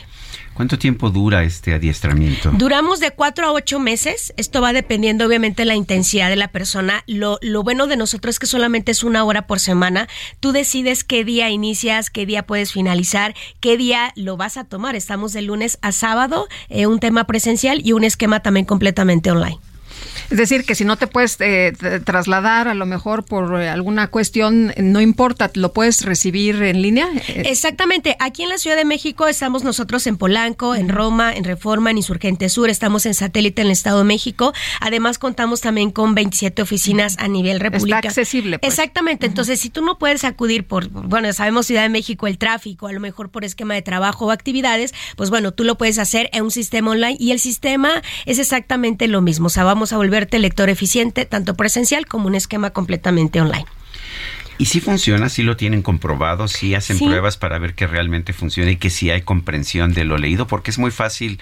¿Cuánto 0.59 0.77
tiempo 0.77 1.11
dura 1.11 1.45
este 1.45 1.73
adiestramiento? 1.73 2.51
Duramos 2.53 2.99
de 2.99 3.13
cuatro 3.13 3.47
a 3.47 3.53
ocho 3.53 3.79
meses. 3.79 4.35
Esto 4.37 4.61
va 4.61 4.73
dependiendo 4.73 5.25
obviamente 5.25 5.63
de 5.63 5.67
la 5.67 5.77
intensidad 5.77 6.31
de 6.31 6.35
la 6.35 6.49
persona. 6.49 7.05
Lo, 7.07 7.39
lo 7.43 7.63
bueno 7.63 7.87
de 7.87 7.97
nosotros 7.97 8.35
es 8.35 8.39
que 8.41 8.47
solamente 8.49 8.91
es 8.91 9.05
una 9.05 9.23
hora 9.23 9.47
por 9.47 9.61
semana. 9.61 10.09
Tú 10.41 10.51
decides 10.51 11.05
qué 11.05 11.25
día 11.25 11.49
inicias, 11.49 12.11
qué 12.11 12.27
día 12.27 12.43
puedes 12.45 12.73
finalizar, 12.73 13.37
qué 13.61 13.77
día 13.77 14.13
lo 14.17 14.37
vas 14.37 14.57
a 14.57 14.65
tomar. 14.65 14.97
Estamos 14.97 15.33
de 15.33 15.43
lunes 15.43 15.79
a 15.81 15.93
sábado, 15.93 16.49
eh, 16.71 16.89
un 16.89 16.99
tema 16.99 17.29
presencial 17.29 17.81
y 17.85 17.93
un 17.93 18.03
esquema 18.03 18.41
también 18.41 18.67
completamente 18.67 19.31
online. 19.31 19.61
Es 20.31 20.37
decir, 20.37 20.65
que 20.65 20.75
si 20.75 20.85
no 20.85 20.97
te 20.97 21.07
puedes 21.07 21.37
eh, 21.41 21.73
trasladar 22.05 22.69
a 22.69 22.75
lo 22.75 22.85
mejor 22.85 23.25
por 23.25 23.61
eh, 23.61 23.69
alguna 23.69 24.09
cuestión, 24.09 24.75
no 24.77 25.01
importa, 25.01 25.51
lo 25.55 25.73
puedes 25.73 26.05
recibir 26.05 26.63
en 26.63 26.83
línea. 26.83 27.09
Exactamente. 27.29 28.17
Aquí 28.19 28.43
en 28.43 28.51
la 28.51 28.59
Ciudad 28.59 28.77
de 28.77 28.85
México 28.85 29.27
estamos 29.27 29.65
nosotros 29.65 30.07
en 30.07 30.19
Polanco, 30.19 30.75
en 30.75 30.91
Roma, 30.91 31.33
en 31.35 31.45
Reforma, 31.45 31.91
en 31.91 31.97
Insurgente 31.97 32.49
Sur, 32.49 32.69
estamos 32.69 33.07
en 33.07 33.15
satélite 33.15 33.63
en 33.63 33.69
el 33.69 33.73
Estado 33.73 33.99
de 33.99 34.05
México. 34.05 34.53
Además, 34.81 35.19
contamos 35.19 35.61
también 35.61 35.91
con 35.91 36.15
27 36.15 36.61
oficinas 36.61 37.17
a 37.19 37.29
nivel 37.29 37.61
república. 37.61 37.99
Está 37.99 38.09
accesible. 38.09 38.59
Pues. 38.59 38.73
Exactamente. 38.73 39.27
Entonces, 39.27 39.61
si 39.61 39.71
tú 39.71 39.83
no 39.83 39.99
puedes 39.99 40.25
acudir 40.25 40.65
por, 40.65 40.89
bueno, 40.89 41.33
sabemos 41.33 41.67
Ciudad 41.67 41.83
de 41.83 41.89
México, 41.89 42.27
el 42.27 42.39
tráfico, 42.39 42.87
a 42.87 42.93
lo 42.93 43.01
mejor 43.01 43.31
por 43.31 43.45
esquema 43.45 43.75
de 43.75 43.83
trabajo 43.83 44.27
o 44.27 44.31
actividades, 44.31 44.95
pues 45.17 45.31
bueno, 45.31 45.53
tú 45.53 45.65
lo 45.65 45.79
puedes 45.79 45.99
hacer 45.99 46.29
en 46.33 46.45
un 46.45 46.51
sistema 46.51 46.91
online 46.91 47.17
y 47.19 47.33
el 47.33 47.41
sistema 47.41 48.03
es 48.27 48.39
exactamente 48.39 49.09
lo 49.09 49.21
mismo. 49.21 49.47
O 49.47 49.51
sea, 49.51 49.65
vamos 49.65 49.93
a 49.93 49.99
volverte 50.19 50.41
lector 50.41 50.69
eficiente, 50.69 51.27
tanto 51.27 51.55
presencial 51.55 52.07
como 52.07 52.27
un 52.27 52.35
esquema 52.35 52.71
completamente 52.71 53.41
online. 53.41 53.67
¿Y 54.59 54.65
si 54.65 54.81
funciona? 54.81 55.29
¿Si 55.29 55.45
lo 55.45 55.57
tienen 55.57 55.83
comprobado? 55.83 56.49
¿Si 56.49 56.75
hacen 56.75 56.99
pruebas 56.99 57.37
para 57.37 57.61
ver 57.61 57.75
que 57.75 57.87
realmente 57.87 58.33
funciona 58.33 58.73
y 58.73 58.77
que 58.77 58.91
si 58.91 59.11
hay 59.11 59.23
comprensión 59.23 59.95
de 59.95 60.05
lo 60.05 60.19
leído? 60.19 60.49
Porque 60.49 60.73
es 60.73 60.79
muy 60.79 60.91
fácil 60.91 61.39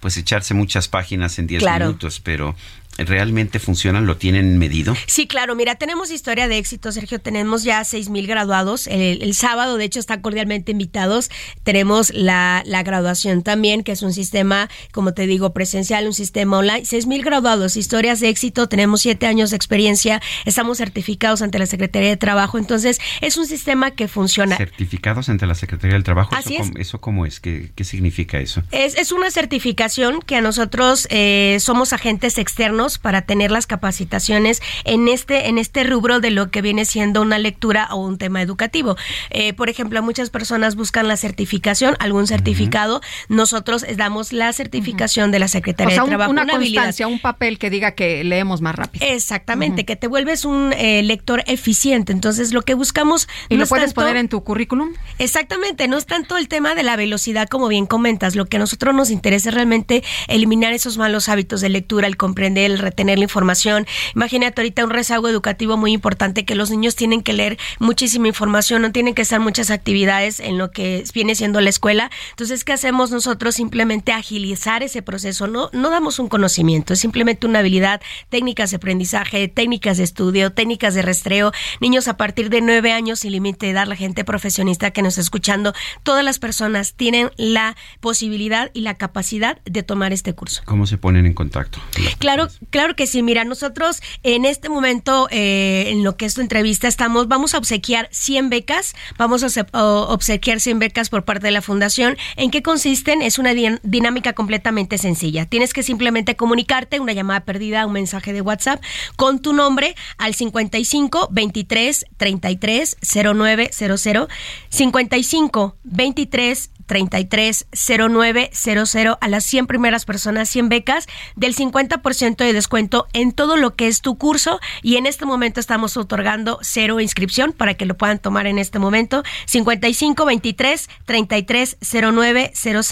pues 0.00 0.18
echarse 0.18 0.52
muchas 0.52 0.88
páginas 0.88 1.38
en 1.38 1.46
10 1.46 1.64
minutos, 1.64 2.20
pero 2.20 2.54
realmente 2.98 3.58
funcionan? 3.58 4.06
¿Lo 4.06 4.16
tienen 4.16 4.58
medido? 4.58 4.94
Sí, 5.06 5.26
claro. 5.26 5.54
Mira, 5.54 5.76
tenemos 5.76 6.10
historia 6.10 6.48
de 6.48 6.58
éxito, 6.58 6.92
Sergio. 6.92 7.20
Tenemos 7.20 7.62
ya 7.62 7.84
seis 7.84 8.08
mil 8.08 8.26
graduados. 8.26 8.86
El, 8.86 9.34
sábado, 9.34 9.76
de 9.76 9.84
hecho, 9.84 10.00
están 10.00 10.20
cordialmente 10.20 10.72
invitados. 10.72 11.30
Tenemos 11.62 12.12
la, 12.12 12.62
la, 12.66 12.82
graduación 12.82 13.42
también, 13.42 13.82
que 13.84 13.92
es 13.92 14.02
un 14.02 14.12
sistema, 14.12 14.68
como 14.92 15.14
te 15.14 15.26
digo, 15.26 15.52
presencial, 15.52 16.06
un 16.06 16.14
sistema 16.14 16.58
online. 16.58 16.84
Seis 16.84 17.06
mil 17.06 17.22
graduados, 17.22 17.76
historias 17.76 18.20
de 18.20 18.28
éxito. 18.28 18.68
Tenemos 18.68 19.02
siete 19.02 19.26
años 19.26 19.50
de 19.50 19.56
experiencia. 19.56 20.20
Estamos 20.44 20.78
certificados 20.78 21.42
ante 21.42 21.58
la 21.58 21.66
Secretaría 21.66 22.08
de 22.08 22.16
Trabajo. 22.16 22.58
Entonces, 22.58 23.00
es 23.20 23.36
un 23.36 23.46
sistema 23.46 23.92
que 23.92 24.08
funciona. 24.08 24.56
¿Certificados 24.56 25.28
ante 25.28 25.46
la 25.46 25.54
Secretaría 25.54 25.94
del 25.94 26.04
Trabajo? 26.04 26.34
Así 26.34 26.54
¿Eso, 26.54 26.62
es. 26.62 26.68
Cómo, 26.70 26.80
¿Eso 26.80 27.00
cómo 27.00 27.26
es? 27.26 27.40
¿Qué, 27.40 27.70
qué 27.74 27.84
significa 27.84 28.40
eso? 28.40 28.62
Es, 28.72 28.96
es, 28.96 29.12
una 29.12 29.30
certificación 29.30 30.20
que 30.20 30.36
a 30.36 30.40
nosotros 30.40 31.06
eh, 31.10 31.58
somos 31.60 31.92
agentes 31.92 32.38
externos 32.38 32.87
para 32.96 33.22
tener 33.22 33.50
las 33.50 33.66
capacitaciones 33.66 34.62
en 34.84 35.08
este, 35.08 35.48
en 35.48 35.58
este 35.58 35.84
rubro 35.84 36.20
de 36.20 36.30
lo 36.30 36.50
que 36.50 36.62
viene 36.62 36.86
siendo 36.86 37.20
una 37.20 37.38
lectura 37.38 37.88
o 37.90 37.96
un 37.96 38.16
tema 38.16 38.40
educativo. 38.40 38.96
Eh, 39.30 39.52
por 39.52 39.68
ejemplo, 39.68 40.02
muchas 40.02 40.30
personas 40.30 40.76
buscan 40.76 41.08
la 41.08 41.18
certificación, 41.18 41.96
algún 41.98 42.26
certificado. 42.26 43.02
Nosotros 43.28 43.84
damos 43.96 44.32
la 44.32 44.52
certificación 44.52 45.30
de 45.30 45.40
la 45.40 45.48
Secretaría 45.48 45.92
o 45.92 45.96
sea, 45.96 46.04
de 46.04 46.08
Trabajo. 46.08 46.30
Una, 46.30 46.44
una 46.44 46.52
constancia, 46.52 47.06
un 47.06 47.18
papel 47.18 47.58
que 47.58 47.68
diga 47.68 47.92
que 47.92 48.24
leemos 48.24 48.60
más 48.62 48.74
rápido. 48.74 49.04
Exactamente, 49.06 49.84
que 49.84 49.96
te 49.96 50.06
vuelves 50.06 50.44
un 50.44 50.72
eh, 50.72 51.02
lector 51.02 51.42
eficiente. 51.46 52.12
Entonces, 52.12 52.52
lo 52.52 52.62
que 52.62 52.74
buscamos... 52.74 53.28
¿Y 53.48 53.56
no 53.56 53.62
lo 53.62 53.66
puedes 53.66 53.86
tanto, 53.86 54.00
poner 54.00 54.16
en 54.16 54.28
tu 54.28 54.42
currículum? 54.44 54.94
Exactamente, 55.18 55.88
no 55.88 55.98
es 55.98 56.06
tanto 56.06 56.36
el 56.36 56.48
tema 56.48 56.74
de 56.74 56.82
la 56.82 56.96
velocidad 56.96 57.48
como 57.48 57.68
bien 57.68 57.86
comentas. 57.86 58.36
Lo 58.36 58.46
que 58.46 58.56
a 58.56 58.60
nosotros 58.60 58.94
nos 58.94 59.10
interesa 59.10 59.48
es 59.50 59.54
realmente 59.54 60.04
eliminar 60.28 60.72
esos 60.72 60.98
malos 60.98 61.28
hábitos 61.28 61.60
de 61.60 61.68
lectura, 61.68 62.06
el 62.06 62.16
comprender, 62.16 62.70
el 62.70 62.77
retener 62.78 63.18
la 63.18 63.24
información. 63.24 63.86
Imagínate 64.14 64.60
ahorita 64.60 64.84
un 64.84 64.90
rezago 64.90 65.28
educativo 65.28 65.76
muy 65.76 65.92
importante 65.92 66.44
que 66.44 66.54
los 66.54 66.70
niños 66.70 66.96
tienen 66.96 67.22
que 67.22 67.32
leer 67.32 67.58
muchísima 67.78 68.28
información, 68.28 68.82
no 68.82 68.92
tienen 68.92 69.14
que 69.14 69.22
estar 69.22 69.40
muchas 69.40 69.70
actividades 69.70 70.40
en 70.40 70.58
lo 70.58 70.70
que 70.70 71.04
viene 71.14 71.34
siendo 71.34 71.60
la 71.60 71.70
escuela. 71.70 72.10
Entonces, 72.30 72.64
¿qué 72.64 72.72
hacemos 72.72 73.10
nosotros? 73.10 73.54
Simplemente 73.54 74.12
agilizar 74.12 74.82
ese 74.82 75.02
proceso. 75.02 75.46
No, 75.46 75.70
no 75.72 75.90
damos 75.90 76.18
un 76.18 76.28
conocimiento, 76.28 76.92
es 76.92 77.00
simplemente 77.00 77.46
una 77.46 77.60
habilidad, 77.60 78.00
técnicas 78.28 78.70
de 78.70 78.76
aprendizaje, 78.76 79.48
técnicas 79.48 79.98
de 79.98 80.04
estudio, 80.04 80.52
técnicas 80.52 80.94
de 80.94 81.02
rastreo. 81.02 81.52
Niños 81.80 82.08
a 82.08 82.16
partir 82.16 82.50
de 82.50 82.60
nueve 82.60 82.92
años 82.92 83.20
sin 83.20 83.32
límite 83.32 83.66
de 83.66 83.72
edad, 83.72 83.86
la 83.86 83.96
gente 83.96 84.24
profesionista 84.24 84.90
que 84.90 85.02
nos 85.02 85.12
está 85.12 85.22
escuchando, 85.22 85.72
todas 86.02 86.24
las 86.24 86.38
personas 86.38 86.94
tienen 86.94 87.30
la 87.36 87.76
posibilidad 88.00 88.70
y 88.74 88.82
la 88.82 88.94
capacidad 88.94 89.60
de 89.64 89.82
tomar 89.82 90.12
este 90.12 90.34
curso. 90.34 90.62
¿Cómo 90.64 90.86
se 90.86 90.98
ponen 90.98 91.26
en 91.26 91.34
contacto? 91.34 91.80
Claro, 92.18 92.48
claro 92.70 92.94
que 92.96 93.06
sí. 93.06 93.22
Mira, 93.22 93.44
nosotros 93.44 94.00
en 94.22 94.44
este 94.44 94.68
momento, 94.68 95.28
eh, 95.30 95.86
en 95.88 96.04
lo 96.04 96.16
que 96.16 96.26
es 96.26 96.34
tu 96.34 96.40
entrevista, 96.40 96.88
estamos, 96.88 97.28
vamos 97.28 97.54
a 97.54 97.58
obsequiar 97.58 98.08
100 98.10 98.50
becas, 98.50 98.94
vamos 99.16 99.42
a 99.42 99.66
obsequiar 100.08 100.60
100 100.60 100.78
becas 100.78 101.10
por 101.10 101.24
parte 101.24 101.46
de 101.46 101.52
la 101.52 101.62
fundación. 101.62 102.16
¿En 102.36 102.50
qué 102.50 102.62
consisten? 102.62 103.22
Es 103.22 103.38
una 103.38 103.52
dinámica 103.82 104.32
completamente 104.32 104.98
sencilla. 104.98 105.46
Tienes 105.46 105.72
que 105.72 105.82
simplemente 105.82 106.36
comunicarte, 106.36 107.00
una 107.00 107.12
llamada 107.12 107.40
perdida, 107.40 107.86
un 107.86 107.92
mensaje 107.92 108.32
de 108.32 108.40
WhatsApp, 108.40 108.82
con 109.16 109.40
tu 109.40 109.52
nombre 109.52 109.94
al 110.18 110.34
55 110.34 111.28
23 111.30 112.06
33 112.16 112.96
0900 113.00 114.28
55 114.68 115.76
23 115.84 116.70
330900 116.88 119.18
a 119.20 119.28
las 119.28 119.44
100 119.44 119.68
primeras 119.68 120.04
personas, 120.04 120.48
100 120.48 120.68
becas 120.68 121.06
del 121.36 121.54
50% 121.54 122.38
de 122.38 122.52
descuento 122.52 123.06
en 123.12 123.30
todo 123.30 123.56
lo 123.56 123.76
que 123.76 123.86
es 123.86 124.00
tu 124.00 124.18
curso 124.18 124.58
y 124.82 124.96
en 124.96 125.06
este 125.06 125.24
momento 125.24 125.60
estamos 125.60 125.96
otorgando 125.96 126.58
cero 126.62 126.98
inscripción 126.98 127.52
para 127.52 127.74
que 127.74 127.86
lo 127.86 127.96
puedan 127.96 128.18
tomar 128.18 128.48
en 128.48 128.58
este 128.58 128.80
momento 128.80 129.22
5523 129.46 130.90
330900 131.04 132.88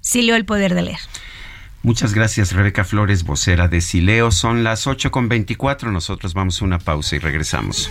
Silio 0.00 0.36
el 0.36 0.44
poder 0.44 0.74
de 0.74 0.82
leer. 0.82 0.98
Muchas 1.82 2.14
gracias, 2.14 2.52
Rebeca 2.52 2.84
Flores, 2.84 3.22
vocera 3.22 3.68
de 3.68 3.80
Sileo. 3.80 4.32
Son 4.32 4.64
las 4.64 4.88
8 4.88 5.12
con 5.12 5.28
24. 5.28 5.92
Nosotros 5.92 6.34
vamos 6.34 6.60
a 6.60 6.64
una 6.64 6.78
pausa 6.78 7.14
y 7.14 7.20
regresamos. 7.20 7.90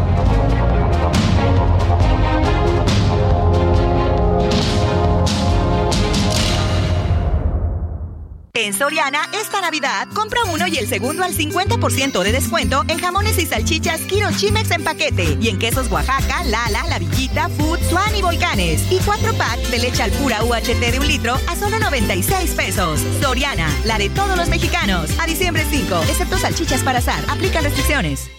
En 8.65 8.73
Soriana, 8.73 9.27
esta 9.33 9.61
Navidad, 9.61 10.07
compra 10.13 10.43
uno 10.45 10.67
y 10.67 10.77
el 10.77 10.87
segundo 10.87 11.23
al 11.23 11.33
50% 11.33 12.21
de 12.23 12.31
descuento 12.31 12.83
en 12.87 12.99
jamones 12.99 13.37
y 13.37 13.45
salchichas 13.45 14.01
Kiro 14.01 14.29
Chimex 14.31 14.71
en 14.71 14.83
paquete. 14.83 15.37
Y 15.41 15.49
en 15.49 15.57
quesos 15.57 15.89
Oaxaca, 15.91 16.43
Lala, 16.43 16.83
La 16.89 16.99
Villita, 16.99 17.49
Food, 17.49 17.79
Swan 17.89 18.15
y 18.15 18.21
Volcanes. 18.21 18.91
Y 18.91 18.99
cuatro 18.99 19.33
packs 19.33 19.71
de 19.71 19.79
leche 19.79 20.03
al 20.03 20.11
pura 20.11 20.43
UHT 20.43 20.79
de 20.79 20.99
un 20.99 21.07
litro 21.07 21.35
a 21.47 21.55
solo 21.55 21.79
96 21.79 22.51
pesos. 22.51 22.99
Soriana, 23.21 23.67
la 23.85 23.97
de 23.97 24.09
todos 24.09 24.37
los 24.37 24.49
mexicanos. 24.49 25.09
A 25.19 25.25
diciembre 25.25 25.65
5, 25.69 26.01
excepto 26.09 26.37
salchichas 26.37 26.83
para 26.83 26.99
azar. 26.99 27.23
Aplica 27.29 27.61
restricciones. 27.61 28.29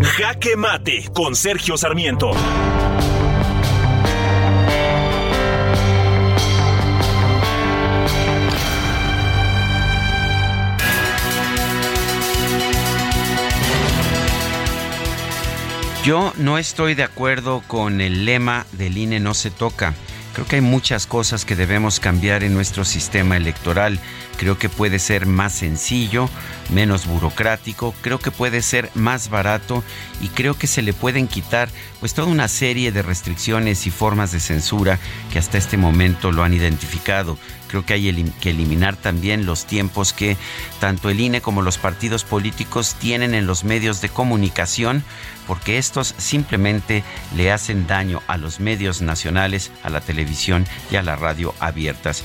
Jaque 0.00 0.56
Mate 0.56 1.10
con 1.14 1.36
Sergio 1.36 1.76
Sarmiento. 1.76 2.32
Yo 16.04 16.32
no 16.36 16.58
estoy 16.58 16.94
de 16.94 17.04
acuerdo 17.04 17.62
con 17.68 18.00
el 18.00 18.24
lema 18.24 18.66
del 18.72 18.98
INE 18.98 19.20
no 19.20 19.34
se 19.34 19.52
toca. 19.52 19.94
Creo 20.32 20.46
que 20.46 20.56
hay 20.56 20.62
muchas 20.62 21.06
cosas 21.06 21.44
que 21.44 21.54
debemos 21.54 22.00
cambiar 22.00 22.42
en 22.42 22.54
nuestro 22.54 22.84
sistema 22.84 23.36
electoral. 23.36 24.00
Creo 24.36 24.58
que 24.58 24.68
puede 24.68 24.98
ser 24.98 25.26
más 25.26 25.52
sencillo, 25.52 26.28
menos 26.70 27.06
burocrático, 27.06 27.94
creo 28.00 28.18
que 28.18 28.32
puede 28.32 28.62
ser 28.62 28.90
más 28.94 29.28
barato 29.28 29.84
y 30.20 30.28
creo 30.28 30.58
que 30.58 30.66
se 30.66 30.82
le 30.82 30.92
pueden 30.92 31.28
quitar 31.28 31.68
pues 32.00 32.14
toda 32.14 32.26
una 32.26 32.48
serie 32.48 32.90
de 32.90 33.02
restricciones 33.02 33.86
y 33.86 33.90
formas 33.90 34.32
de 34.32 34.40
censura 34.40 34.98
que 35.32 35.38
hasta 35.38 35.58
este 35.58 35.76
momento 35.76 36.32
lo 36.32 36.42
han 36.42 36.54
identificado. 36.54 37.38
Creo 37.68 37.86
que 37.86 37.94
hay 37.94 38.32
que 38.40 38.50
eliminar 38.50 38.96
también 38.96 39.46
los 39.46 39.66
tiempos 39.66 40.12
que 40.12 40.36
tanto 40.80 41.08
el 41.08 41.20
INE 41.20 41.40
como 41.40 41.62
los 41.62 41.78
partidos 41.78 42.24
políticos 42.24 42.96
tienen 42.98 43.34
en 43.34 43.46
los 43.46 43.64
medios 43.64 44.00
de 44.00 44.08
comunicación 44.08 45.04
porque 45.52 45.76
estos 45.76 46.14
simplemente 46.16 47.04
le 47.36 47.52
hacen 47.52 47.86
daño 47.86 48.22
a 48.26 48.38
los 48.38 48.58
medios 48.58 49.02
nacionales, 49.02 49.70
a 49.82 49.90
la 49.90 50.00
televisión 50.00 50.64
y 50.90 50.96
a 50.96 51.02
la 51.02 51.14
radio 51.14 51.54
abiertas. 51.60 52.24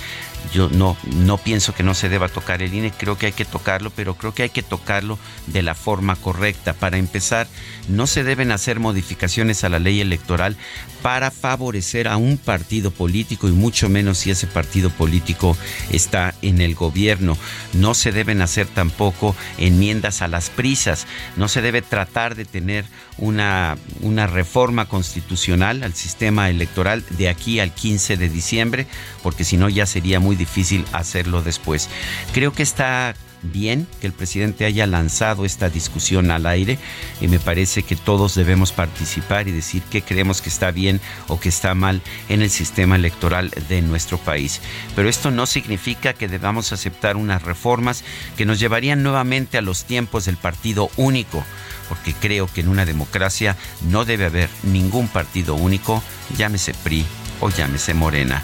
Yo 0.53 0.69
no, 0.69 0.98
no 1.06 1.38
pienso 1.38 1.74
que 1.74 1.84
no 1.84 1.94
se 1.94 2.10
deba 2.10 2.30
tocar 2.30 2.61
el 2.61 2.74
INE, 2.74 2.91
creo 2.91 3.18
que 3.18 3.28
hay 3.28 3.32
que 3.32 3.45
tocarlo, 3.45 3.91
pero 3.91 4.15
creo 4.15 4.34
que 4.34 4.44
hay 4.44 4.49
que 4.49 4.64
tocarlo 4.64 5.18
de 5.48 5.61
la 5.61 5.76
forma 5.76 6.15
correcta. 6.15 6.74
Para 6.74 6.98
empezar, 6.98 7.48
no 7.88 8.07
se 8.07 8.24
deben 8.24 8.52
hacer 8.52 8.80
modificaciones 8.80 9.64
a 9.64 9.69
la 9.69 9.80
ley 9.80 10.02
electoral 10.02 10.57
para 11.02 11.32
favorecer 11.32 12.07
a 12.07 12.18
un 12.18 12.38
partido 12.38 12.91
político 12.91 13.48
y 13.48 13.52
mucho 13.52 13.90
menos 13.90 14.18
si 14.19 14.32
ese 14.32 14.48
partido 14.48 14.90
político 14.90 15.57
está 15.91 16.34
en 16.41 16.61
el 16.61 16.76
gobierno. 16.76 17.38
No 17.74 17.94
se 17.94 18.11
deben 18.11 18.41
hacer 18.41 18.68
tampoco 18.68 19.36
enmiendas 19.57 20.22
a 20.22 20.28
las 20.28 20.49
prisas, 20.49 21.07
no 21.36 21.48
se 21.48 21.61
debe 21.61 21.82
tratar 21.82 22.36
de 22.36 22.45
tener 22.45 22.86
una, 23.18 23.78
una 24.02 24.28
reforma 24.28 24.86
constitucional 24.86 25.84
al 25.84 25.94
sistema 25.94 26.49
electoral 26.49 27.03
de 27.10 27.30
aquí 27.30 27.60
al 27.60 27.74
15 27.74 28.18
de 28.18 28.30
diciembre, 28.30 28.88
porque 29.24 29.44
si 29.44 29.57
no 29.57 29.69
ya 29.69 29.86
sería 29.86 30.19
muy 30.19 30.36
difícil 30.38 30.85
hacerlo 30.91 31.41
después. 31.41 31.89
Creo 32.34 32.53
que 32.53 32.64
está 32.64 33.15
bien 33.43 33.88
que 34.01 34.07
el 34.07 34.14
presidente 34.14 34.65
haya 34.65 34.88
lanzado 34.88 35.45
esta 35.45 35.69
discusión 35.69 36.31
al 36.31 36.45
aire 36.45 36.80
y 37.22 37.27
me 37.27 37.39
parece 37.39 37.84
que 37.84 37.95
todos 37.95 38.35
debemos 38.35 38.72
participar 38.72 39.47
y 39.47 39.51
decir 39.51 39.84
qué 39.89 40.01
creemos 40.01 40.41
que 40.41 40.49
está 40.49 40.72
bien 40.72 40.99
o 41.27 41.39
que 41.39 41.49
está 41.49 41.73
mal 41.76 42.01
en 42.30 42.41
el 42.41 42.49
sistema 42.49 42.95
electoral 42.95 43.51
de 43.69 43.81
nuestro 43.81 44.18
país. 44.18 44.61
Pero 44.95 45.09
esto 45.09 45.31
no 45.31 45.45
significa 45.45 46.14
que 46.14 46.27
debamos 46.27 46.72
aceptar 46.72 47.15
unas 47.15 47.43
reformas 47.43 48.03
que 48.35 48.45
nos 48.45 48.59
llevarían 48.59 49.03
nuevamente 49.03 49.57
a 49.57 49.61
los 49.61 49.85
tiempos 49.85 50.26
del 50.26 50.38
partido 50.38 50.89
único 50.97 51.43
porque 51.88 52.14
creo 52.14 52.47
que 52.47 52.61
en 52.61 52.68
una 52.68 52.85
democracia 52.85 53.55
no 53.89 54.03
debe 54.03 54.26
haber 54.26 54.49
ningún 54.64 55.07
partido 55.07 55.55
único, 55.55 56.03
llámese 56.38 56.73
PRI 56.73 57.05
o 57.39 57.49
llámese 57.49 57.93
Morena. 57.93 58.43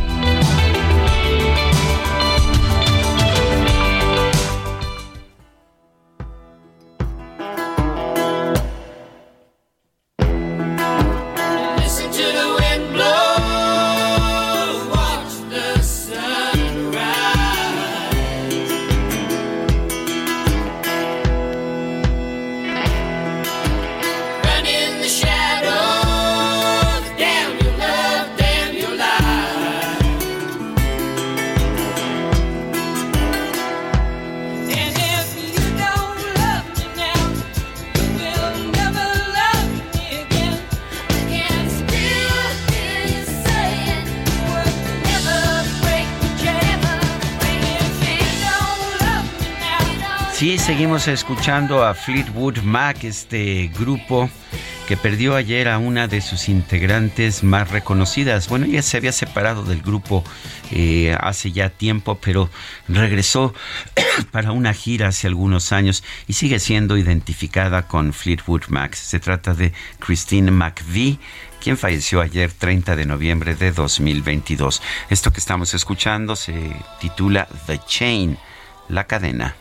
Seguimos 51.01 51.07
escuchando 51.07 51.83
a 51.83 51.95
Fleetwood 51.95 52.59
Mac, 52.59 53.03
este 53.03 53.71
grupo 53.79 54.29
que 54.87 54.97
perdió 54.97 55.35
ayer 55.35 55.67
a 55.67 55.79
una 55.79 56.07
de 56.07 56.21
sus 56.21 56.47
integrantes 56.47 57.43
más 57.43 57.71
reconocidas. 57.71 58.47
Bueno, 58.49 58.65
ella 58.67 58.83
se 58.83 58.97
había 58.97 59.11
separado 59.11 59.63
del 59.63 59.81
grupo 59.81 60.23
eh, 60.71 61.15
hace 61.19 61.51
ya 61.51 61.69
tiempo, 61.69 62.19
pero 62.21 62.49
regresó 62.87 63.53
para 64.31 64.51
una 64.51 64.73
gira 64.73 65.07
hace 65.07 65.27
algunos 65.27 65.71
años 65.71 66.03
y 66.27 66.33
sigue 66.33 66.59
siendo 66.59 66.97
identificada 66.97 67.87
con 67.87 68.13
Fleetwood 68.13 68.67
Mac. 68.67 68.93
Se 68.93 69.19
trata 69.19 69.53
de 69.55 69.73
Christine 69.99 70.51
McVie 70.51 71.19
quien 71.61 71.77
falleció 71.77 72.21
ayer 72.21 72.51
30 72.51 72.95
de 72.95 73.05
noviembre 73.05 73.55
de 73.55 73.71
2022. 73.71 74.81
Esto 75.09 75.31
que 75.31 75.39
estamos 75.39 75.73
escuchando 75.73 76.35
se 76.35 76.75
titula 76.99 77.47
The 77.65 77.79
Chain, 77.87 78.37
la 78.87 79.05
cadena. 79.05 79.55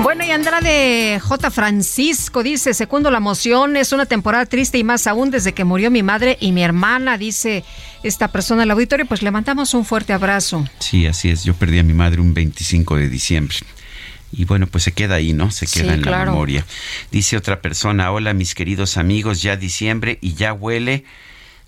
Bueno, 0.00 0.24
y 0.24 0.30
Andrade 0.30 1.20
J. 1.20 1.50
Francisco 1.50 2.42
dice, 2.42 2.74
segundo 2.74 3.10
la 3.10 3.20
moción, 3.20 3.76
es 3.76 3.92
una 3.92 4.06
temporada 4.06 4.46
triste 4.46 4.78
y 4.78 4.84
más 4.84 5.06
aún 5.06 5.30
desde 5.30 5.52
que 5.52 5.64
murió 5.64 5.90
mi 5.90 6.02
madre 6.02 6.38
y 6.40 6.52
mi 6.52 6.62
hermana, 6.62 7.18
dice 7.18 7.62
esta 8.02 8.28
persona 8.28 8.62
el 8.62 8.70
auditorio, 8.70 9.06
pues 9.06 9.22
le 9.22 9.30
mandamos 9.30 9.74
un 9.74 9.84
fuerte 9.84 10.12
abrazo. 10.12 10.66
Sí, 10.78 11.06
así 11.06 11.30
es, 11.30 11.44
yo 11.44 11.54
perdí 11.54 11.78
a 11.78 11.82
mi 11.82 11.92
madre 11.92 12.20
un 12.20 12.34
25 12.34 12.96
de 12.96 13.08
diciembre. 13.08 13.56
Y 14.32 14.46
bueno, 14.46 14.66
pues 14.66 14.84
se 14.84 14.92
queda 14.92 15.16
ahí, 15.16 15.34
¿no? 15.34 15.50
Se 15.50 15.66
queda 15.66 15.92
en 15.92 16.02
la 16.02 16.24
memoria. 16.24 16.64
Dice 17.10 17.36
otra 17.36 17.60
persona, 17.60 18.10
hola 18.10 18.32
mis 18.32 18.54
queridos 18.54 18.96
amigos, 18.96 19.42
ya 19.42 19.56
diciembre 19.56 20.18
y 20.22 20.34
ya 20.34 20.54
huele 20.54 21.04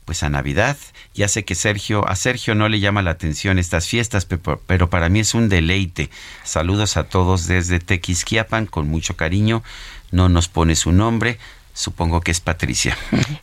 pues 0.04 0.22
a 0.22 0.30
Navidad. 0.30 0.76
Ya 1.14 1.28
sé 1.28 1.44
que 1.44 1.54
Sergio, 1.54 2.06
a 2.08 2.16
Sergio 2.16 2.54
no 2.54 2.68
le 2.68 2.80
llama 2.80 3.02
la 3.02 3.12
atención 3.12 3.58
estas 3.58 3.86
fiestas, 3.86 4.26
pero 4.66 4.90
para 4.90 5.08
mí 5.08 5.20
es 5.20 5.34
un 5.34 5.48
deleite. 5.48 6.10
Saludos 6.42 6.96
a 6.96 7.04
todos 7.04 7.46
desde 7.46 7.78
Tequisquiapan 7.80 8.66
con 8.66 8.88
mucho 8.88 9.16
cariño. 9.16 9.62
No 10.10 10.28
nos 10.28 10.48
pone 10.48 10.76
su 10.76 10.92
nombre, 10.92 11.38
Supongo 11.76 12.20
que 12.20 12.30
es 12.30 12.40
Patricia. 12.40 12.96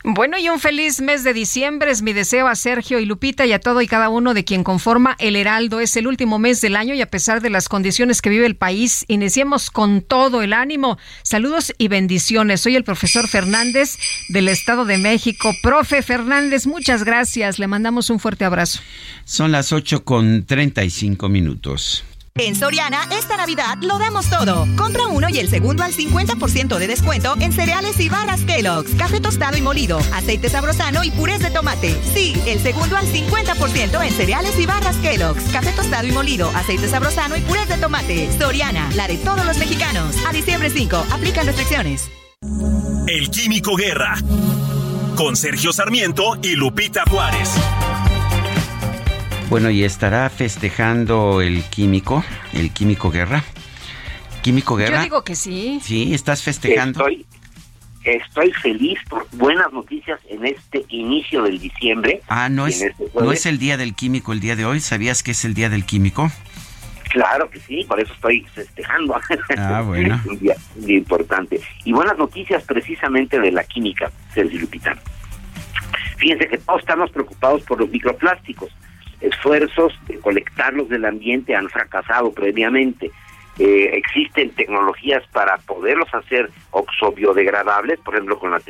Bueno, 0.04 0.38
y 0.38 0.48
un 0.48 0.58
feliz 0.58 1.00
mes 1.00 1.22
de 1.22 1.34
diciembre 1.34 1.90
es 1.90 2.02
mi 2.02 2.12
deseo 2.12 2.48
a 2.48 2.54
Sergio 2.54 2.98
y 2.98 3.04
Lupita 3.04 3.44
y 3.44 3.52
a 3.52 3.60
todo 3.60 3.82
y 3.82 3.86
cada 3.86 4.08
uno 4.08 4.32
de 4.32 4.44
quien 4.44 4.64
conforma 4.64 5.16
El 5.18 5.36
Heraldo. 5.36 5.80
Es 5.80 5.96
el 5.96 6.06
último 6.06 6.38
mes 6.38 6.60
del 6.60 6.76
año 6.76 6.94
y 6.94 7.02
a 7.02 7.10
pesar 7.10 7.42
de 7.42 7.50
las 7.50 7.68
condiciones 7.68 8.22
que 8.22 8.30
vive 8.30 8.46
el 8.46 8.56
país, 8.56 9.04
iniciemos 9.08 9.70
con 9.70 10.00
todo 10.00 10.42
el 10.42 10.54
ánimo. 10.54 10.98
Saludos 11.22 11.74
y 11.76 11.88
bendiciones. 11.88 12.62
Soy 12.62 12.74
el 12.74 12.84
profesor 12.84 13.28
Fernández 13.28 13.98
del 14.30 14.48
Estado 14.48 14.86
de 14.86 14.96
México. 14.96 15.52
Profe 15.62 16.02
Fernández, 16.02 16.66
muchas 16.66 17.04
gracias. 17.04 17.58
Le 17.58 17.66
mandamos 17.66 18.08
un 18.08 18.18
fuerte 18.18 18.46
abrazo. 18.46 18.80
Son 19.24 19.52
las 19.52 19.72
8 19.72 20.04
con 20.04 20.46
35 20.46 21.28
minutos. 21.28 22.04
En 22.36 22.54
Soriana, 22.56 23.06
esta 23.10 23.36
Navidad 23.36 23.76
lo 23.82 23.98
damos 23.98 24.30
todo. 24.30 24.66
Compra 24.76 25.06
uno 25.06 25.28
y 25.28 25.38
el 25.38 25.48
segundo 25.48 25.82
al 25.82 25.92
50% 25.92 26.78
de 26.78 26.86
descuento 26.86 27.34
en 27.38 27.52
cereales 27.52 28.00
y 28.00 28.08
barras 28.08 28.40
Kellogg's, 28.46 28.94
café 28.94 29.20
tostado 29.20 29.58
y 29.58 29.60
molido, 29.60 29.98
aceite 30.14 30.48
sabrosano 30.48 31.04
y 31.04 31.10
purés 31.10 31.40
de 31.40 31.50
tomate. 31.50 31.94
Sí, 32.14 32.34
el 32.46 32.58
segundo 32.58 32.96
al 32.96 33.06
50% 33.06 34.02
en 34.02 34.12
cereales 34.12 34.58
y 34.58 34.64
barras 34.64 34.96
Kellogg's, 34.96 35.44
café 35.52 35.72
tostado 35.72 36.06
y 36.06 36.12
molido, 36.12 36.48
aceite 36.56 36.88
sabrosano 36.88 37.36
y 37.36 37.42
purés 37.42 37.68
de 37.68 37.76
tomate. 37.76 38.30
Soriana, 38.38 38.88
la 38.94 39.08
de 39.08 39.18
todos 39.18 39.44
los 39.44 39.58
mexicanos. 39.58 40.16
A 40.26 40.32
diciembre 40.32 40.70
5, 40.70 41.06
aplican 41.12 41.44
restricciones. 41.44 42.10
El 43.08 43.28
Químico 43.30 43.76
Guerra. 43.76 44.16
Con 45.16 45.36
Sergio 45.36 45.70
Sarmiento 45.74 46.38
y 46.42 46.56
Lupita 46.56 47.04
Juárez. 47.10 47.50
Bueno, 49.48 49.70
y 49.70 49.84
estará 49.84 50.28
festejando 50.30 51.40
el 51.40 51.62
químico, 51.64 52.24
el 52.52 52.72
químico 52.72 53.10
guerra. 53.10 53.44
Químico 54.42 54.76
guerra. 54.76 54.98
Yo 54.98 55.02
digo 55.02 55.24
que 55.24 55.36
sí. 55.36 55.78
Sí, 55.82 56.14
estás 56.14 56.42
festejando. 56.42 57.00
Estoy, 57.00 57.26
estoy 58.04 58.52
feliz 58.52 58.98
por 59.08 59.26
buenas 59.32 59.72
noticias 59.72 60.18
en 60.28 60.46
este 60.46 60.84
inicio 60.88 61.42
del 61.42 61.58
diciembre. 61.58 62.22
Ah, 62.28 62.48
no 62.48 62.66
es, 62.66 62.82
este 62.82 63.04
no 63.14 63.30
es 63.30 63.46
el 63.46 63.58
día 63.58 63.76
del 63.76 63.94
químico 63.94 64.32
el 64.32 64.40
día 64.40 64.56
de 64.56 64.64
hoy. 64.64 64.80
¿Sabías 64.80 65.22
que 65.22 65.32
es 65.32 65.44
el 65.44 65.54
día 65.54 65.68
del 65.68 65.84
químico? 65.84 66.30
Claro 67.10 67.50
que 67.50 67.60
sí, 67.60 67.84
por 67.86 68.00
eso 68.00 68.12
estoy 68.14 68.40
festejando. 68.54 69.20
Ah, 69.58 69.82
bueno. 69.86 70.20
un 70.24 70.38
día 70.38 70.56
muy 70.76 70.96
importante. 70.96 71.60
Y 71.84 71.92
buenas 71.92 72.16
noticias 72.16 72.64
precisamente 72.64 73.38
de 73.38 73.52
la 73.52 73.62
química, 73.64 74.10
Sergio 74.32 74.60
Lupitán. 74.60 74.98
Fíjense 76.16 76.48
que 76.48 76.56
todos 76.56 76.80
estamos 76.80 77.10
preocupados 77.10 77.62
por 77.62 77.80
los 77.80 77.90
microplásticos 77.90 78.70
esfuerzos 79.22 79.92
de 80.06 80.18
colectarlos 80.18 80.88
del 80.88 81.04
ambiente 81.04 81.54
han 81.54 81.68
fracasado 81.68 82.32
previamente. 82.32 83.10
Eh, 83.58 83.90
existen 83.92 84.50
tecnologías 84.50 85.22
para 85.28 85.58
poderlos 85.58 86.08
hacer 86.14 86.50
oxobiodegradables, 86.70 88.00
por 88.00 88.14
ejemplo 88.14 88.38
con 88.38 88.50
la 88.50 88.60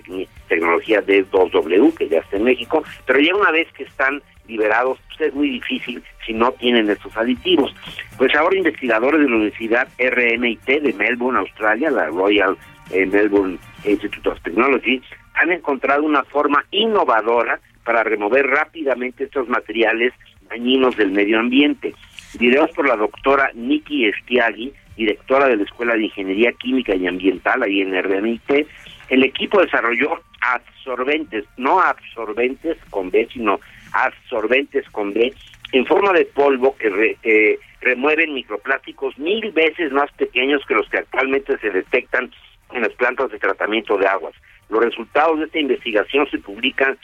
tecnología 0.48 1.00
de 1.00 1.24
2W, 1.24 1.94
que 1.94 2.08
ya 2.08 2.18
está 2.18 2.36
en 2.36 2.44
México, 2.44 2.82
pero 3.06 3.20
ya 3.20 3.34
una 3.34 3.52
vez 3.52 3.68
que 3.74 3.84
están 3.84 4.20
liberados, 4.48 4.98
pues 5.06 5.28
es 5.28 5.34
muy 5.34 5.50
difícil 5.50 6.02
si 6.26 6.32
no 6.32 6.50
tienen 6.52 6.90
estos 6.90 7.16
aditivos. 7.16 7.72
Pues 8.18 8.34
ahora 8.34 8.56
investigadores 8.56 9.20
de 9.20 9.28
la 9.28 9.36
Universidad 9.36 9.88
RMIT 9.98 10.64
de 10.64 10.92
Melbourne, 10.94 11.38
Australia, 11.38 11.90
la 11.90 12.06
Royal 12.06 12.56
eh, 12.90 13.06
Melbourne 13.06 13.58
Institute 13.84 14.28
of 14.28 14.40
Technology, 14.42 15.00
han 15.34 15.52
encontrado 15.52 16.02
una 16.02 16.24
forma 16.24 16.64
innovadora 16.72 17.60
para 17.84 18.02
remover 18.04 18.46
rápidamente 18.46 19.24
estos 19.24 19.48
materiales 19.48 20.12
dañinos 20.52 20.96
del 20.96 21.10
medio 21.10 21.38
ambiente. 21.38 21.94
Videos 22.38 22.70
por 22.72 22.86
la 22.86 22.96
doctora 22.96 23.50
Nikki 23.54 24.06
Estiagui, 24.06 24.72
directora 24.96 25.48
de 25.48 25.56
la 25.56 25.64
Escuela 25.64 25.94
de 25.94 26.04
Ingeniería 26.04 26.52
Química 26.52 26.94
y 26.94 27.06
Ambiental 27.06 27.62
ahí 27.62 27.80
en 27.80 28.00
RMIT. 28.02 28.66
El 29.08 29.24
equipo 29.24 29.60
desarrolló 29.60 30.20
absorbentes, 30.40 31.44
no 31.56 31.80
absorbentes 31.80 32.76
con 32.90 33.10
B, 33.10 33.28
sino 33.32 33.60
absorbentes 33.92 34.88
con 34.90 35.12
B, 35.12 35.32
en 35.72 35.86
forma 35.86 36.12
de 36.12 36.26
polvo 36.26 36.76
que 36.76 37.58
remueven 37.80 38.34
microplásticos 38.34 39.18
mil 39.18 39.50
veces 39.52 39.92
más 39.92 40.10
pequeños 40.12 40.62
que 40.66 40.74
los 40.74 40.88
que 40.88 40.98
actualmente 40.98 41.58
se 41.58 41.70
detectan 41.70 42.30
en 42.72 42.82
las 42.82 42.92
plantas 42.92 43.30
de 43.30 43.38
tratamiento 43.38 43.96
de 43.96 44.06
aguas. 44.06 44.34
Los 44.68 44.84
resultados 44.84 45.38
de 45.38 45.46
esta 45.46 45.58
investigación 45.58 46.26
se 46.30 46.38
publican 46.38 46.98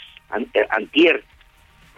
eh, 0.54 0.66
antier 0.70 1.22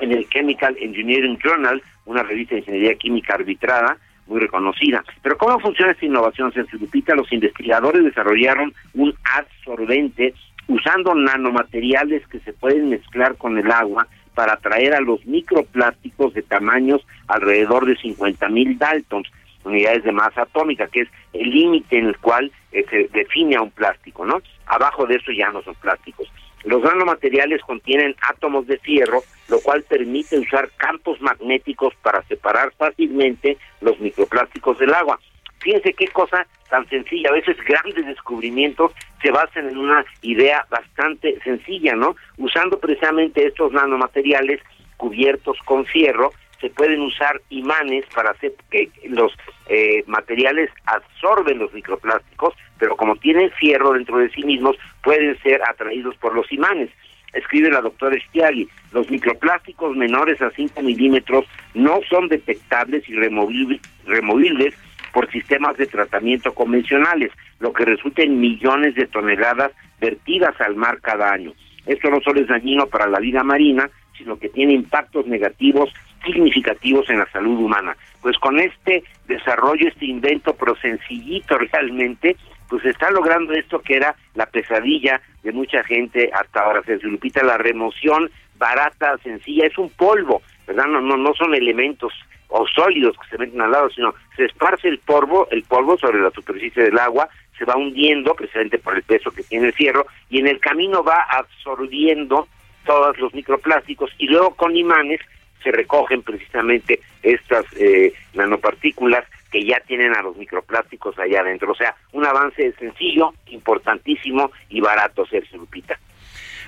en 0.00 0.12
el 0.12 0.28
Chemical 0.28 0.76
Engineering 0.80 1.38
Journal, 1.38 1.82
una 2.06 2.22
revista 2.22 2.54
de 2.54 2.60
ingeniería 2.60 2.94
química 2.94 3.34
arbitrada, 3.34 3.96
muy 4.26 4.40
reconocida. 4.40 5.04
Pero 5.22 5.36
¿cómo 5.36 5.58
funciona 5.58 5.92
esta 5.92 6.06
innovación, 6.06 6.52
Lupita? 6.72 7.14
Los 7.14 7.32
investigadores 7.32 8.04
desarrollaron 8.04 8.72
un 8.94 9.14
absorbente 9.24 10.34
usando 10.68 11.14
nanomateriales 11.14 12.26
que 12.28 12.38
se 12.40 12.52
pueden 12.52 12.90
mezclar 12.90 13.36
con 13.36 13.58
el 13.58 13.70
agua 13.70 14.06
para 14.34 14.54
atraer 14.54 14.94
a 14.94 15.00
los 15.00 15.24
microplásticos 15.26 16.32
de 16.32 16.42
tamaños 16.42 17.04
alrededor 17.26 17.86
de 17.86 17.96
50 17.96 18.48
mil 18.48 18.78
daltons, 18.78 19.28
unidades 19.64 20.04
de 20.04 20.12
masa 20.12 20.42
atómica, 20.42 20.86
que 20.86 21.02
es 21.02 21.08
el 21.32 21.50
límite 21.50 21.98
en 21.98 22.06
el 22.06 22.18
cual 22.18 22.50
eh, 22.72 22.84
se 22.88 23.08
define 23.12 23.56
a 23.56 23.62
un 23.62 23.70
plástico, 23.70 24.24
¿no? 24.24 24.40
Abajo 24.66 25.06
de 25.06 25.16
eso 25.16 25.32
ya 25.32 25.50
no 25.50 25.60
son 25.62 25.74
plásticos. 25.74 26.28
Los 26.64 26.82
nanomateriales 26.82 27.62
contienen 27.62 28.14
átomos 28.20 28.66
de 28.66 28.78
fierro, 28.78 29.22
lo 29.48 29.60
cual 29.60 29.82
permite 29.82 30.38
usar 30.38 30.70
campos 30.76 31.20
magnéticos 31.20 31.94
para 32.02 32.22
separar 32.24 32.72
fácilmente 32.76 33.56
los 33.80 33.98
microplásticos 33.98 34.78
del 34.78 34.92
agua. 34.94 35.18
Fíjense 35.60 35.92
qué 35.94 36.08
cosa 36.08 36.46
tan 36.68 36.88
sencilla, 36.88 37.30
a 37.30 37.34
veces 37.34 37.56
grandes 37.66 38.06
descubrimientos 38.06 38.92
se 39.20 39.30
basan 39.30 39.68
en 39.68 39.78
una 39.78 40.04
idea 40.22 40.64
bastante 40.70 41.38
sencilla, 41.42 41.94
¿no? 41.94 42.16
Usando 42.38 42.78
precisamente 42.78 43.46
estos 43.46 43.72
nanomateriales 43.72 44.60
cubiertos 44.96 45.58
con 45.64 45.84
fierro, 45.84 46.32
se 46.60 46.70
pueden 46.70 47.00
usar 47.00 47.40
imanes 47.48 48.04
para 48.14 48.30
hacer 48.30 48.52
que 48.70 48.90
los 49.08 49.32
eh, 49.68 50.04
materiales 50.06 50.70
absorben 50.84 51.58
los 51.58 51.72
microplásticos, 51.72 52.54
pero 52.78 52.96
como 52.96 53.16
tienen 53.16 53.50
fierro 53.52 53.92
dentro 53.92 54.18
de 54.18 54.30
sí 54.30 54.44
mismos, 54.44 54.76
pueden 55.02 55.38
ser 55.42 55.62
atraídos 55.62 56.16
por 56.16 56.34
los 56.34 56.50
imanes. 56.52 56.90
Escribe 57.32 57.70
la 57.70 57.80
doctora 57.80 58.16
Stiagui, 58.28 58.68
los 58.92 59.08
microplásticos 59.10 59.96
menores 59.96 60.42
a 60.42 60.50
5 60.50 60.82
milímetros 60.82 61.46
no 61.74 62.00
son 62.08 62.28
detectables 62.28 63.08
y 63.08 63.14
removibles 63.14 64.74
por 65.12 65.30
sistemas 65.30 65.76
de 65.76 65.86
tratamiento 65.86 66.52
convencionales, 66.52 67.30
lo 67.60 67.72
que 67.72 67.84
resulta 67.84 68.22
en 68.22 68.40
millones 68.40 68.94
de 68.96 69.06
toneladas 69.06 69.72
vertidas 70.00 70.60
al 70.60 70.74
mar 70.74 71.00
cada 71.00 71.32
año. 71.32 71.52
Esto 71.86 72.10
no 72.10 72.20
solo 72.20 72.40
es 72.40 72.48
dañino 72.48 72.86
para 72.86 73.06
la 73.06 73.20
vida 73.20 73.42
marina, 73.42 73.88
sino 74.16 74.38
que 74.38 74.48
tiene 74.48 74.74
impactos 74.74 75.26
negativos 75.26 75.90
significativos 76.24 77.08
en 77.10 77.18
la 77.18 77.30
salud 77.30 77.58
humana. 77.58 77.96
Pues 78.20 78.38
con 78.38 78.58
este 78.60 79.02
desarrollo, 79.26 79.88
este 79.88 80.06
invento, 80.06 80.54
pero 80.54 80.76
sencillito 80.76 81.58
realmente, 81.58 82.36
pues 82.68 82.84
está 82.84 83.10
logrando 83.10 83.52
esto 83.52 83.80
que 83.80 83.96
era 83.96 84.14
la 84.34 84.46
pesadilla 84.46 85.20
de 85.42 85.52
mucha 85.52 85.82
gente 85.84 86.30
hasta 86.32 86.60
ahora. 86.60 86.82
Se 86.82 86.98
Lupita, 86.98 87.42
la 87.42 87.58
remoción 87.58 88.30
barata, 88.56 89.16
sencilla, 89.18 89.66
es 89.66 89.78
un 89.78 89.88
polvo, 89.90 90.42
¿verdad? 90.66 90.84
No, 90.86 91.00
no, 91.00 91.16
no 91.16 91.34
son 91.34 91.54
elementos 91.54 92.12
o 92.48 92.66
sólidos 92.66 93.16
que 93.16 93.30
se 93.30 93.38
meten 93.38 93.60
al 93.60 93.70
lado, 93.70 93.90
sino 93.90 94.14
se 94.36 94.44
esparce 94.44 94.88
el 94.88 94.98
polvo, 94.98 95.48
el 95.50 95.62
polvo 95.62 95.96
sobre 95.96 96.20
la 96.20 96.30
superficie 96.30 96.82
del 96.82 96.98
agua, 96.98 97.28
se 97.56 97.64
va 97.64 97.76
hundiendo 97.76 98.34
precisamente 98.34 98.78
por 98.78 98.96
el 98.96 99.02
peso 99.02 99.30
que 99.30 99.42
tiene 99.42 99.68
el 99.68 99.72
fierro 99.72 100.06
y 100.28 100.40
en 100.40 100.48
el 100.48 100.60
camino 100.60 101.02
va 101.02 101.26
absorbiendo 101.30 102.48
todos 102.84 103.18
los 103.18 103.32
microplásticos 103.34 104.10
y 104.18 104.26
luego 104.26 104.54
con 104.54 104.76
imanes 104.76 105.20
se 105.62 105.70
recogen 105.70 106.22
precisamente 106.22 107.00
estas 107.22 107.64
eh, 107.76 108.12
nanopartículas 108.34 109.24
que 109.50 109.64
ya 109.64 109.80
tienen 109.86 110.14
a 110.14 110.22
los 110.22 110.36
microplásticos 110.36 111.18
allá 111.18 111.40
adentro. 111.40 111.72
O 111.72 111.74
sea, 111.74 111.94
un 112.12 112.24
avance 112.24 112.72
sencillo, 112.78 113.34
importantísimo 113.46 114.50
y 114.68 114.80
barato, 114.80 115.26
Sergio 115.26 115.58
Lupita. 115.58 115.98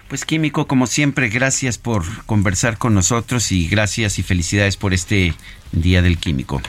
Pues 0.09 0.25
Químico, 0.25 0.67
como 0.67 0.87
siempre, 0.87 1.29
gracias 1.29 1.79
por 1.79 2.03
conversar 2.27 2.77
con 2.77 2.93
nosotros 2.93 3.51
y 3.53 3.69
gracias 3.69 4.19
y 4.19 4.23
felicidades 4.23 4.77
por 4.77 4.93
este 4.93 5.33
Día 5.71 6.03
del 6.03 6.19
Químico. 6.19 6.61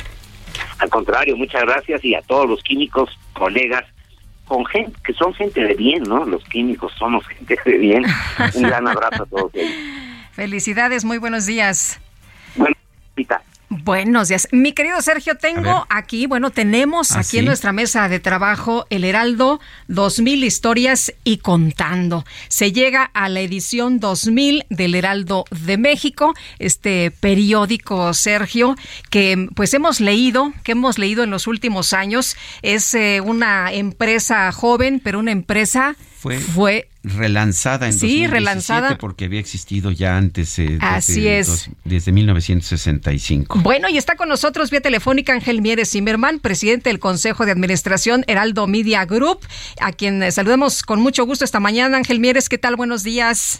Al 0.79 0.89
contrario, 0.89 1.35
muchas 1.35 1.63
gracias 1.63 2.05
y 2.05 2.15
a 2.15 2.21
todos 2.21 2.47
los 2.47 2.63
químicos, 2.63 3.09
colegas, 3.33 3.83
con 4.45 4.65
gente 4.65 4.97
que 5.03 5.13
son 5.13 5.33
gente 5.33 5.61
de 5.61 5.73
bien, 5.73 6.03
¿no? 6.03 6.25
Los 6.25 6.43
químicos 6.45 6.93
somos 6.97 7.27
gente 7.27 7.57
de 7.65 7.77
bien. 7.77 8.05
Un 8.53 8.63
gran 8.63 8.87
abrazo 8.87 9.23
a 9.23 9.25
todos 9.25 9.51
ellos. 9.55 9.75
Felicidades, 10.31 11.03
muy 11.03 11.17
buenos 11.17 11.45
días. 11.45 11.99
Bueno. 12.55 12.75
Buenos 13.81 14.27
días. 14.27 14.47
Mi 14.51 14.73
querido 14.73 15.01
Sergio, 15.01 15.35
tengo 15.35 15.85
aquí, 15.89 16.27
bueno, 16.27 16.51
tenemos 16.51 17.11
¿Ah, 17.11 17.19
aquí 17.19 17.39
en 17.39 17.45
nuestra 17.45 17.71
mesa 17.71 18.07
de 18.07 18.19
trabajo 18.19 18.85
el 18.91 19.03
Heraldo 19.03 19.59
2000 19.87 20.43
historias 20.43 21.11
y 21.23 21.37
contando. 21.37 22.23
Se 22.49 22.71
llega 22.71 23.09
a 23.13 23.29
la 23.29 23.41
edición 23.41 23.99
2000 23.99 24.65
del 24.69 24.95
Heraldo 24.95 25.45
de 25.49 25.77
México, 25.77 26.35
este 26.59 27.11
periódico, 27.11 28.13
Sergio, 28.13 28.75
que 29.09 29.49
pues 29.55 29.73
hemos 29.73 29.99
leído, 29.99 30.53
que 30.63 30.73
hemos 30.73 30.99
leído 30.99 31.23
en 31.23 31.31
los 31.31 31.47
últimos 31.47 31.93
años. 31.93 32.37
Es 32.61 32.93
eh, 32.93 33.21
una 33.21 33.73
empresa 33.73 34.51
joven, 34.51 35.01
pero 35.03 35.19
una 35.19 35.31
empresa 35.31 35.95
fue, 36.23 36.39
fue 36.39 36.89
relanzada 37.03 37.85
en 37.87 37.93
Sí, 37.93 38.23
2017 38.23 38.31
relanzada. 38.33 38.97
porque 38.97 39.25
había 39.25 39.39
existido 39.41 39.91
ya 39.91 40.17
antes 40.17 40.57
eh, 40.57 40.63
desde, 40.63 40.85
Así 40.85 41.27
es. 41.27 41.47
dos- 41.47 41.69
desde 41.83 42.11
1965. 42.13 43.59
Bueno, 43.61 43.89
y 43.89 43.97
está 43.97 44.15
con 44.15 44.29
nosotros 44.29 44.71
vía 44.71 44.81
telefónica 44.81 45.33
Ángel 45.33 45.61
Mieres 45.61 45.91
Zimmerman, 45.91 46.39
presidente 46.39 46.89
del 46.89 46.99
Consejo 46.99 47.45
de 47.45 47.51
Administración 47.51 48.23
Heraldo 48.27 48.67
Media 48.67 49.05
Group, 49.05 49.39
a 49.81 49.91
quien 49.91 50.23
eh, 50.23 50.31
saludamos 50.31 50.81
con 50.83 51.01
mucho 51.01 51.25
gusto 51.25 51.43
esta 51.45 51.59
mañana. 51.59 51.97
Ángel 51.97 52.19
Mieres, 52.19 52.47
¿qué 52.49 52.57
tal? 52.57 52.75
Buenos 52.77 53.03
días. 53.03 53.59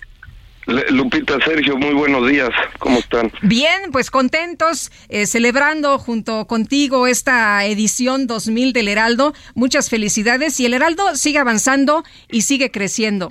Lupita, 0.65 1.37
Sergio, 1.43 1.77
muy 1.77 1.93
buenos 1.93 2.27
días. 2.27 2.49
¿Cómo 2.79 2.99
están? 2.99 3.31
Bien, 3.41 3.91
pues 3.91 4.09
contentos, 4.09 4.91
eh, 5.09 5.25
celebrando 5.25 5.99
junto 5.99 6.45
contigo 6.47 7.05
esta 7.05 7.65
edición 7.65 8.27
2000 8.27 8.71
del 8.71 8.87
Heraldo. 8.87 9.33
Muchas 9.55 9.89
felicidades 9.89 10.59
y 10.59 10.65
el 10.65 10.73
Heraldo 10.73 11.15
sigue 11.15 11.39
avanzando 11.39 12.03
y 12.29 12.41
sigue 12.41 12.71
creciendo. 12.71 13.29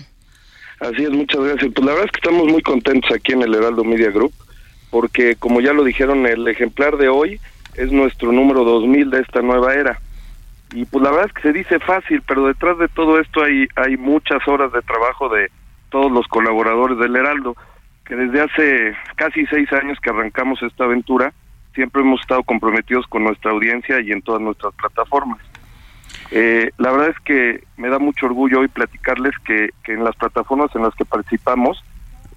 Así 0.81 1.05
es, 1.05 1.11
muchas 1.11 1.41
gracias. 1.41 1.73
Pues 1.75 1.87
la 1.87 1.93
verdad 1.93 2.07
es 2.07 2.13
que 2.13 2.29
estamos 2.29 2.53
muy 2.53 2.61
contentos 2.61 3.11
aquí 3.13 3.33
en 3.33 3.43
el 3.43 3.55
Heraldo 3.55 3.85
Media 3.85 4.11
Group, 4.11 4.35
porque 4.91 5.37
como 5.37 5.61
ya 5.61 5.73
lo 5.73 5.85
dijeron, 5.85 6.27
el 6.27 6.47
ejemplar 6.49 6.99
de 6.99 7.09
hoy 7.09 7.41
es 7.77 7.91
nuestro 7.93 8.31
número 8.33 8.65
2000 8.65 9.11
de 9.11 9.21
esta 9.21 9.41
nueva 9.41 9.75
era. 9.75 9.99
Y 10.75 10.85
pues 10.85 11.03
la 11.03 11.11
verdad 11.11 11.27
es 11.29 11.33
que 11.35 11.43
se 11.43 11.53
dice 11.53 11.79
fácil, 11.79 12.23
pero 12.27 12.47
detrás 12.47 12.79
de 12.79 12.89
todo 12.89 13.19
esto 13.19 13.43
hay, 13.43 13.69
hay 13.77 13.97
muchas 13.97 14.47
horas 14.47 14.73
de 14.73 14.83
trabajo 14.83 15.29
de 15.31 15.51
todos 15.93 16.11
los 16.11 16.27
colaboradores 16.27 16.99
del 16.99 17.15
Heraldo, 17.15 17.55
que 18.05 18.17
desde 18.17 18.41
hace 18.41 18.97
casi 19.15 19.47
seis 19.47 19.73
años 19.73 19.99
que 20.01 20.11
arrancamos 20.11 20.61
esta 20.63 20.85
aventura, 20.85 21.33
siempre 21.75 22.03
hemos 22.03 22.21
estado 22.23 22.43
comprometidos 22.43 23.07
con 23.07 23.23
nuestra 23.23 23.53
audiencia 23.53 24.01
y 24.01 24.11
en 24.11 24.23
todas 24.23 24.41
nuestras 24.41 24.75
plataformas. 24.75 25.39
Eh, 26.31 26.71
la 26.79 26.91
verdad 26.91 27.11
es 27.11 27.21
que 27.21 27.63
me 27.77 27.89
da 27.89 27.99
mucho 27.99 28.27
orgullo 28.27 28.61
hoy 28.61 28.69
platicarles 28.69 29.35
que, 29.45 29.69
que 29.85 29.93
en 29.93 30.03
las 30.03 30.17
plataformas 30.17 30.75
en 30.75 30.83
las 30.83 30.95
que 30.95 31.05
participamos, 31.05 31.85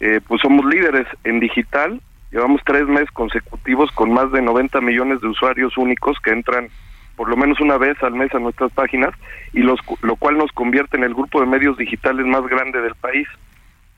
eh, 0.02 0.20
pues 0.28 0.42
somos 0.42 0.66
líderes 0.66 1.08
en 1.24 1.40
digital, 1.40 2.02
llevamos 2.32 2.62
tres 2.66 2.86
meses 2.88 3.10
consecutivos 3.12 3.90
con 3.92 4.14
más 4.14 4.32
de 4.34 4.42
90 4.42 4.82
millones 4.82 5.22
de 5.22 5.28
usuarios 5.28 5.78
únicos 5.78 6.20
que 6.20 6.32
entran 6.32 6.68
por 7.16 7.30
lo 7.30 7.38
menos 7.38 7.60
una 7.60 7.78
vez 7.78 8.02
al 8.04 8.14
mes 8.14 8.34
a 8.34 8.40
nuestras 8.40 8.72
páginas 8.72 9.14
y 9.54 9.60
los, 9.60 9.80
lo 10.02 10.16
cual 10.16 10.38
nos 10.38 10.52
convierte 10.52 10.98
en 10.98 11.04
el 11.04 11.14
grupo 11.14 11.40
de 11.40 11.48
medios 11.48 11.78
digitales 11.78 12.26
más 12.26 12.46
grande 12.48 12.82
del 12.82 12.96
país. 12.96 13.28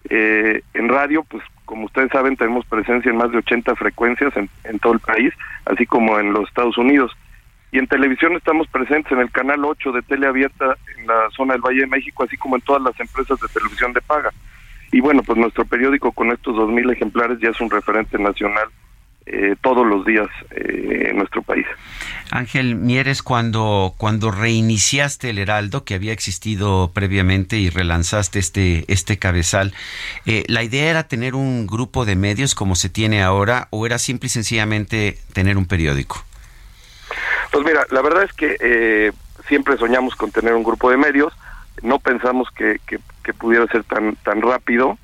Eh, 0.10 0.62
en 0.74 0.88
radio, 0.88 1.24
pues 1.24 1.44
como 1.66 1.86
ustedes 1.86 2.12
saben, 2.12 2.38
tenemos 2.38 2.66
presencia 2.66 3.12
en 3.12 3.18
más 3.18 3.32
de 3.32 3.40
80 3.40 3.76
frecuencias 3.76 4.36
en, 4.38 4.50
en, 4.64 4.80
todo 4.80 4.94
el 4.94 5.00
país, 5.00 5.34
así 5.66 5.86
como 5.86 6.20
en 6.20 6.32
los 6.32 6.48
Estados 6.48 6.78
Unidos. 6.78 7.12
Y 7.72 7.80
en 7.80 7.88
televisión 7.88 8.34
estamos 8.36 8.68
presentes 8.68 9.12
en 9.12 9.20
el 9.20 9.32
canal 9.32 9.66
8 9.66 9.92
de 9.92 10.02
Teleabierta 10.04 10.78
en 10.98 11.08
la 11.08 11.30
zona 11.36 11.54
del 11.54 11.62
Valle 11.62 11.82
de 11.82 11.88
México, 11.88 12.24
así 12.24 12.38
como 12.38 12.56
en 12.56 12.62
todas 12.62 12.82
las 12.82 12.98
empresas 13.00 13.40
de 13.40 13.48
televisión 13.50 13.92
de 13.92 14.02
paga. 14.02 14.32
Y 14.92 15.02
bueno, 15.02 15.22
pues 15.24 15.38
nuestro 15.38 15.66
periódico 15.66 16.14
con 16.14 16.32
estos 16.32 16.56
2.000 16.56 16.94
ejemplares 16.94 17.40
ya 17.40 17.50
es 17.50 17.60
un 17.60 17.70
referente 17.70 18.18
nacional 18.18 18.70
eh, 19.30 19.58
todos 19.62 19.86
los 19.86 20.06
días 20.06 20.30
eh, 20.52 21.08
en 21.10 21.18
nuestro 21.18 21.42
país. 21.42 21.66
Ángel 22.32 22.76
Mieres, 22.76 23.22
cuando, 23.22 23.94
cuando 23.98 24.32
reiniciaste 24.32 25.32
el 25.32 25.38
Heraldo, 25.38 25.84
que 25.84 25.96
había 25.96 26.14
existido 26.14 26.92
previamente 26.94 27.58
y 27.58 27.70
relanzaste 27.70 28.40
este, 28.40 28.86
este 28.88 29.20
cabezal, 29.20 29.74
eh, 30.26 30.46
¿la 30.48 30.64
idea 30.64 30.90
era 30.90 31.10
tener 31.10 31.36
un 31.36 31.68
grupo 31.68 32.06
de 32.06 32.16
medios 32.16 32.56
como 32.56 32.76
se 32.76 32.88
tiene 32.88 33.22
ahora 33.22 33.68
o 33.72 33.86
era 33.86 33.98
simple 33.98 34.28
y 34.28 34.30
sencillamente 34.30 35.18
tener 35.34 35.58
un 35.58 35.66
periódico? 35.66 36.24
Pues 37.52 37.66
mira, 37.66 37.86
la 37.92 38.02
verdad 38.02 38.24
es 38.24 38.32
que 38.32 39.12
siempre 39.50 39.76
soñamos 39.76 40.16
con 40.16 40.32
tener 40.32 40.54
un 40.54 40.64
grupo 40.64 40.90
de 40.90 40.96
medios, 40.96 41.34
no 41.82 42.00
pensamos 42.00 42.48
que, 42.52 42.80
que, 42.88 43.34
pudiera 43.34 43.68
ser 43.68 43.84
tan, 43.84 44.16
tan 44.24 44.42
rápido, 44.42 44.98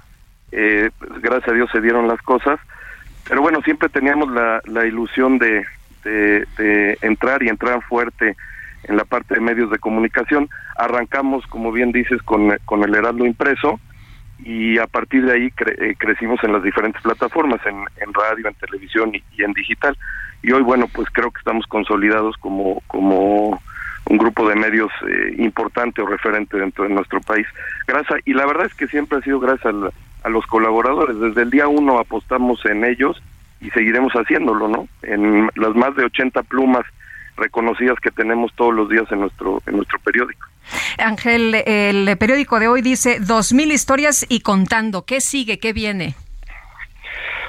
gracias 0.50 1.50
a 1.50 1.54
Dios 1.54 1.70
se 1.74 1.82
dieron 1.82 2.08
las 2.08 2.22
cosas, 2.22 2.58
pero 3.28 3.42
bueno, 3.42 3.62
siempre 3.64 3.90
teníamos 3.90 4.32
la, 4.32 4.62
la 4.66 4.86
ilusión 4.86 5.38
de, 5.40 5.66
de, 6.04 6.98
entrar 7.02 7.42
y 7.44 7.50
entrar 7.50 7.82
fuerte 7.84 8.36
en 8.84 8.98
la 8.98 9.06
parte 9.06 9.36
de 9.36 9.42
medios 9.42 9.70
de 9.72 9.80
comunicación. 9.80 10.50
Arrancamos, 10.76 11.46
como 11.48 11.72
bien 11.72 11.92
dices, 11.92 12.22
con, 12.24 12.58
con 12.66 12.84
el 12.84 12.96
Heraldo 12.96 13.26
impreso 13.26 13.80
y 14.40 14.78
a 14.78 14.88
partir 14.88 15.26
de 15.26 15.34
ahí 15.34 15.54
eh, 15.78 15.96
crecimos 15.98 16.44
en 16.44 16.52
las 16.52 16.64
diferentes 16.64 17.02
plataformas, 17.02 17.62
en, 17.66 17.78
en 18.02 18.14
radio, 18.14 18.48
en 18.48 18.56
televisión 18.56 19.14
y, 19.16 19.24
en 19.42 19.54
digital. 19.54 19.98
Y 20.42 20.52
hoy, 20.52 20.64
bueno, 20.64 20.88
pues 20.94 21.08
creo 21.12 21.32
que 21.32 21.40
estamos 21.40 21.66
consolidados 21.68 22.36
como, 22.38 22.82
como 22.88 23.62
un 24.10 24.18
grupo 24.18 24.50
de 24.50 24.56
medios 24.56 24.92
eh, 25.08 25.36
importante 25.38 26.02
o 26.02 26.06
referente 26.06 26.58
dentro 26.58 26.84
de 26.84 26.90
nuestro 26.90 27.22
país. 27.22 27.48
Gracias, 27.88 28.20
y 28.26 28.34
la 28.34 28.46
verdad 28.46 28.66
es 28.66 28.74
que 28.74 28.88
siempre 28.88 29.20
ha 29.20 29.22
sido 29.22 29.40
gracias 29.40 29.68
al 29.68 29.94
a 30.24 30.30
los 30.30 30.46
colaboradores. 30.48 31.20
Desde 31.20 31.44
el 31.44 31.50
día 31.50 31.68
uno 31.68 32.00
apostamos 32.00 32.66
en 32.66 32.84
ellos 32.86 33.22
y 33.62 33.70
seguiremos 33.72 34.14
haciéndolo, 34.14 34.68
¿no? 34.68 34.88
En 35.04 35.50
las 35.56 35.76
más 35.76 35.96
de 35.96 36.06
80 36.06 36.44
plumas 36.44 36.86
reconocidas 37.36 38.00
que 38.00 38.12
tenemos 38.12 38.54
todos 38.56 38.74
los 38.74 38.90
días 38.90 39.06
en 39.12 39.22
nuestro 39.22 39.62
en 39.66 39.78
nuestro 39.78 40.00
periódico. 40.00 40.48
Ángel, 40.98 41.56
el 41.66 42.18
periódico 42.18 42.60
de 42.60 42.68
hoy 42.68 42.82
dice 42.82 43.20
dos 43.20 43.54
mil 43.54 43.72
historias 43.72 44.26
y 44.30 44.42
contando. 44.42 45.06
¿Qué 45.06 45.20
sigue? 45.20 45.60
¿Qué 45.60 45.74
viene? 45.74 46.16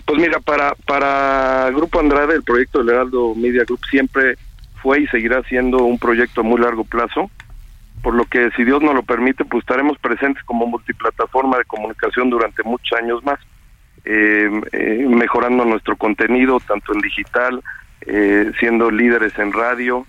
Pues 0.05 0.21
mira, 0.21 0.41
para 0.41 0.75
para 0.87 1.71
Grupo 1.71 2.01
Andrade, 2.01 2.35
el 2.35 2.43
proyecto 2.43 2.79
del 2.79 2.91
Heraldo 2.91 3.35
Media 3.35 3.65
Group 3.65 3.81
siempre 3.91 4.37
fue 4.83 5.01
y 5.01 5.07
seguirá 5.09 5.43
siendo 5.45 5.79
un 5.85 5.99
proyecto 5.99 6.41
a 6.41 6.45
muy 6.45 6.61
largo 6.61 6.85
plazo 6.85 7.31
por 8.05 8.15
lo 8.15 8.27
que 8.27 8.51
si 8.51 8.65
Dios 8.65 8.83
nos 8.83 8.95
lo 8.95 9.03
permite, 9.03 9.47
pues 9.47 9.63
estaremos 9.63 9.97
presentes 9.99 10.45
como 10.45 10.67
multiplataforma 10.67 11.57
de 11.57 11.65
comunicación 11.65 12.29
durante 12.29 12.63
muchos 12.63 12.99
años 12.99 13.25
más, 13.25 13.41
eh, 14.05 14.51
eh, 14.73 15.07
mejorando 15.09 15.65
nuestro 15.65 15.97
contenido 15.97 16.61
tanto 16.61 16.93
en 16.93 17.01
digital, 17.01 17.63
eh, 18.03 18.53
siendo 18.61 18.91
líderes 18.91 19.37
en 19.39 19.53
radio 19.55 20.07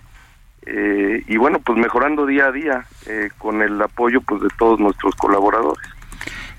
y 1.28 1.36
bueno, 1.36 1.60
pues 1.60 1.78
mejorando 1.78 2.26
día 2.26 2.46
a 2.46 2.52
día 2.52 2.84
con 3.38 3.62
el 3.62 3.80
apoyo 3.80 4.20
pues 4.20 4.42
de 4.42 4.48
todos 4.58 4.80
nuestros 4.80 5.14
colaboradores. 5.14 5.95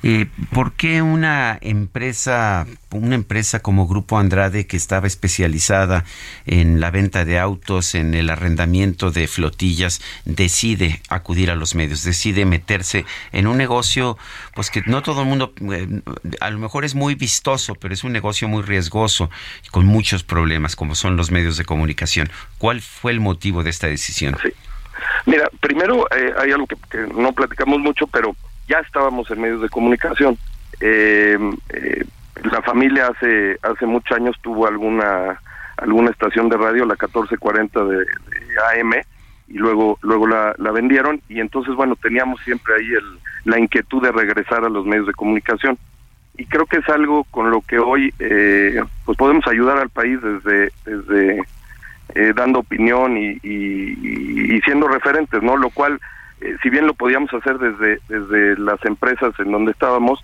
Eh, 0.03 0.27
¿Por 0.51 0.73
qué 0.73 1.01
una 1.01 1.57
empresa, 1.61 2.67
una 2.91 3.15
empresa 3.15 3.61
como 3.61 3.87
Grupo 3.87 4.19
Andrade 4.19 4.67
que 4.67 4.77
estaba 4.77 5.07
especializada 5.07 6.05
en 6.45 6.79
la 6.79 6.91
venta 6.91 7.25
de 7.25 7.39
autos, 7.39 7.95
en 7.95 8.13
el 8.13 8.29
arrendamiento 8.29 9.11
de 9.11 9.27
flotillas, 9.27 10.01
decide 10.25 11.01
acudir 11.09 11.49
a 11.49 11.55
los 11.55 11.73
medios, 11.73 12.03
decide 12.03 12.45
meterse 12.45 13.05
en 13.31 13.47
un 13.47 13.57
negocio, 13.57 14.17
pues 14.53 14.69
que 14.69 14.83
no 14.85 15.01
todo 15.01 15.21
el 15.21 15.27
mundo, 15.27 15.53
eh, 15.71 16.01
a 16.41 16.49
lo 16.51 16.59
mejor 16.59 16.85
es 16.85 16.93
muy 16.93 17.15
vistoso, 17.15 17.73
pero 17.73 17.93
es 17.93 18.03
un 18.03 18.13
negocio 18.13 18.47
muy 18.47 18.61
riesgoso 18.61 19.31
con 19.71 19.85
muchos 19.85 20.23
problemas, 20.23 20.75
como 20.75 20.93
son 20.93 21.17
los 21.17 21.31
medios 21.31 21.57
de 21.57 21.65
comunicación. 21.65 22.29
¿Cuál 22.59 22.81
fue 22.81 23.11
el 23.11 23.19
motivo 23.19 23.63
de 23.63 23.71
esta 23.71 23.87
decisión? 23.87 24.37
Mira, 25.25 25.49
primero 25.59 26.07
eh, 26.15 26.33
hay 26.37 26.51
algo 26.51 26.67
que 26.67 26.99
no 27.15 27.33
platicamos 27.33 27.79
mucho, 27.79 28.07
pero 28.07 28.35
ya 28.67 28.79
estábamos 28.79 29.29
en 29.31 29.41
medios 29.41 29.61
de 29.61 29.69
comunicación. 29.69 30.37
Eh, 30.79 31.37
eh, 31.69 32.05
la 32.51 32.61
familia 32.61 33.07
hace 33.07 33.57
hace 33.63 33.85
muchos 33.85 34.15
años 34.15 34.35
tuvo 34.41 34.67
alguna 34.67 35.39
alguna 35.77 36.11
estación 36.11 36.49
de 36.49 36.57
radio, 36.57 36.85
la 36.85 36.95
1440 36.95 37.83
de, 37.85 37.97
de 37.97 38.81
AM, 38.81 38.93
y 39.47 39.53
luego 39.53 39.97
luego 40.01 40.27
la, 40.27 40.53
la, 40.57 40.71
vendieron 40.71 41.21
y 41.29 41.39
entonces 41.39 41.73
bueno 41.75 41.95
teníamos 41.95 42.41
siempre 42.41 42.75
ahí 42.75 42.85
el, 42.85 43.19
la 43.45 43.59
inquietud 43.59 44.01
de 44.01 44.11
regresar 44.11 44.63
a 44.65 44.69
los 44.69 44.85
medios 44.85 45.07
de 45.07 45.13
comunicación 45.13 45.77
y 46.37 46.45
creo 46.45 46.65
que 46.65 46.77
es 46.77 46.89
algo 46.89 47.23
con 47.25 47.49
lo 47.49 47.61
que 47.61 47.79
hoy 47.79 48.13
eh, 48.19 48.81
pues 49.05 49.17
podemos 49.17 49.47
ayudar 49.47 49.77
al 49.77 49.89
país 49.89 50.19
desde 50.21 50.71
desde 50.85 51.43
eh, 52.15 52.33
dando 52.35 52.59
opinión 52.59 53.17
y, 53.17 53.39
y, 53.43 54.55
y, 54.55 54.61
siendo 54.61 54.87
referentes 54.87 55.41
no 55.41 55.55
lo 55.55 55.69
cual 55.69 55.99
eh, 56.41 56.55
si 56.61 56.69
bien 56.69 56.85
lo 56.85 56.93
podíamos 56.93 57.33
hacer 57.33 57.57
desde, 57.57 57.99
desde 58.07 58.59
las 58.59 58.83
empresas 58.85 59.33
en 59.39 59.51
donde 59.51 59.71
estábamos, 59.71 60.23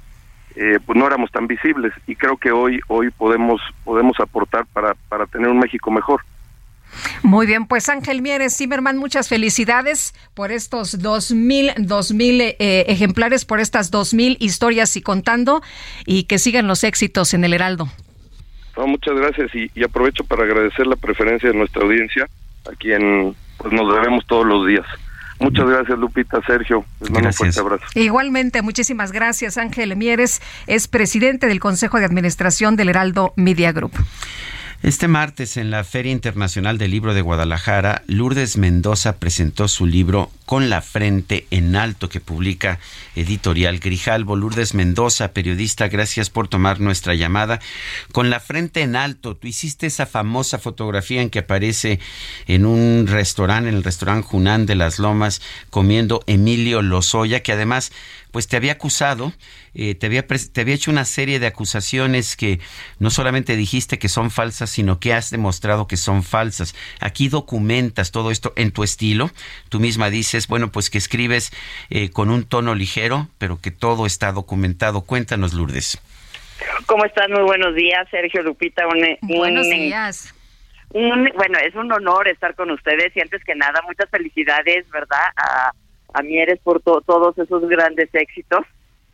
eh, 0.55 0.79
pues 0.85 0.97
no 0.97 1.07
éramos 1.07 1.31
tan 1.31 1.47
visibles 1.47 1.93
y 2.05 2.15
creo 2.15 2.37
que 2.37 2.51
hoy 2.51 2.79
hoy 2.87 3.09
podemos 3.09 3.59
podemos 3.83 4.19
aportar 4.19 4.67
para, 4.67 4.93
para 5.09 5.25
tener 5.25 5.49
un 5.49 5.57
México 5.57 5.89
mejor. 5.89 6.21
Muy 7.23 7.47
bien, 7.47 7.65
pues 7.65 7.89
Ángel 7.89 8.21
Mieres 8.21 8.55
Zimmerman, 8.55 8.97
muchas 8.97 9.27
felicidades 9.27 10.13
por 10.35 10.51
estos 10.51 11.01
dos 11.01 11.31
mil, 11.31 11.71
dos 11.77 12.13
mil 12.13 12.39
eh, 12.39 12.55
ejemplares, 12.87 13.45
por 13.45 13.59
estas 13.59 13.89
dos 13.89 14.13
mil 14.13 14.37
historias 14.39 14.95
y 14.95 15.01
contando, 15.01 15.63
y 16.05 16.25
que 16.25 16.37
sigan 16.37 16.67
los 16.67 16.83
éxitos 16.83 17.33
en 17.33 17.45
el 17.45 17.53
Heraldo. 17.53 17.87
muchas 18.85 19.15
gracias 19.15 19.55
y, 19.55 19.71
y, 19.73 19.83
aprovecho 19.83 20.23
para 20.23 20.43
agradecer 20.43 20.85
la 20.85 20.95
preferencia 20.95 21.49
de 21.49 21.57
nuestra 21.57 21.81
audiencia, 21.81 22.27
a 22.71 22.75
quien 22.75 23.35
pues, 23.57 23.73
nos 23.73 23.91
debemos 23.91 24.27
todos 24.27 24.45
los 24.45 24.67
días. 24.67 24.85
Muchas 25.39 25.65
gracias, 25.67 25.97
Lupita, 25.97 26.41
Sergio. 26.45 26.85
Les 27.01 27.11
mando 27.11 27.29
un 27.29 27.33
fuerte 27.33 27.59
abrazo. 27.59 27.85
Igualmente, 27.95 28.61
muchísimas 28.61 29.11
gracias. 29.11 29.57
Ángel 29.57 29.95
Mieres 29.95 30.41
es 30.67 30.87
presidente 30.87 31.47
del 31.47 31.59
Consejo 31.59 31.99
de 31.99 32.05
Administración 32.05 32.75
del 32.75 32.89
Heraldo 32.89 33.33
Media 33.35 33.71
Group. 33.71 33.93
Este 34.83 35.07
martes 35.07 35.55
en 35.55 35.71
la 35.71 35.85
Feria 35.85 36.11
Internacional 36.11 36.77
del 36.77 36.91
Libro 36.91 37.13
de 37.13 37.21
Guadalajara, 37.21 38.03
Lourdes 38.05 38.57
Mendoza 38.57 39.15
presentó 39.15 39.69
su 39.69 39.85
libro 39.85 40.29
con 40.45 40.69
la 40.69 40.81
frente 40.81 41.47
en 41.51 41.77
alto 41.77 42.09
que 42.09 42.19
publica 42.19 42.79
Editorial 43.15 43.79
Grijalbo. 43.79 44.35
Lourdes 44.35 44.73
Mendoza, 44.73 45.31
periodista, 45.31 45.87
gracias 45.87 46.29
por 46.29 46.49
tomar 46.49 46.81
nuestra 46.81 47.15
llamada. 47.15 47.61
Con 48.11 48.29
la 48.29 48.41
frente 48.41 48.81
en 48.81 48.97
alto, 48.97 49.37
tú 49.37 49.47
hiciste 49.47 49.87
esa 49.87 50.05
famosa 50.05 50.59
fotografía 50.59 51.21
en 51.21 51.29
que 51.29 51.39
aparece 51.39 52.01
en 52.45 52.65
un 52.65 53.07
restaurante, 53.07 53.69
en 53.69 53.75
el 53.75 53.85
restaurante 53.85 54.27
Junán 54.27 54.65
de 54.65 54.75
las 54.75 54.99
Lomas, 54.99 55.41
comiendo 55.69 56.25
Emilio 56.27 56.81
Lozoya, 56.81 57.41
que 57.41 57.53
además 57.53 57.93
pues 58.33 58.47
te 58.47 58.57
había 58.57 58.73
acusado, 58.73 59.31
eh, 59.75 59.93
te, 59.93 60.07
había, 60.07 60.25
te 60.25 60.61
había 60.61 60.73
hecho 60.73 60.89
una 60.89 61.05
serie 61.05 61.39
de 61.39 61.45
acusaciones 61.45 62.35
que 62.35 62.59
no 62.97 63.11
solamente 63.11 63.55
dijiste 63.55 63.99
que 63.99 64.09
son 64.09 64.31
falsas, 64.31 64.71
sino 64.71 64.99
que 64.99 65.13
has 65.13 65.29
demostrado 65.29 65.85
que 65.85 65.97
son 65.97 66.23
falsas. 66.23 66.75
Aquí 66.99 67.29
documentas 67.29 68.11
todo 68.11 68.31
esto 68.31 68.51
en 68.55 68.71
tu 68.71 68.83
estilo. 68.83 69.29
Tú 69.69 69.79
misma 69.79 70.09
dices, 70.09 70.47
bueno, 70.47 70.71
pues 70.71 70.89
que 70.89 70.97
escribes 70.97 71.51
eh, 71.91 72.09
con 72.09 72.31
un 72.31 72.43
tono 72.43 72.73
ligero, 72.73 73.27
pero 73.37 73.61
que 73.61 73.69
todo 73.69 74.07
está 74.07 74.31
documentado. 74.31 75.01
Cuéntanos, 75.01 75.53
Lourdes. 75.53 76.01
¿Cómo 76.87 77.05
estás? 77.05 77.29
Muy 77.29 77.43
buenos 77.43 77.75
días, 77.75 78.07
Sergio 78.09 78.41
Lupita. 78.41 78.83
buenos 79.21 79.69
días. 79.69 80.33
bueno, 80.91 81.59
es 81.59 81.75
un 81.75 81.91
honor 81.91 82.27
estar 82.29 82.55
con 82.55 82.71
ustedes 82.71 83.15
y 83.15 83.21
antes 83.21 83.43
que 83.43 83.53
nada, 83.53 83.79
muchas 83.85 84.09
felicidades, 84.09 84.89
¿verdad? 84.89 85.27
A, 85.35 85.71
a 86.13 86.21
Mieres 86.21 86.59
por 86.63 86.81
todos 86.81 87.37
esos 87.37 87.67
grandes 87.67 88.09
éxitos. 88.13 88.65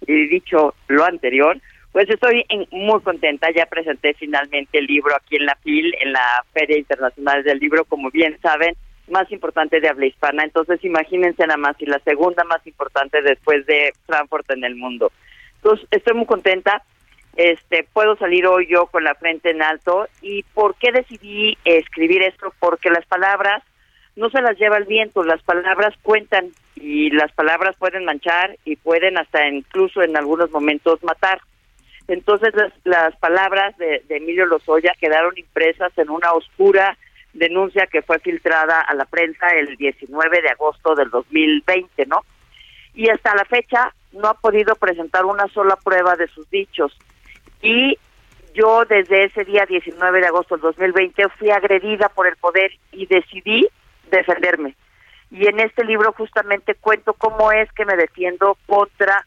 Y 0.05 0.27
dicho 0.27 0.75
lo 0.87 1.03
anterior, 1.03 1.57
pues 1.91 2.09
estoy 2.09 2.45
muy 2.71 3.01
contenta. 3.01 3.51
Ya 3.51 3.65
presenté 3.65 4.13
finalmente 4.13 4.77
el 4.77 4.85
libro 4.85 5.15
aquí 5.15 5.37
en 5.37 5.45
la 5.45 5.55
FIL, 5.55 5.93
en 6.01 6.13
la 6.13 6.43
Feria 6.53 6.77
Internacional 6.77 7.43
del 7.43 7.59
Libro, 7.59 7.85
como 7.85 8.11
bien 8.11 8.37
saben, 8.41 8.75
más 9.09 9.31
importante 9.31 9.79
de 9.79 9.89
habla 9.89 10.05
hispana. 10.05 10.43
Entonces, 10.43 10.83
imagínense 10.83 11.45
nada 11.45 11.57
más, 11.57 11.75
y 11.79 11.85
la 11.85 11.99
segunda 11.99 12.43
más 12.43 12.65
importante 12.67 13.21
después 13.21 13.65
de 13.65 13.91
Frankfurt 14.05 14.49
en 14.51 14.63
el 14.63 14.75
mundo. 14.75 15.11
Entonces, 15.55 15.87
estoy 15.91 16.13
muy 16.13 16.25
contenta. 16.25 16.83
Este, 17.35 17.85
puedo 17.93 18.15
salir 18.17 18.45
hoy 18.47 18.67
yo 18.67 18.87
con 18.87 19.03
la 19.03 19.15
frente 19.15 19.49
en 19.51 19.61
alto. 19.61 20.07
¿Y 20.21 20.43
por 20.53 20.75
qué 20.75 20.91
decidí 20.91 21.57
escribir 21.65 22.21
esto? 22.21 22.53
Porque 22.59 22.89
las 22.89 23.05
palabras 23.05 23.63
no 24.15 24.29
se 24.29 24.41
las 24.41 24.57
lleva 24.57 24.77
el 24.77 24.85
viento, 24.85 25.23
las 25.23 25.41
palabras 25.43 25.93
cuentan 26.01 26.51
y 26.75 27.09
las 27.11 27.31
palabras 27.33 27.75
pueden 27.77 28.05
manchar 28.05 28.57
y 28.65 28.75
pueden 28.75 29.17
hasta 29.17 29.47
incluso 29.47 30.01
en 30.01 30.15
algunos 30.17 30.51
momentos 30.51 31.03
matar. 31.03 31.41
Entonces 32.07 32.53
las, 32.83 33.15
palabras 33.17 33.77
de, 33.77 34.03
Emilio 34.09 34.45
Lozoya 34.45 34.93
quedaron 34.99 35.37
impresas 35.37 35.95
en 35.97 36.09
una 36.09 36.33
oscura 36.33 36.97
denuncia 37.33 37.85
que 37.85 38.01
fue 38.01 38.17
filtrada 38.19 38.81
a 38.81 38.95
la 38.95 39.05
prensa 39.05 39.47
el 39.49 39.75
19 39.77 40.41
de 40.41 40.49
agosto 40.49 40.95
del 40.95 41.11
2020, 41.11 42.07
¿no? 42.07 42.23
Y 42.95 43.09
hasta 43.09 43.35
la 43.35 43.45
fecha 43.45 43.93
no 44.11 44.27
ha 44.27 44.33
podido 44.33 44.75
presentar 44.75 45.25
una 45.25 45.47
sola 45.49 45.75
prueba 45.75 46.15
de 46.15 46.27
sus 46.27 46.49
dichos. 46.49 46.97
Y 47.61 47.97
yo 48.55 48.83
desde 48.89 49.25
ese 49.25 49.45
día 49.45 49.65
19 49.67 50.19
de 50.19 50.27
agosto 50.27 50.55
del 50.55 50.63
2020 50.63 51.29
fui 51.37 51.51
agredida 51.51 52.09
por 52.09 52.25
el 52.25 52.35
poder 52.37 52.71
y 52.91 53.05
decidí 53.05 53.67
defenderme. 54.09 54.75
Y 55.31 55.47
en 55.47 55.59
este 55.59 55.83
libro 55.85 56.13
justamente 56.13 56.75
cuento 56.75 57.13
cómo 57.13 57.51
es 57.51 57.71
que 57.73 57.85
me 57.85 57.95
defiendo 57.95 58.57
contra 58.65 59.25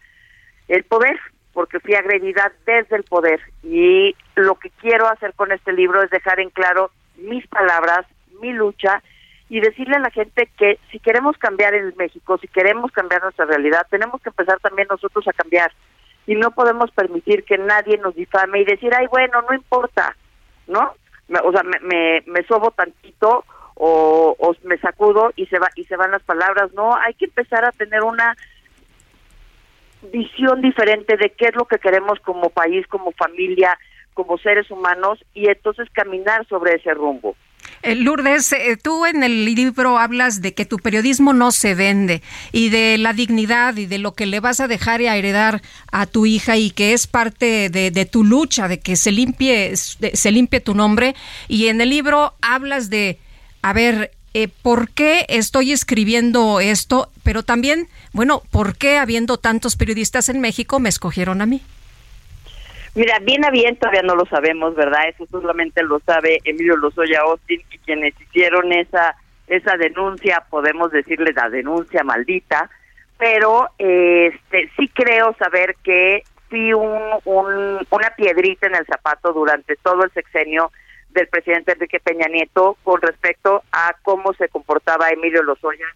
el 0.68 0.84
poder, 0.84 1.18
porque 1.52 1.80
fui 1.80 1.94
agredida 1.94 2.52
desde 2.66 2.96
el 2.96 3.04
poder. 3.04 3.40
Y 3.62 4.16
lo 4.34 4.56
que 4.56 4.70
quiero 4.80 5.08
hacer 5.08 5.34
con 5.34 5.52
este 5.52 5.72
libro 5.72 6.02
es 6.02 6.10
dejar 6.10 6.40
en 6.40 6.50
claro 6.50 6.90
mis 7.16 7.46
palabras, 7.46 8.06
mi 8.40 8.52
lucha 8.52 9.02
y 9.48 9.60
decirle 9.60 9.96
a 9.96 10.00
la 10.00 10.10
gente 10.10 10.48
que 10.56 10.78
si 10.90 10.98
queremos 10.98 11.36
cambiar 11.36 11.74
en 11.74 11.94
México, 11.96 12.38
si 12.38 12.48
queremos 12.48 12.90
cambiar 12.90 13.22
nuestra 13.22 13.44
realidad, 13.44 13.86
tenemos 13.90 14.20
que 14.22 14.30
empezar 14.30 14.58
también 14.60 14.88
nosotros 14.90 15.28
a 15.28 15.32
cambiar. 15.32 15.70
Y 16.26 16.36
no 16.36 16.52
podemos 16.52 16.90
permitir 16.92 17.44
que 17.44 17.58
nadie 17.58 17.98
nos 17.98 18.14
difame 18.14 18.60
y 18.60 18.64
decir, 18.64 18.92
ay, 18.94 19.06
bueno, 19.08 19.42
no 19.42 19.54
importa, 19.54 20.16
¿no? 20.66 20.94
o 21.44 21.52
sea, 21.52 21.62
me, 21.62 21.78
me, 21.80 22.22
me 22.26 22.42
sobo 22.44 22.70
tantito 22.70 23.44
o, 23.84 24.54
me 24.62 24.78
sacudo 24.78 25.32
y 25.34 25.46
se 25.46 25.58
va 25.58 25.68
y 25.74 25.82
se 25.84 25.96
van 25.96 26.12
las 26.12 26.22
palabras 26.22 26.72
no 26.72 26.94
hay 26.94 27.14
que 27.14 27.24
empezar 27.24 27.64
a 27.64 27.72
tener 27.72 28.02
una 28.02 28.36
visión 30.12 30.62
diferente 30.62 31.16
de 31.16 31.30
qué 31.30 31.46
es 31.46 31.56
lo 31.56 31.64
que 31.64 31.78
queremos 31.78 32.20
como 32.20 32.50
país 32.50 32.86
como 32.86 33.10
familia 33.10 33.76
como 34.14 34.38
seres 34.38 34.70
humanos 34.70 35.18
y 35.34 35.48
entonces 35.48 35.88
caminar 35.92 36.46
sobre 36.46 36.76
ese 36.76 36.94
rumbo 36.94 37.34
eh, 37.82 37.96
Lourdes, 37.96 38.52
eh, 38.52 38.76
tú 38.80 39.04
en 39.04 39.24
el 39.24 39.44
libro 39.44 39.98
hablas 39.98 40.42
de 40.42 40.54
que 40.54 40.64
tu 40.64 40.76
periodismo 40.76 41.32
no 41.32 41.50
se 41.50 41.74
vende 41.74 42.22
y 42.52 42.68
de 42.70 42.98
la 42.98 43.12
dignidad 43.12 43.76
y 43.76 43.86
de 43.86 43.98
lo 43.98 44.14
que 44.14 44.26
le 44.26 44.38
vas 44.38 44.60
a 44.60 44.68
dejar 44.68 45.00
y 45.00 45.08
a 45.08 45.16
heredar 45.16 45.60
a 45.90 46.06
tu 46.06 46.24
hija 46.24 46.56
y 46.56 46.70
que 46.70 46.92
es 46.92 47.08
parte 47.08 47.68
de, 47.68 47.90
de 47.90 48.06
tu 48.06 48.22
lucha, 48.22 48.68
de 48.68 48.78
que 48.78 48.94
se 48.94 49.10
limpie, 49.10 49.76
se 49.76 50.30
limpie 50.30 50.60
tu 50.60 50.74
nombre. 50.74 51.16
Y 51.48 51.68
en 51.68 51.80
el 51.80 51.90
libro 51.90 52.34
hablas 52.40 52.88
de 52.88 53.18
a 53.62 53.72
ver, 53.72 54.10
eh, 54.34 54.48
¿por 54.48 54.90
qué 54.90 55.26
estoy 55.28 55.72
escribiendo 55.72 56.60
esto? 56.60 57.10
Pero 57.22 57.42
también, 57.42 57.88
bueno, 58.12 58.42
¿por 58.50 58.76
qué 58.76 58.98
habiendo 58.98 59.38
tantos 59.38 59.76
periodistas 59.76 60.28
en 60.28 60.40
México 60.40 60.80
me 60.80 60.88
escogieron 60.88 61.42
a 61.42 61.46
mí? 61.46 61.62
Mira, 62.94 63.18
bien 63.20 63.44
a 63.44 63.50
bien 63.50 63.76
todavía 63.76 64.02
no 64.02 64.14
lo 64.14 64.26
sabemos, 64.26 64.74
¿verdad? 64.74 65.08
Eso 65.08 65.26
solamente 65.30 65.82
lo 65.82 66.00
sabe 66.00 66.40
Emilio 66.44 66.76
Lozoya 66.76 67.20
Austin 67.20 67.62
y 67.70 67.78
quienes 67.78 68.14
hicieron 68.20 68.72
esa 68.72 69.16
esa 69.48 69.76
denuncia, 69.76 70.44
podemos 70.48 70.92
decirle 70.92 71.32
la 71.34 71.50
denuncia 71.50 72.02
maldita, 72.04 72.70
pero 73.18 73.68
este 73.78 74.70
sí 74.76 74.88
creo 74.88 75.34
saber 75.38 75.76
que 75.82 76.22
fui 76.48 76.72
un, 76.72 77.00
una 77.24 78.10
piedrita 78.16 78.66
en 78.66 78.76
el 78.76 78.86
zapato 78.86 79.32
durante 79.32 79.76
todo 79.76 80.04
el 80.04 80.12
sexenio 80.12 80.70
del 81.12 81.28
presidente 81.28 81.72
Enrique 81.72 82.00
Peña 82.00 82.26
Nieto 82.28 82.76
con 82.82 83.00
respecto 83.00 83.62
a 83.72 83.94
cómo 84.02 84.32
se 84.34 84.48
comportaba 84.48 85.10
Emilio 85.10 85.42
Lozoya 85.42 85.86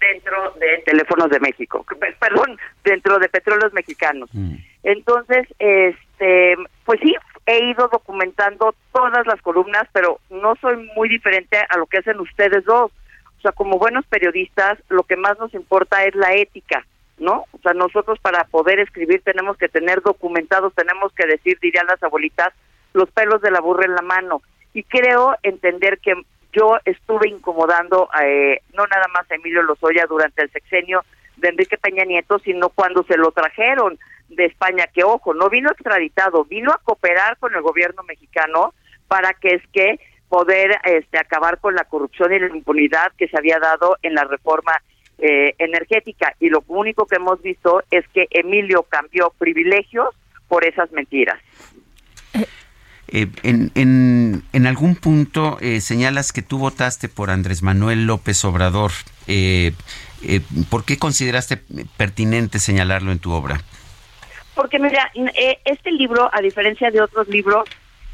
dentro 0.00 0.52
de 0.58 0.82
Teléfonos 0.84 1.28
de 1.30 1.40
México, 1.40 1.84
perdón, 2.18 2.58
dentro 2.82 3.18
de 3.18 3.28
Petróleos 3.28 3.72
Mexicanos. 3.72 4.30
Mm. 4.32 4.54
Entonces, 4.82 5.46
este, 5.58 6.56
pues 6.84 6.98
sí, 7.02 7.14
he 7.46 7.64
ido 7.66 7.88
documentando 7.88 8.74
todas 8.92 9.26
las 9.26 9.40
columnas, 9.42 9.84
pero 9.92 10.18
no 10.30 10.54
soy 10.56 10.76
muy 10.96 11.08
diferente 11.08 11.58
a 11.68 11.76
lo 11.76 11.86
que 11.86 11.98
hacen 11.98 12.18
ustedes 12.18 12.64
dos. 12.64 12.90
O 13.38 13.42
sea, 13.42 13.52
como 13.52 13.78
buenos 13.78 14.06
periodistas, 14.06 14.78
lo 14.88 15.02
que 15.02 15.16
más 15.16 15.38
nos 15.38 15.52
importa 15.54 16.04
es 16.04 16.14
la 16.14 16.34
ética, 16.34 16.86
¿no? 17.18 17.44
O 17.52 17.58
sea, 17.62 17.72
nosotros 17.72 18.18
para 18.20 18.44
poder 18.44 18.80
escribir 18.80 19.22
tenemos 19.22 19.56
que 19.56 19.68
tener 19.68 20.02
documentados, 20.02 20.74
tenemos 20.74 21.12
que 21.12 21.26
decir, 21.26 21.58
dirían 21.60 21.86
las 21.86 22.02
abuelitas, 22.02 22.52
los 22.92 23.10
pelos 23.10 23.40
de 23.40 23.50
la 23.50 23.60
burra 23.60 23.84
en 23.84 23.94
la 23.94 24.02
mano 24.02 24.42
y 24.72 24.82
creo 24.84 25.36
entender 25.42 25.98
que 25.98 26.14
yo 26.52 26.78
estuve 26.84 27.28
incomodando 27.28 28.08
eh, 28.22 28.60
no 28.74 28.86
nada 28.86 29.06
más 29.12 29.30
a 29.30 29.34
Emilio 29.34 29.62
Lozoya 29.62 30.06
durante 30.06 30.42
el 30.42 30.50
sexenio 30.50 31.04
de 31.36 31.48
Enrique 31.48 31.78
Peña 31.78 32.04
Nieto, 32.04 32.38
sino 32.40 32.68
cuando 32.70 33.02
se 33.04 33.16
lo 33.16 33.30
trajeron 33.30 33.98
de 34.28 34.46
España, 34.46 34.86
que 34.92 35.04
ojo, 35.04 35.34
no 35.34 35.48
vino 35.48 35.70
extraditado, 35.70 36.44
vino 36.44 36.72
a 36.72 36.80
cooperar 36.82 37.36
con 37.38 37.54
el 37.54 37.62
gobierno 37.62 38.02
mexicano 38.04 38.74
para 39.08 39.34
que 39.34 39.54
es 39.56 39.62
que 39.72 39.98
poder 40.28 40.78
este, 40.84 41.18
acabar 41.18 41.58
con 41.58 41.74
la 41.74 41.84
corrupción 41.84 42.32
y 42.32 42.38
la 42.38 42.46
impunidad 42.46 43.12
que 43.18 43.26
se 43.28 43.36
había 43.36 43.58
dado 43.58 43.96
en 44.02 44.14
la 44.14 44.24
reforma 44.24 44.80
eh, 45.18 45.54
energética. 45.58 46.34
Y 46.38 46.48
lo 46.48 46.62
único 46.68 47.06
que 47.06 47.16
hemos 47.16 47.42
visto 47.42 47.82
es 47.90 48.06
que 48.08 48.28
Emilio 48.30 48.84
cambió 48.84 49.32
privilegios 49.36 50.14
por 50.46 50.64
esas 50.64 50.90
mentiras. 50.92 51.38
Eh, 53.12 53.26
en, 53.42 54.42
en, 54.52 54.66
algún 54.66 54.94
punto 54.94 55.58
eh, 55.60 55.80
señalas 55.80 56.32
que 56.32 56.42
tú 56.42 56.58
votaste 56.58 57.08
por 57.08 57.30
Andrés 57.30 57.62
Manuel 57.62 58.06
López 58.06 58.44
Obrador. 58.44 58.92
Eh, 59.26 59.72
¿Por 60.68 60.84
qué 60.84 60.96
consideraste 60.96 61.56
pertinente 61.96 62.60
señalarlo 62.60 63.10
en 63.10 63.18
tu 63.18 63.32
obra? 63.32 63.60
Porque 64.54 64.78
mira, 64.78 65.10
este 65.64 65.90
libro, 65.90 66.30
a 66.32 66.40
diferencia 66.40 66.90
de 66.90 67.00
otros 67.00 67.26
libros, 67.28 67.68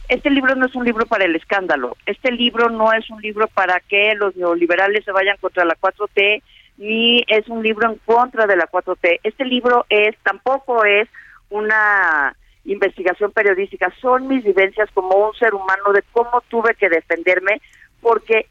este 0.09 0.31
libro 0.31 0.55
no 0.55 0.66
es 0.66 0.74
un 0.74 0.85
libro 0.85 1.05
para 1.05 1.24
el 1.24 1.36
escándalo. 1.36 1.97
Este 2.06 2.31
libro 2.31 2.70
no 2.70 2.93
es 2.93 3.10
un 3.10 3.20
libro 3.20 3.48
para 3.48 3.81
que 3.81 4.14
los 4.14 4.35
neoliberales 4.36 5.05
se 5.05 5.12
vayan 5.12 5.36
contra 5.40 5.64
la 5.64 5.77
4T, 5.77 6.43
ni 6.78 7.24
es 7.27 7.48
un 7.48 7.62
libro 7.62 7.90
en 7.90 7.98
contra 8.06 8.47
de 8.47 8.56
la 8.56 8.66
4T. 8.68 9.20
Este 9.24 9.44
libro 9.44 9.85
es, 9.90 10.16
tampoco 10.23 10.85
es 10.85 11.09
una 11.51 12.35
investigación 12.66 13.32
periodística, 13.32 13.93
son 14.01 14.28
mis 14.28 14.44
vivencias 14.44 14.90
como 14.93 15.16
un 15.16 15.34
ser 15.34 15.55
humano 15.55 15.93
de 15.93 16.02
cómo 16.12 16.43
tuve 16.48 16.74
que 16.74 16.88
defenderme, 16.88 17.60
porque 18.01 18.47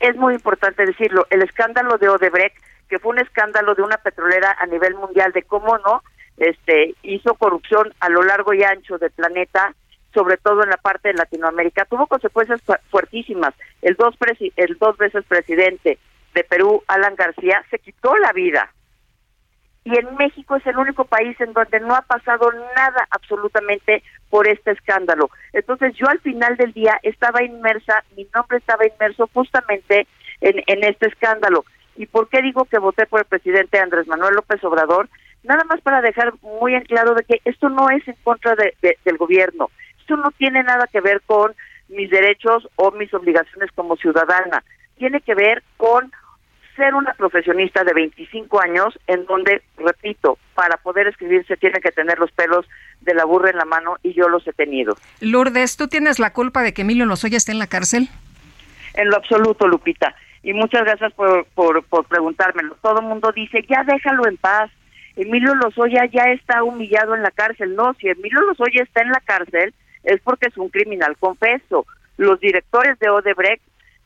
es 0.00 0.16
muy 0.16 0.34
importante 0.34 0.84
decirlo, 0.84 1.26
el 1.30 1.42
escándalo 1.42 1.98
de 1.98 2.08
Odebrecht, 2.08 2.56
que 2.88 2.98
fue 2.98 3.12
un 3.12 3.20
escándalo 3.20 3.74
de 3.74 3.82
una 3.82 3.98
petrolera 3.98 4.56
a 4.58 4.66
nivel 4.66 4.94
mundial 4.94 5.32
de 5.32 5.42
cómo 5.42 5.78
no 5.78 6.02
este 6.36 6.94
hizo 7.02 7.34
corrupción 7.34 7.92
a 8.00 8.08
lo 8.08 8.22
largo 8.22 8.54
y 8.54 8.62
ancho 8.62 8.98
del 8.98 9.10
planeta, 9.10 9.74
sobre 10.12 10.38
todo 10.38 10.64
en 10.64 10.70
la 10.70 10.78
parte 10.78 11.08
de 11.08 11.14
Latinoamérica, 11.14 11.84
tuvo 11.84 12.06
consecuencias 12.06 12.60
fuertísimas. 12.90 13.54
El 13.82 13.94
dos 13.94 14.14
el 14.56 14.76
dos 14.78 14.96
veces 14.96 15.24
presidente 15.26 15.98
de 16.34 16.44
Perú, 16.44 16.82
Alan 16.88 17.14
García, 17.14 17.62
se 17.70 17.78
quitó 17.78 18.16
la 18.16 18.32
vida. 18.32 18.72
Y 19.84 19.98
en 19.98 20.14
México 20.16 20.56
es 20.56 20.66
el 20.66 20.76
único 20.76 21.04
país 21.04 21.40
en 21.40 21.52
donde 21.52 21.80
no 21.80 21.94
ha 21.94 22.02
pasado 22.02 22.52
nada 22.76 23.06
absolutamente 23.10 24.02
por 24.28 24.46
este 24.46 24.72
escándalo. 24.72 25.30
Entonces 25.52 25.94
yo 25.96 26.06
al 26.08 26.20
final 26.20 26.56
del 26.56 26.72
día 26.72 26.98
estaba 27.02 27.42
inmersa, 27.42 28.04
mi 28.16 28.26
nombre 28.34 28.58
estaba 28.58 28.86
inmerso 28.86 29.28
justamente 29.32 30.06
en, 30.40 30.62
en 30.66 30.84
este 30.84 31.08
escándalo. 31.08 31.64
¿Y 31.96 32.06
por 32.06 32.28
qué 32.28 32.42
digo 32.42 32.64
que 32.66 32.78
voté 32.78 33.06
por 33.06 33.20
el 33.20 33.26
presidente 33.26 33.78
Andrés 33.78 34.06
Manuel 34.06 34.34
López 34.34 34.62
Obrador? 34.64 35.08
Nada 35.42 35.64
más 35.64 35.80
para 35.80 36.02
dejar 36.02 36.34
muy 36.42 36.74
en 36.74 36.84
claro 36.84 37.14
de 37.14 37.24
que 37.24 37.40
esto 37.44 37.68
no 37.68 37.88
es 37.90 38.06
en 38.06 38.16
contra 38.22 38.54
de, 38.56 38.74
del 39.04 39.16
gobierno, 39.16 39.70
esto 39.98 40.16
no 40.16 40.30
tiene 40.32 40.62
nada 40.62 40.86
que 40.86 41.00
ver 41.00 41.22
con 41.22 41.54
mis 41.88 42.10
derechos 42.10 42.68
o 42.76 42.90
mis 42.92 43.12
obligaciones 43.14 43.70
como 43.74 43.96
ciudadana, 43.96 44.62
tiene 44.96 45.20
que 45.20 45.34
ver 45.34 45.62
con 45.76 46.12
ser 46.80 46.94
una 46.94 47.12
profesionista 47.12 47.84
de 47.84 47.92
25 47.92 48.60
años 48.62 48.98
en 49.06 49.26
donde, 49.26 49.62
repito, 49.76 50.38
para 50.54 50.78
poder 50.78 51.08
escribir 51.08 51.46
se 51.46 51.58
tiene 51.58 51.78
que 51.80 51.92
tener 51.92 52.18
los 52.18 52.32
pelos 52.32 52.66
de 53.02 53.12
la 53.12 53.26
burra 53.26 53.50
en 53.50 53.58
la 53.58 53.66
mano 53.66 53.96
y 54.02 54.14
yo 54.14 54.28
los 54.30 54.46
he 54.48 54.52
tenido. 54.54 54.96
Lourdes, 55.20 55.76
¿tú 55.76 55.88
tienes 55.88 56.18
la 56.18 56.32
culpa 56.32 56.62
de 56.62 56.72
que 56.72 56.82
Emilio 56.82 57.04
Lozoya 57.04 57.36
esté 57.36 57.52
en 57.52 57.58
la 57.58 57.66
cárcel? 57.66 58.08
En 58.94 59.10
lo 59.10 59.16
absoluto, 59.16 59.68
Lupita. 59.68 60.14
Y 60.42 60.54
muchas 60.54 60.84
gracias 60.84 61.12
por, 61.12 61.44
por, 61.54 61.84
por 61.84 62.06
preguntármelo. 62.06 62.76
Todo 62.80 63.00
el 63.00 63.06
mundo 63.06 63.30
dice, 63.32 63.62
ya 63.68 63.84
déjalo 63.84 64.26
en 64.26 64.38
paz. 64.38 64.70
Emilio 65.16 65.54
Lozoya 65.54 66.06
ya 66.06 66.24
está 66.32 66.62
humillado 66.62 67.14
en 67.14 67.22
la 67.22 67.30
cárcel. 67.30 67.76
No, 67.76 67.92
si 68.00 68.08
Emilio 68.08 68.40
Lozoya 68.40 68.82
está 68.82 69.02
en 69.02 69.10
la 69.10 69.20
cárcel 69.20 69.74
es 70.04 70.18
porque 70.22 70.48
es 70.48 70.56
un 70.56 70.70
criminal 70.70 71.14
confeso. 71.18 71.84
Los 72.16 72.40
directores 72.40 72.98
de 73.00 73.10
Odebrecht 73.10 73.62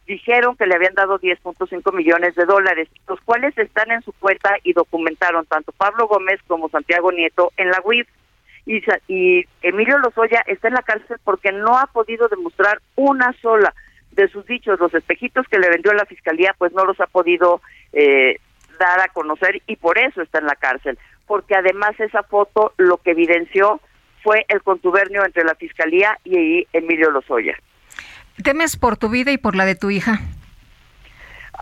dijeron 0.07 0.57
que 0.57 0.67
le 0.67 0.75
habían 0.75 0.95
dado 0.95 1.19
10.5 1.19 1.93
millones 1.95 2.35
de 2.35 2.45
dólares, 2.45 2.89
los 3.09 3.21
cuales 3.21 3.57
están 3.57 3.91
en 3.91 4.03
su 4.03 4.13
cuenta 4.13 4.57
y 4.63 4.73
documentaron 4.73 5.47
tanto 5.47 5.73
Pablo 5.73 6.07
Gómez 6.07 6.41
como 6.47 6.69
Santiago 6.69 7.13
Nieto 7.13 7.53
en 7.57 7.71
la 7.71 7.81
UIF. 7.85 8.09
Y, 8.67 9.45
Emilio 9.63 9.99
Lozoya 9.99 10.43
está 10.47 10.69
en 10.69 10.75
la 10.75 10.83
cárcel 10.83 11.19
porque 11.23 11.53
no 11.53 11.79
ha 11.79 11.87
podido 11.87 12.29
demostrar 12.29 12.81
una 12.97 13.33
sola 13.43 13.75
de 14.13 14.29
sus 14.29 14.47
dichos. 14.47 14.81
Los 14.81 14.95
espejitos 14.95 15.47
que 15.49 15.59
le 15.59 15.69
vendió 15.69 15.93
la 15.93 16.07
fiscalía, 16.07 16.55
pues 16.57 16.73
no 16.73 16.85
los 16.85 16.99
ha 17.01 17.07
podido 17.07 17.61
eh, 17.93 18.39
dar 18.79 19.01
a 19.01 19.09
conocer 19.09 19.61
y 19.67 19.77
por 19.77 19.99
eso 19.99 20.23
está 20.23 20.39
en 20.39 20.47
la 20.47 20.57
cárcel. 20.57 20.99
Porque 21.27 21.55
además 21.55 21.99
esa 22.01 22.23
foto 22.23 22.73
lo 22.79 22.97
que 22.99 23.11
evidenció 23.11 23.81
fue 24.23 24.47
el 24.49 24.63
contubernio 24.63 25.25
entre 25.25 25.45
la 25.45 25.55
fiscalía 25.55 26.19
y 26.25 26.67
Emilio 26.73 27.11
Lozoya. 27.11 27.57
¿Temes 28.43 28.77
por 28.77 28.97
tu 28.97 29.09
vida 29.09 29.33
y 29.33 29.39
por 29.39 29.55
la 29.55 29.65
de 29.65 29.75
tu 29.75 29.91
hija? 29.91 30.21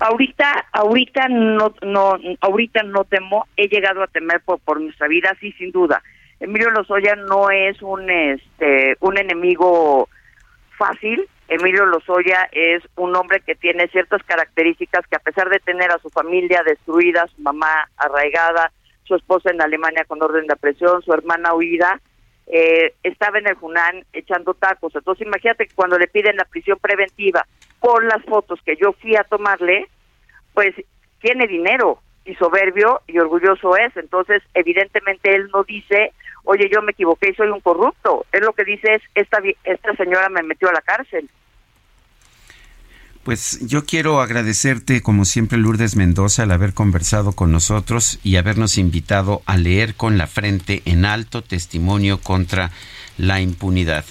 Ahorita, 0.01 0.67
ahorita 0.73 1.29
no, 1.29 1.75
no, 1.83 2.19
ahorita 2.41 2.83
no 2.83 3.05
temo. 3.05 3.47
He 3.57 3.69
llegado 3.69 4.03
a 4.03 4.07
temer 4.07 4.41
por, 4.41 4.59
por 4.61 4.81
nuestra 4.81 5.07
vida, 5.07 5.37
sí, 5.41 5.53
sin 5.53 5.71
duda. 5.71 6.03
Emilio 6.41 6.71
Lozoya 6.71 7.15
no 7.15 7.51
es 7.51 7.81
un, 7.83 8.11
este, 8.11 8.97
un 9.01 9.19
enemigo 9.19 10.09
fácil. 10.77 11.29
Emilio 11.47 11.85
Lozoya 11.87 12.49
es 12.51 12.83
un 12.97 13.15
hombre 13.15 13.41
que 13.41 13.55
tiene 13.55 13.87
ciertas 13.89 14.23
características 14.25 15.07
que 15.07 15.17
a 15.17 15.21
pesar 15.21 15.51
de 15.51 15.61
tener 15.61 15.91
a 15.93 15.99
su 15.99 16.09
familia 16.09 16.63
destruida, 16.65 17.27
su 17.29 17.43
mamá 17.43 17.89
arraigada, 17.97 18.73
su 19.05 19.15
esposa 19.15 19.51
en 19.51 19.61
Alemania 19.61 20.05
con 20.07 20.23
orden 20.23 20.47
de 20.47 20.57
presión, 20.57 21.03
su 21.03 21.13
hermana 21.13 21.55
huida, 21.55 22.01
eh, 22.47 22.95
estaba 23.03 23.39
en 23.39 23.49
el 23.49 23.55
Junán 23.55 24.05
echando 24.13 24.55
tacos. 24.55 24.95
Entonces 24.95 25.27
imagínate 25.27 25.67
que 25.67 25.75
cuando 25.75 25.99
le 25.99 26.09
piden 26.09 26.37
la 26.37 26.45
prisión 26.45 26.79
preventiva 26.79 27.47
por 27.81 28.05
las 28.05 28.25
fotos 28.25 28.61
que 28.65 28.77
yo 28.77 28.93
fui 28.93 29.17
a 29.17 29.25
tomarle, 29.25 29.89
pues 30.55 30.75
tiene 31.21 31.47
dinero 31.47 32.01
y 32.25 32.35
soberbio 32.35 33.01
y 33.07 33.19
orgulloso 33.19 33.77
es. 33.77 33.97
Entonces 33.97 34.43
evidentemente 34.55 35.35
él 35.35 35.51
no 35.53 35.65
dice, 35.65 36.13
oye, 36.45 36.69
yo 36.73 36.83
me 36.83 36.93
equivoqué 36.93 37.31
y 37.31 37.35
soy 37.35 37.49
un 37.49 37.61
corrupto. 37.61 38.27
Él 38.33 38.43
lo 38.43 38.53
que 38.53 38.65
dice 38.65 38.95
es, 38.95 39.03
esta, 39.15 39.39
esta 39.65 39.95
señora 39.97 40.29
me 40.29 40.43
metió 40.43 40.69
a 40.69 40.73
la 40.73 40.83
cárcel. 40.83 41.29
Pues 43.25 43.61
yo 43.61 43.85
quiero 43.85 44.21
agradecerte, 44.21 45.01
como 45.01 45.25
siempre, 45.25 45.57
Lourdes 45.57 45.95
Mendoza, 45.95 46.43
al 46.43 46.51
haber 46.51 46.75
conversado 46.75 47.33
con 47.33 47.53
nosotros 47.53 48.19
y 48.25 48.35
habernos 48.35 48.79
invitado 48.79 49.43
a 49.47 49.57
leer 49.57 49.95
con 49.95 50.19
la 50.19 50.27
frente 50.27 50.83
en 50.87 51.05
alto 51.05 51.41
testimonio 51.41 52.19
contra 52.21 52.73
la 53.19 53.41
impunidad. 53.41 54.05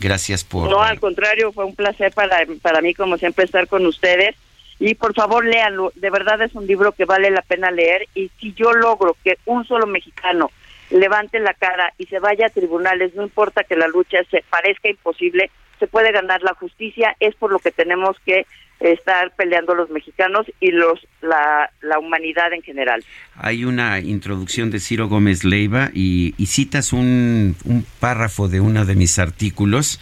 Gracias 0.00 0.42
por... 0.42 0.68
No, 0.68 0.82
al 0.82 0.98
contrario, 0.98 1.52
fue 1.52 1.66
un 1.66 1.76
placer 1.76 2.12
para, 2.12 2.38
para 2.60 2.80
mí, 2.80 2.94
como 2.94 3.16
siempre, 3.16 3.44
estar 3.44 3.68
con 3.68 3.86
ustedes. 3.86 4.34
Y 4.80 4.96
por 4.96 5.14
favor, 5.14 5.44
léanlo. 5.44 5.92
De 5.94 6.10
verdad 6.10 6.42
es 6.42 6.54
un 6.54 6.66
libro 6.66 6.90
que 6.90 7.04
vale 7.04 7.30
la 7.30 7.42
pena 7.42 7.70
leer. 7.70 8.06
Y 8.14 8.28
si 8.40 8.54
yo 8.54 8.72
logro 8.72 9.16
que 9.22 9.38
un 9.44 9.64
solo 9.66 9.86
mexicano 9.86 10.50
levante 10.90 11.38
la 11.38 11.54
cara 11.54 11.92
y 11.96 12.06
se 12.06 12.18
vaya 12.18 12.46
a 12.46 12.50
tribunales, 12.50 13.14
no 13.14 13.22
importa 13.22 13.62
que 13.62 13.76
la 13.76 13.86
lucha 13.86 14.18
se 14.30 14.42
parezca 14.50 14.88
imposible, 14.88 15.50
se 15.78 15.86
puede 15.86 16.12
ganar 16.12 16.42
la 16.42 16.54
justicia, 16.54 17.16
es 17.20 17.34
por 17.34 17.50
lo 17.52 17.58
que 17.58 17.70
tenemos 17.70 18.16
que 18.24 18.46
estar 18.80 19.32
peleando 19.34 19.74
los 19.74 19.90
mexicanos 19.90 20.46
y 20.60 20.70
los 20.70 21.00
la, 21.20 21.70
la 21.82 21.98
humanidad 21.98 22.52
en 22.52 22.62
general. 22.62 23.04
Hay 23.34 23.64
una 23.64 23.98
introducción 23.98 24.70
de 24.70 24.78
Ciro 24.78 25.08
Gómez 25.08 25.42
Leiva 25.42 25.90
y, 25.92 26.34
y 26.38 26.46
citas 26.46 26.92
un, 26.92 27.56
un 27.64 27.84
párrafo 27.98 28.48
de 28.48 28.60
uno 28.60 28.84
de 28.84 28.94
mis 28.94 29.18
artículos 29.18 30.00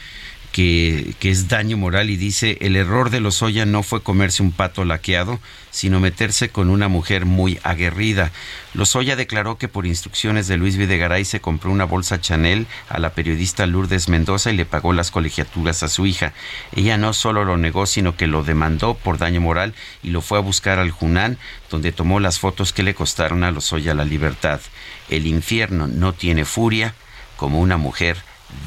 que, 0.57 1.15
es 1.21 1.49
daño 1.49 1.77
moral 1.77 2.09
y 2.09 2.17
dice, 2.17 2.57
el 2.63 2.77
error 2.77 3.11
de 3.11 3.21
Lozoya 3.21 3.67
no 3.67 3.83
fue 3.83 4.03
comerse 4.03 4.43
un 4.43 4.53
pato 4.53 4.87
laqueado, 4.87 5.39
sino 5.71 6.01
meterse 6.01 6.49
con 6.49 6.71
una 6.71 6.89
mujer 6.89 7.27
muy 7.27 7.59
aguerrida. 7.63 8.33
Lozoya 8.73 9.17
declaró 9.17 9.59
que 9.59 9.69
por 9.69 9.85
instrucciones 9.85 10.49
de 10.49 10.57
Luis 10.57 10.79
Videgaray 10.79 11.27
se 11.27 11.41
compró 11.41 11.71
una 11.71 11.85
bolsa 11.85 12.23
Chanel 12.23 12.67
a 12.89 12.99
la 12.99 13.11
periodista 13.11 13.67
Lourdes 13.67 14.09
Mendoza 14.09 14.51
y 14.51 14.57
le 14.57 14.65
pagó 14.65 14.95
las 14.95 15.11
colegiaturas 15.11 15.83
a 15.83 15.89
su 15.89 16.07
hija. 16.07 16.33
Ella 16.75 16.97
no 16.97 17.13
solo 17.13 17.45
lo 17.45 17.59
negó, 17.59 17.85
sino 17.85 18.17
que 18.17 18.27
lo 18.27 18.43
demandó 18.43 18.95
por 18.95 19.19
daño 19.19 19.43
moral 19.43 19.75
y 20.03 20.09
lo 20.09 20.23
fue 20.23 20.39
a 20.39 20.41
buscar 20.41 20.79
al 20.79 20.91
Junán, 20.91 21.37
donde 21.71 21.93
tomó 21.93 22.19
las 22.19 22.39
fotos 22.39 22.73
que 22.73 22.83
le 22.83 22.95
costaron 22.95 23.45
a 23.45 23.51
Lozoya 23.51 23.93
la 23.93 24.07
libertad. 24.07 24.63
El 25.11 25.27
infierno 25.27 25.87
no 25.87 26.15
tiene 26.15 26.47
furia 26.47 26.95
como 27.37 27.61
una 27.61 27.77
mujer 27.77 28.17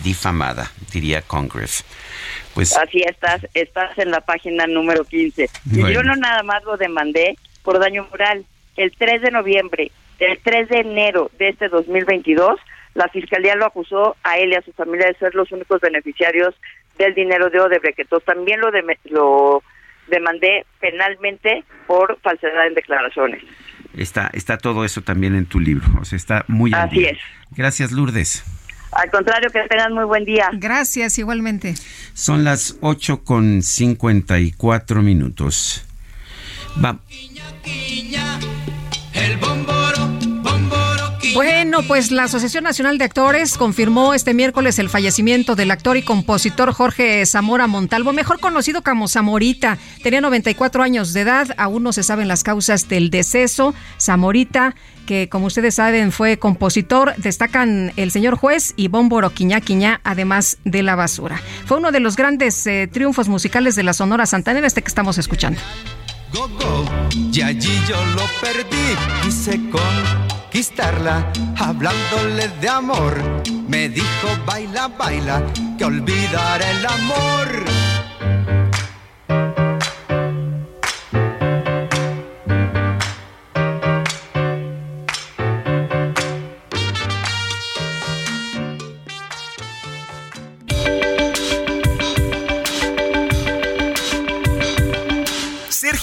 difamada, 0.03 0.71
diría 0.91 1.21
Congress. 1.21 1.85
Pues 2.53 2.75
así 2.77 3.01
estás, 3.07 3.45
estás 3.53 3.97
en 3.97 4.11
la 4.11 4.21
página 4.21 4.67
número 4.67 5.03
15. 5.03 5.49
Y 5.71 5.93
yo 5.93 6.03
no 6.03 6.15
nada 6.15 6.43
más 6.43 6.63
lo 6.63 6.77
demandé 6.77 7.37
por 7.63 7.79
daño 7.79 8.07
moral. 8.09 8.45
El 8.75 8.91
3 8.97 9.21
de 9.21 9.31
noviembre, 9.31 9.91
el 10.19 10.39
3 10.39 10.69
de 10.69 10.79
enero 10.79 11.31
de 11.37 11.49
este 11.49 11.69
2022, 11.69 12.59
la 12.95 13.07
fiscalía 13.09 13.55
lo 13.55 13.65
acusó 13.65 14.15
a 14.23 14.37
él 14.37 14.51
y 14.51 14.55
a 14.55 14.61
su 14.61 14.71
familia 14.73 15.07
de 15.07 15.15
ser 15.15 15.35
los 15.35 15.51
únicos 15.51 15.79
beneficiarios 15.81 16.55
del 16.97 17.13
dinero 17.13 17.49
de 17.49 17.59
Odebrecht. 17.59 17.99
Entonces 17.99 18.25
también 18.25 18.59
lo, 18.59 18.71
lo 19.05 19.63
demandé 20.07 20.65
penalmente 20.79 21.63
por 21.87 22.19
falsedad 22.21 22.67
en 22.67 22.73
declaraciones. 22.73 23.43
Está, 23.95 24.29
está 24.33 24.57
todo 24.57 24.85
eso 24.85 25.01
también 25.01 25.35
en 25.35 25.45
tu 25.45 25.59
libro, 25.59 25.87
o 25.99 26.05
sea, 26.05 26.17
está 26.17 26.45
muy 26.47 26.71
Así 26.73 27.05
es. 27.05 27.17
Gracias, 27.51 27.91
Lourdes. 27.91 28.43
Al 28.91 29.11
contrario, 29.11 29.49
que 29.51 29.61
tengan 29.69 29.93
muy 29.93 30.05
buen 30.05 30.25
día. 30.25 30.49
Gracias, 30.53 31.17
igualmente. 31.19 31.75
Son 32.13 32.43
las 32.43 32.77
8 32.81 33.23
con 33.23 33.61
54 33.61 35.01
minutos. 35.01 35.85
Va. 36.83 36.99
Bueno, 41.33 41.83
pues 41.83 42.11
la 42.11 42.23
Asociación 42.23 42.63
Nacional 42.63 42.97
de 42.97 43.05
Actores 43.05 43.57
confirmó 43.57 44.13
este 44.13 44.33
miércoles 44.33 44.79
el 44.79 44.89
fallecimiento 44.89 45.55
del 45.55 45.69
actor 45.69 45.95
y 45.95 46.01
compositor 46.01 46.71
Jorge 46.73 47.25
Zamora 47.25 47.67
Montalvo, 47.67 48.13
mejor 48.13 48.39
conocido 48.39 48.81
como 48.83 49.07
Zamorita. 49.07 49.77
Tenía 50.01 50.21
94 50.21 50.81
años 50.81 51.13
de 51.13 51.21
edad, 51.21 51.53
aún 51.57 51.83
no 51.83 51.93
se 51.93 52.03
saben 52.03 52.27
las 52.27 52.43
causas 52.43 52.89
del 52.89 53.11
deceso. 53.11 53.75
Zamorita, 53.99 54.75
que 55.05 55.29
como 55.29 55.47
ustedes 55.47 55.75
saben 55.75 56.11
fue 56.11 56.39
compositor, 56.39 57.13
destacan 57.17 57.93
el 57.95 58.11
señor 58.11 58.35
juez 58.35 58.73
y 58.75 58.87
Bómboro 58.87 59.29
Quiñá 59.29 59.61
Quiñá, 59.61 60.01
además 60.03 60.57
de 60.65 60.81
La 60.81 60.95
Basura. 60.95 61.39
Fue 61.65 61.77
uno 61.77 61.91
de 61.91 61.99
los 61.99 62.15
grandes 62.15 62.65
eh, 62.65 62.89
triunfos 62.91 63.29
musicales 63.29 63.75
de 63.75 63.83
la 63.83 63.93
Sonora 63.93 64.25
Santanera, 64.25 64.65
este 64.65 64.81
que 64.81 64.87
estamos 64.87 65.17
escuchando. 65.17 65.59
Go, 66.33 66.47
go, 66.47 66.85
y 67.31 67.41
allí 67.41 67.79
yo 67.87 68.03
lo 68.15 68.23
perdí, 68.41 68.95
quise 69.23 69.59
conquistarla, 70.59 71.31
hablándole 71.57 72.49
de 72.59 72.67
amor. 72.67 73.17
Me 73.69 73.87
dijo, 73.87 74.27
baila, 74.45 74.89
baila, 74.89 75.41
que 75.77 75.85
olvidar 75.85 76.61
el 76.61 76.85
amor. 76.85 77.78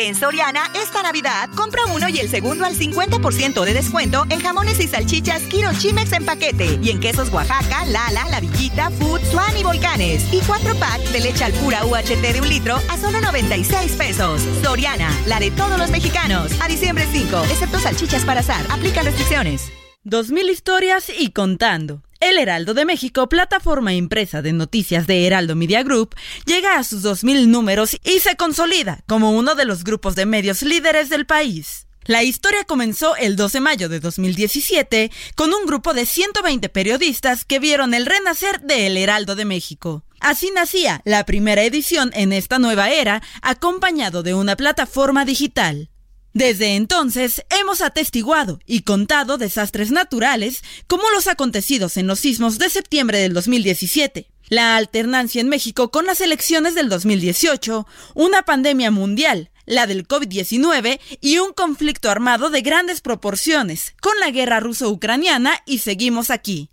En 0.00 0.14
Soriana, 0.14 0.70
esta 0.80 1.02
Navidad, 1.02 1.50
compra 1.56 1.84
uno 1.86 2.08
y 2.08 2.20
el 2.20 2.28
segundo 2.28 2.64
al 2.64 2.76
50% 2.76 3.64
de 3.64 3.74
descuento 3.74 4.26
en 4.30 4.38
jamones 4.38 4.78
y 4.78 4.86
salchichas 4.86 5.42
Kiro 5.42 5.72
Chimex 5.76 6.12
en 6.12 6.24
paquete. 6.24 6.78
Y 6.80 6.90
en 6.90 7.00
quesos 7.00 7.32
Oaxaca, 7.32 7.84
Lala, 7.84 8.28
La 8.30 8.38
Villita, 8.38 8.92
Food, 8.92 9.20
Swan 9.28 9.56
y 9.58 9.64
Volcanes. 9.64 10.22
Y 10.32 10.40
cuatro 10.46 10.76
packs 10.76 11.12
de 11.12 11.18
leche 11.18 11.42
al 11.42 11.52
pura 11.54 11.84
UHT 11.84 12.20
de 12.20 12.40
un 12.40 12.48
litro 12.48 12.76
a 12.76 12.96
solo 12.96 13.20
96 13.20 13.92
pesos. 13.96 14.40
Soriana, 14.62 15.10
la 15.26 15.40
de 15.40 15.50
todos 15.50 15.76
los 15.76 15.90
mexicanos. 15.90 16.52
A 16.60 16.68
diciembre 16.68 17.04
5, 17.10 17.36
excepto 17.50 17.80
salchichas 17.80 18.24
para 18.24 18.38
azar. 18.38 18.64
Aplican 18.70 19.04
restricciones. 19.04 19.72
2000 20.04 20.48
historias 20.48 21.10
y 21.18 21.32
contando. 21.32 22.02
El 22.20 22.36
Heraldo 22.36 22.74
de 22.74 22.84
México, 22.84 23.28
plataforma 23.28 23.94
impresa 23.94 24.42
de 24.42 24.52
noticias 24.52 25.06
de 25.06 25.24
Heraldo 25.24 25.54
Media 25.54 25.84
Group, 25.84 26.16
llega 26.46 26.76
a 26.76 26.82
sus 26.82 27.04
2.000 27.04 27.46
números 27.46 27.96
y 28.02 28.18
se 28.18 28.36
consolida 28.36 29.04
como 29.06 29.30
uno 29.30 29.54
de 29.54 29.64
los 29.64 29.84
grupos 29.84 30.16
de 30.16 30.26
medios 30.26 30.62
líderes 30.62 31.10
del 31.10 31.26
país. 31.26 31.86
La 32.06 32.24
historia 32.24 32.64
comenzó 32.64 33.14
el 33.16 33.36
12 33.36 33.58
de 33.58 33.60
mayo 33.60 33.88
de 33.88 34.00
2017 34.00 35.12
con 35.36 35.52
un 35.54 35.64
grupo 35.66 35.94
de 35.94 36.06
120 36.06 36.68
periodistas 36.70 37.44
que 37.44 37.60
vieron 37.60 37.94
el 37.94 38.06
renacer 38.06 38.62
de 38.62 38.86
El 38.86 38.96
Heraldo 38.96 39.36
de 39.36 39.44
México. 39.44 40.02
Así 40.18 40.50
nacía 40.52 41.02
la 41.04 41.24
primera 41.24 41.62
edición 41.62 42.10
en 42.14 42.32
esta 42.32 42.58
nueva 42.58 42.90
era, 42.90 43.22
acompañado 43.42 44.24
de 44.24 44.34
una 44.34 44.56
plataforma 44.56 45.24
digital. 45.24 45.90
Desde 46.38 46.76
entonces 46.76 47.44
hemos 47.50 47.80
atestiguado 47.80 48.60
y 48.64 48.82
contado 48.82 49.38
desastres 49.38 49.90
naturales 49.90 50.62
como 50.86 51.10
los 51.10 51.26
acontecidos 51.26 51.96
en 51.96 52.06
los 52.06 52.20
sismos 52.20 52.58
de 52.58 52.70
septiembre 52.70 53.18
del 53.18 53.34
2017, 53.34 54.30
la 54.48 54.76
alternancia 54.76 55.40
en 55.40 55.48
México 55.48 55.90
con 55.90 56.06
las 56.06 56.20
elecciones 56.20 56.76
del 56.76 56.88
2018, 56.90 57.88
una 58.14 58.44
pandemia 58.44 58.92
mundial, 58.92 59.50
la 59.66 59.88
del 59.88 60.06
COVID-19 60.06 61.00
y 61.20 61.38
un 61.38 61.52
conflicto 61.52 62.08
armado 62.08 62.50
de 62.50 62.60
grandes 62.60 63.00
proporciones, 63.00 63.96
con 64.00 64.12
la 64.20 64.30
guerra 64.30 64.60
ruso-ucraniana 64.60 65.60
y 65.66 65.78
seguimos 65.78 66.30
aquí. 66.30 66.70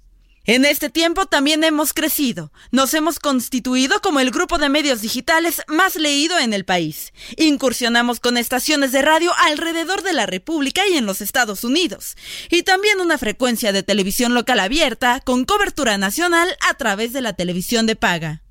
En 0.47 0.63
este 0.63 0.91
tiempo 0.91 1.25
también 1.25 1.63
hemos 1.63 1.91
crecido. 1.91 2.51
Nos 2.71 2.93
hemos 2.93 3.19
constituido 3.19 3.99
como 4.01 4.19
el 4.19 4.29
grupo 4.29 4.59
de 4.59 4.69
medios 4.69 5.01
digitales 5.01 5.63
más 5.67 5.95
leído 5.95 6.37
en 6.37 6.53
el 6.53 6.65
país. 6.65 7.13
Incursionamos 7.37 8.19
con 8.19 8.37
estaciones 8.37 8.91
de 8.91 9.01
radio 9.01 9.31
alrededor 9.45 10.03
de 10.03 10.13
la 10.13 10.27
República 10.27 10.87
y 10.87 10.97
en 10.97 11.07
los 11.07 11.21
Estados 11.21 11.63
Unidos. 11.63 12.15
Y 12.51 12.61
también 12.61 13.01
una 13.01 13.17
frecuencia 13.17 13.71
de 13.71 13.81
televisión 13.81 14.35
local 14.35 14.59
abierta 14.59 15.19
con 15.19 15.45
cobertura 15.45 15.97
nacional 15.97 16.55
a 16.69 16.75
través 16.75 17.11
de 17.11 17.21
la 17.21 17.33
televisión 17.33 17.87
de 17.87 17.95
paga. 17.95 18.44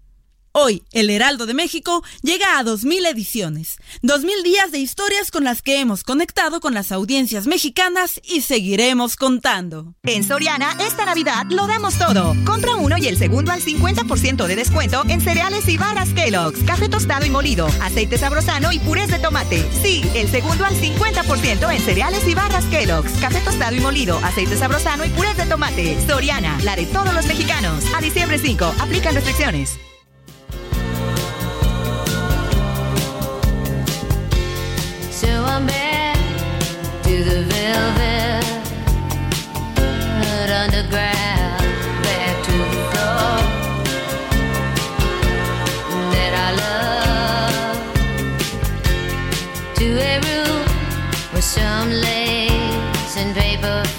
Hoy, 0.57 0.85
el 0.93 1.11
Heraldo 1.11 1.47
de 1.47 1.53
México 1.53 2.05
llega 2.23 2.61
a 2.61 2.63
2.000 2.63 3.09
ediciones, 3.09 3.79
2.000 4.05 4.45
días 4.45 4.71
de 4.71 4.79
historias 4.79 5.33
con 5.33 5.43
las 5.43 5.63
que 5.63 5.81
hemos 5.81 6.05
conectado 6.05 6.61
con 6.61 6.75
las 6.75 6.93
audiencias 6.93 7.49
mexicanas 7.49 8.21
y 8.23 8.43
seguiremos 8.43 9.17
contando. 9.17 9.95
En 10.05 10.23
Soriana, 10.23 10.77
esta 10.79 11.07
Navidad 11.07 11.47
lo 11.51 11.67
damos 11.67 11.99
todo. 11.99 12.37
Compra 12.47 12.77
uno 12.77 12.97
y 12.99 13.09
el 13.09 13.19
segundo 13.19 13.51
al 13.51 13.63
50% 13.63 14.47
de 14.47 14.55
descuento 14.55 15.03
en 15.09 15.21
cereales 15.21 15.69
y 15.69 15.77
barras 15.77 16.11
Kellogg's, 16.11 16.63
café 16.63 16.89
tostado 16.89 17.27
y 17.27 17.31
molido, 17.31 17.67
aceite 17.83 18.17
sabrosano 18.17 18.71
y 18.71 18.79
purés 18.79 19.11
de 19.11 19.19
tomate. 19.19 19.69
Sí, 19.83 20.05
el 20.15 20.29
segundo 20.29 20.65
al 20.65 20.77
50% 20.81 21.75
en 21.75 21.83
cereales 21.83 22.29
y 22.29 22.35
barras 22.37 22.65
Kellogg's, 22.67 23.11
café 23.21 23.41
tostado 23.41 23.75
y 23.75 23.81
molido, 23.81 24.19
aceite 24.19 24.57
sabrosano 24.57 25.05
y 25.05 25.09
purés 25.09 25.37
de 25.37 25.47
tomate. 25.47 25.99
Soriana, 26.07 26.57
la 26.63 26.77
de 26.77 26.87
todos 26.87 27.13
los 27.13 27.27
mexicanos. 27.27 27.83
A 27.97 28.01
diciembre 28.01 28.39
5, 28.39 28.73
aplican 28.79 29.17
restricciones. 29.17 29.81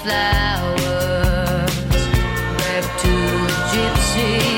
Flowers, 0.06 1.74
back 2.58 2.84
to 3.00 3.12
the 3.42 3.52
gypsy 3.72 4.55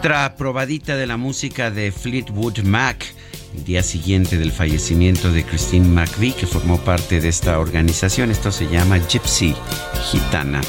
Otra 0.00 0.34
probadita 0.34 0.96
de 0.96 1.06
la 1.06 1.18
música 1.18 1.70
de 1.70 1.92
Fleetwood 1.92 2.60
Mac, 2.60 3.04
el 3.54 3.64
día 3.64 3.82
siguiente 3.82 4.38
del 4.38 4.50
fallecimiento 4.50 5.30
de 5.30 5.44
Christine 5.44 5.86
McVie, 5.86 6.32
que 6.32 6.46
formó 6.46 6.78
parte 6.80 7.20
de 7.20 7.28
esta 7.28 7.58
organización. 7.58 8.30
Esto 8.30 8.50
se 8.50 8.66
llama 8.66 8.96
Gypsy 8.96 9.54
Gitana. 10.10 10.62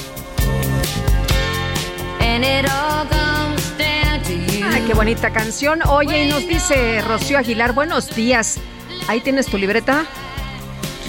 Ay, 4.69 4.83
qué 4.85 4.93
bonita 4.93 5.31
canción. 5.31 5.79
Oye, 5.87 6.25
y 6.25 6.27
nos 6.29 6.45
dice 6.45 7.01
Rocío 7.01 7.37
Aguilar, 7.37 7.71
buenos 7.73 8.13
días. 8.13 8.59
Ahí 9.07 9.21
tienes 9.21 9.45
tu 9.45 9.57
libreta. 9.57 10.03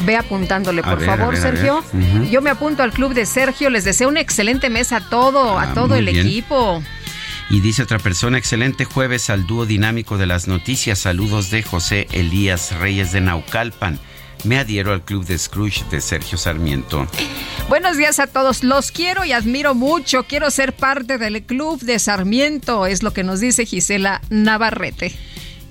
Ve 0.05 0.16
apuntándole, 0.16 0.85
por 0.85 1.01
ver, 1.01 1.11
a 1.11 1.16
favor, 1.16 1.35
ver, 1.35 1.44
a 1.44 1.51
ver. 1.51 1.57
Sergio. 1.59 1.85
Yo 2.31 2.40
me 2.40 2.51
apunto 2.51 2.85
al 2.85 2.93
club 2.93 3.15
de 3.15 3.27
Sergio. 3.27 3.69
Les 3.69 3.82
deseo 3.85 4.09
un 4.09 4.16
excelente 4.16 4.70
mes 4.70 4.93
a 4.93 5.01
todo, 5.01 5.59
Ah, 5.59 5.65
a 5.70 5.74
todo 5.74 5.89
muy 5.89 5.99
el 5.99 6.05
bien. 6.07 6.24
equipo. 6.24 6.81
Y 7.51 7.60
dice 7.60 7.82
otra 7.82 7.98
persona, 7.98 8.39
excelente 8.39 8.85
jueves 8.85 9.28
al 9.31 9.47
dúo 9.47 9.66
dinámico 9.66 10.19
de 10.19 10.27
las 10.27 10.48
noticias. 10.48 10.98
Saludos 10.98 11.51
de 11.51 11.62
José 11.62 12.09
Elías 12.12 12.77
Reyes 12.78 13.12
de 13.12 13.20
Naucalpan. 13.20 13.98
Me 14.44 14.59
adhiero 14.59 14.93
al 14.93 15.05
club 15.05 15.24
de 15.24 15.39
Scrooge 15.39 15.85
de 15.90 16.01
Sergio 16.01 16.36
Sarmiento. 16.36 17.06
Buenos 17.69 17.97
días 17.97 18.19
a 18.19 18.27
todos. 18.27 18.64
Los 18.64 18.90
quiero 18.90 19.24
y 19.24 19.32
admiro 19.32 19.74
mucho. 19.74 20.24
Quiero 20.24 20.51
ser 20.51 20.73
parte 20.73 21.19
del 21.19 21.43
club 21.44 21.81
de 21.81 21.98
Sarmiento. 21.98 22.86
Es 22.86 23.02
lo 23.02 23.12
que 23.12 23.23
nos 23.23 23.39
dice 23.40 23.66
Gisela 23.66 24.20
Navarrete. 24.31 25.12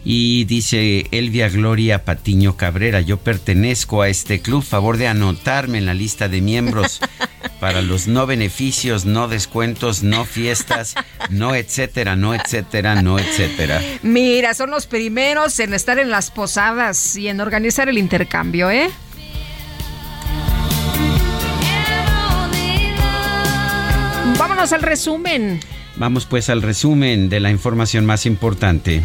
Y 0.04 0.46
dice 0.46 1.08
Elvia 1.12 1.48
Gloria 1.50 2.04
Patiño 2.06 2.58
Cabrera, 2.58 3.02
yo 3.02 3.18
pertenezco 3.18 4.02
a 4.02 4.10
este 4.10 4.42
club, 4.42 4.64
favor 4.64 4.98
de 4.98 5.08
anotarme 5.08 5.78
en 5.78 5.86
la 5.86 5.94
lista 5.94 6.28
de 6.28 6.42
miembros 6.42 7.00
para 7.60 7.84
los 7.84 8.08
no 8.08 8.26
beneficios, 8.26 9.06
no 9.06 9.28
descuentos, 9.28 10.02
no 10.02 10.26
fiestas, 10.26 10.96
no 11.30 11.54
etcétera, 11.54 12.16
no 12.16 12.34
etcétera, 12.34 13.04
no 13.04 13.20
etcétera. 13.20 13.80
Mira, 14.02 14.56
son 14.56 14.72
los 14.72 14.88
primeros 14.88 15.60
en 15.60 15.76
estar 15.76 16.00
en 16.00 16.10
las 16.10 16.32
posadas 16.32 17.16
y 17.16 17.28
en 17.28 17.40
organizar 17.40 17.88
el 17.88 18.00
intercambio, 18.00 18.72
¿eh? 18.72 18.90
Vámonos 24.40 24.74
al 24.74 24.82
resumen. 24.82 25.60
Vamos 25.98 26.26
pues 26.26 26.50
al 26.50 26.64
resumen 26.64 27.30
de 27.30 27.40
la 27.40 27.52
información 27.52 28.08
más 28.08 28.26
importante. 28.26 29.04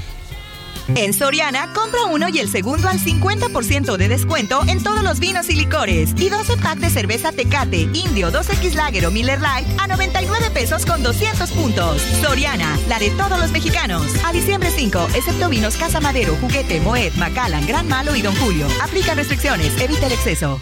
En 0.95 1.13
Soriana, 1.13 1.73
compra 1.73 2.05
uno 2.05 2.29
y 2.29 2.39
el 2.39 2.49
segundo 2.49 2.89
al 2.89 2.99
50% 2.99 3.97
de 3.97 4.09
descuento 4.09 4.63
en 4.67 4.83
todos 4.83 5.03
los 5.03 5.21
vinos 5.21 5.49
y 5.49 5.57
licores. 5.57 6.11
Y 6.17 6.29
12 6.29 6.57
pack 6.59 6.79
de 6.79 6.91
cerveza 6.91 7.33
Tecate, 7.33 7.89
Indio, 7.93 8.31
2X 8.31 8.75
Lager 8.75 9.07
o 9.07 9.11
Miller 9.11 9.41
Lite 9.41 9.71
a 9.79 9.87
99 9.87 10.51
pesos 10.51 10.87
con 10.87 11.03
200 11.03 11.51
puntos. 11.53 12.01
Soriana, 12.23 12.79
la 12.89 12.99
de 12.99 13.11
todos 13.11 13.39
los 13.39 13.51
mexicanos. 13.51 14.07
A 14.25 14.33
diciembre 14.33 14.71
5, 14.71 15.09
excepto 15.15 15.49
vinos 15.49 15.77
Casa 15.77 16.01
Madero, 16.01 16.37
Juguete, 16.41 16.81
Moet, 16.81 17.15
Macallan, 17.17 17.67
Gran 17.67 17.89
Malo 17.89 18.15
y 18.17 18.23
Don 18.23 18.35
Julio. 18.37 18.67
Aplica 18.83 19.15
restricciones, 19.15 19.81
evita 19.81 20.07
el 20.07 20.13
exceso. 20.13 20.61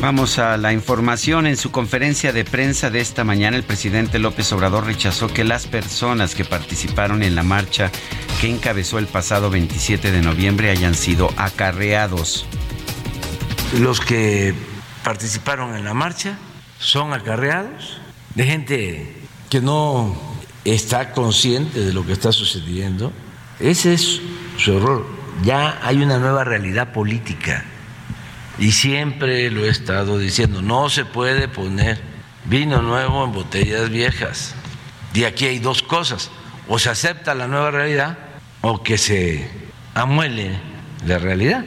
Vamos 0.00 0.38
a 0.38 0.58
la 0.58 0.74
información. 0.74 1.46
En 1.46 1.56
su 1.56 1.70
conferencia 1.70 2.32
de 2.32 2.44
prensa 2.44 2.90
de 2.90 3.00
esta 3.00 3.24
mañana, 3.24 3.56
el 3.56 3.62
presidente 3.62 4.18
López 4.18 4.52
Obrador 4.52 4.84
rechazó 4.84 5.28
que 5.28 5.42
las 5.42 5.66
personas 5.66 6.34
que 6.34 6.44
participaron 6.44 7.22
en 7.22 7.34
la 7.34 7.42
marcha 7.42 7.90
que 8.40 8.50
encabezó 8.50 8.98
el 8.98 9.06
pasado 9.06 9.48
27 9.48 10.12
de 10.12 10.20
noviembre 10.20 10.70
hayan 10.70 10.94
sido 10.94 11.30
acarreados. 11.38 12.44
Los 13.78 14.00
que 14.00 14.54
participaron 15.02 15.74
en 15.74 15.84
la 15.84 15.94
marcha 15.94 16.38
son 16.78 17.14
acarreados 17.14 17.98
de 18.34 18.44
gente 18.44 19.16
que 19.48 19.62
no 19.62 20.14
está 20.66 21.12
consciente 21.12 21.80
de 21.80 21.94
lo 21.94 22.04
que 22.04 22.12
está 22.12 22.32
sucediendo. 22.32 23.12
Ese 23.60 23.94
es 23.94 24.20
su 24.58 24.76
error. 24.76 25.06
Ya 25.42 25.80
hay 25.82 26.02
una 26.02 26.18
nueva 26.18 26.44
realidad 26.44 26.92
política 26.92 27.64
y 28.58 28.72
siempre 28.72 29.50
lo 29.50 29.64
he 29.64 29.68
estado 29.68 30.18
diciendo, 30.18 30.62
no 30.62 30.88
se 30.88 31.04
puede 31.04 31.48
poner 31.48 32.00
vino 32.44 32.82
nuevo 32.82 33.24
en 33.24 33.32
botellas 33.32 33.90
viejas. 33.90 34.54
Y 35.14 35.24
aquí 35.24 35.46
hay 35.46 35.58
dos 35.58 35.82
cosas, 35.82 36.30
o 36.68 36.78
se 36.78 36.90
acepta 36.90 37.34
la 37.34 37.48
nueva 37.48 37.70
realidad 37.70 38.18
o 38.60 38.82
que 38.82 38.98
se 38.98 39.48
amuele 39.94 40.58
la 41.06 41.18
realidad. 41.18 41.64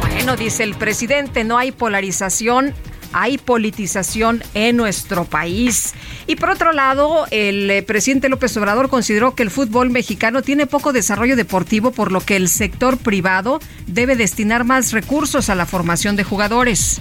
Bueno, 0.00 0.36
dice 0.36 0.62
el 0.62 0.74
presidente, 0.74 1.44
no 1.44 1.58
hay 1.58 1.72
polarización 1.72 2.74
hay 3.12 3.38
politización 3.38 4.42
en 4.54 4.76
nuestro 4.76 5.24
país. 5.24 5.94
Y 6.26 6.36
por 6.36 6.50
otro 6.50 6.72
lado, 6.72 7.26
el 7.30 7.70
eh, 7.70 7.82
presidente 7.82 8.28
López 8.28 8.56
Obrador 8.56 8.88
consideró 8.88 9.34
que 9.34 9.42
el 9.42 9.50
fútbol 9.50 9.90
mexicano 9.90 10.42
tiene 10.42 10.66
poco 10.66 10.92
desarrollo 10.92 11.36
deportivo, 11.36 11.92
por 11.92 12.12
lo 12.12 12.20
que 12.20 12.36
el 12.36 12.48
sector 12.48 12.98
privado 12.98 13.60
debe 13.86 14.16
destinar 14.16 14.64
más 14.64 14.92
recursos 14.92 15.48
a 15.50 15.54
la 15.54 15.66
formación 15.66 16.16
de 16.16 16.24
jugadores. 16.24 17.00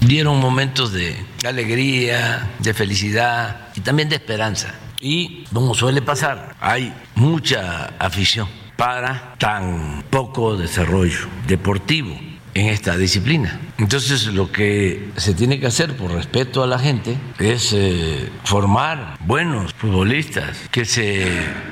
Dieron 0.00 0.40
momentos 0.40 0.92
de 0.92 1.14
alegría, 1.44 2.50
de 2.58 2.74
felicidad 2.74 3.68
y 3.76 3.80
también 3.80 4.08
de 4.08 4.16
esperanza. 4.16 4.74
Y 5.00 5.44
como 5.52 5.74
suele 5.74 6.02
pasar, 6.02 6.56
hay 6.60 6.92
mucha 7.14 7.86
afición 7.98 8.48
para 8.76 9.34
tan 9.38 10.04
poco 10.10 10.56
desarrollo 10.56 11.28
deportivo 11.46 12.31
en 12.54 12.66
esta 12.66 12.96
disciplina. 12.96 13.60
Entonces 13.78 14.26
lo 14.26 14.52
que 14.52 15.10
se 15.16 15.34
tiene 15.34 15.58
que 15.58 15.66
hacer 15.66 15.96
por 15.96 16.12
respeto 16.12 16.62
a 16.62 16.66
la 16.66 16.78
gente 16.78 17.16
es 17.38 17.72
eh, 17.72 18.30
formar 18.44 19.16
buenos 19.20 19.72
futbolistas, 19.74 20.68
que 20.70 20.84
se 20.84 21.26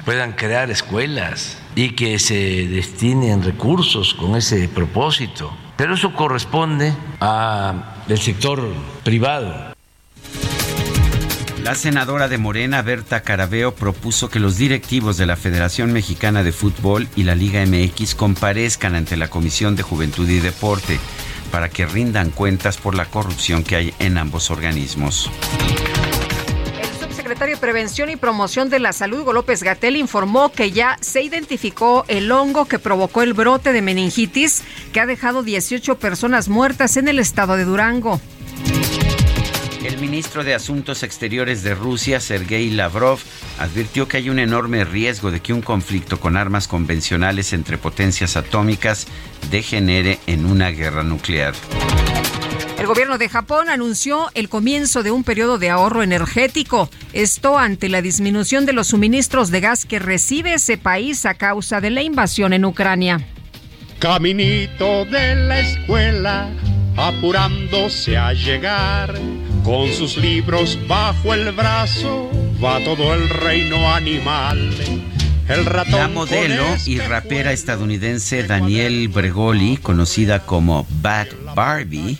puedan 0.04 0.32
crear 0.32 0.70
escuelas 0.70 1.58
y 1.74 1.90
que 1.90 2.18
se 2.18 2.66
destinen 2.68 3.42
recursos 3.42 4.14
con 4.14 4.36
ese 4.36 4.68
propósito. 4.68 5.52
Pero 5.76 5.94
eso 5.94 6.12
corresponde 6.14 6.92
al 7.20 8.18
sector 8.18 8.62
privado. 9.02 9.69
La 11.62 11.74
senadora 11.74 12.28
de 12.28 12.38
Morena, 12.38 12.80
Berta 12.80 13.20
Carabeo, 13.20 13.74
propuso 13.74 14.30
que 14.30 14.40
los 14.40 14.56
directivos 14.56 15.18
de 15.18 15.26
la 15.26 15.36
Federación 15.36 15.92
Mexicana 15.92 16.42
de 16.42 16.52
Fútbol 16.52 17.06
y 17.16 17.24
la 17.24 17.34
Liga 17.34 17.64
MX 17.66 18.14
comparezcan 18.14 18.94
ante 18.94 19.16
la 19.16 19.28
Comisión 19.28 19.76
de 19.76 19.82
Juventud 19.82 20.28
y 20.28 20.40
Deporte 20.40 20.98
para 21.52 21.68
que 21.68 21.84
rindan 21.84 22.30
cuentas 22.30 22.78
por 22.78 22.94
la 22.94 23.04
corrupción 23.04 23.62
que 23.62 23.76
hay 23.76 23.94
en 23.98 24.16
ambos 24.16 24.50
organismos. 24.50 25.30
El 26.80 26.88
subsecretario 26.98 27.56
de 27.56 27.60
Prevención 27.60 28.08
y 28.08 28.16
Promoción 28.16 28.70
de 28.70 28.78
la 28.78 28.94
Salud, 28.94 29.20
Hugo 29.20 29.34
López 29.34 29.62
Gatel, 29.62 29.96
informó 29.96 30.50
que 30.52 30.70
ya 30.70 30.96
se 31.02 31.22
identificó 31.22 32.06
el 32.08 32.32
hongo 32.32 32.64
que 32.64 32.78
provocó 32.78 33.20
el 33.20 33.34
brote 33.34 33.72
de 33.74 33.82
meningitis 33.82 34.62
que 34.94 35.00
ha 35.00 35.06
dejado 35.06 35.42
18 35.42 35.98
personas 35.98 36.48
muertas 36.48 36.96
en 36.96 37.08
el 37.08 37.18
estado 37.18 37.56
de 37.56 37.64
Durango. 37.64 38.18
El 39.90 39.98
ministro 39.98 40.44
de 40.44 40.54
Asuntos 40.54 41.02
Exteriores 41.02 41.64
de 41.64 41.74
Rusia, 41.74 42.20
Sergei 42.20 42.70
Lavrov, 42.70 43.18
advirtió 43.58 44.06
que 44.06 44.18
hay 44.18 44.30
un 44.30 44.38
enorme 44.38 44.84
riesgo 44.84 45.32
de 45.32 45.40
que 45.40 45.52
un 45.52 45.62
conflicto 45.62 46.20
con 46.20 46.36
armas 46.36 46.68
convencionales 46.68 47.52
entre 47.52 47.76
potencias 47.76 48.36
atómicas 48.36 49.08
degenere 49.50 50.20
en 50.28 50.46
una 50.46 50.70
guerra 50.70 51.02
nuclear. 51.02 51.54
El 52.78 52.86
gobierno 52.86 53.18
de 53.18 53.28
Japón 53.28 53.68
anunció 53.68 54.28
el 54.34 54.48
comienzo 54.48 55.02
de 55.02 55.10
un 55.10 55.24
periodo 55.24 55.58
de 55.58 55.70
ahorro 55.70 56.04
energético. 56.04 56.88
Esto 57.12 57.58
ante 57.58 57.88
la 57.88 58.00
disminución 58.00 58.66
de 58.66 58.72
los 58.72 58.86
suministros 58.86 59.50
de 59.50 59.60
gas 59.60 59.86
que 59.86 59.98
recibe 59.98 60.54
ese 60.54 60.78
país 60.78 61.26
a 61.26 61.34
causa 61.34 61.80
de 61.80 61.90
la 61.90 62.02
invasión 62.02 62.52
en 62.52 62.64
Ucrania. 62.64 63.26
Caminito 63.98 65.04
de 65.06 65.34
la 65.34 65.58
escuela, 65.58 66.48
apurándose 66.96 68.16
a 68.16 68.32
llegar 68.32 69.18
con 69.64 69.92
sus 69.92 70.16
libros 70.16 70.78
bajo 70.86 71.34
el 71.34 71.52
brazo 71.52 72.30
va 72.62 72.82
todo 72.84 73.14
el 73.14 73.28
reino 73.28 73.92
animal. 73.92 74.74
El 75.48 75.64
ratón 75.66 75.98
La 75.98 76.08
modelo 76.08 76.64
y 76.86 76.98
rapera 76.98 77.52
estadounidense 77.52 78.44
Danielle 78.44 79.08
Bregoli, 79.08 79.78
conocida 79.78 80.40
como 80.40 80.86
Bad 81.02 81.28
Barbie, 81.54 82.18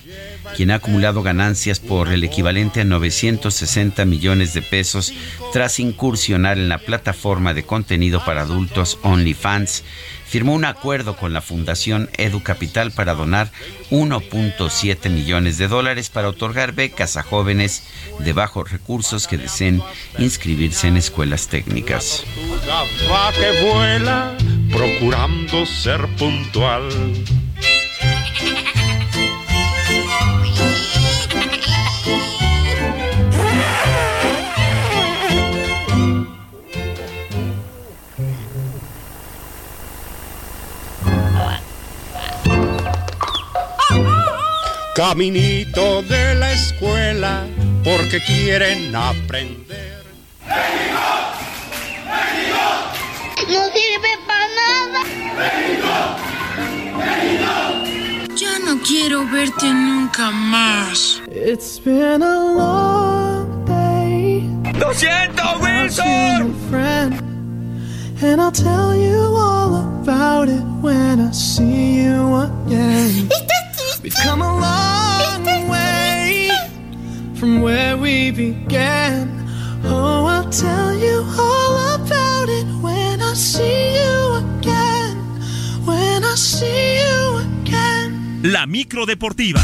quien 0.57 0.71
ha 0.71 0.77
acumulado 0.77 1.23
ganancias 1.23 1.81
por 1.81 2.09
el 2.09 2.25
equivalente 2.25 2.81
a 2.83 2.85
960 2.85 4.05
millones 4.05 4.55
de 4.55 4.63
pesos 4.63 5.13
tras 5.53 5.81
incursionar 5.81 6.59
en 6.59 6.69
la 6.69 6.79
plataforma 6.79 7.55
de 7.55 7.65
contenido 7.65 8.25
para 8.25 8.43
adultos 8.43 8.99
OnlyFans, 9.03 9.85
firmó 10.27 10.55
un 10.55 10.65
acuerdo 10.65 11.17
con 11.17 11.33
la 11.33 11.41
Fundación 11.41 12.09
Educapital 12.17 12.93
para 12.93 13.15
donar 13.15 13.51
1.7 13.91 15.11
millones 15.11 15.59
de 15.59 15.67
dólares 15.67 16.09
para 16.09 16.29
otorgar 16.29 16.73
becas 16.73 17.17
a 17.17 17.23
jóvenes 17.23 17.83
de 18.21 18.33
bajos 18.33 18.71
recursos 18.71 19.27
que 19.27 19.39
deseen 19.39 19.83
inscribirse 20.19 20.87
en 20.87 20.97
escuelas 20.97 21.49
técnicas. 21.49 22.25
Procurando 24.71 25.67
ser 25.67 26.07
puntual. 26.17 26.89
Caminito 45.01 46.03
de 46.03 46.35
la 46.35 46.53
escuela, 46.53 47.47
porque 47.83 48.21
quieren 48.21 48.95
aprender. 48.95 50.05
No 53.49 53.63
sirve 53.73 54.11
para 54.27 54.47
nada. 54.61 55.01
Ya 58.37 58.59
no 58.59 58.79
quiero 58.83 59.27
verte 59.31 59.73
nunca 59.73 60.31
más. 60.33 61.23
It's 61.33 61.81
been 61.83 62.23
a 62.23 62.37
long 62.59 63.65
day. 63.65 64.43
¡Lo 64.79 64.93
siento, 64.93 65.43
Wilson! 65.63 66.55
And 68.23 68.39
I'll 68.39 68.53
tell 68.53 68.95
you 68.95 69.35
all 69.35 69.77
about 70.03 70.51
it 70.51 70.63
when 70.83 71.21
I 71.21 71.33
see 71.33 72.03
you 72.03 72.37
again. 72.37 73.31
We've 74.11 74.25
come 74.25 74.43
a 74.43 74.59
long 74.59 75.69
way 75.69 76.51
from 77.37 77.63
where 77.63 77.97
we 77.97 78.33
began. 78.33 79.47
Oh, 79.85 80.27
I'll 80.27 80.51
tell 80.51 80.93
you 80.93 81.25
all 81.39 81.95
about 81.95 82.49
it 82.49 82.67
when 82.83 83.23
I 83.23 83.35
see 83.35 83.95
you 83.95 84.35
again. 84.59 85.17
When 85.85 86.25
I 86.25 86.35
see 86.35 86.99
you 86.99 87.39
again. 87.39 88.41
La 88.43 88.67
micro 88.67 89.07
deportiva. 89.07 89.61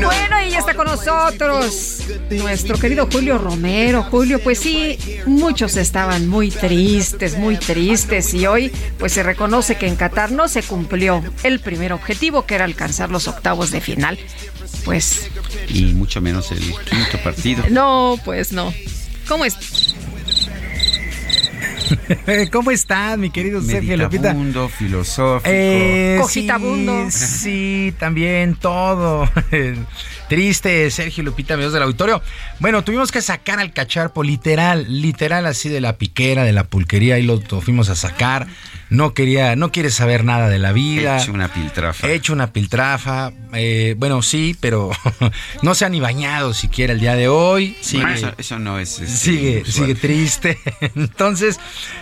Bueno, 0.00 0.40
y 0.42 0.50
ya 0.50 0.60
está 0.60 0.72
con 0.72 0.86
nosotros 0.86 1.99
nuestro 2.30 2.78
querido 2.78 3.08
Julio 3.10 3.38
Romero. 3.38 4.02
Julio, 4.04 4.40
pues 4.42 4.58
sí, 4.58 4.98
muchos 5.26 5.76
estaban 5.76 6.28
muy 6.28 6.50
tristes, 6.50 7.38
muy 7.38 7.56
tristes 7.56 8.32
y 8.34 8.46
hoy 8.46 8.72
pues 8.98 9.12
se 9.12 9.22
reconoce 9.22 9.76
que 9.76 9.86
en 9.86 9.96
Qatar 9.96 10.32
no 10.32 10.48
se 10.48 10.62
cumplió 10.62 11.22
el 11.42 11.60
primer 11.60 11.92
objetivo 11.92 12.46
que 12.46 12.54
era 12.54 12.64
alcanzar 12.64 13.10
los 13.10 13.28
octavos 13.28 13.70
de 13.70 13.80
final. 13.80 14.18
Pues 14.84 15.30
Y 15.68 15.86
mucho 15.92 16.20
menos 16.20 16.50
el 16.52 16.60
quinto 16.60 17.18
partido. 17.22 17.64
no, 17.70 18.18
pues 18.24 18.52
no. 18.52 18.72
¿Cómo 19.28 19.44
es? 19.44 19.56
¿Cómo 22.52 22.70
estás, 22.70 23.18
mi 23.18 23.30
querido 23.30 23.60
Sergio 23.62 23.96
Lupita? 23.96 24.32
Meditabundo, 24.32 24.68
filosófico. 24.68 25.50
Eh, 25.52 26.18
Cogitabundo. 26.20 27.10
Sí, 27.10 27.26
sí, 27.26 27.94
también 27.98 28.54
todo. 28.56 29.28
Triste, 30.30 30.88
Sergio 30.92 31.24
Lupita, 31.24 31.54
amigos 31.54 31.72
del 31.72 31.82
auditorio. 31.82 32.22
Bueno, 32.60 32.84
tuvimos 32.84 33.10
que 33.10 33.20
sacar 33.20 33.58
al 33.58 33.72
cacharpo, 33.72 34.22
literal, 34.22 34.86
literal 34.88 35.44
así 35.44 35.68
de 35.68 35.80
la 35.80 35.96
piquera, 35.96 36.44
de 36.44 36.52
la 36.52 36.62
pulquería, 36.62 37.18
y 37.18 37.24
lo, 37.24 37.42
lo 37.50 37.60
fuimos 37.60 37.88
a 37.88 37.96
sacar. 37.96 38.46
No 38.90 39.12
quería, 39.12 39.54
no 39.56 39.72
quiere 39.72 39.90
saber 39.90 40.24
nada 40.24 40.48
de 40.48 40.58
la 40.60 40.70
vida. 40.72 41.20
Hecho 41.20 41.32
una 41.32 41.52
piltrafa. 41.52 42.08
Hecho 42.08 42.32
una 42.32 42.52
piltrafa. 42.52 43.32
Eh, 43.54 43.94
bueno, 43.98 44.22
sí, 44.22 44.56
pero 44.60 44.90
no 45.62 45.74
se 45.74 45.84
ha 45.84 45.88
ni 45.88 45.98
bañado 45.98 46.54
siquiera 46.54 46.92
el 46.92 47.00
día 47.00 47.14
de 47.16 47.26
hoy. 47.28 47.76
Sigue, 47.80 48.02
Bueno, 48.02 48.16
eso, 48.16 48.34
eso 48.38 48.58
no 48.60 48.78
es. 48.78 49.00
este, 49.00 49.06
sigue, 49.16 49.62
usual. 49.62 49.72
sigue 49.86 49.94
triste. 49.96 50.58
Entonces, 50.94 51.58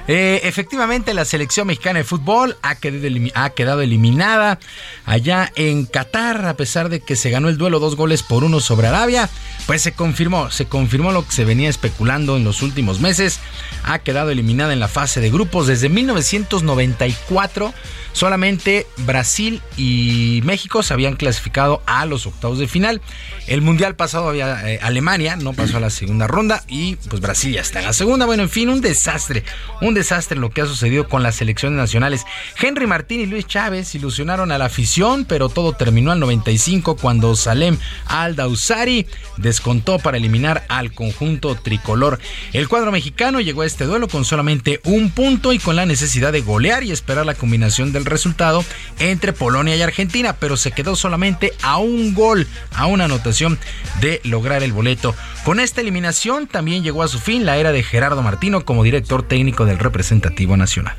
eh, 0.07 0.41
efectivamente, 0.45 1.15
la 1.15 1.25
selección 1.25 1.67
mexicana 1.67 1.99
de 1.99 2.05
fútbol 2.05 2.57
ha 2.63 2.75
quedado, 2.75 3.07
ha 3.35 3.51
quedado 3.51 3.81
eliminada 3.81 4.59
allá 5.07 5.51
en 5.57 5.87
Qatar, 5.87 6.47
a 6.47 6.55
pesar 6.55 6.91
de 6.91 7.01
que 7.01 7.17
se 7.17 7.31
ganó 7.31 7.49
el 7.49 7.57
duelo 7.59 7.81
dos 7.81 7.97
goles 7.97 8.18
por 8.23 8.45
uno 8.45 8.61
sobre 8.61 8.89
Arabia. 8.89 9.29
Pues 9.67 9.83
se 9.83 9.93
confirmó, 9.93 10.51
se 10.51 10.65
confirmó 10.65 11.13
lo 11.13 11.27
que 11.27 11.33
se 11.33 11.45
venía 11.45 11.69
especulando 11.69 12.37
en 12.37 12.45
los 12.45 12.63
últimos 12.63 13.01
meses. 13.01 13.39
Ha 13.85 13.99
quedado 13.99 14.31
eliminada 14.31 14.73
en 14.73 14.81
la 14.81 14.89
fase 14.89 15.21
de 15.21 15.31
grupos 15.31 15.67
desde 15.67 15.89
1994. 15.89 17.75
Solamente 18.13 18.87
Brasil 18.99 19.63
y 19.77 20.41
México 20.45 20.83
se 20.83 20.95
habían 20.95 21.17
clasificado 21.17 21.83
a 21.87 22.07
los 22.07 22.27
octavos 22.27 22.59
de 22.59 22.67
final. 22.67 23.01
El 23.47 23.61
mundial 23.63 23.95
pasado 23.95 24.29
había 24.29 24.69
eh, 24.69 24.81
Alemania, 24.83 25.37
no 25.37 25.53
pasó 25.53 25.77
a 25.77 25.81
la 25.81 25.91
segunda 25.91 26.27
ronda 26.27 26.65
y 26.67 26.97
pues 26.97 27.21
Brasil 27.21 27.53
ya 27.53 27.61
está 27.61 27.79
en 27.79 27.85
la 27.85 27.93
segunda. 27.93 28.27
Bueno, 28.27 28.43
en 28.43 28.51
fin, 28.51 28.71
un 28.71 28.81
desastre, 28.81 29.45
un 29.81 29.95
desastre 29.95 30.39
lo 30.39 30.51
que 30.51 30.63
ha 30.63 30.67
sucedido 30.67 31.09
con 31.09 31.23
las 31.23 31.37
selecciones 31.37 31.77
nacionales. 31.77 32.25
Henry 32.61 32.87
Martín 32.87 33.21
y 33.21 33.27
Luis 33.27 33.47
Chávez 33.47 33.95
ilusionaron 33.95 34.51
a 34.51 34.59
la 34.59 34.65
afición, 34.65 35.25
pero 35.25 35.49
todo 35.49 35.75
terminó 35.75 36.11
al 36.11 36.21
95 36.21 36.97
cuando 36.97 37.37
Salem 37.37 37.79
Al-Dausari 38.09 39.07
descontó 39.37 39.99
para 39.99 40.17
eliminar 40.17 40.65
al 40.69 40.93
conjunto 40.93 41.55
tricolor. 41.55 42.19
El 42.53 42.69
cuadro 42.69 42.93
mexicano 42.93 43.41
llegó 43.41 43.63
a 43.63 43.67
este 43.67 43.85
duelo 43.85 44.09
con 44.09 44.25
solamente 44.25 44.81
un 44.85 45.11
punto 45.11 45.53
y 45.53 45.59
con 45.59 45.77
la 45.77 45.87
necesidad 45.87 46.33
de 46.33 46.41
golear 46.41 46.83
y 46.85 46.93
esperar 46.93 47.27
la 47.27 47.35
combinación 47.35 47.93
del 47.93 48.05
resultado 48.05 48.65
entre 48.99 49.33
Polonia 49.33 49.77
y 49.77 49.83
Argentina, 49.83 50.35
pero 50.35 50.57
se 50.57 50.73
quedó 50.73 50.97
solamente 50.97 51.53
a 51.63 51.79
un 51.79 52.15
gol, 52.15 52.47
a 52.75 52.87
una 52.87 53.05
anotación 53.05 53.59
de 54.01 54.21
lograr 54.25 54.63
el 54.63 54.73
boleto. 54.73 55.15
Con 55.45 55.61
esta 55.61 55.81
eliminación 55.81 56.47
también 56.47 56.83
llegó 56.83 57.03
a 57.03 57.09
su 57.09 57.19
fin 57.19 57.47
la 57.47 57.57
era 57.57 57.73
de 57.73 57.83
Gerardo 57.83 58.23
Martino 58.23 58.65
como 58.65 58.85
director 58.85 59.23
técnico 59.23 59.65
del 59.67 59.79
representativo 59.79 60.57
nacional. 60.57 60.97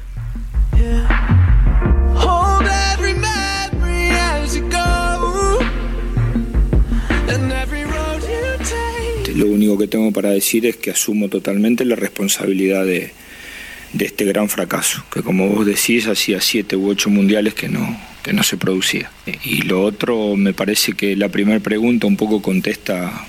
Lo 9.40 9.48
único 9.48 9.78
que 9.78 9.88
tengo 9.88 10.12
para 10.12 10.32
decir 10.32 10.66
es 10.66 10.76
que 10.76 10.92
asumo 10.92 11.30
totalmente 11.30 11.86
la 11.86 11.96
responsabilidad 11.96 12.86
de, 12.86 13.12
este 13.98 14.26
gran 14.26 14.50
fracaso, 14.50 15.06
que 15.14 15.22
como 15.22 15.48
vos 15.48 15.66
decís, 15.66 16.08
hacía 16.08 16.42
siete 16.42 16.76
u 16.76 16.90
ocho 16.90 17.10
mundiales 17.10 17.54
que 17.54 17.70
no, 17.70 17.98
que 18.22 18.34
no 18.34 18.44
se 18.44 18.58
producía. 18.58 19.10
Y 19.46 19.62
lo 19.62 19.82
otro, 19.82 20.36
me 20.36 20.52
parece 20.52 20.92
que 20.92 21.16
la 21.16 21.30
primera 21.30 21.62
pregunta 21.62 22.06
un 22.06 22.18
poco 22.18 22.42
contesta 22.42 23.28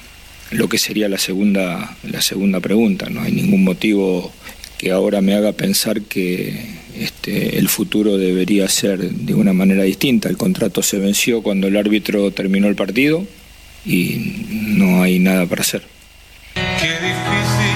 lo 0.51 0.69
que 0.69 0.78
sería 0.78 1.09
la 1.09 1.16
segunda, 1.16 1.97
la 2.03 2.20
segunda 2.20 2.59
pregunta. 2.59 3.09
No 3.09 3.23
hay 3.23 3.31
ningún 3.31 3.62
motivo 3.62 4.32
que 4.78 4.91
ahora 4.91 5.20
me 5.20 5.35
haga 5.35 5.53
pensar 5.53 6.03
que 6.03 6.61
este, 6.99 7.57
el 7.57 7.69
futuro 7.69 8.19
debería 8.19 8.69
ser 8.69 8.99
de 8.99 9.35
una 9.35 9.53
manera 9.53 9.85
distinta. 9.85 10.28
El 10.28 10.37
contrato 10.37 10.82
se 10.82 10.99
venció 10.99 11.41
cuando 11.41 11.69
el 11.69 11.77
árbitro 11.77 12.32
terminó 12.32 12.66
el 12.66 12.74
partido 12.74 13.24
y 13.87 14.16
no 14.51 15.05
hay 15.05 15.20
nada 15.20 15.47
para 15.47 15.62
hacer. 15.62 16.00
Qué 16.55 16.93
difícil 17.01 17.70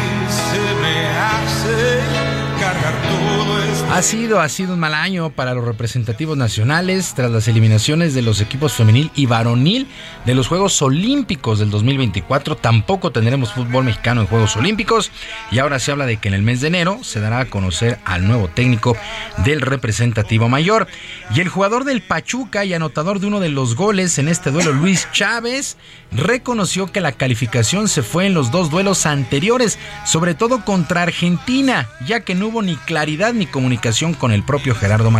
Ha 3.91 4.03
sido, 4.03 4.41
ha 4.41 4.49
sido 4.49 4.75
un 4.75 4.81
mal 4.81 4.93
año 4.93 5.31
para 5.31 5.55
los 5.55 5.65
representativos 5.65 6.37
nacionales 6.37 7.13
tras 7.15 7.31
las 7.31 7.47
eliminaciones 7.47 8.13
de 8.13 8.23
los 8.23 8.41
equipos 8.41 8.73
femenil 8.73 9.13
y 9.15 9.27
varonil 9.27 9.87
de 10.25 10.35
los 10.35 10.49
Juegos 10.49 10.83
Olímpicos 10.83 11.61
del 11.61 11.71
2024. 11.71 12.57
Tampoco 12.57 13.13
tendremos 13.13 13.53
fútbol 13.53 13.85
mexicano 13.85 14.23
en 14.23 14.27
Juegos 14.27 14.57
Olímpicos 14.57 15.13
y 15.53 15.61
ahora 15.61 15.79
se 15.79 15.93
habla 15.93 16.07
de 16.07 16.17
que 16.17 16.27
en 16.27 16.35
el 16.35 16.43
mes 16.43 16.61
de 16.61 16.69
enero 16.69 16.99
se 17.03 17.21
dará 17.21 17.39
a 17.41 17.45
conocer 17.45 18.01
al 18.05 18.27
nuevo 18.27 18.49
técnico 18.49 18.97
del 19.45 19.61
representativo 19.61 20.49
mayor. 20.49 20.89
Y 21.33 21.41
el 21.41 21.49
jugador 21.49 21.85
del 21.85 22.03
Pachuca 22.03 22.65
y 22.65 22.75
anotador 22.75 23.21
de 23.21 23.29
uno 23.29 23.39
de 23.39 23.51
los 23.51 23.77
goles 23.77 24.19
en 24.19 24.27
este 24.27 24.51
duelo, 24.51 24.73
Luis 24.73 25.07
Chávez, 25.13 25.77
reconoció 26.11 26.91
que 26.91 27.01
la 27.01 27.13
calificación 27.13 27.87
se 27.87 28.03
fue 28.03 28.27
en 28.27 28.35
los 28.35 28.51
dos 28.51 28.71
duelos 28.71 29.07
anteriores, 29.07 29.79
sobre 30.05 30.35
todo 30.35 30.65
contra 30.65 31.03
Argentina, 31.03 31.89
ya 32.07 32.21
que 32.21 32.35
no 32.35 32.49
hubo 32.49 32.63
ni 32.63 32.77
claridad 32.77 33.35
ni 33.35 33.47
comunicación 33.47 33.74
con 34.15 34.33
el 34.33 34.43
propio 34.43 34.75
Gerardo 34.75 35.11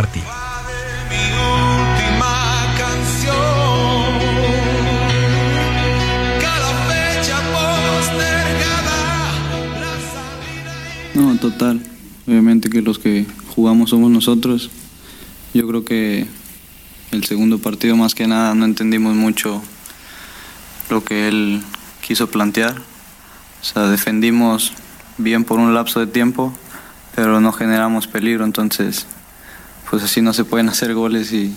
postergada. 7.51 9.31
No, 11.13 11.37
total. 11.37 11.81
Obviamente 12.27 12.69
que 12.69 12.81
los 12.81 12.99
que 12.99 13.25
jugamos 13.55 13.91
somos 13.91 14.11
nosotros. 14.11 14.69
Yo 15.53 15.67
creo 15.67 15.85
que 15.85 16.27
el 17.11 17.23
segundo 17.23 17.59
partido 17.59 17.95
más 17.95 18.13
que 18.13 18.27
nada 18.27 18.53
no 18.55 18.65
entendimos 18.65 19.15
mucho 19.15 19.61
lo 20.89 21.03
que 21.03 21.27
él 21.27 21.61
quiso 22.05 22.29
plantear. 22.29 22.75
O 23.61 23.63
sea, 23.63 23.87
defendimos 23.87 24.73
bien 25.17 25.43
por 25.43 25.59
un 25.59 25.73
lapso 25.73 25.99
de 25.99 26.07
tiempo, 26.07 26.53
pero 27.15 27.39
no 27.39 27.51
generamos 27.53 28.07
peligro, 28.07 28.43
entonces 28.43 29.05
pues 29.89 30.03
así 30.03 30.21
no 30.21 30.33
se 30.33 30.43
pueden 30.43 30.67
hacer 30.69 30.93
goles 30.93 31.31
y 31.31 31.55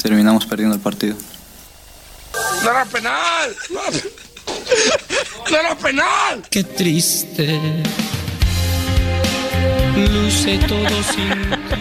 terminamos 0.00 0.46
perdiendo 0.46 0.76
el 0.76 0.80
partido. 0.80 1.16
¡No 2.62 2.70
era 2.70 2.84
penal! 2.84 3.56
¡No 5.50 5.56
era 5.56 5.74
penal! 5.76 6.42
Qué 6.48 6.62
triste. 6.64 7.82
Luce 9.96 10.58
todo 10.68 11.02
sin. 11.02 11.31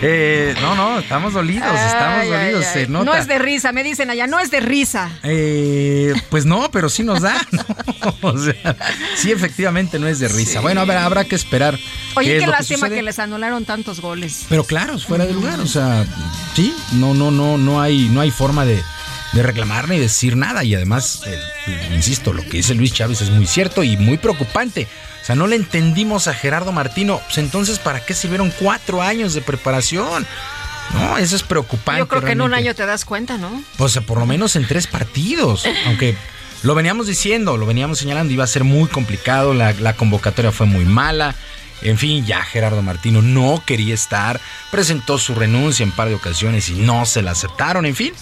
Eh, 0.01 0.55
no, 0.61 0.76
no, 0.76 0.99
estamos 0.99 1.34
dolidos, 1.34 1.68
estamos 1.68 2.19
Ay, 2.22 2.30
dolidos, 2.30 2.65
ay. 2.65 2.73
se 2.73 2.88
nota. 2.88 3.05
No 3.05 3.15
es 3.15 3.27
de 3.27 3.38
risa, 3.39 3.72
me 3.72 3.84
dicen 3.84 4.09
allá, 4.09 4.26
no 4.27 4.39
es 4.39 4.49
de 4.51 4.59
risa. 4.59 5.09
Eh, 5.23 6.13
pues 6.30 6.45
no, 6.45 6.72
pero 6.72 6.89
sí 6.89 7.03
nos 7.03 7.22
da. 7.22 7.35
¿no? 7.51 7.63
O 8.22 8.38
sea, 8.38 8.76
sí, 9.15 9.31
efectivamente 9.31 9.99
no 9.99 10.07
es 10.07 10.19
de 10.19 10.27
risa. 10.27 10.59
Bueno, 10.61 10.81
a 10.81 10.85
ver, 10.85 10.97
habrá 10.97 11.23
que 11.26 11.35
esperar. 11.35 11.77
Oye, 12.15 12.34
qué 12.34 12.39
que 12.39 12.47
lástima 12.47 12.89
que, 12.89 13.01
les 13.01 13.19
anularon 13.19 13.65
tantos 13.65 13.99
goles. 14.01 14.45
Pero 14.49 14.63
claro, 14.63 14.95
es 14.95 15.05
fuera 15.05 15.26
de 15.26 15.34
lugar. 15.34 15.59
O 15.59 15.68
sea, 15.68 16.05
sí, 16.55 16.73
no, 16.93 17.13
no, 17.13 17.31
no, 17.31 17.57
no 17.57 17.81
hay, 17.81 18.09
no 18.09 18.22
hay 18.22 18.31
forma 18.31 18.65
de, 18.65 18.81
de 19.34 19.43
reclamar 19.43 19.89
ni 19.89 19.99
decir 19.99 20.35
nada. 20.38 20.63
Y 20.63 20.73
además, 20.76 21.22
el- 21.26 21.95
insisto, 21.95 22.34
lo 22.34 22.43
que 22.43 22.57
dice 22.57 22.73
Luis 22.76 22.93
Chávez 22.93 23.22
es 23.22 23.30
muy 23.30 23.45
cierto 23.47 23.84
y 23.84 23.97
muy 23.97 24.18
preocupante. 24.18 24.88
O 25.22 25.26
sea, 25.26 25.35
no 25.35 25.48
le 25.48 25.56
entendimos 25.56 26.27
a 26.27 26.34
Gerardo 26.34 26.72
Martino. 26.72 27.22
Pues 27.26 27.38
entonces, 27.38 27.80
¿para 27.80 28.03
qué 28.03 28.14
sirvieron 28.14 28.52
cuatro 28.60 29.02
años 29.02 29.34
de 29.34 29.41
preparación? 29.41 30.26
No, 30.93 31.18
eso 31.18 31.35
es 31.35 31.43
preocupante. 31.43 31.99
Yo 31.99 32.07
creo 32.07 32.23
que 32.23 32.31
en 32.31 32.41
un 32.41 32.53
año 32.53 32.73
te 32.76 32.85
das 32.85 33.06
cuenta, 33.06 33.38
¿no? 33.38 33.64
O 33.77 33.88
sea, 33.88 34.02
por 34.02 34.19
lo 34.19 34.26
menos 34.26 34.56
en 34.56 34.68
tres 34.68 34.88
partidos. 34.88 35.65
Aunque 35.85 36.15
lo 36.64 36.76
veníamos 36.76 37.07
diciendo, 37.07 37.57
lo 37.57 37.65
veníamos 37.65 37.99
señalando, 37.99 38.34
iba 38.34 38.43
a 38.43 38.48
ser 38.48 38.64
muy 38.64 38.89
complicado, 38.89 39.53
la, 39.53 39.73
la 39.73 39.95
convocatoria 39.95 40.52
fue 40.52 40.65
muy 40.65 40.85
mala. 40.85 41.35
En 41.81 41.98
fin, 41.98 42.26
ya 42.26 42.43
Gerardo 42.43 42.81
Martino 42.81 43.22
no 43.22 43.64
quería 43.65 43.93
estar, 43.95 44.39
presentó 44.69 45.18
su 45.18 45.34
renuncia 45.34 45.84
en 45.84 45.91
par 45.91 46.10
de 46.10 46.15
ocasiones 46.15 46.69
y 46.69 46.73
no 46.73 47.06
se 47.06 47.23
la 47.23 47.31
aceptaron. 47.31 47.85
En 47.85 47.95
fin, 47.95 48.14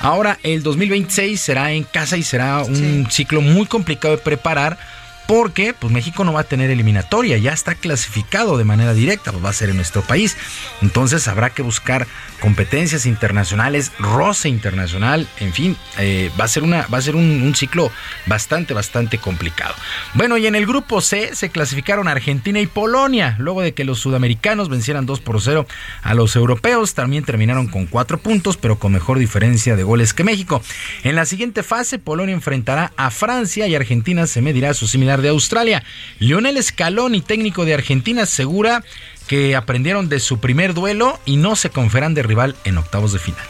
ahora 0.00 0.38
el 0.42 0.62
2026 0.62 1.40
será 1.40 1.72
en 1.72 1.84
casa 1.84 2.16
y 2.16 2.22
será 2.22 2.62
un 2.62 3.06
ciclo 3.10 3.40
muy 3.40 3.66
complicado 3.66 4.16
de 4.16 4.22
preparar. 4.22 4.78
Porque 5.26 5.74
pues 5.74 5.92
México 5.92 6.24
no 6.24 6.32
va 6.32 6.40
a 6.40 6.44
tener 6.44 6.70
eliminatoria, 6.70 7.38
ya 7.38 7.52
está 7.52 7.74
clasificado 7.74 8.58
de 8.58 8.64
manera 8.64 8.92
directa, 8.92 9.32
pues 9.32 9.44
va 9.44 9.50
a 9.50 9.54
ser 9.54 9.70
en 9.70 9.76
nuestro 9.76 10.02
país. 10.02 10.36
Entonces 10.82 11.28
habrá 11.28 11.50
que 11.50 11.62
buscar 11.62 12.06
competencias 12.44 13.06
internacionales, 13.06 13.90
roce 13.98 14.50
internacional, 14.50 15.26
en 15.40 15.54
fin, 15.54 15.78
eh, 15.98 16.30
va 16.38 16.44
a 16.44 16.48
ser, 16.48 16.62
una, 16.62 16.86
va 16.88 16.98
a 16.98 17.00
ser 17.00 17.16
un, 17.16 17.54
ciclo 17.54 17.90
bastante, 18.26 18.74
bastante 18.74 19.16
complicado. 19.16 19.74
Bueno, 20.12 20.36
y 20.36 20.46
en 20.46 20.54
el 20.54 20.66
grupo 20.66 21.00
C 21.00 21.34
se 21.34 21.48
clasificaron 21.48 22.06
Argentina 22.06 22.60
y 22.60 22.66
Polonia, 22.66 23.34
luego 23.38 23.62
de 23.62 23.72
que 23.72 23.84
los 23.84 23.98
sudamericanos 23.98 24.68
vencieran 24.68 25.06
2 25.06 25.20
por 25.20 25.40
0 25.40 25.66
a 26.02 26.12
los 26.12 26.36
europeos, 26.36 26.92
también 26.92 27.24
terminaron 27.24 27.66
con 27.66 27.86
4 27.86 28.18
puntos, 28.18 28.58
pero 28.58 28.78
con 28.78 28.92
mejor 28.92 29.18
diferencia 29.18 29.74
de 29.74 29.82
goles 29.82 30.12
que 30.12 30.22
México. 30.22 30.60
En 31.02 31.16
la 31.16 31.24
siguiente 31.24 31.62
fase, 31.62 31.98
Polonia 31.98 32.34
enfrentará 32.34 32.92
a 32.98 33.10
Francia 33.10 33.66
y 33.68 33.74
Argentina 33.74 34.26
se 34.26 34.42
medirá 34.42 34.68
a 34.68 34.74
su 34.74 34.86
similar 34.86 35.22
de 35.22 35.30
Australia. 35.30 35.82
Lionel 36.18 36.62
Scaloni, 36.62 37.22
técnico 37.22 37.64
de 37.64 37.72
Argentina, 37.72 38.24
asegura 38.24 38.84
que 39.26 39.56
aprendieron 39.56 40.08
de 40.08 40.20
su 40.20 40.38
primer 40.38 40.74
duelo 40.74 41.18
y 41.24 41.36
no 41.36 41.56
se 41.56 41.70
conferan 41.70 42.14
de 42.14 42.22
rival 42.22 42.56
en 42.64 42.78
octavos 42.78 43.12
de 43.12 43.18
final. 43.18 43.44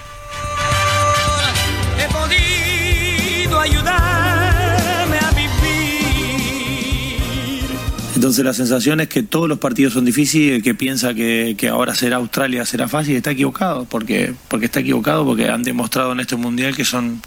He 1.99 2.07
podido 2.13 3.61
ayudarme 3.61 5.19
a 5.19 5.31
vivir. 5.31 5.55
Entonces 8.15 8.45
la 8.45 8.55
sensación 8.55 9.01
es 9.01 9.09
que 9.09 9.23
todos 9.23 9.49
los 9.49 9.59
partidos 9.59 9.95
son 9.95 10.05
difíciles, 10.05 10.57
el 10.57 10.63
que 10.63 10.75
piensa 10.75 11.15
que, 11.15 11.57
que 11.59 11.69
ahora 11.69 11.95
será 11.95 12.17
Australia 12.17 12.65
será 12.65 12.89
fácil, 12.89 13.17
está 13.17 13.33
equivocado, 13.33 13.85
porque, 13.85 14.35
porque 14.49 14.67
está 14.67 14.81
equivocado 14.81 15.25
porque 15.25 15.49
han 15.49 15.63
demostrado 15.63 16.13
en 16.13 16.21
este 16.21 16.37
mundial 16.37 16.77
que 16.77 16.85
son 16.85 17.21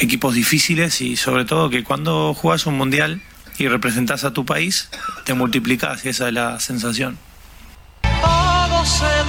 equipos 0.00 0.34
difíciles 0.34 1.00
y 1.00 1.16
sobre 1.16 1.44
todo 1.44 1.70
que 1.70 1.84
cuando 1.84 2.34
juegas 2.34 2.66
un 2.66 2.76
mundial 2.76 3.20
y 3.58 3.68
representas 3.68 4.24
a 4.24 4.32
tu 4.32 4.44
país, 4.44 4.88
te 5.24 5.34
multiplicas 5.34 6.04
y 6.04 6.08
esa 6.08 6.28
es 6.28 6.34
la 6.34 6.58
sensación. 6.58 7.18
Todo 8.82 9.21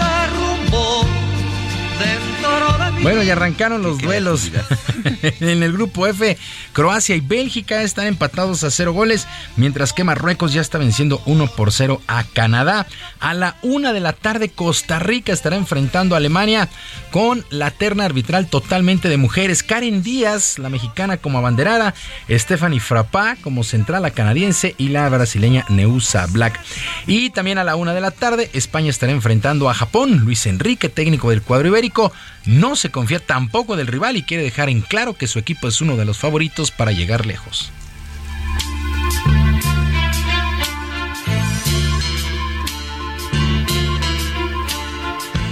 Bueno, 3.03 3.21
y 3.21 3.29
arrancaron 3.29 3.83
los 3.83 3.99
duelos. 3.99 4.49
en 5.21 5.61
el 5.61 5.73
grupo 5.73 6.07
F, 6.07 6.37
Croacia 6.71 7.15
y 7.15 7.19
Bélgica 7.19 7.83
están 7.83 8.07
empatados 8.07 8.63
a 8.63 8.71
cero 8.71 8.93
goles, 8.93 9.27
mientras 9.57 9.93
que 9.93 10.03
Marruecos 10.03 10.53
ya 10.53 10.61
está 10.61 10.77
venciendo 10.77 11.21
1 11.25 11.47
por 11.47 11.71
0 11.71 12.01
a 12.07 12.23
Canadá. 12.23 12.87
A 13.19 13.33
la 13.33 13.57
una 13.61 13.93
de 13.93 13.99
la 13.99 14.13
tarde, 14.13 14.49
Costa 14.49 14.99
Rica 14.99 15.33
estará 15.33 15.55
enfrentando 15.55 16.15
a 16.15 16.17
Alemania 16.17 16.69
con 17.11 17.45
la 17.49 17.71
terna 17.71 18.05
arbitral 18.05 18.47
totalmente 18.47 19.09
de 19.09 19.17
mujeres. 19.17 19.63
Karen 19.63 20.01
Díaz, 20.01 20.57
la 20.57 20.69
mexicana 20.69 21.17
como 21.17 21.37
abanderada, 21.37 21.93
Stephanie 22.29 22.79
Frappá 22.79 23.35
como 23.41 23.63
central, 23.63 24.01
la 24.01 24.11
canadiense, 24.11 24.75
y 24.77 24.89
la 24.89 25.09
brasileña 25.09 25.65
Neusa 25.69 26.25
Black. 26.27 26.59
Y 27.07 27.29
también 27.31 27.57
a 27.57 27.63
la 27.63 27.75
una 27.75 27.93
de 27.93 28.01
la 28.01 28.11
tarde, 28.11 28.49
España 28.53 28.89
estará 28.89 29.11
enfrentando 29.11 29.69
a 29.69 29.73
Japón. 29.73 30.19
Luis 30.19 30.45
Enrique, 30.45 30.89
técnico 30.89 31.29
del 31.29 31.41
cuadro 31.41 31.67
ibérico, 31.67 32.11
no 32.45 32.75
se 32.75 32.91
confía 32.91 33.19
tampoco 33.19 33.75
del 33.75 33.87
rival 33.87 34.17
y 34.17 34.23
quiere 34.23 34.43
dejar 34.43 34.69
en 34.69 34.81
claro 34.81 35.13
que 35.13 35.27
su 35.27 35.39
equipo 35.39 35.67
es 35.67 35.81
uno 35.81 35.95
de 35.95 36.05
los 36.05 36.17
favoritos 36.17 36.71
para 36.71 36.91
llegar 36.91 37.25
lejos. 37.25 37.71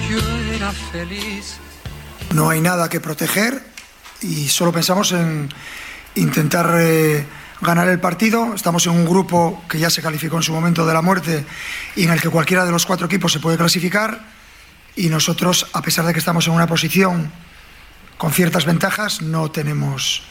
Yo 0.09 0.19
era 0.53 0.71
feliz. 0.71 1.57
No 2.33 2.49
hay 2.49 2.61
nada 2.61 2.89
que 2.89 2.99
proteger 2.99 3.63
y 4.21 4.47
solo 4.49 4.71
pensamos 4.71 5.11
en 5.11 5.49
intentar 6.15 6.75
eh, 6.79 7.25
ganar 7.61 7.87
el 7.87 7.99
partido. 7.99 8.53
Estamos 8.53 8.85
en 8.87 8.93
un 8.93 9.05
grupo 9.05 9.63
que 9.69 9.79
ya 9.79 9.89
se 9.89 10.01
calificó 10.01 10.37
en 10.37 10.43
su 10.43 10.53
momento 10.53 10.85
de 10.85 10.93
la 10.93 11.01
muerte 11.01 11.45
y 11.95 12.03
en 12.03 12.11
el 12.11 12.21
que 12.21 12.29
cualquiera 12.29 12.65
de 12.65 12.71
los 12.71 12.85
cuatro 12.85 13.07
equipos 13.07 13.31
se 13.31 13.39
puede 13.39 13.57
clasificar. 13.57 14.40
Y 14.95 15.09
nosotros, 15.09 15.67
a 15.73 15.81
pesar 15.81 16.05
de 16.05 16.13
que 16.13 16.19
estamos 16.19 16.47
en 16.47 16.53
una 16.53 16.67
posición 16.67 17.31
con 18.17 18.31
ciertas 18.31 18.65
ventajas, 18.65 19.21
no 19.21 19.49
tenemos 19.49 20.23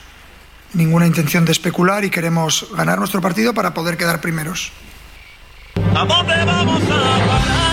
ninguna 0.74 1.07
intención 1.07 1.45
de 1.45 1.53
especular 1.53 2.05
y 2.05 2.11
queremos 2.11 2.66
ganar 2.77 2.99
nuestro 2.99 3.20
partido 3.20 3.55
para 3.55 3.74
poder 3.74 3.97
quedar 3.97 4.20
primeros. 4.20 4.73
¿A 5.95 6.05
dónde 6.05 6.45
vamos 6.45 6.82
a 6.85 6.87
parar? 6.87 7.70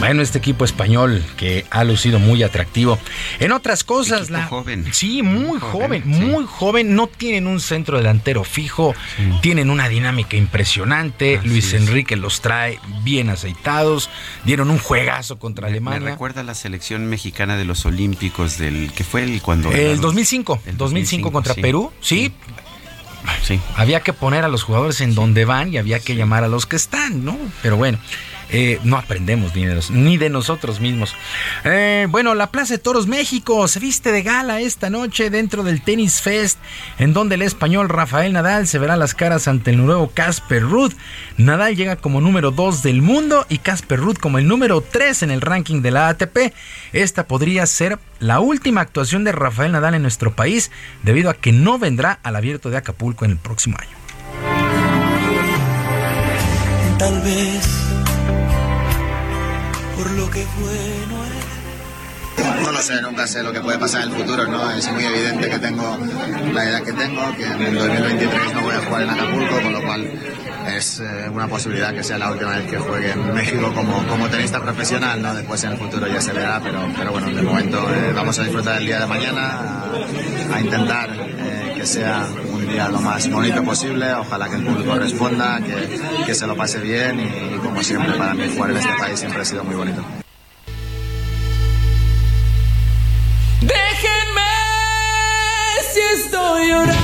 Bueno, 0.00 0.20
este 0.22 0.36
equipo 0.38 0.64
español 0.66 1.24
que 1.38 1.64
ha 1.70 1.82
lucido 1.82 2.18
muy 2.18 2.42
atractivo. 2.42 2.98
En 3.38 3.52
otras 3.52 3.84
cosas, 3.84 4.28
la 4.28 4.44
joven. 4.46 4.86
Sí, 4.92 5.22
muy 5.22 5.58
joven, 5.58 6.02
Joven, 6.02 6.02
sí. 6.02 6.08
muy 6.24 6.44
joven. 6.46 6.94
No 6.94 7.06
tienen 7.06 7.46
un 7.46 7.58
centro 7.60 7.96
delantero 7.96 8.44
fijo, 8.44 8.94
tienen 9.40 9.70
una 9.70 9.88
dinámica 9.88 10.36
impresionante. 10.36 11.38
Así 11.38 11.48
Luis 11.48 11.72
es. 11.72 11.74
Enrique 11.80 12.16
los 12.16 12.42
trae 12.42 12.80
bien 13.02 13.30
aceitados. 13.30 14.10
Dieron 14.44 14.68
un 14.70 14.78
juegazo 14.78 15.38
contra 15.38 15.66
Me 15.68 15.72
Alemania. 15.72 16.10
recuerda 16.10 16.42
a 16.42 16.44
la 16.44 16.54
selección 16.54 17.06
mexicana 17.06 17.56
de 17.56 17.64
los 17.64 17.86
Olímpicos 17.86 18.58
del 18.58 18.92
que 18.92 19.04
fue 19.04 19.22
el 19.22 19.40
cuando 19.40 19.70
El 19.72 19.96
ganaron- 19.96 20.00
2005, 20.00 20.60
El 20.66 20.76
2005 20.76 21.32
contra 21.32 21.54
sí. 21.54 21.62
Perú, 21.62 21.92
sí. 22.00 22.32
Sí. 23.42 23.58
Había 23.76 24.00
que 24.00 24.12
poner 24.12 24.44
a 24.44 24.48
los 24.48 24.64
jugadores 24.64 25.00
en 25.00 25.14
donde 25.14 25.46
van 25.46 25.72
y 25.72 25.78
había 25.78 25.98
que 25.98 26.14
llamar 26.14 26.44
a 26.44 26.48
los 26.48 26.66
que 26.66 26.76
están, 26.76 27.24
¿no? 27.24 27.38
Pero 27.62 27.78
bueno, 27.78 27.98
eh, 28.56 28.78
no 28.84 28.96
aprendemos 28.96 29.52
ni 29.56 29.66
de, 29.66 29.80
ni 29.90 30.16
de 30.16 30.30
nosotros 30.30 30.78
mismos. 30.78 31.16
Eh, 31.64 32.06
bueno, 32.08 32.36
la 32.36 32.52
Plaza 32.52 32.74
de 32.74 32.78
Toros 32.78 33.08
México 33.08 33.66
se 33.66 33.80
viste 33.80 34.12
de 34.12 34.22
gala 34.22 34.60
esta 34.60 34.90
noche 34.90 35.28
dentro 35.28 35.64
del 35.64 35.82
Tennis 35.82 36.20
Fest, 36.20 36.60
en 37.00 37.12
donde 37.12 37.34
el 37.34 37.42
español 37.42 37.88
Rafael 37.88 38.32
Nadal 38.32 38.68
se 38.68 38.78
verá 38.78 38.96
las 38.96 39.12
caras 39.12 39.48
ante 39.48 39.72
el 39.72 39.84
nuevo 39.84 40.08
Casper 40.14 40.62
Ruud. 40.62 40.92
Nadal 41.36 41.74
llega 41.74 41.96
como 41.96 42.20
número 42.20 42.52
2 42.52 42.84
del 42.84 43.02
mundo 43.02 43.44
y 43.48 43.58
Casper 43.58 43.98
Ruud 43.98 44.18
como 44.18 44.38
el 44.38 44.46
número 44.46 44.80
3 44.82 45.24
en 45.24 45.32
el 45.32 45.40
ranking 45.40 45.82
de 45.82 45.90
la 45.90 46.06
ATP. 46.06 46.54
Esta 46.92 47.26
podría 47.26 47.66
ser 47.66 47.98
la 48.20 48.38
última 48.38 48.82
actuación 48.82 49.24
de 49.24 49.32
Rafael 49.32 49.72
Nadal 49.72 49.96
en 49.96 50.02
nuestro 50.02 50.32
país, 50.32 50.70
debido 51.02 51.28
a 51.28 51.34
que 51.34 51.50
no 51.50 51.80
vendrá 51.80 52.20
al 52.22 52.36
abierto 52.36 52.70
de 52.70 52.76
Acapulco 52.76 53.24
en 53.24 53.32
el 53.32 53.36
próximo 53.36 53.76
año. 53.80 53.96
Tal 56.98 57.20
vez 57.22 58.03
por 60.04 60.12
lo 60.12 60.30
que 60.30 60.44
fue 60.44 61.06
no 61.08 62.62
No 62.62 62.72
lo 62.72 62.82
sé, 62.82 63.00
nunca 63.00 63.26
sé 63.26 63.42
lo 63.42 63.52
que 63.54 63.60
puede 63.60 63.78
pasar 63.78 64.02
en 64.02 64.12
el 64.12 64.16
futuro, 64.18 64.46
¿no? 64.46 64.70
Es 64.70 64.92
muy 64.92 65.02
evidente 65.02 65.48
que 65.48 65.58
tengo 65.58 65.98
la 66.52 66.64
edad 66.68 66.82
que 66.82 66.92
tengo, 66.92 67.22
que 67.36 67.44
en 67.46 67.62
el 67.62 67.74
2023 67.78 68.54
no 68.54 68.60
voy 68.60 68.74
a 68.74 68.80
jugar 68.80 69.02
en 69.02 69.10
Acapulco, 69.10 69.62
con 69.62 69.72
lo 69.72 69.82
cual 69.82 70.10
es 70.76 71.00
eh, 71.00 71.30
una 71.32 71.48
posibilidad 71.48 71.94
que 71.94 72.02
sea 72.02 72.18
la 72.18 72.32
última 72.32 72.50
vez 72.50 72.70
que 72.70 72.76
juegue 72.76 73.12
en 73.12 73.32
México 73.32 73.72
como, 73.74 74.06
como 74.06 74.28
tenista 74.28 74.60
profesional, 74.60 75.22
¿no? 75.22 75.34
Después 75.34 75.64
en 75.64 75.72
el 75.72 75.78
futuro 75.78 76.06
ya 76.06 76.20
se 76.20 76.32
verá, 76.34 76.60
pero, 76.62 76.86
pero 76.98 77.10
bueno, 77.12 77.28
de 77.28 77.42
momento 77.42 77.78
eh, 77.90 78.12
vamos 78.14 78.38
a 78.38 78.42
disfrutar 78.42 78.76
el 78.80 78.86
día 78.86 79.00
de 79.00 79.06
mañana, 79.06 79.84
a, 80.52 80.54
a 80.56 80.60
intentar 80.60 81.08
eh, 81.18 81.72
que 81.76 81.86
sea 81.86 82.26
lo 82.74 83.00
más 83.00 83.30
bonito 83.30 83.62
posible, 83.62 84.12
ojalá 84.14 84.48
que 84.48 84.56
el 84.56 84.64
público 84.64 84.94
responda, 84.96 85.60
que, 85.60 86.24
que 86.26 86.34
se 86.34 86.46
lo 86.46 86.56
pase 86.56 86.80
bien 86.80 87.20
y, 87.20 87.58
como 87.58 87.82
siempre 87.82 88.12
para 88.14 88.34
mí 88.34 88.44
jugar 88.54 88.70
en 88.70 88.76
este 88.78 88.92
país 88.98 89.18
siempre 89.18 89.42
ha 89.42 89.44
sido 89.44 89.64
muy 89.64 89.76
bonito. 89.76 90.02
Déjenme 93.60 94.42
si 95.92 96.00
estoy 96.00 96.68
llorando. 96.68 97.03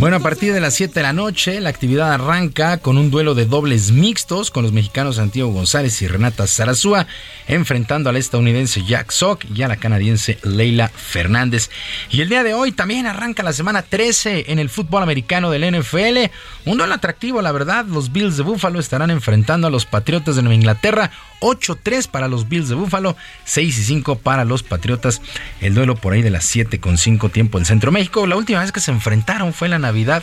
Bueno, 0.00 0.16
a 0.16 0.20
partir 0.20 0.54
de 0.54 0.60
las 0.60 0.72
7 0.76 0.94
de 0.94 1.02
la 1.02 1.12
noche, 1.12 1.60
la 1.60 1.68
actividad 1.68 2.10
arranca 2.10 2.78
con 2.78 2.96
un 2.96 3.10
duelo 3.10 3.34
de 3.34 3.44
dobles 3.44 3.90
mixtos 3.92 4.50
con 4.50 4.62
los 4.62 4.72
mexicanos 4.72 5.16
Santiago 5.16 5.52
González 5.52 6.00
y 6.00 6.08
Renata 6.08 6.46
Zarazúa, 6.46 7.06
enfrentando 7.46 8.08
al 8.08 8.16
estadounidense 8.16 8.82
Jack 8.82 9.10
Sock 9.10 9.44
y 9.54 9.60
a 9.60 9.68
la 9.68 9.76
canadiense 9.76 10.38
Leila 10.42 10.88
Fernández. 10.88 11.68
Y 12.10 12.22
el 12.22 12.30
día 12.30 12.42
de 12.42 12.54
hoy 12.54 12.72
también 12.72 13.04
arranca 13.04 13.42
la 13.42 13.52
semana 13.52 13.82
13 13.82 14.46
en 14.48 14.58
el 14.58 14.70
fútbol 14.70 15.02
americano 15.02 15.50
del 15.50 15.70
NFL. 15.70 16.30
Un 16.64 16.78
duelo 16.78 16.94
atractivo, 16.94 17.42
la 17.42 17.52
verdad. 17.52 17.84
Los 17.84 18.10
Bills 18.10 18.38
de 18.38 18.42
Buffalo 18.42 18.80
estarán 18.80 19.10
enfrentando 19.10 19.66
a 19.66 19.70
los 19.70 19.84
Patriotas 19.84 20.34
de 20.34 20.40
Nueva 20.40 20.54
Inglaterra. 20.54 21.10
8-3 21.40 22.06
para 22.08 22.28
los 22.28 22.48
Bills 22.48 22.68
de 22.68 22.74
Buffalo, 22.74 23.16
6 23.44 23.78
y 23.78 23.82
5 23.82 24.16
para 24.16 24.44
los 24.44 24.62
Patriotas. 24.62 25.20
El 25.60 25.74
duelo 25.74 25.96
por 25.96 26.12
ahí 26.12 26.22
de 26.22 26.30
las 26.30 26.44
7 26.44 26.80
con 26.80 26.98
5 26.98 27.30
tiempo 27.30 27.58
en 27.58 27.64
Centro 27.64 27.90
México. 27.90 28.26
La 28.26 28.36
última 28.36 28.60
vez 28.60 28.72
que 28.72 28.80
se 28.80 28.90
enfrentaron 28.90 29.52
fue 29.52 29.66
en 29.66 29.72
la 29.72 29.78
Navidad, 29.90 30.22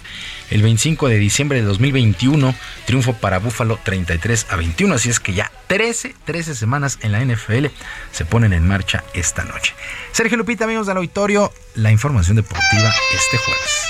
el 0.50 0.62
25 0.62 1.10
de 1.10 1.18
diciembre 1.18 1.60
de 1.60 1.68
2021. 1.68 2.56
Triunfo 2.86 3.14
para 3.14 3.40
Buffalo 3.40 3.78
33 3.84 4.48
a 4.50 4.56
21. 4.56 4.96
Así 4.96 5.10
es 5.10 5.20
que 5.20 5.34
ya 5.34 5.52
13, 5.68 6.16
13 6.24 6.56
semanas 6.56 7.00
en 7.02 7.12
la 7.12 7.20
NFL 7.20 7.68
se 8.12 8.24
ponen 8.24 8.54
en 8.54 8.66
marcha 8.66 9.04
esta 9.14 9.44
noche. 9.44 9.74
Sergio 10.14 10.38
Lupita, 10.38 10.64
amigos 10.64 10.88
del 10.88 10.98
auditorio, 10.98 11.52
la 11.76 11.92
información 11.92 12.38
deportiva 12.38 12.94
este 13.14 13.38
jueves. 13.38 13.88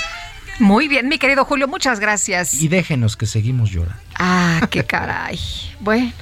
Muy 0.58 0.88
bien, 0.88 1.08
mi 1.08 1.18
querido 1.18 1.44
Julio, 1.44 1.68
muchas 1.68 2.00
gracias. 2.00 2.54
Y 2.54 2.66
déjenos 2.66 3.16
que 3.16 3.26
seguimos 3.26 3.70
llorando. 3.70 4.02
Ah, 4.16 4.66
qué 4.70 4.84
caray. 4.84 5.38
Bueno, 5.78 6.12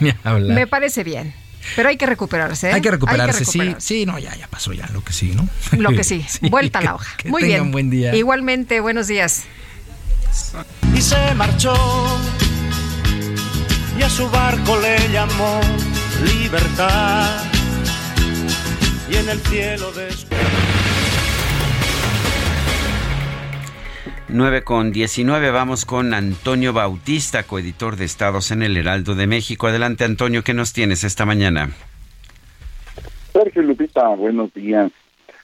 me 0.00 0.66
parece 0.66 1.04
bien. 1.04 1.43
Pero 1.76 1.88
hay 1.88 1.96
que 1.96 2.06
recuperarse. 2.06 2.70
¿eh? 2.70 2.74
Hay 2.74 2.80
que 2.80 2.90
recuperarse, 2.90 3.44
sí. 3.44 3.58
recuperarse. 3.58 3.86
Sí, 3.86 4.06
no, 4.06 4.18
ya, 4.18 4.34
ya 4.36 4.48
pasó 4.48 4.72
ya 4.72 4.86
lo 4.92 5.02
que 5.02 5.12
sí, 5.12 5.34
¿no? 5.34 5.48
Lo 5.78 5.90
que 5.90 6.04
sí, 6.04 6.24
vuelta 6.42 6.78
a 6.80 6.82
la 6.82 6.94
hoja. 6.94 7.16
que 7.18 7.28
Muy 7.28 7.44
bien. 7.44 7.70
buen 7.70 7.90
día. 7.90 8.14
Igualmente, 8.14 8.80
buenos 8.80 9.06
días. 9.06 9.44
y 10.94 11.00
se 11.00 11.34
marchó 11.34 11.74
y 13.98 14.02
a 14.02 14.10
su 14.10 14.28
barco 14.28 14.78
le 14.80 15.10
llamó 15.12 15.60
libertad. 16.24 17.44
Y 19.08 19.16
en 19.16 19.28
el 19.28 19.40
cielo 19.42 19.92
de 19.92 20.08
9 24.34 24.64
con 24.64 24.90
19, 24.90 25.52
vamos 25.52 25.84
con 25.84 26.12
Antonio 26.12 26.72
Bautista, 26.72 27.44
coeditor 27.44 27.94
de 27.94 28.04
Estados 28.04 28.50
en 28.50 28.64
el 28.64 28.76
Heraldo 28.76 29.14
de 29.14 29.28
México. 29.28 29.68
Adelante, 29.68 30.02
Antonio, 30.04 30.42
¿qué 30.42 30.54
nos 30.54 30.72
tienes 30.72 31.04
esta 31.04 31.24
mañana? 31.24 31.68
Sergio 33.32 33.62
Lupita, 33.62 34.08
buenos 34.08 34.52
días. 34.52 34.90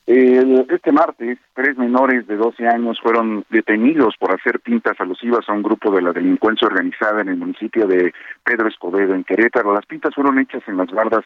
El- 0.08 0.66
este 0.68 0.90
martes, 0.90 1.38
tres 1.54 1.78
menores 1.78 2.26
de 2.26 2.34
12 2.34 2.66
años 2.66 2.98
fueron 3.00 3.44
detenidos 3.50 4.16
por 4.18 4.34
hacer 4.34 4.58
pintas 4.58 5.00
alusivas 5.00 5.48
a 5.48 5.52
un 5.52 5.62
grupo 5.62 5.92
de 5.94 6.02
la 6.02 6.12
delincuencia 6.12 6.66
organizada 6.66 7.20
en 7.20 7.28
el 7.28 7.36
municipio 7.36 7.86
de 7.86 8.12
Pedro 8.42 8.66
Escobedo, 8.66 9.14
en 9.14 9.22
Querétaro. 9.22 9.72
Las 9.72 9.86
pintas 9.86 10.12
fueron 10.16 10.40
hechas 10.40 10.62
en 10.66 10.76
las 10.76 10.90
bardas 10.90 11.24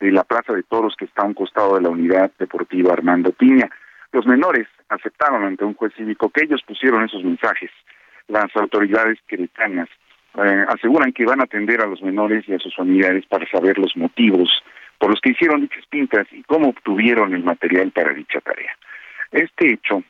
de 0.00 0.10
la 0.12 0.24
Plaza 0.24 0.54
de 0.54 0.62
Toros 0.62 0.94
que 0.98 1.04
está 1.04 1.22
a 1.22 1.26
un 1.26 1.34
costado 1.34 1.74
de 1.74 1.82
la 1.82 1.90
unidad 1.90 2.30
deportiva 2.38 2.94
Armando 2.94 3.32
Piña. 3.32 3.68
Los 4.12 4.26
menores 4.26 4.68
aceptaron 4.88 5.44
ante 5.44 5.64
un 5.64 5.74
juez 5.74 5.92
cívico 5.96 6.30
que 6.30 6.44
ellos 6.44 6.62
pusieron 6.66 7.04
esos 7.04 7.24
mensajes. 7.24 7.70
Las 8.28 8.54
autoridades 8.56 9.18
queretanas 9.26 9.88
eh, 10.34 10.64
aseguran 10.68 11.12
que 11.12 11.24
van 11.24 11.40
a 11.40 11.44
atender 11.44 11.80
a 11.80 11.86
los 11.86 12.02
menores 12.02 12.44
y 12.46 12.54
a 12.54 12.58
sus 12.58 12.74
familiares 12.74 13.24
para 13.26 13.48
saber 13.50 13.78
los 13.78 13.96
motivos 13.96 14.62
por 14.98 15.10
los 15.10 15.20
que 15.20 15.30
hicieron 15.30 15.62
dichas 15.62 15.84
pintas 15.90 16.26
y 16.30 16.42
cómo 16.44 16.68
obtuvieron 16.68 17.34
el 17.34 17.42
material 17.42 17.90
para 17.90 18.14
dicha 18.14 18.40
tarea. 18.40 18.76
Este 19.32 19.72
hecho 19.72 20.04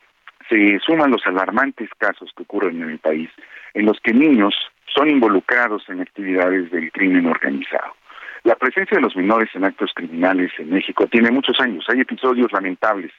se 0.49 0.79
suman 0.85 1.09
los 1.09 1.25
alarmantes 1.25 1.89
casos 1.97 2.31
que 2.35 2.43
ocurren 2.43 2.81
en 2.81 2.89
el 2.89 2.99
país, 2.99 3.29
en 3.73 3.85
los 3.85 3.99
que 4.01 4.13
niños 4.13 4.53
son 4.93 5.09
involucrados 5.09 5.89
en 5.89 6.01
actividades 6.01 6.69
del 6.71 6.91
crimen 6.91 7.25
organizado. 7.25 7.95
La 8.43 8.55
presencia 8.55 8.97
de 8.97 9.01
los 9.01 9.15
menores 9.15 9.49
en 9.55 9.63
actos 9.63 9.91
criminales 9.95 10.51
en 10.57 10.69
México 10.69 11.07
tiene 11.07 11.31
muchos 11.31 11.59
años. 11.59 11.85
Hay 11.89 12.01
episodios 12.01 12.51
lamentables, 12.51 13.11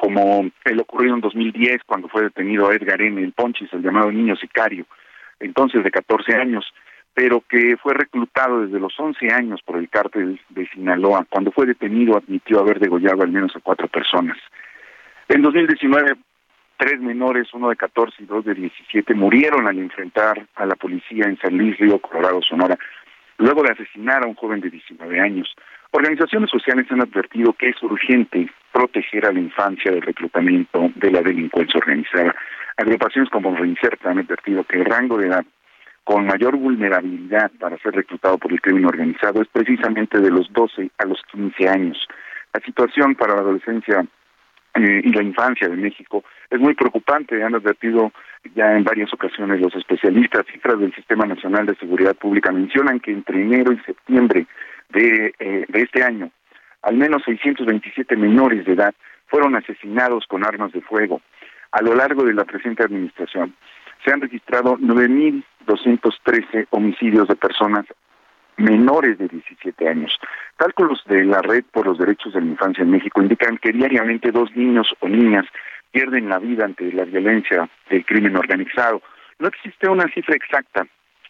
como 0.00 0.50
el 0.64 0.80
ocurrido 0.80 1.14
en 1.14 1.20
2010 1.20 1.82
cuando 1.84 2.08
fue 2.08 2.22
detenido 2.22 2.72
Edgar 2.72 3.02
N. 3.02 3.22
el 3.22 3.32
Ponchis, 3.32 3.70
el 3.74 3.82
llamado 3.82 4.10
niño 4.10 4.34
sicario, 4.34 4.86
entonces 5.38 5.84
de 5.84 5.90
14 5.90 6.36
años, 6.36 6.64
pero 7.12 7.42
que 7.42 7.76
fue 7.76 7.92
reclutado 7.92 8.62
desde 8.62 8.80
los 8.80 8.98
11 8.98 9.30
años 9.30 9.60
por 9.62 9.76
el 9.76 9.90
cártel 9.90 10.40
de 10.48 10.66
Sinaloa. 10.68 11.26
Cuando 11.28 11.52
fue 11.52 11.66
detenido 11.66 12.16
admitió 12.16 12.60
haber 12.60 12.80
degollado 12.80 13.22
al 13.22 13.30
menos 13.30 13.54
a 13.54 13.60
cuatro 13.60 13.88
personas. 13.88 14.38
En 15.28 15.42
2019, 15.42 16.14
tres 16.78 16.98
menores, 16.98 17.52
uno 17.52 17.68
de 17.68 17.76
14 17.76 18.22
y 18.22 18.26
dos 18.26 18.46
de 18.46 18.54
17, 18.54 19.12
murieron 19.12 19.68
al 19.68 19.78
enfrentar 19.78 20.46
a 20.54 20.64
la 20.64 20.76
policía 20.76 21.24
en 21.26 21.38
San 21.38 21.58
Luis 21.58 21.78
Río, 21.78 21.98
Colorado, 21.98 22.40
Sonora, 22.40 22.78
luego 23.36 23.62
de 23.62 23.72
asesinar 23.72 24.24
a 24.24 24.28
un 24.28 24.34
joven 24.34 24.62
de 24.62 24.70
19 24.70 25.20
años. 25.20 25.54
Organizaciones 25.92 26.50
sociales 26.50 26.86
han 26.90 27.00
advertido 27.00 27.52
que 27.52 27.70
es 27.70 27.82
urgente 27.82 28.48
proteger 28.72 29.26
a 29.26 29.32
la 29.32 29.40
infancia 29.40 29.90
del 29.90 30.02
reclutamiento 30.02 30.90
de 30.94 31.10
la 31.10 31.20
delincuencia 31.20 31.78
organizada. 31.78 32.34
Agrupaciones 32.76 33.28
como 33.30 33.56
Reinserta 33.56 34.10
han 34.10 34.20
advertido 34.20 34.62
que 34.64 34.78
el 34.78 34.84
rango 34.84 35.18
de 35.18 35.26
edad 35.26 35.44
con 36.04 36.26
mayor 36.26 36.56
vulnerabilidad 36.56 37.50
para 37.58 37.76
ser 37.78 37.94
reclutado 37.94 38.38
por 38.38 38.52
el 38.52 38.60
crimen 38.60 38.86
organizado 38.86 39.42
es 39.42 39.48
precisamente 39.48 40.20
de 40.20 40.30
los 40.30 40.52
12 40.52 40.90
a 40.98 41.04
los 41.06 41.20
15 41.32 41.68
años. 41.68 42.08
La 42.52 42.60
situación 42.60 43.14
para 43.16 43.34
la 43.34 43.40
adolescencia 43.40 44.04
eh, 44.74 45.02
y 45.04 45.12
la 45.12 45.22
infancia 45.22 45.68
de 45.68 45.76
México 45.76 46.24
es 46.48 46.60
muy 46.60 46.74
preocupante. 46.74 47.42
Han 47.42 47.54
advertido 47.54 48.12
ya 48.54 48.76
en 48.76 48.84
varias 48.84 49.12
ocasiones 49.12 49.60
los 49.60 49.74
especialistas. 49.74 50.46
Cifras 50.52 50.78
del 50.78 50.94
Sistema 50.94 51.26
Nacional 51.26 51.66
de 51.66 51.76
Seguridad 51.76 52.16
Pública 52.16 52.52
mencionan 52.52 53.00
que 53.00 53.10
entre 53.10 53.42
enero 53.42 53.72
y 53.72 53.78
septiembre 53.80 54.46
de, 54.92 55.34
eh, 55.38 55.66
de 55.68 55.82
este 55.82 56.02
año, 56.02 56.30
al 56.82 56.96
menos 56.96 57.22
627 57.24 58.16
menores 58.16 58.64
de 58.64 58.72
edad 58.72 58.94
fueron 59.26 59.54
asesinados 59.56 60.26
con 60.26 60.44
armas 60.44 60.72
de 60.72 60.80
fuego. 60.80 61.20
A 61.72 61.82
lo 61.82 61.94
largo 61.94 62.24
de 62.24 62.34
la 62.34 62.44
presente 62.44 62.82
administración 62.82 63.54
se 64.04 64.12
han 64.12 64.20
registrado 64.20 64.76
9.213 64.78 66.66
homicidios 66.70 67.28
de 67.28 67.36
personas 67.36 67.86
menores 68.56 69.18
de 69.18 69.28
17 69.28 69.88
años. 69.88 70.18
Cálculos 70.56 71.02
de 71.06 71.24
la 71.24 71.40
Red 71.42 71.64
por 71.72 71.86
los 71.86 71.98
Derechos 71.98 72.34
de 72.34 72.40
la 72.40 72.46
Infancia 72.46 72.82
en 72.82 72.90
México 72.90 73.22
indican 73.22 73.58
que 73.58 73.72
diariamente 73.72 74.32
dos 74.32 74.54
niños 74.54 74.94
o 75.00 75.08
niñas 75.08 75.46
pierden 75.90 76.28
la 76.28 76.38
vida 76.38 76.64
ante 76.64 76.92
la 76.92 77.04
violencia 77.04 77.68
del 77.88 78.04
crimen 78.04 78.36
organizado. 78.36 79.02
No 79.38 79.48
existe 79.48 79.88
una 79.88 80.08
cifra 80.12 80.36
exacta 80.36 80.86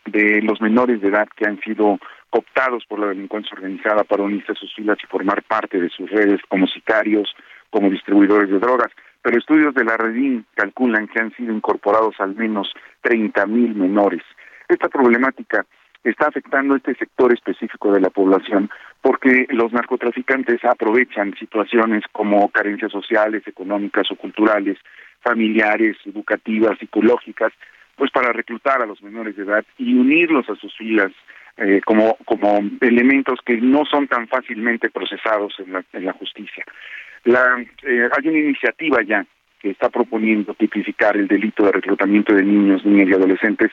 de 0.07 0.43
los 0.43 0.61
menores 0.61 1.01
de 1.01 1.09
edad 1.09 1.29
que 1.37 1.47
han 1.47 1.61
sido 1.61 1.99
cooptados 2.31 2.85
por 2.87 3.01
la 3.01 3.09
delincuencia 3.09 3.55
organizada 3.55 4.05
para 4.05 4.23
unirse 4.23 4.53
a 4.53 4.55
sus 4.55 4.75
filas 4.75 4.99
y 5.03 5.07
formar 5.07 5.43
parte 5.43 5.81
de 5.81 5.91
sus 5.91 6.09
redes 6.11 6.41
como 6.49 6.67
sicarios, 6.67 7.35
como 7.71 7.91
distribuidores 7.91 8.49
de 8.51 8.59
drogas. 8.59 8.91
Pero 9.23 9.39
estudios 9.39 9.75
de 9.75 9.85
la 9.85 9.97
Redín 9.97 10.47
calculan 10.55 11.09
que 11.09 11.21
han 11.21 11.35
sido 11.37 11.53
incorporados 11.53 12.15
al 12.21 12.35
menos 12.35 12.73
30 13.03 13.47
mil 13.47 13.75
menores. 13.75 14.23
Esta 14.69 14.89
problemática 14.89 15.67
está 16.05 16.29
afectando 16.29 16.77
este 16.77 16.95
sector 16.95 17.33
específico 17.33 17.93
de 17.93 18.01
la 18.01 18.09
población 18.09 18.71
porque 19.03 19.47
los 19.51 19.73
narcotraficantes 19.73 20.65
aprovechan 20.65 21.35
situaciones 21.39 22.05
como 22.13 22.49
carencias 22.51 22.93
sociales, 22.93 23.43
económicas 23.47 24.11
o 24.11 24.17
culturales, 24.17 24.79
familiares, 25.21 25.97
educativas, 26.07 26.79
psicológicas, 26.79 27.53
pues 27.97 28.11
para 28.11 28.33
reclutar 28.33 28.81
a 28.81 28.87
los 28.87 29.03
menores 29.03 29.37
de 29.37 29.43
edad 29.43 29.65
y 29.77 29.95
unirlos 29.95 30.49
a 30.49 30.57
sus 30.57 30.75
filas 30.77 31.13
eh, 31.57 31.81
como, 31.85 32.17
como 32.25 32.61
elementos 32.81 33.41
que 33.45 33.57
no 33.59 33.85
son 33.85 34.09
tan 34.09 34.29
fácilmente 34.29 34.91
procesados 34.91 35.55
en 35.59 35.73
la, 35.73 35.85
en 35.93 36.05
la 36.05 36.13
justicia. 36.13 36.65
La, 37.25 37.61
eh, 37.83 38.09
hay 38.17 38.29
una 38.29 38.39
iniciativa 38.39 39.03
ya 39.03 39.27
que 39.61 39.71
está 39.71 39.91
proponiendo 39.91 40.55
tipificar 40.55 41.17
el 41.17 41.29
delito 41.29 41.65
de 41.65 41.73
reclutamiento 41.73 42.35
de 42.35 42.43
niños, 42.43 42.85
niñas 42.85 43.09
y 43.09 43.15
adolescentes 43.15 43.71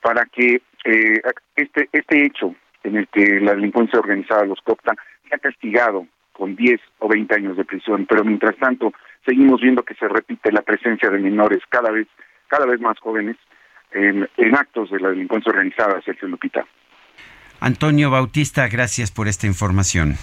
para 0.00 0.24
que 0.26 0.62
eh, 0.84 1.20
este, 1.56 1.88
este 1.92 2.24
hecho 2.24 2.54
en 2.84 2.96
el 2.96 3.08
que 3.08 3.40
la 3.40 3.54
delincuencia 3.54 3.98
organizada 3.98 4.44
los 4.44 4.60
coopta 4.62 4.94
sea 5.28 5.38
castigado 5.38 6.06
con 6.32 6.54
10 6.54 6.80
o 7.00 7.08
20 7.08 7.34
años 7.34 7.56
de 7.56 7.64
prisión, 7.64 8.06
pero 8.06 8.24
mientras 8.24 8.56
tanto 8.56 8.92
seguimos 9.24 9.60
viendo 9.60 9.82
que 9.82 9.94
se 9.94 10.08
repite 10.08 10.52
la 10.52 10.62
presencia 10.62 11.10
de 11.10 11.18
menores 11.18 11.60
cada 11.68 11.90
vez 11.90 12.06
cada 12.48 12.66
vez 12.66 12.80
más 12.80 12.98
jóvenes 13.00 13.36
en, 13.92 14.28
en 14.36 14.54
actos 14.54 14.90
de 14.90 15.00
la 15.00 15.10
delincuencia 15.10 15.50
organizada, 15.50 16.00
Sergio 16.02 16.28
Lupita. 16.28 16.64
Antonio 17.60 18.10
Bautista, 18.10 18.68
gracias 18.68 19.10
por 19.10 19.28
esta 19.28 19.46
información. 19.46 20.16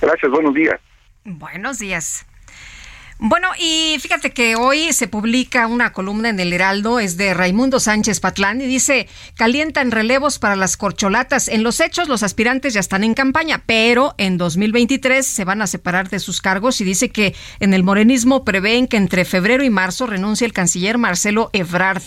Gracias, 0.00 0.30
buenos 0.30 0.54
días. 0.54 0.80
Buenos 1.24 1.78
días. 1.78 2.26
Bueno, 3.24 3.50
y 3.56 3.98
fíjate 4.00 4.32
que 4.32 4.56
hoy 4.56 4.92
se 4.92 5.06
publica 5.06 5.68
una 5.68 5.92
columna 5.92 6.28
en 6.28 6.40
el 6.40 6.52
Heraldo, 6.52 6.98
es 6.98 7.16
de 7.16 7.34
Raimundo 7.34 7.78
Sánchez 7.78 8.18
Patlán, 8.18 8.60
y 8.60 8.66
dice, 8.66 9.06
calientan 9.36 9.92
relevos 9.92 10.40
para 10.40 10.56
las 10.56 10.76
corcholatas. 10.76 11.46
En 11.46 11.62
los 11.62 11.78
hechos, 11.78 12.08
los 12.08 12.24
aspirantes 12.24 12.74
ya 12.74 12.80
están 12.80 13.04
en 13.04 13.14
campaña, 13.14 13.62
pero 13.64 14.16
en 14.18 14.38
2023 14.38 15.24
se 15.24 15.44
van 15.44 15.62
a 15.62 15.68
separar 15.68 16.10
de 16.10 16.18
sus 16.18 16.42
cargos 16.42 16.80
y 16.80 16.84
dice 16.84 17.10
que 17.10 17.32
en 17.60 17.74
el 17.74 17.84
morenismo 17.84 18.44
prevén 18.44 18.88
que 18.88 18.96
entre 18.96 19.24
febrero 19.24 19.62
y 19.62 19.70
marzo 19.70 20.08
renuncie 20.08 20.44
el 20.44 20.52
canciller 20.52 20.98
Marcelo 20.98 21.48
Ebrard 21.52 22.02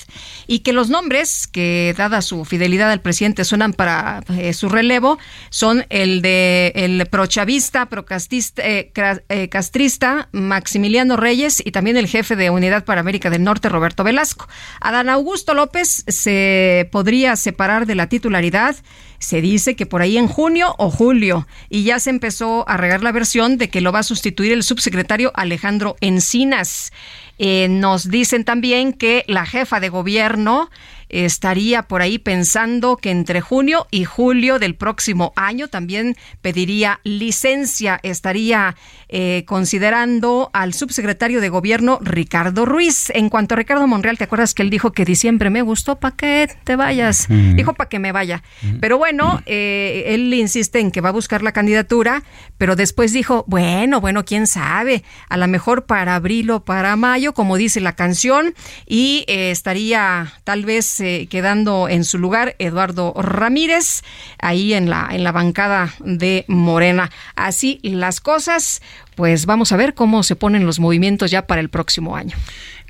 y 0.47 0.59
que 0.59 0.73
los 0.73 0.89
nombres 0.89 1.47
que, 1.47 1.95
dada 1.97 2.21
su 2.21 2.43
fidelidad 2.43 2.91
al 2.91 2.99
presidente, 2.99 3.45
suenan 3.45 3.71
para 3.71 4.21
eh, 4.37 4.51
su 4.51 4.67
relevo 4.67 5.17
son 5.49 5.85
el 5.87 6.21
de 6.21 6.73
el 6.75 7.05
prochavista, 7.05 7.85
procastista, 7.85 8.61
eh, 8.67 8.91
eh, 9.29 9.47
castrista, 9.47 10.27
Maximiliano 10.33 11.04
Reyes 11.15 11.61
y 11.63 11.71
también 11.71 11.97
el 11.97 12.07
jefe 12.07 12.35
de 12.35 12.49
Unidad 12.49 12.85
para 12.85 13.01
América 13.01 13.29
del 13.29 13.43
Norte, 13.43 13.69
Roberto 13.69 14.03
Velasco. 14.03 14.47
Adán 14.81 15.09
Augusto 15.09 15.53
López 15.53 16.03
se 16.07 16.89
podría 16.91 17.35
separar 17.35 17.85
de 17.85 17.95
la 17.95 18.09
titularidad. 18.09 18.75
Se 19.19 19.41
dice 19.41 19.75
que 19.75 19.85
por 19.85 20.01
ahí 20.01 20.17
en 20.17 20.27
junio 20.27 20.75
o 20.77 20.89
julio 20.89 21.47
y 21.69 21.83
ya 21.83 21.99
se 21.99 22.09
empezó 22.09 22.67
a 22.67 22.77
regar 22.77 23.03
la 23.03 23.11
versión 23.11 23.57
de 23.57 23.69
que 23.69 23.81
lo 23.81 23.91
va 23.91 23.99
a 23.99 24.03
sustituir 24.03 24.51
el 24.51 24.63
subsecretario 24.63 25.31
Alejandro 25.35 25.95
Encinas. 26.01 26.91
Eh, 27.37 27.67
nos 27.69 28.09
dicen 28.09 28.43
también 28.43 28.93
que 28.93 29.23
la 29.27 29.45
jefa 29.45 29.79
de 29.79 29.89
gobierno 29.89 30.69
estaría 31.09 31.83
por 31.83 32.01
ahí 32.01 32.17
pensando 32.17 32.97
que 32.97 33.11
entre 33.11 33.41
junio 33.41 33.87
y 33.91 34.05
julio 34.05 34.59
del 34.59 34.75
próximo 34.75 35.33
año 35.35 35.67
también 35.67 36.15
pediría 36.41 36.99
licencia, 37.03 37.99
estaría 38.03 38.75
eh, 39.09 39.43
considerando 39.45 40.49
al 40.53 40.73
subsecretario 40.73 41.41
de 41.41 41.49
gobierno 41.49 41.99
Ricardo 42.01 42.65
Ruiz. 42.65 43.11
En 43.11 43.29
cuanto 43.29 43.55
a 43.55 43.57
Ricardo 43.57 43.87
Monreal, 43.87 44.17
¿te 44.17 44.23
acuerdas 44.23 44.53
que 44.53 44.63
él 44.63 44.69
dijo 44.69 44.91
que 44.91 45.05
diciembre 45.05 45.49
me 45.49 45.61
gustó 45.61 45.99
para 45.99 46.15
que 46.15 46.49
te 46.63 46.75
vayas? 46.75 47.29
Mm. 47.29 47.55
Dijo 47.55 47.73
para 47.73 47.89
que 47.89 47.99
me 47.99 48.11
vaya. 48.11 48.43
Pero 48.81 48.97
bueno, 48.97 49.41
eh, 49.45 50.03
él 50.07 50.33
insiste 50.33 50.79
en 50.79 50.91
que 50.91 51.01
va 51.01 51.09
a 51.09 51.11
buscar 51.13 51.43
la 51.43 51.51
candidatura, 51.51 52.23
pero 52.57 52.75
después 52.75 53.13
dijo, 53.13 53.45
bueno, 53.47 54.01
bueno, 54.01 54.25
quién 54.25 54.47
sabe, 54.47 55.03
a 55.29 55.37
lo 55.37 55.47
mejor 55.47 55.85
para 55.85 56.15
abril 56.15 56.49
o 56.51 56.63
para 56.63 56.95
mayo 56.95 57.33
como 57.33 57.57
dice 57.57 57.79
la 57.81 57.95
canción, 57.95 58.53
y 58.85 59.25
eh, 59.27 59.51
estaría 59.51 60.33
tal 60.43 60.65
vez 60.65 60.94
eh, 60.99 61.27
quedando 61.29 61.87
en 61.89 62.03
su 62.03 62.17
lugar 62.17 62.55
Eduardo 62.59 63.13
Ramírez, 63.17 64.03
ahí 64.39 64.73
en 64.73 64.89
la, 64.89 65.09
en 65.11 65.23
la 65.23 65.31
bancada 65.31 65.93
de 65.99 66.45
Morena. 66.47 67.11
Así 67.35 67.79
las 67.83 68.19
cosas, 68.19 68.81
pues 69.15 69.45
vamos 69.45 69.71
a 69.71 69.77
ver 69.77 69.93
cómo 69.93 70.23
se 70.23 70.35
ponen 70.35 70.65
los 70.65 70.79
movimientos 70.79 71.31
ya 71.31 71.47
para 71.47 71.61
el 71.61 71.69
próximo 71.69 72.15
año. 72.15 72.35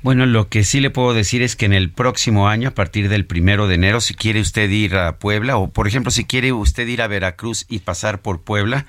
Bueno, 0.02 0.26
lo 0.26 0.48
que 0.48 0.62
sí 0.62 0.80
le 0.80 0.90
puedo 0.90 1.14
decir 1.14 1.42
es 1.42 1.56
que 1.56 1.66
en 1.66 1.72
el 1.72 1.90
próximo 1.90 2.48
año, 2.48 2.68
a 2.68 2.74
partir 2.74 3.08
del 3.08 3.24
primero 3.24 3.66
de 3.66 3.76
enero, 3.76 4.00
si 4.00 4.14
quiere 4.14 4.40
usted 4.40 4.70
ir 4.70 4.96
a 4.96 5.18
Puebla, 5.18 5.56
o 5.56 5.68
por 5.68 5.88
ejemplo, 5.88 6.10
si 6.10 6.24
quiere 6.24 6.52
usted 6.52 6.86
ir 6.86 7.02
a 7.02 7.08
Veracruz 7.08 7.64
y 7.68 7.80
pasar 7.80 8.20
por 8.20 8.42
Puebla, 8.42 8.86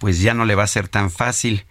pues 0.00 0.20
ya 0.20 0.34
no 0.34 0.44
le 0.44 0.54
va 0.54 0.64
a 0.64 0.66
ser 0.66 0.88
tan 0.88 1.10
fácil. 1.10 1.64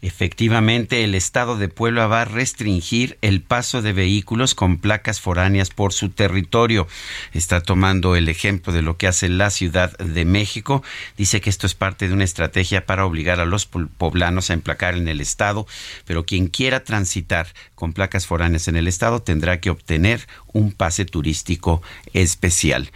Efectivamente, 0.00 1.02
el 1.02 1.16
Estado 1.16 1.56
de 1.56 1.68
Puebla 1.68 2.06
va 2.06 2.22
a 2.22 2.24
restringir 2.24 3.18
el 3.20 3.42
paso 3.42 3.82
de 3.82 3.92
vehículos 3.92 4.54
con 4.54 4.78
placas 4.78 5.20
foráneas 5.20 5.70
por 5.70 5.92
su 5.92 6.10
territorio. 6.10 6.86
Está 7.32 7.60
tomando 7.60 8.14
el 8.14 8.28
ejemplo 8.28 8.72
de 8.72 8.82
lo 8.82 8.96
que 8.96 9.08
hace 9.08 9.28
la 9.28 9.50
Ciudad 9.50 9.98
de 9.98 10.24
México. 10.24 10.84
Dice 11.16 11.40
que 11.40 11.50
esto 11.50 11.66
es 11.66 11.74
parte 11.74 12.06
de 12.06 12.14
una 12.14 12.22
estrategia 12.22 12.86
para 12.86 13.04
obligar 13.04 13.40
a 13.40 13.44
los 13.44 13.66
poblanos 13.66 14.50
a 14.50 14.54
emplacar 14.54 14.94
en 14.94 15.08
el 15.08 15.20
Estado, 15.20 15.66
pero 16.04 16.24
quien 16.24 16.46
quiera 16.46 16.84
transitar 16.84 17.48
con 17.74 17.92
placas 17.92 18.26
foráneas 18.26 18.68
en 18.68 18.76
el 18.76 18.86
Estado 18.86 19.20
tendrá 19.20 19.60
que 19.60 19.70
obtener 19.70 20.28
un 20.52 20.70
pase 20.70 21.06
turístico 21.06 21.82
especial. 22.12 22.92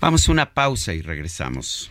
Vamos 0.00 0.28
a 0.28 0.32
una 0.32 0.52
pausa 0.52 0.92
y 0.92 1.00
regresamos. 1.00 1.90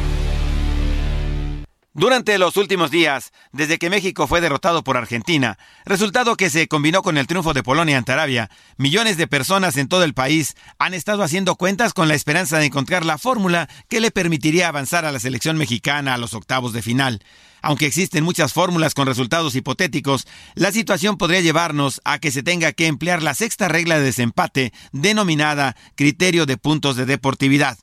Durante 1.93 2.37
los 2.37 2.55
últimos 2.55 2.89
días, 2.89 3.33
desde 3.51 3.77
que 3.77 3.89
México 3.89 4.25
fue 4.25 4.39
derrotado 4.39 4.81
por 4.81 4.95
Argentina, 4.95 5.57
resultado 5.83 6.37
que 6.37 6.49
se 6.49 6.69
combinó 6.69 7.01
con 7.01 7.17
el 7.17 7.27
triunfo 7.27 7.53
de 7.53 7.63
Polonia 7.63 7.97
ante 7.97 8.13
Arabia, 8.13 8.49
millones 8.77 9.17
de 9.17 9.27
personas 9.27 9.75
en 9.75 9.89
todo 9.89 10.05
el 10.05 10.13
país 10.13 10.55
han 10.79 10.93
estado 10.93 11.21
haciendo 11.21 11.57
cuentas 11.57 11.93
con 11.93 12.07
la 12.07 12.15
esperanza 12.15 12.59
de 12.59 12.67
encontrar 12.67 13.03
la 13.03 13.17
fórmula 13.17 13.67
que 13.89 13.99
le 13.99 14.09
permitiría 14.09 14.69
avanzar 14.69 15.03
a 15.03 15.11
la 15.11 15.19
selección 15.19 15.57
mexicana 15.57 16.13
a 16.13 16.17
los 16.17 16.33
octavos 16.33 16.71
de 16.71 16.81
final. 16.81 17.25
Aunque 17.61 17.87
existen 17.87 18.23
muchas 18.23 18.53
fórmulas 18.53 18.93
con 18.93 19.05
resultados 19.05 19.53
hipotéticos, 19.55 20.27
la 20.55 20.71
situación 20.71 21.17
podría 21.17 21.41
llevarnos 21.41 21.99
a 22.05 22.19
que 22.19 22.31
se 22.31 22.41
tenga 22.41 22.71
que 22.71 22.87
emplear 22.87 23.21
la 23.21 23.33
sexta 23.33 23.67
regla 23.67 23.97
de 23.97 24.05
desempate 24.05 24.71
denominada 24.93 25.75
criterio 25.95 26.45
de 26.45 26.55
puntos 26.55 26.95
de 26.95 27.05
deportividad. 27.05 27.77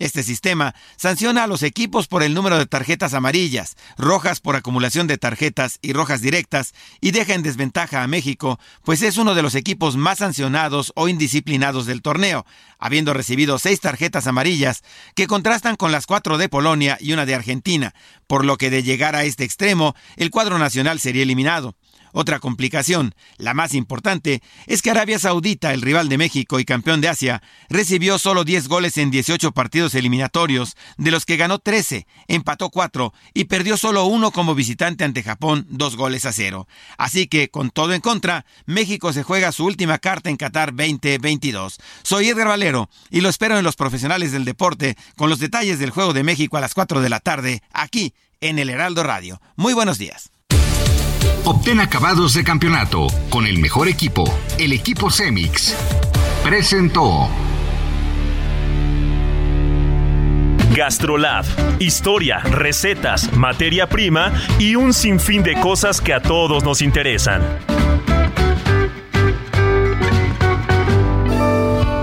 Este 0.00 0.22
sistema 0.22 0.74
sanciona 0.96 1.44
a 1.44 1.46
los 1.46 1.62
equipos 1.62 2.08
por 2.08 2.22
el 2.22 2.32
número 2.32 2.58
de 2.58 2.64
tarjetas 2.64 3.12
amarillas, 3.12 3.76
rojas 3.98 4.40
por 4.40 4.56
acumulación 4.56 5.06
de 5.06 5.18
tarjetas 5.18 5.78
y 5.82 5.92
rojas 5.92 6.22
directas 6.22 6.72
y 7.02 7.10
deja 7.10 7.34
en 7.34 7.42
desventaja 7.42 8.02
a 8.02 8.06
México, 8.06 8.58
pues 8.82 9.02
es 9.02 9.18
uno 9.18 9.34
de 9.34 9.42
los 9.42 9.54
equipos 9.54 9.98
más 9.98 10.20
sancionados 10.20 10.94
o 10.96 11.08
indisciplinados 11.08 11.84
del 11.84 12.00
torneo, 12.00 12.46
habiendo 12.78 13.12
recibido 13.12 13.58
seis 13.58 13.80
tarjetas 13.80 14.26
amarillas 14.26 14.82
que 15.14 15.26
contrastan 15.26 15.76
con 15.76 15.92
las 15.92 16.06
cuatro 16.06 16.38
de 16.38 16.48
Polonia 16.48 16.96
y 16.98 17.12
una 17.12 17.26
de 17.26 17.34
Argentina, 17.34 17.94
por 18.26 18.46
lo 18.46 18.56
que 18.56 18.70
de 18.70 18.82
llegar 18.82 19.14
a 19.14 19.24
este 19.24 19.44
extremo, 19.44 19.94
el 20.16 20.30
cuadro 20.30 20.58
nacional 20.58 20.98
sería 20.98 21.24
eliminado. 21.24 21.76
Otra 22.12 22.40
complicación, 22.40 23.14
la 23.38 23.54
más 23.54 23.74
importante, 23.74 24.42
es 24.66 24.82
que 24.82 24.90
Arabia 24.90 25.18
Saudita, 25.18 25.72
el 25.72 25.82
rival 25.82 26.08
de 26.08 26.18
México 26.18 26.58
y 26.58 26.64
campeón 26.64 27.00
de 27.00 27.08
Asia, 27.08 27.42
recibió 27.68 28.18
solo 28.18 28.44
10 28.44 28.68
goles 28.68 28.96
en 28.98 29.10
18 29.10 29.52
partidos 29.52 29.94
eliminatorios, 29.94 30.76
de 30.96 31.10
los 31.10 31.24
que 31.24 31.36
ganó 31.36 31.58
13, 31.58 32.06
empató 32.28 32.70
4 32.70 33.12
y 33.34 33.44
perdió 33.44 33.76
solo 33.76 34.04
uno 34.06 34.30
como 34.30 34.54
visitante 34.54 35.04
ante 35.04 35.22
Japón, 35.22 35.66
dos 35.68 35.96
goles 35.96 36.26
a 36.26 36.32
cero. 36.32 36.66
Así 36.98 37.26
que, 37.26 37.50
con 37.50 37.70
todo 37.70 37.94
en 37.94 38.00
contra, 38.00 38.44
México 38.66 39.12
se 39.12 39.22
juega 39.22 39.52
su 39.52 39.64
última 39.64 39.98
carta 39.98 40.30
en 40.30 40.36
Qatar 40.36 40.74
2022. 40.74 41.78
Soy 42.02 42.28
Edgar 42.28 42.48
Valero 42.48 42.90
y 43.10 43.20
lo 43.20 43.28
espero 43.28 43.58
en 43.58 43.64
los 43.64 43.76
profesionales 43.76 44.32
del 44.32 44.44
deporte 44.44 44.96
con 45.16 45.30
los 45.30 45.38
detalles 45.38 45.78
del 45.78 45.90
Juego 45.90 46.12
de 46.12 46.24
México 46.24 46.56
a 46.56 46.60
las 46.60 46.74
4 46.74 47.00
de 47.00 47.08
la 47.08 47.20
tarde, 47.20 47.62
aquí 47.72 48.14
en 48.40 48.58
el 48.58 48.70
Heraldo 48.70 49.02
Radio. 49.02 49.40
Muy 49.56 49.74
buenos 49.74 49.98
días. 49.98 50.30
Obtén 51.44 51.80
acabados 51.80 52.34
de 52.34 52.44
campeonato 52.44 53.06
con 53.30 53.46
el 53.46 53.58
mejor 53.58 53.88
equipo, 53.88 54.24
el 54.58 54.72
equipo 54.72 55.10
Cemix. 55.10 55.74
Presentó. 56.44 57.28
Gastrolab. 60.74 61.46
Historia, 61.78 62.38
recetas, 62.40 63.32
materia 63.32 63.88
prima 63.88 64.32
y 64.58 64.76
un 64.76 64.92
sinfín 64.92 65.42
de 65.42 65.58
cosas 65.58 66.00
que 66.00 66.12
a 66.12 66.20
todos 66.20 66.62
nos 66.62 66.82
interesan. 66.82 67.42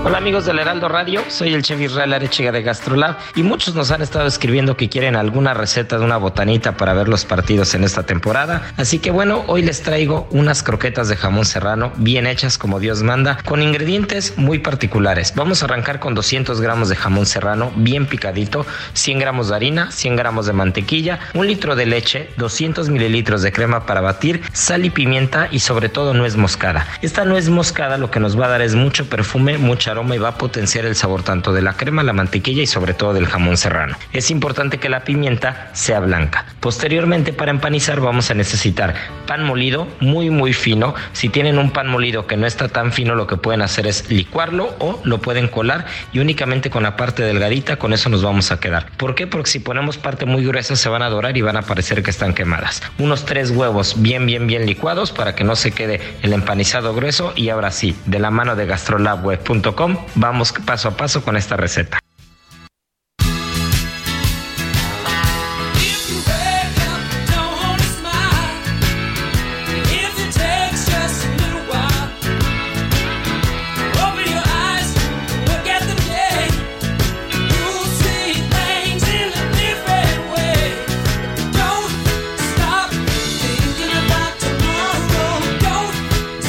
Hola 0.04 0.18
amigos 0.18 0.46
del 0.46 0.60
Heraldo 0.60 0.88
Radio, 0.88 1.22
soy 1.28 1.52
el 1.52 1.62
chef 1.62 1.80
Israel 1.80 2.12
Arechiga 2.14 2.52
de 2.52 2.62
Gastrolab 2.62 3.16
y 3.34 3.42
muchos 3.42 3.74
nos 3.74 3.90
han 3.90 4.00
estado 4.00 4.26
escribiendo 4.26 4.76
que 4.76 4.88
quieren 4.88 5.16
alguna 5.16 5.54
receta 5.54 5.98
de 5.98 6.04
una 6.04 6.16
botanita 6.16 6.76
para 6.76 6.94
ver 6.94 7.08
los 7.08 7.24
partidos 7.24 7.74
en 7.74 7.82
esta 7.82 8.04
temporada. 8.04 8.72
Así 8.76 9.00
que 9.00 9.10
bueno, 9.10 9.44
hoy 9.48 9.62
les 9.62 9.82
traigo 9.82 10.28
unas 10.30 10.62
croquetas 10.62 11.08
de 11.08 11.16
jamón 11.16 11.44
serrano 11.44 11.92
bien 11.96 12.28
hechas 12.28 12.58
como 12.58 12.78
Dios 12.78 13.02
manda, 13.02 13.38
con 13.44 13.60
ingredientes 13.60 14.38
muy 14.38 14.60
particulares. 14.60 15.34
Vamos 15.34 15.62
a 15.62 15.66
arrancar 15.66 15.98
con 15.98 16.14
200 16.14 16.60
gramos 16.60 16.88
de 16.88 16.96
jamón 16.96 17.26
serrano 17.26 17.72
bien 17.74 18.06
picadito, 18.06 18.64
100 18.94 19.18
gramos 19.18 19.48
de 19.48 19.56
harina, 19.56 19.90
100 19.90 20.16
gramos 20.16 20.46
de 20.46 20.52
mantequilla, 20.52 21.18
un 21.34 21.48
litro 21.48 21.74
de 21.74 21.86
leche, 21.86 22.30
200 22.36 22.88
mililitros 22.88 23.42
de 23.42 23.52
crema 23.52 23.84
para 23.84 24.00
batir, 24.00 24.42
sal 24.52 24.84
y 24.84 24.90
pimienta 24.90 25.48
y 25.50 25.58
sobre 25.58 25.88
todo 25.88 26.14
nuez 26.14 26.36
moscada. 26.36 26.86
Esta 27.02 27.24
nuez 27.24 27.48
moscada 27.48 27.98
lo 27.98 28.10
que 28.10 28.20
nos 28.20 28.40
va 28.40 28.46
a 28.46 28.50
dar 28.50 28.62
es 28.62 28.76
mucho 28.76 29.06
perfume, 29.08 29.58
mucha 29.58 29.87
aroma 29.88 30.14
y 30.14 30.18
va 30.18 30.28
a 30.28 30.38
potenciar 30.38 30.84
el 30.84 30.94
sabor 30.94 31.22
tanto 31.22 31.52
de 31.52 31.62
la 31.62 31.74
crema, 31.74 32.02
la 32.02 32.12
mantequilla 32.12 32.62
y 32.62 32.66
sobre 32.66 32.94
todo 32.94 33.12
del 33.12 33.26
jamón 33.26 33.56
serrano. 33.56 33.96
Es 34.12 34.30
importante 34.30 34.78
que 34.78 34.88
la 34.88 35.04
pimienta 35.04 35.70
sea 35.72 36.00
blanca. 36.00 36.46
Posteriormente 36.60 37.32
para 37.32 37.50
empanizar 37.50 38.00
vamos 38.00 38.30
a 38.30 38.34
necesitar 38.34 38.94
pan 39.26 39.44
molido 39.44 39.88
muy 40.00 40.30
muy 40.30 40.52
fino. 40.52 40.94
Si 41.12 41.28
tienen 41.28 41.58
un 41.58 41.70
pan 41.70 41.88
molido 41.88 42.26
que 42.26 42.36
no 42.36 42.46
está 42.46 42.68
tan 42.68 42.92
fino 42.92 43.14
lo 43.14 43.26
que 43.26 43.36
pueden 43.36 43.62
hacer 43.62 43.86
es 43.86 44.10
licuarlo 44.10 44.74
o 44.78 45.00
lo 45.04 45.18
pueden 45.18 45.48
colar 45.48 45.86
y 46.12 46.18
únicamente 46.18 46.70
con 46.70 46.82
la 46.82 46.96
parte 46.96 47.22
delgadita 47.22 47.76
con 47.76 47.92
eso 47.92 48.08
nos 48.08 48.22
vamos 48.22 48.52
a 48.52 48.60
quedar. 48.60 48.90
¿Por 48.96 49.14
qué? 49.14 49.26
Porque 49.26 49.50
si 49.50 49.60
ponemos 49.60 49.98
parte 49.98 50.26
muy 50.26 50.44
gruesa 50.44 50.76
se 50.76 50.88
van 50.88 51.02
a 51.02 51.10
dorar 51.10 51.36
y 51.36 51.42
van 51.42 51.56
a 51.56 51.62
parecer 51.62 52.02
que 52.02 52.10
están 52.10 52.34
quemadas. 52.34 52.82
Unos 52.98 53.24
tres 53.24 53.50
huevos 53.50 53.94
bien 53.98 54.26
bien 54.26 54.46
bien 54.46 54.66
licuados 54.66 55.12
para 55.12 55.34
que 55.34 55.44
no 55.44 55.56
se 55.56 55.72
quede 55.72 56.00
el 56.22 56.32
empanizado 56.32 56.94
grueso 56.94 57.32
y 57.36 57.48
ahora 57.48 57.70
sí, 57.70 57.96
de 58.06 58.18
la 58.18 58.30
mano 58.30 58.56
de 58.56 58.66
gastrolabweb.com 58.66 59.77
Vamos 60.16 60.52
paso 60.66 60.88
a 60.88 60.96
paso 60.96 61.22
con 61.22 61.36
esta 61.36 61.56
receta. 61.56 61.98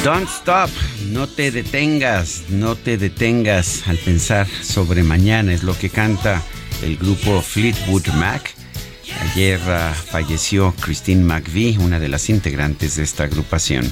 Don't 0.02 0.28
Stop 0.28 0.89
no 1.10 1.26
te 1.26 1.50
detengas, 1.50 2.44
no 2.48 2.76
te 2.76 2.96
detengas 2.96 3.86
al 3.88 3.96
pensar 3.98 4.46
sobre 4.62 5.02
mañana, 5.02 5.52
es 5.52 5.62
lo 5.62 5.76
que 5.76 5.90
canta 5.90 6.42
el 6.82 6.96
grupo 6.96 7.42
Fleetwood 7.42 8.06
Mac. 8.14 8.54
Ayer 9.20 9.58
uh, 9.60 9.94
falleció 9.94 10.72
Christine 10.80 11.24
McVie, 11.24 11.78
una 11.78 11.98
de 11.98 12.08
las 12.08 12.30
integrantes 12.30 12.96
de 12.96 13.02
esta 13.02 13.24
agrupación. 13.24 13.90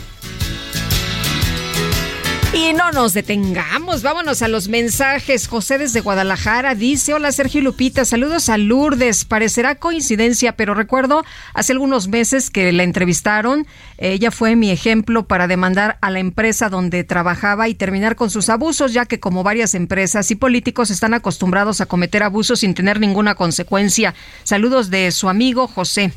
Y 2.55 2.73
no 2.73 2.91
nos 2.93 3.13
detengamos, 3.13 4.03
vámonos 4.03 4.41
a 4.41 4.49
los 4.49 4.69
mensajes. 4.69 5.49
José 5.49 5.77
desde 5.77 6.01
Guadalajara 6.01 6.75
dice, 6.75 7.13
hola 7.13 7.31
Sergio 7.31 7.61
Lupita, 7.61 8.07
saludos 8.07 8.49
a 8.49 8.57
Lourdes. 8.57 9.27
Parecerá 9.27 9.75
coincidencia, 9.75 10.57
pero 10.57 10.73
recuerdo 10.73 11.25
hace 11.53 11.73
algunos 11.73 12.09
meses 12.09 12.49
que 12.49 12.73
la 12.73 12.85
entrevistaron. 12.85 13.67
Ella 13.99 14.31
fue 14.31 14.57
mi 14.57 14.71
ejemplo 14.71 15.27
para 15.27 15.47
demandar 15.47 15.99
a 16.01 16.11
la 16.11 16.21
empresa 16.21 16.71
donde 16.71 17.05
trabajaba 17.05 17.69
y 17.69 17.75
terminar 17.75 18.17
con 18.17 18.31
sus 18.31 18.49
abusos, 18.49 18.95
ya 18.95 19.05
que 19.05 19.21
como 19.21 19.43
varias 19.43 19.75
empresas 19.75 20.31
y 20.31 20.35
políticos 20.35 20.91
están 20.91 21.13
acostumbrados 21.13 21.83
a 21.83 21.87
cometer 21.87 22.23
abusos 22.23 22.61
sin 22.61 22.73
tener 22.73 22.99
ninguna 22.99 23.35
consecuencia. 23.35 24.15
Saludos 24.45 24.89
de 24.89 25.13
su 25.13 25.29
amigo 25.29 25.67
José. 25.67 26.13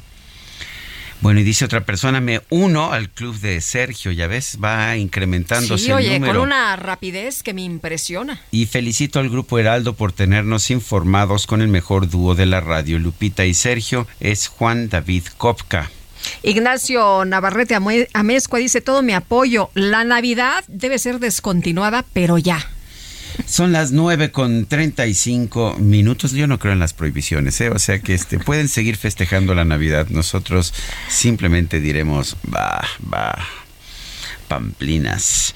Bueno, 1.21 1.39
y 1.39 1.43
dice 1.43 1.65
otra 1.65 1.85
persona, 1.85 2.19
me 2.19 2.41
uno 2.49 2.91
al 2.91 3.09
club 3.09 3.39
de 3.39 3.61
Sergio, 3.61 4.11
ya 4.11 4.25
ves, 4.25 4.57
va 4.61 4.97
incrementándose 4.97 5.85
sí, 5.85 5.91
oye, 5.91 6.15
el 6.15 6.21
número. 6.21 6.39
con 6.39 6.47
una 6.47 6.75
rapidez 6.75 7.43
que 7.43 7.53
me 7.53 7.61
impresiona. 7.61 8.41
Y 8.49 8.65
felicito 8.65 9.19
al 9.19 9.29
grupo 9.29 9.59
Heraldo 9.59 9.93
por 9.93 10.13
tenernos 10.13 10.71
informados 10.71 11.45
con 11.45 11.61
el 11.61 11.67
mejor 11.67 12.09
dúo 12.09 12.33
de 12.33 12.47
la 12.47 12.59
radio. 12.59 12.97
Lupita 12.97 13.45
y 13.45 13.53
Sergio 13.53 14.07
es 14.19 14.47
Juan 14.47 14.89
David 14.89 15.25
Kopka. 15.37 15.91
Ignacio 16.41 17.23
Navarrete 17.25 17.77
Amezcua 18.13 18.59
dice, 18.59 18.81
todo 18.81 19.03
mi 19.03 19.13
apoyo. 19.13 19.69
La 19.75 20.03
Navidad 20.03 20.63
debe 20.67 20.97
ser 20.97 21.19
descontinuada, 21.19 22.03
pero 22.13 22.39
ya. 22.39 22.67
Son 23.45 23.71
las 23.71 23.91
nueve 23.91 24.31
con 24.31 24.65
treinta 24.65 25.05
y 25.07 25.13
cinco 25.13 25.75
minutos. 25.77 26.31
Yo 26.31 26.47
no 26.47 26.57
creo 26.57 26.73
en 26.73 26.79
las 26.79 26.93
prohibiciones, 26.93 27.59
¿eh? 27.61 27.69
o 27.69 27.79
sea 27.79 27.99
que 27.99 28.13
este 28.13 28.39
pueden 28.39 28.69
seguir 28.69 28.95
festejando 28.95 29.53
la 29.53 29.65
Navidad. 29.65 30.07
Nosotros 30.09 30.73
simplemente 31.09 31.79
diremos, 31.79 32.37
va, 32.53 32.81
va, 33.13 33.37
pamplinas. 34.47 35.53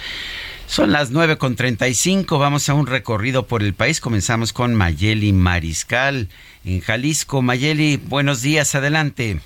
Son 0.67 0.91
las 0.91 1.11
nueve 1.11 1.37
con 1.37 1.55
treinta 1.55 1.87
y 1.87 1.93
cinco. 1.93 2.39
Vamos 2.39 2.69
a 2.69 2.73
un 2.73 2.87
recorrido 2.87 3.47
por 3.47 3.63
el 3.63 3.73
país. 3.73 4.01
Comenzamos 4.01 4.51
con 4.51 4.73
Mayeli 4.75 5.31
Mariscal 5.31 6.27
en 6.65 6.81
Jalisco. 6.81 7.41
Mayeli, 7.41 7.97
buenos 7.97 8.41
días, 8.41 8.75
adelante. 8.75 9.39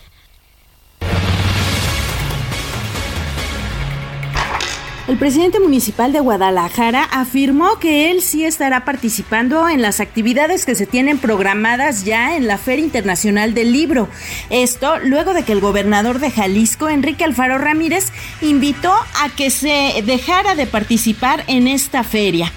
El 5.09 5.17
presidente 5.17 5.59
municipal 5.59 6.13
de 6.13 6.19
Guadalajara 6.19 7.03
afirmó 7.03 7.79
que 7.79 8.11
él 8.11 8.21
sí 8.21 8.45
estará 8.45 8.85
participando 8.85 9.67
en 9.67 9.81
las 9.81 10.01
actividades 10.01 10.67
que 10.67 10.75
se 10.75 10.85
tienen 10.85 11.17
programadas 11.17 12.05
ya 12.05 12.37
en 12.37 12.45
la 12.45 12.59
Feria 12.59 12.85
Internacional 12.85 13.55
del 13.55 13.73
Libro. 13.73 14.07
Esto 14.51 14.99
luego 14.99 15.33
de 15.33 15.41
que 15.41 15.53
el 15.53 15.61
gobernador 15.61 16.19
de 16.19 16.29
Jalisco, 16.29 16.89
Enrique 16.89 17.23
Alfaro 17.23 17.57
Ramírez, 17.57 18.11
invitó 18.43 18.93
a 18.93 19.29
que 19.35 19.49
se 19.49 19.99
dejara 20.05 20.53
de 20.53 20.67
participar 20.67 21.43
en 21.47 21.67
esta 21.67 22.03
feria. 22.03 22.53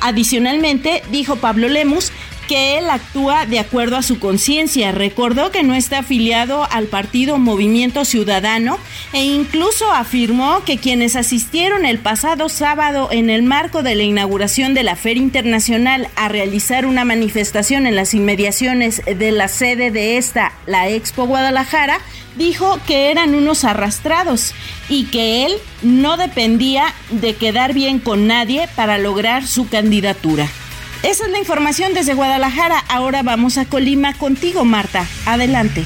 Adicionalmente, 0.00 1.04
dijo 1.12 1.36
Pablo 1.36 1.68
Lemus 1.68 2.10
que 2.48 2.78
él 2.78 2.90
actúa 2.90 3.46
de 3.46 3.58
acuerdo 3.58 3.96
a 3.96 4.02
su 4.02 4.18
conciencia. 4.18 4.92
Recordó 4.92 5.50
que 5.50 5.62
no 5.62 5.74
está 5.74 5.98
afiliado 6.00 6.66
al 6.70 6.86
partido 6.86 7.38
Movimiento 7.38 8.04
Ciudadano 8.04 8.78
e 9.12 9.24
incluso 9.24 9.92
afirmó 9.92 10.64
que 10.64 10.78
quienes 10.78 11.16
asistieron 11.16 11.84
el 11.84 11.98
pasado 11.98 12.48
sábado 12.48 13.08
en 13.10 13.30
el 13.30 13.42
marco 13.42 13.82
de 13.82 13.94
la 13.94 14.02
inauguración 14.02 14.74
de 14.74 14.82
la 14.82 14.96
Feria 14.96 15.22
Internacional 15.22 16.08
a 16.16 16.28
realizar 16.28 16.86
una 16.86 17.04
manifestación 17.04 17.86
en 17.86 17.96
las 17.96 18.14
inmediaciones 18.14 19.02
de 19.04 19.32
la 19.32 19.48
sede 19.48 19.90
de 19.90 20.16
esta, 20.16 20.52
la 20.66 20.88
Expo 20.88 21.26
Guadalajara, 21.26 21.98
dijo 22.36 22.78
que 22.86 23.10
eran 23.10 23.34
unos 23.34 23.64
arrastrados 23.64 24.54
y 24.88 25.04
que 25.04 25.46
él 25.46 25.52
no 25.82 26.16
dependía 26.16 26.94
de 27.10 27.34
quedar 27.34 27.72
bien 27.74 27.98
con 27.98 28.26
nadie 28.26 28.68
para 28.74 28.98
lograr 28.98 29.46
su 29.46 29.68
candidatura. 29.68 30.48
Esa 31.04 31.26
es 31.26 31.30
la 31.30 31.38
información 31.38 31.92
desde 31.92 32.14
Guadalajara. 32.14 32.82
Ahora 32.88 33.22
vamos 33.22 33.58
a 33.58 33.66
Colima 33.66 34.14
contigo, 34.14 34.64
Marta. 34.64 35.06
Adelante. 35.26 35.84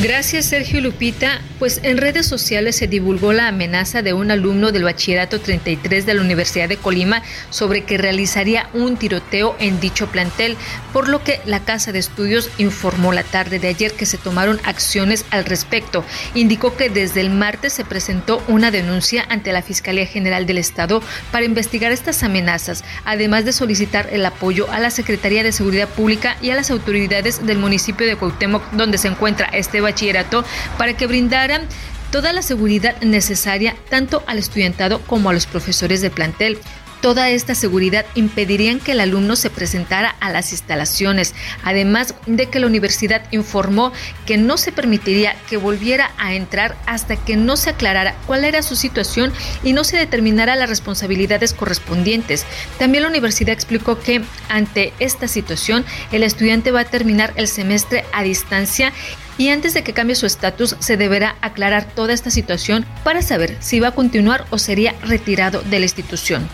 Gracias, 0.00 0.46
Sergio 0.46 0.80
Lupita. 0.80 1.40
Pues 1.58 1.80
en 1.84 1.96
redes 1.96 2.26
sociales 2.26 2.74
se 2.74 2.88
divulgó 2.88 3.32
la 3.32 3.46
amenaza 3.46 4.02
de 4.02 4.12
un 4.12 4.32
alumno 4.32 4.72
del 4.72 4.82
Bachillerato 4.82 5.40
33 5.40 6.06
de 6.06 6.14
la 6.14 6.22
Universidad 6.22 6.68
de 6.68 6.76
Colima 6.76 7.22
sobre 7.50 7.84
que 7.84 7.98
realizaría 7.98 8.68
un 8.74 8.96
tiroteo 8.96 9.54
en 9.60 9.78
dicho 9.78 10.08
plantel, 10.08 10.56
por 10.92 11.08
lo 11.08 11.22
que 11.22 11.40
la 11.44 11.60
Casa 11.60 11.92
de 11.92 12.00
Estudios 12.00 12.50
informó 12.58 13.12
la 13.12 13.22
tarde 13.22 13.60
de 13.60 13.68
ayer 13.68 13.92
que 13.92 14.06
se 14.06 14.18
tomaron 14.18 14.58
acciones 14.64 15.24
al 15.30 15.44
respecto. 15.44 16.04
Indicó 16.34 16.76
que 16.76 16.88
desde 16.88 17.20
el 17.20 17.30
martes 17.30 17.72
se 17.72 17.84
presentó 17.84 18.42
una 18.48 18.72
denuncia 18.72 19.24
ante 19.28 19.52
la 19.52 19.62
Fiscalía 19.62 20.06
General 20.06 20.46
del 20.46 20.58
Estado 20.58 21.00
para 21.30 21.44
investigar 21.44 21.92
estas 21.92 22.24
amenazas, 22.24 22.82
además 23.04 23.44
de 23.44 23.52
solicitar 23.52 24.08
el 24.10 24.26
apoyo 24.26 24.68
a 24.72 24.80
la 24.80 24.90
Secretaría 24.90 25.44
de 25.44 25.52
Seguridad 25.52 25.88
Pública 25.88 26.36
y 26.42 26.50
a 26.50 26.56
las 26.56 26.70
autoridades 26.70 27.46
del 27.46 27.58
municipio 27.58 28.06
de 28.06 28.16
Cuauhtémoc, 28.16 28.68
donde 28.72 28.98
se 28.98 29.08
encuentra 29.08 29.46
este 29.46 29.81
bachillerato, 29.82 30.44
para 30.78 30.96
que 30.96 31.06
brindaran 31.06 31.62
toda 32.10 32.32
la 32.32 32.42
seguridad 32.42 33.00
necesaria 33.00 33.74
tanto 33.88 34.22
al 34.26 34.38
estudiantado 34.38 35.00
como 35.00 35.30
a 35.30 35.32
los 35.32 35.46
profesores 35.46 36.00
de 36.00 36.10
plantel. 36.10 36.58
Toda 37.00 37.30
esta 37.30 37.56
seguridad 37.56 38.06
impedirían 38.14 38.78
que 38.78 38.92
el 38.92 39.00
alumno 39.00 39.34
se 39.34 39.50
presentara 39.50 40.14
a 40.20 40.30
las 40.30 40.52
instalaciones, 40.52 41.34
además 41.64 42.14
de 42.26 42.46
que 42.46 42.60
la 42.60 42.68
universidad 42.68 43.24
informó 43.32 43.92
que 44.24 44.36
no 44.36 44.56
se 44.56 44.70
permitiría 44.70 45.34
que 45.50 45.56
volviera 45.56 46.12
a 46.16 46.34
entrar 46.34 46.76
hasta 46.86 47.16
que 47.16 47.36
no 47.36 47.56
se 47.56 47.70
aclarara 47.70 48.14
cuál 48.28 48.44
era 48.44 48.62
su 48.62 48.76
situación 48.76 49.32
y 49.64 49.72
no 49.72 49.82
se 49.82 49.96
determinara 49.96 50.54
las 50.54 50.68
responsabilidades 50.68 51.54
correspondientes. 51.54 52.46
También 52.78 53.02
la 53.02 53.10
universidad 53.10 53.52
explicó 53.52 53.98
que 53.98 54.22
ante 54.48 54.92
esta 55.00 55.26
situación 55.26 55.84
el 56.12 56.22
estudiante 56.22 56.70
va 56.70 56.82
a 56.82 56.84
terminar 56.84 57.32
el 57.34 57.48
semestre 57.48 58.04
a 58.12 58.22
distancia 58.22 58.92
y 59.38 59.48
antes 59.48 59.74
de 59.74 59.82
que 59.82 59.92
cambie 59.92 60.16
su 60.16 60.26
estatus 60.26 60.76
se 60.78 60.96
deberá 60.96 61.36
aclarar 61.40 61.84
toda 61.84 62.12
esta 62.12 62.30
situación 62.30 62.86
para 63.04 63.22
saber 63.22 63.56
si 63.60 63.80
va 63.80 63.88
a 63.88 63.94
continuar 63.94 64.44
o 64.50 64.58
sería 64.58 64.94
retirado 65.02 65.62
de 65.62 65.78
la 65.78 65.84
institución. 65.84 66.48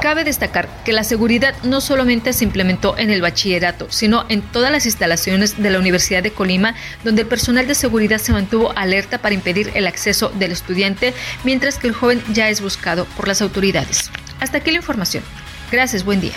Cabe 0.00 0.24
destacar 0.24 0.68
que 0.84 0.92
la 0.92 1.04
seguridad 1.04 1.54
no 1.62 1.80
solamente 1.80 2.32
se 2.32 2.42
implementó 2.44 2.98
en 2.98 3.10
el 3.10 3.22
bachillerato, 3.22 3.86
sino 3.90 4.24
en 4.28 4.42
todas 4.42 4.72
las 4.72 4.84
instalaciones 4.84 5.62
de 5.62 5.70
la 5.70 5.78
Universidad 5.78 6.24
de 6.24 6.32
Colima, 6.32 6.74
donde 7.04 7.22
el 7.22 7.28
personal 7.28 7.68
de 7.68 7.76
seguridad 7.76 8.18
se 8.18 8.32
mantuvo 8.32 8.72
alerta 8.76 9.18
para 9.18 9.34
impedir 9.34 9.70
el 9.74 9.86
acceso 9.86 10.30
del 10.30 10.50
estudiante, 10.50 11.14
mientras 11.44 11.78
que 11.78 11.86
el 11.86 11.94
joven 11.94 12.20
ya 12.32 12.48
es 12.48 12.60
buscado 12.60 13.04
por 13.16 13.28
las 13.28 13.42
autoridades. 13.42 14.10
Hasta 14.40 14.58
aquí 14.58 14.72
la 14.72 14.78
información. 14.78 15.22
Gracias, 15.70 16.04
buen 16.04 16.20
día. 16.20 16.34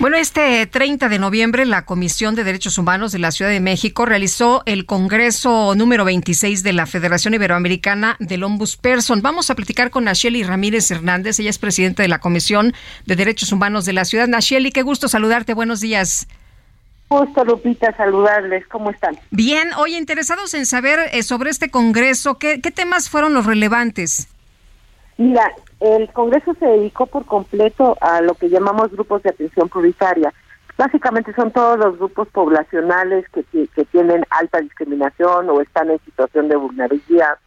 Bueno, 0.00 0.16
este 0.16 0.66
30 0.66 1.08
de 1.08 1.20
noviembre 1.20 1.64
la 1.64 1.84
Comisión 1.84 2.34
de 2.34 2.42
Derechos 2.42 2.78
Humanos 2.78 3.12
de 3.12 3.20
la 3.20 3.30
Ciudad 3.30 3.50
de 3.50 3.60
México 3.60 4.04
realizó 4.04 4.62
el 4.66 4.86
Congreso 4.86 5.76
número 5.76 6.04
26 6.04 6.64
de 6.64 6.72
la 6.72 6.86
Federación 6.86 7.32
Iberoamericana 7.32 8.16
del 8.18 8.42
Ombudsperson. 8.42 9.22
Vamos 9.22 9.50
a 9.50 9.54
platicar 9.54 9.90
con 9.90 10.04
Nacheli 10.04 10.42
Ramírez 10.42 10.90
Hernández, 10.90 11.38
ella 11.38 11.50
es 11.50 11.58
presidenta 11.58 12.02
de 12.02 12.08
la 12.08 12.18
Comisión 12.18 12.74
de 13.06 13.14
Derechos 13.14 13.52
Humanos 13.52 13.84
de 13.84 13.92
la 13.92 14.04
Ciudad. 14.04 14.26
Nacheli, 14.26 14.72
qué 14.72 14.82
gusto 14.82 15.06
saludarte, 15.06 15.54
buenos 15.54 15.80
días. 15.80 16.26
Gusto, 17.08 17.44
Lupita, 17.44 17.96
saludarles. 17.96 18.66
¿Cómo 18.66 18.90
están? 18.90 19.16
Bien, 19.30 19.68
hoy 19.76 19.94
interesados 19.94 20.54
en 20.54 20.66
saber 20.66 20.98
eh, 21.12 21.22
sobre 21.22 21.50
este 21.50 21.70
Congreso, 21.70 22.38
¿qué, 22.38 22.60
¿qué 22.60 22.72
temas 22.72 23.08
fueron 23.08 23.32
los 23.32 23.46
relevantes? 23.46 24.26
Mira, 25.16 25.52
el 25.80 26.10
Congreso 26.12 26.54
se 26.54 26.66
dedicó 26.66 27.06
por 27.06 27.24
completo 27.24 27.96
a 28.00 28.20
lo 28.20 28.34
que 28.34 28.48
llamamos 28.48 28.90
grupos 28.90 29.22
de 29.22 29.30
atención 29.30 29.68
prioritaria. 29.68 30.32
Básicamente 30.76 31.32
son 31.34 31.52
todos 31.52 31.78
los 31.78 31.98
grupos 31.98 32.26
poblacionales 32.28 33.24
que, 33.30 33.44
tienen 33.92 34.26
alta 34.30 34.60
discriminación 34.60 35.48
o 35.50 35.60
están 35.60 35.90
en 35.90 36.00
situación 36.00 36.48
de 36.48 36.56
vulnerabilidad. 36.56 37.38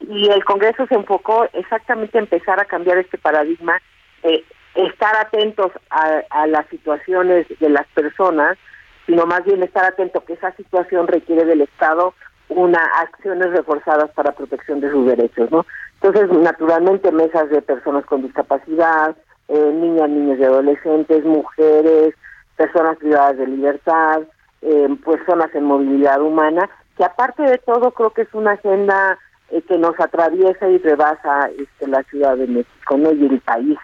Y 0.00 0.28
el 0.28 0.44
Congreso 0.44 0.86
se 0.86 0.94
enfocó 0.94 1.48
exactamente 1.54 2.18
a 2.18 2.20
empezar 2.20 2.60
a 2.60 2.66
cambiar 2.66 2.98
este 2.98 3.16
paradigma, 3.16 3.80
de 4.22 4.44
estar 4.74 5.16
atentos 5.16 5.72
a, 5.88 6.20
a 6.28 6.46
las 6.46 6.66
situaciones 6.66 7.46
de 7.58 7.68
las 7.70 7.86
personas, 7.88 8.58
sino 9.06 9.24
más 9.24 9.42
bien 9.44 9.62
estar 9.62 9.86
atento 9.86 10.22
que 10.24 10.34
esa 10.34 10.52
situación 10.52 11.06
requiere 11.06 11.46
del 11.46 11.62
Estado 11.62 12.12
una 12.48 12.80
acciones 13.00 13.50
reforzadas 13.50 14.10
para 14.10 14.32
protección 14.32 14.80
de 14.80 14.90
sus 14.90 15.06
derechos, 15.06 15.50
¿no? 15.50 15.66
Entonces, 16.00 16.30
naturalmente, 16.38 17.10
mesas 17.10 17.48
de 17.50 17.62
personas 17.62 18.04
con 18.06 18.22
discapacidad, 18.22 19.16
eh, 19.48 19.72
niñas, 19.72 20.08
niños 20.08 20.38
y 20.38 20.44
adolescentes, 20.44 21.24
mujeres, 21.24 22.14
personas 22.56 22.96
privadas 22.98 23.38
de 23.38 23.46
libertad, 23.46 24.22
eh, 24.62 24.88
personas 25.04 25.54
en 25.54 25.64
movilidad 25.64 26.20
humana, 26.20 26.68
que 26.96 27.04
aparte 27.04 27.42
de 27.42 27.58
todo 27.58 27.90
creo 27.92 28.10
que 28.10 28.22
es 28.22 28.34
una 28.34 28.52
agenda 28.52 29.18
eh, 29.50 29.62
que 29.62 29.78
nos 29.78 29.98
atraviesa 30.00 30.68
y 30.68 30.78
rebasa 30.78 31.50
este, 31.58 31.86
la 31.86 32.02
Ciudad 32.04 32.36
de 32.36 32.46
México 32.46 32.96
¿no? 32.96 33.12
y 33.12 33.26
el 33.26 33.40
país. 33.40 33.78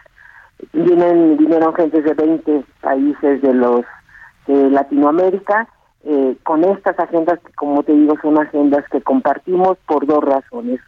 Vienen, 0.72 1.36
vinieron 1.36 1.74
gentes 1.74 2.04
de 2.04 2.14
20 2.14 2.64
países 2.80 3.42
de 3.42 3.54
los 3.54 3.84
de 4.46 4.70
Latinoamérica 4.70 5.68
eh, 6.04 6.36
con 6.42 6.64
estas 6.64 6.98
agendas 6.98 7.38
que, 7.40 7.52
como 7.52 7.82
te 7.84 7.92
digo, 7.92 8.16
son 8.20 8.40
agendas 8.40 8.84
que 8.90 9.00
compartimos 9.02 9.78
por 9.86 10.06
dos 10.06 10.24
razones. 10.24 10.80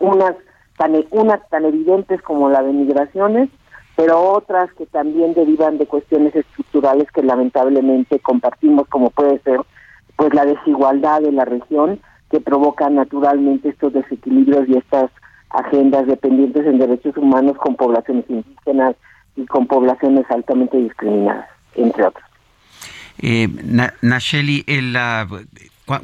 Unas 0.00 0.34
tan, 0.76 0.94
unas 1.10 1.48
tan 1.48 1.64
evidentes 1.64 2.22
como 2.22 2.48
la 2.50 2.62
de 2.62 2.72
migraciones, 2.72 3.48
pero 3.96 4.20
otras 4.20 4.72
que 4.74 4.86
también 4.86 5.34
derivan 5.34 5.78
de 5.78 5.86
cuestiones 5.86 6.34
estructurales 6.34 7.10
que 7.12 7.22
lamentablemente 7.22 8.18
compartimos, 8.20 8.86
como 8.88 9.10
puede 9.10 9.38
ser 9.40 9.60
pues 10.16 10.32
la 10.34 10.44
desigualdad 10.44 11.20
de 11.20 11.32
la 11.32 11.44
región 11.44 12.00
que 12.30 12.40
provoca 12.40 12.88
naturalmente 12.90 13.68
estos 13.68 13.92
desequilibrios 13.92 14.68
y 14.68 14.76
estas 14.76 15.10
agendas 15.50 16.06
dependientes 16.06 16.66
en 16.66 16.78
derechos 16.78 17.16
humanos 17.16 17.56
con 17.58 17.76
poblaciones 17.76 18.24
indígenas 18.28 18.96
y 19.36 19.46
con 19.46 19.66
poblaciones 19.66 20.24
altamente 20.30 20.76
discriminadas, 20.78 21.48
entre 21.74 22.04
otros. 22.04 22.24
Eh, 23.18 23.48
Nacheli, 24.02 24.64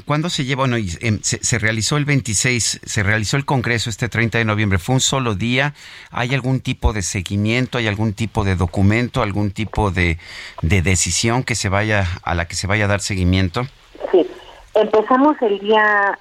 ¿cuándo 0.05 0.31
se 0.31 0.45
lleva? 0.45 0.61
Bueno, 0.63 0.77
em, 0.77 1.21
se, 1.23 1.59
realizó 1.59 1.97
el 1.97 2.05
26, 2.05 2.81
se 2.85 3.03
realizó 3.03 3.37
el 3.37 3.45
Congreso 3.45 3.91
este 3.91 4.09
30 4.09 4.39
de 4.39 4.45
noviembre. 4.45 4.79
¿Fue 4.79 4.95
un 4.95 5.01
solo 5.01 5.35
día? 5.35 5.75
¿Hay 6.11 6.35
algún 6.35 6.61
tipo 6.61 6.93
de 6.93 7.03
seguimiento? 7.03 7.79
¿Hay 7.79 7.87
algún 7.87 8.13
tipo 8.13 8.45
de 8.45 8.57
documento? 8.57 9.23
¿Algún 9.23 9.51
tipo 9.51 9.91
de, 9.91 10.19
decisión 10.63 11.43
que 11.43 11.55
se 11.55 11.69
vaya 11.69 12.07
a 12.23 12.35
la 12.35 12.47
que 12.47 12.55
se 12.55 12.67
vaya 12.67 12.85
a 12.85 12.89
dar 12.89 13.01
seguimiento? 13.01 13.63
Sí, 14.11 14.27
empezamos 14.75 15.37
el 15.43 15.59
día 15.59 16.19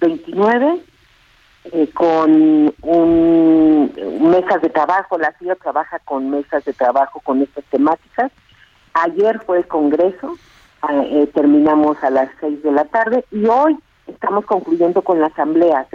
29 0.00 0.66
eh, 0.66 0.80
eh, 1.72 1.90
con 1.94 2.74
un, 2.82 4.30
mesas 4.30 4.60
de 4.60 4.70
trabajo. 4.70 5.18
La 5.18 5.32
CIA 5.38 5.54
trabaja 5.56 5.98
con 6.00 6.30
mesas 6.30 6.64
de 6.64 6.72
trabajo 6.72 7.20
con 7.20 7.42
estas 7.42 7.64
temáticas 7.66 8.32
Ayer 8.94 9.40
fue 9.44 9.58
el 9.58 9.66
Congreso, 9.66 10.36
eh, 10.90 11.28
terminamos 11.34 12.02
a 12.02 12.10
las 12.10 12.28
seis 12.40 12.62
de 12.62 12.72
la 12.72 12.84
tarde 12.84 13.24
y 13.30 13.46
hoy 13.46 13.78
estamos 14.06 14.44
concluyendo 14.46 15.02
con 15.02 15.20
la 15.20 15.26
Asamblea. 15.26 15.86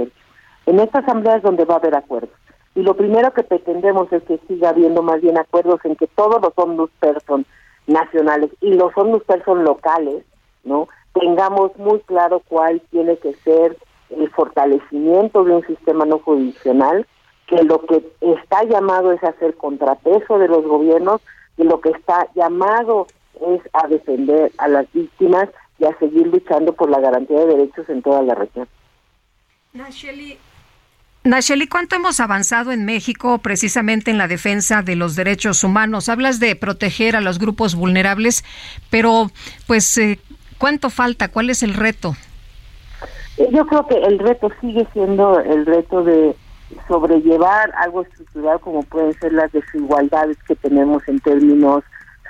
En 0.65 0.79
esta 0.79 0.99
Asamblea 0.99 1.37
es 1.37 1.43
donde 1.43 1.65
va 1.65 1.75
a 1.75 1.77
haber 1.77 1.95
acuerdos. 1.95 2.31
Y 2.75 2.81
lo 2.81 2.95
primero 2.95 3.31
que 3.33 3.43
pretendemos 3.43 4.11
es 4.13 4.23
que 4.23 4.39
siga 4.47 4.69
habiendo 4.69 5.01
más 5.01 5.21
bien 5.21 5.37
acuerdos 5.37 5.79
en 5.83 5.95
que 5.95 6.07
todos 6.07 6.41
los 6.41 6.53
ombudsperson 6.55 7.45
nacionales 7.87 8.51
y 8.61 8.73
los 8.73 8.95
ombudsperson 8.95 9.63
locales, 9.63 10.23
¿no? 10.63 10.87
Tengamos 11.13 11.75
muy 11.77 11.99
claro 12.01 12.41
cuál 12.47 12.81
tiene 12.91 13.17
que 13.17 13.33
ser 13.35 13.75
el 14.09 14.29
fortalecimiento 14.31 15.43
de 15.43 15.55
un 15.55 15.67
sistema 15.67 16.05
no 16.05 16.19
jurisdiccional, 16.19 17.05
que 17.47 17.63
lo 17.63 17.81
que 17.81 18.03
está 18.21 18.63
llamado 18.63 19.11
es 19.11 19.23
hacer 19.23 19.55
contrapeso 19.55 20.37
de 20.37 20.47
los 20.47 20.63
gobiernos, 20.63 21.21
y 21.57 21.63
lo 21.63 21.81
que 21.81 21.89
está 21.89 22.27
llamado 22.35 23.07
es 23.47 23.61
a 23.73 23.87
defender 23.87 24.51
a 24.57 24.67
las 24.67 24.91
víctimas 24.93 25.49
y 25.79 25.85
a 25.85 25.97
seguir 25.99 26.27
luchando 26.27 26.73
por 26.73 26.89
la 26.89 26.99
garantía 26.99 27.39
de 27.39 27.55
derechos 27.55 27.89
en 27.89 28.01
toda 28.01 28.21
la 28.21 28.35
región. 28.35 28.67
Nacheli, 31.23 31.67
¿cuánto 31.67 31.95
hemos 31.95 32.19
avanzado 32.19 32.71
en 32.71 32.85
México 32.85 33.37
precisamente 33.39 34.09
en 34.09 34.17
la 34.17 34.27
defensa 34.27 34.81
de 34.81 34.95
los 34.95 35.15
derechos 35.15 35.63
humanos? 35.63 36.09
Hablas 36.09 36.39
de 36.39 36.55
proteger 36.55 37.15
a 37.15 37.21
los 37.21 37.39
grupos 37.39 37.75
vulnerables, 37.75 38.43
pero 38.89 39.29
pues 39.67 39.97
eh, 39.97 40.19
¿cuánto 40.57 40.89
falta? 40.89 41.27
¿Cuál 41.27 41.49
es 41.49 41.61
el 41.61 41.73
reto? 41.73 42.15
Eh, 43.37 43.49
yo 43.51 43.65
creo 43.65 43.85
que 43.87 43.95
el 43.95 44.19
reto 44.19 44.49
sigue 44.61 44.87
siendo 44.93 45.39
el 45.39 45.65
reto 45.65 46.03
de 46.03 46.35
sobrellevar 46.87 47.71
algo 47.77 48.03
estructural 48.03 48.59
como 48.59 48.83
pueden 48.83 49.13
ser 49.19 49.33
las 49.33 49.51
desigualdades 49.51 50.37
que 50.47 50.55
tenemos 50.55 51.07
en 51.07 51.19
términos 51.19 51.83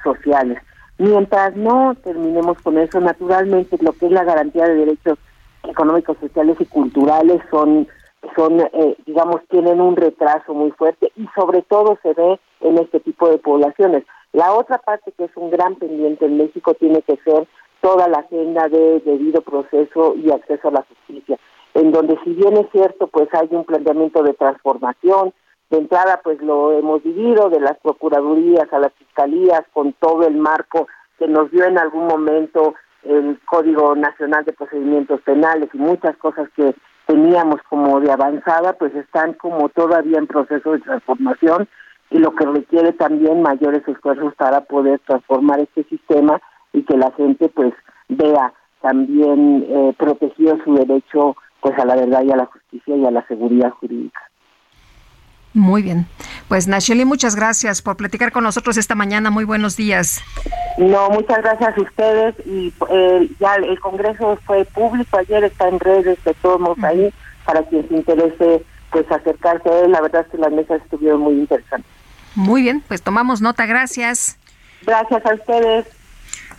sociales. 0.04 0.60
Mientras 1.00 1.56
no 1.56 1.96
terminemos 2.04 2.62
con 2.62 2.78
eso, 2.78 3.00
naturalmente 3.00 3.78
lo 3.82 3.94
que 3.94 4.06
es 4.06 4.12
la 4.12 4.24
garantía 4.24 4.68
de 4.68 4.76
derechos 4.76 5.18
económicos, 5.64 6.18
sociales 6.20 6.58
y 6.60 6.66
culturales 6.66 7.42
son, 7.50 7.88
son 8.36 8.60
eh, 8.60 8.96
digamos, 9.06 9.42
tienen 9.50 9.82
un 9.82 9.96
retraso 9.96 10.54
muy 10.54 10.72
fuerte 10.72 11.12
y 11.16 11.26
sobre 11.36 11.62
todo 11.64 11.98
se 12.04 12.14
ve 12.14 12.40
en 12.62 12.78
este 12.78 13.00
tipo 13.00 13.30
de 13.30 13.38
poblaciones. 13.38 14.04
La 14.34 14.54
otra 14.54 14.78
parte 14.78 15.12
que 15.18 15.26
es 15.26 15.32
un 15.36 15.50
gran 15.50 15.76
pendiente 15.76 16.26
en 16.26 16.38
México 16.38 16.76
tiene 16.76 17.02
que 17.02 17.18
ser 17.24 17.48
toda 17.82 18.08
la 18.08 18.20
agenda 18.20 18.68
de 18.68 19.00
debido 19.00 19.42
proceso 19.42 20.16
y 20.16 20.32
acceso 20.32 20.68
a 20.68 20.72
la 20.72 20.84
justicia 20.84 21.40
en 21.74 21.92
donde 21.92 22.18
si 22.24 22.32
bien 22.32 22.58
es 22.58 22.68
cierto, 22.72 23.08
pues 23.08 23.30
hay 23.34 23.48
un 23.52 23.64
planteamiento 23.64 24.24
de 24.24 24.34
transformación, 24.34 25.34
de 25.70 25.78
entrada 25.78 26.22
pues 26.24 26.42
lo 26.42 26.72
hemos 26.78 27.04
vivido, 27.04 27.50
de 27.50 27.60
las 27.60 27.78
procuradurías 27.80 28.72
a 28.72 28.80
las 28.80 28.94
fiscalías, 28.94 29.64
con 29.74 29.94
todo 29.94 30.28
el 30.28 30.36
marco 30.36 30.88
que 31.18 31.28
nos 31.28 31.52
dio 31.52 31.66
en 31.66 31.78
algún 31.78 32.08
momento 32.08 32.76
el 33.04 33.40
Código 33.46 33.96
Nacional 33.96 34.46
de 34.46 34.54
Procedimientos 34.54 35.22
Penales 35.22 35.70
y 35.74 35.78
muchas 35.78 36.18
cosas 36.18 36.50
que 36.56 36.76
teníamos 37.06 37.62
como 37.70 38.00
de 38.00 38.12
avanzada, 38.12 38.74
pues 38.74 38.94
están 38.96 39.34
como 39.34 39.70
todavía 39.70 40.18
en 40.18 40.28
proceso 40.28 40.74
de 40.74 40.80
transformación 40.80 41.68
y 42.12 42.20
lo 42.20 42.36
que 42.36 42.46
requiere 42.46 42.94
también 42.94 43.42
mayores 43.42 43.88
esfuerzos 43.88 44.34
para 44.36 44.62
poder 44.62 45.00
transformar 45.06 45.60
este 45.60 45.84
sistema 45.86 46.42
y 46.74 46.84
que 46.84 46.98
la 46.98 47.12
gente 47.12 47.50
pues 47.50 47.74
vea 48.10 48.54
también 48.82 49.66
eh, 49.68 49.94
protegido 49.98 50.58
su 50.64 50.74
derecho 50.76 51.36
pues 51.62 51.78
a 51.78 51.86
la 51.86 51.96
verdad 51.96 52.24
y 52.24 52.32
a 52.32 52.38
la 52.38 52.46
justicia 52.46 52.96
y 52.96 53.06
a 53.06 53.12
la 53.12 53.26
seguridad 53.28 53.72
jurídica. 53.72 54.29
Muy 55.54 55.82
bien. 55.82 56.08
Pues 56.48 56.68
Nacheli, 56.68 57.06
muchas 57.06 57.36
gracias 57.36 57.82
por 57.82 57.98
platicar 57.98 58.32
con 58.32 58.44
nosotros 58.44 58.78
esta 58.78 58.96
mañana. 58.96 59.30
Muy 59.32 59.46
buenos 59.46 59.76
días. 59.76 60.22
No, 60.78 61.10
muchas 61.10 61.40
gracias 61.42 61.78
a 61.78 61.82
ustedes. 61.82 62.36
Y 62.46 62.74
eh, 62.90 63.30
ya 63.40 63.56
el 63.56 63.80
Congreso 63.80 64.38
fue 64.46 64.66
público 64.66 65.18
ayer, 65.18 65.44
está 65.44 65.68
en 65.68 65.80
redes, 65.80 66.24
de 66.24 66.34
todos 66.36 66.60
modos 66.60 66.84
ahí, 66.84 67.12
para 67.46 67.64
quien 67.64 67.88
se 67.88 67.96
interese 67.96 68.64
pues 68.92 69.12
acercarse 69.12 69.70
a 69.70 69.80
él. 69.80 69.92
La 69.92 70.02
verdad 70.02 70.22
es 70.26 70.32
que 70.32 70.38
las 70.38 70.52
mesas 70.52 70.82
estuvieron 70.84 71.22
muy 71.22 71.34
interesantes. 71.34 71.92
Muy 72.36 72.62
bien, 72.62 72.84
pues 72.88 73.02
tomamos 73.02 73.42
nota. 73.42 73.66
Gracias. 73.66 74.38
Gracias 74.84 75.26
a 75.26 75.34
ustedes. 75.34 75.86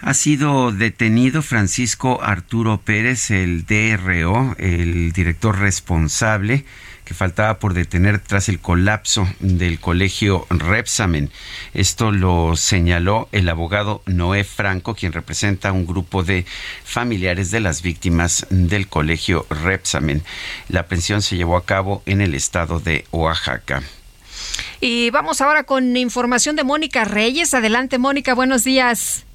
Ha 0.03 0.15
sido 0.15 0.73
detenido 0.73 1.43
Francisco 1.43 2.21
Arturo 2.23 2.81
Pérez, 2.83 3.31
el 3.31 3.67
DRO, 3.67 4.55
el 4.59 5.13
director 5.13 5.59
responsable 5.59 6.65
que 7.11 7.15
faltaba 7.15 7.59
por 7.59 7.75
detener 7.75 8.21
tras 8.21 8.49
el 8.49 8.61
colapso 8.61 9.29
del 9.41 9.81
colegio 9.81 10.47
Repsamen. 10.49 11.33
Esto 11.75 12.13
lo 12.13 12.55
señaló 12.55 13.29
el 13.33 13.49
abogado 13.49 14.01
Noé 14.07 14.45
Franco, 14.45 14.95
quien 14.95 15.13
representa 15.13 15.73
un 15.73 15.87
grupo 15.87 16.23
de 16.23 16.47
familiares 16.85 17.51
de 17.51 17.59
las 17.59 17.83
víctimas 17.83 18.47
del 18.51 18.87
colegio 18.87 19.45
Repsamen. 19.51 20.23
La 20.69 20.87
pensión 20.87 21.21
se 21.21 21.37
llevó 21.37 21.57
a 21.57 21.65
cabo 21.65 22.05
en 22.07 22.21
el 22.21 22.33
estado 22.33 22.79
de 22.79 23.05
Oaxaca. 23.11 23.83
Y 24.81 25.11
vamos 25.11 25.41
ahora 25.41 25.65
con 25.65 25.97
información 25.97 26.55
de 26.55 26.63
Mónica 26.63 27.05
Reyes. 27.05 27.55
Adelante, 27.55 27.99
Mónica, 27.99 28.35
buenos 28.35 28.63
días. 28.63 29.27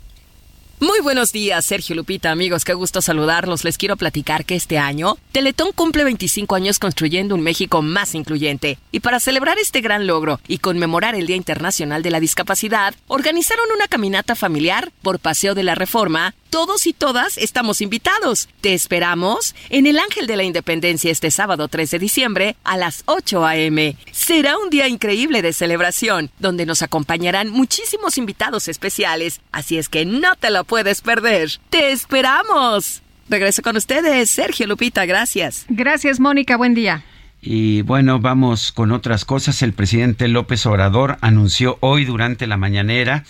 Muy 0.82 1.00
buenos 1.00 1.32
días, 1.32 1.66
Sergio 1.66 1.96
Lupita, 1.96 2.32
amigos, 2.32 2.66
qué 2.66 2.74
gusto 2.74 3.02
saludarlos. 3.02 3.64
Les 3.64 3.78
quiero 3.78 3.96
platicar 3.96 4.44
que 4.44 4.56
este 4.56 4.78
año 4.78 5.16
Teletón 5.32 5.72
cumple 5.72 6.04
25 6.04 6.54
años 6.54 6.80
construyendo 6.80 7.34
un 7.34 7.40
México 7.40 7.82
más 7.82 8.14
incluyente. 8.14 8.78
Y 8.92 9.00
para 9.00 9.22
celebrar 9.22 9.58
este 9.58 9.80
gran 9.80 10.06
logro 10.06 10.42
y 10.50 10.58
conmemorar 10.58 11.16
el 11.16 11.28
Día 11.28 11.38
Internacional 11.38 12.04
de 12.04 12.12
la 12.12 12.20
Discapacidad, 12.20 12.94
organizaron 13.08 13.72
una 13.74 13.88
caminata 13.88 14.36
familiar 14.36 14.92
por 15.02 15.20
Paseo 15.20 15.56
de 15.56 15.64
la 15.64 15.76
Reforma 15.76 16.36
todos 16.56 16.88
y 16.88 16.94
todas 16.94 17.38
estamos 17.38 17.82
invitados. 17.82 18.48
Te 18.62 18.74
esperamos 18.74 19.54
en 19.70 19.88
el 19.88 20.00
Ángel 20.00 20.26
de 20.26 20.38
la 20.38 20.44
Independencia 20.44 21.12
este 21.12 21.30
sábado 21.30 21.68
3 21.68 21.92
de 21.92 22.00
diciembre 22.00 22.56
a 22.64 22.78
las 22.78 23.04
8 23.08 23.46
a.m. 23.46 23.98
Será 24.14 24.58
un 24.58 24.70
día 24.70 24.88
increíble 24.88 25.42
de 25.42 25.52
celebración, 25.52 26.32
donde 26.40 26.66
nos 26.66 26.82
acompañarán 26.82 27.50
muchísimos 27.50 28.18
invitados 28.18 28.70
especiales, 28.70 29.42
así 29.52 29.78
es 29.78 29.90
que 29.90 30.06
no 30.06 30.38
te 30.38 30.50
lo 30.50 30.64
puedes 30.64 31.02
perder. 31.02 31.50
¡Te 31.70 31.92
esperamos! 31.92 33.02
Regreso 33.28 33.62
con 33.62 33.76
ustedes, 33.76 34.30
Sergio 34.30 34.66
Lupita, 34.66 35.06
gracias. 35.06 35.66
Gracias, 35.68 36.22
Mónica, 36.22 36.56
buen 36.56 36.74
día. 36.74 37.04
Y 37.42 37.84
bueno, 37.84 38.20
vamos 38.20 38.72
con 38.72 38.92
otras 38.92 39.24
cosas. 39.24 39.62
El 39.62 39.74
presidente 39.74 40.28
López 40.30 40.66
Obrador 40.66 41.18
anunció 41.22 41.78
hoy 41.82 42.06
durante 42.06 42.48
la 42.48 42.58
mañanera 42.58 43.26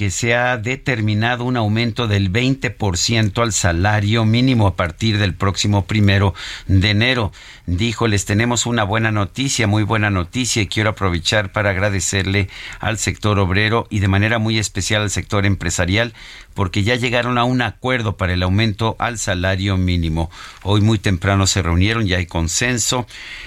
que 0.00 0.10
se 0.10 0.34
ha 0.34 0.56
determinado 0.56 1.44
un 1.44 1.58
aumento 1.58 2.08
del 2.08 2.32
20% 2.32 3.42
al 3.42 3.52
salario 3.52 4.24
mínimo 4.24 4.66
a 4.66 4.74
partir 4.74 5.18
del 5.18 5.34
próximo 5.34 5.84
primero 5.84 6.32
de 6.68 6.88
enero. 6.88 7.32
Dijo, 7.76 8.08
les 8.08 8.24
tenemos 8.24 8.66
una 8.66 8.82
buena 8.82 9.12
noticia, 9.12 9.68
muy 9.68 9.84
buena 9.84 10.10
noticia, 10.10 10.60
y 10.60 10.66
quiero 10.66 10.90
aprovechar 10.90 11.52
para 11.52 11.70
agradecerle 11.70 12.48
al 12.80 12.98
sector 12.98 13.38
obrero 13.38 13.86
y 13.90 14.00
de 14.00 14.08
manera 14.08 14.40
muy 14.40 14.58
especial 14.58 15.02
al 15.02 15.10
sector 15.10 15.46
empresarial 15.46 16.12
porque 16.54 16.82
ya 16.82 16.96
llegaron 16.96 17.38
a 17.38 17.44
un 17.44 17.62
acuerdo 17.62 18.16
para 18.16 18.34
el 18.34 18.42
aumento 18.42 18.96
al 18.98 19.18
salario 19.18 19.76
mínimo. 19.76 20.30
Hoy 20.62 20.80
muy 20.80 20.98
temprano 20.98 21.46
se 21.46 21.62
reunieron, 21.62 22.06
ya 22.06 22.18
hay 22.18 22.26
consenso, 22.26 23.06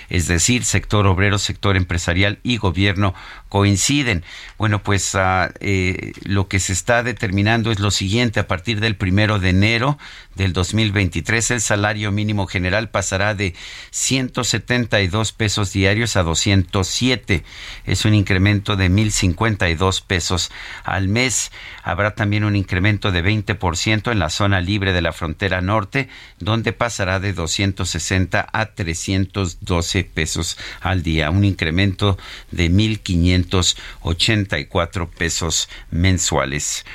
es 0.10 0.28
decir, 0.28 0.64
sector 0.64 1.06
obrero, 1.06 1.38
sector 1.38 1.76
empresarial 1.76 2.40
y 2.44 2.58
gobierno 2.58 3.14
coinciden. 3.50 4.24
Bueno, 4.58 4.82
pues 4.82 5.16
ah, 5.16 5.52
eh, 5.60 6.14
lo 6.24 6.48
que 6.48 6.60
se 6.60 6.74
está 6.74 7.04
determinando 7.04 7.72
es 7.72 7.80
lo 7.80 7.92
siguiente, 7.92 8.40
a 8.40 8.48
partir 8.48 8.80
del 8.80 8.96
primero 8.96 9.38
de 9.38 9.50
enero 9.50 9.98
del 10.36 10.54
2023 10.54 11.52
el 11.52 11.62
salario 11.62 12.12
mínimo 12.12 12.48
general 12.48 12.90
pasará 12.90 13.36
de 13.36 13.54
172 13.92 15.32
pesos 15.32 15.72
diarios 15.74 16.16
a 16.16 16.24
207. 16.24 17.44
Es 17.86 18.06
un 18.06 18.16
incremento 18.16 18.76
de 18.76 18.90
1.052 18.90 20.04
pesos 20.06 20.52
al 20.84 21.08
mes. 21.08 21.52
Habrá 21.84 22.16
también 22.16 22.44
un 22.44 22.56
incremento 22.56 23.12
de 23.12 23.24
20% 23.24 24.12
en 24.12 24.18
la 24.20 24.32
zona 24.32 24.62
libre 24.62 24.94
de 24.94 25.02
la 25.02 25.14
frontera 25.14 25.62
norte, 25.62 26.10
donde 26.40 26.74
pasará 26.74 27.20
de 27.20 27.34
260 27.34 28.48
a 28.52 28.66
312 28.68 30.04
pesos 30.04 30.58
al 30.82 31.04
día. 31.04 31.30
Un 31.30 31.46
incremento 31.46 32.18
de 32.52 32.72
1.584 32.72 35.10
pesos 35.10 35.70
mensuales. 35.92 36.86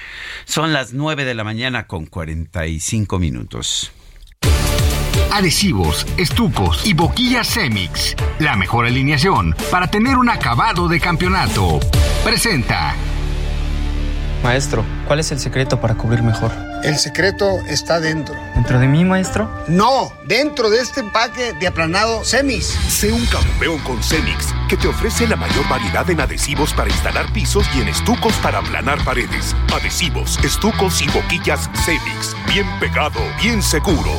Son 0.45 0.73
las 0.73 0.93
9 0.93 1.25
de 1.25 1.35
la 1.35 1.45
mañana 1.45 1.87
con 1.87 2.07
45 2.07 3.19
minutos. 3.19 3.28
Adhesivos, 5.33 6.07
estucos 6.17 6.87
y 6.87 6.95
boquillas 6.95 7.49
Cemix. 7.49 8.17
La 8.39 8.57
mejor 8.57 8.87
alineación 8.87 9.55
para 9.71 9.89
tener 9.89 10.17
un 10.17 10.31
acabado 10.31 10.89
de 10.89 11.01
campeonato. 11.01 11.81
Presenta. 12.25 12.95
Maestro, 14.43 14.85
¿cuál 15.07 15.21
es 15.21 15.33
el 15.33 15.41
secreto 15.41 15.81
para 15.81 15.95
cubrir 15.95 16.23
mejor? 16.23 16.53
El 16.85 16.97
secreto 16.97 17.61
está 17.67 17.99
dentro. 17.99 18.37
¿Dentro 18.55 18.79
de 18.79 18.87
mí, 18.87 19.05
maestro? 19.05 19.51
No, 19.67 20.13
dentro 20.27 20.71
de 20.71 20.81
este 20.81 21.01
empaque 21.01 21.53
de 21.55 21.67
aplanado 21.67 22.25
Cemis. 22.25 22.67
Sé 22.67 23.13
un 23.13 23.27
campeón 23.27 23.79
con 23.81 24.01
Cemix, 24.03 24.55
que 24.69 24.77
te 24.77 24.87
ofrece 24.87 25.27
la 25.27 25.37
mayor 25.37 25.69
variedad 25.69 26.09
en 26.09 26.21
adhesivos 26.21 26.73
para 26.73 26.89
instalar 26.89 27.33
pisos 27.33 27.67
y 27.75 27.81
en 27.81 27.89
estucos 27.89 28.35
para 28.37 28.59
aplanar 28.59 29.03
paredes. 29.05 29.57
Adhesivos, 29.75 30.39
estucos 30.45 31.03
y 31.03 31.09
boquillas 31.09 31.69
Cemix. 31.85 32.37
Bien 32.47 32.67
pegado, 32.79 33.21
bien 33.43 33.61
seguro. 33.61 34.13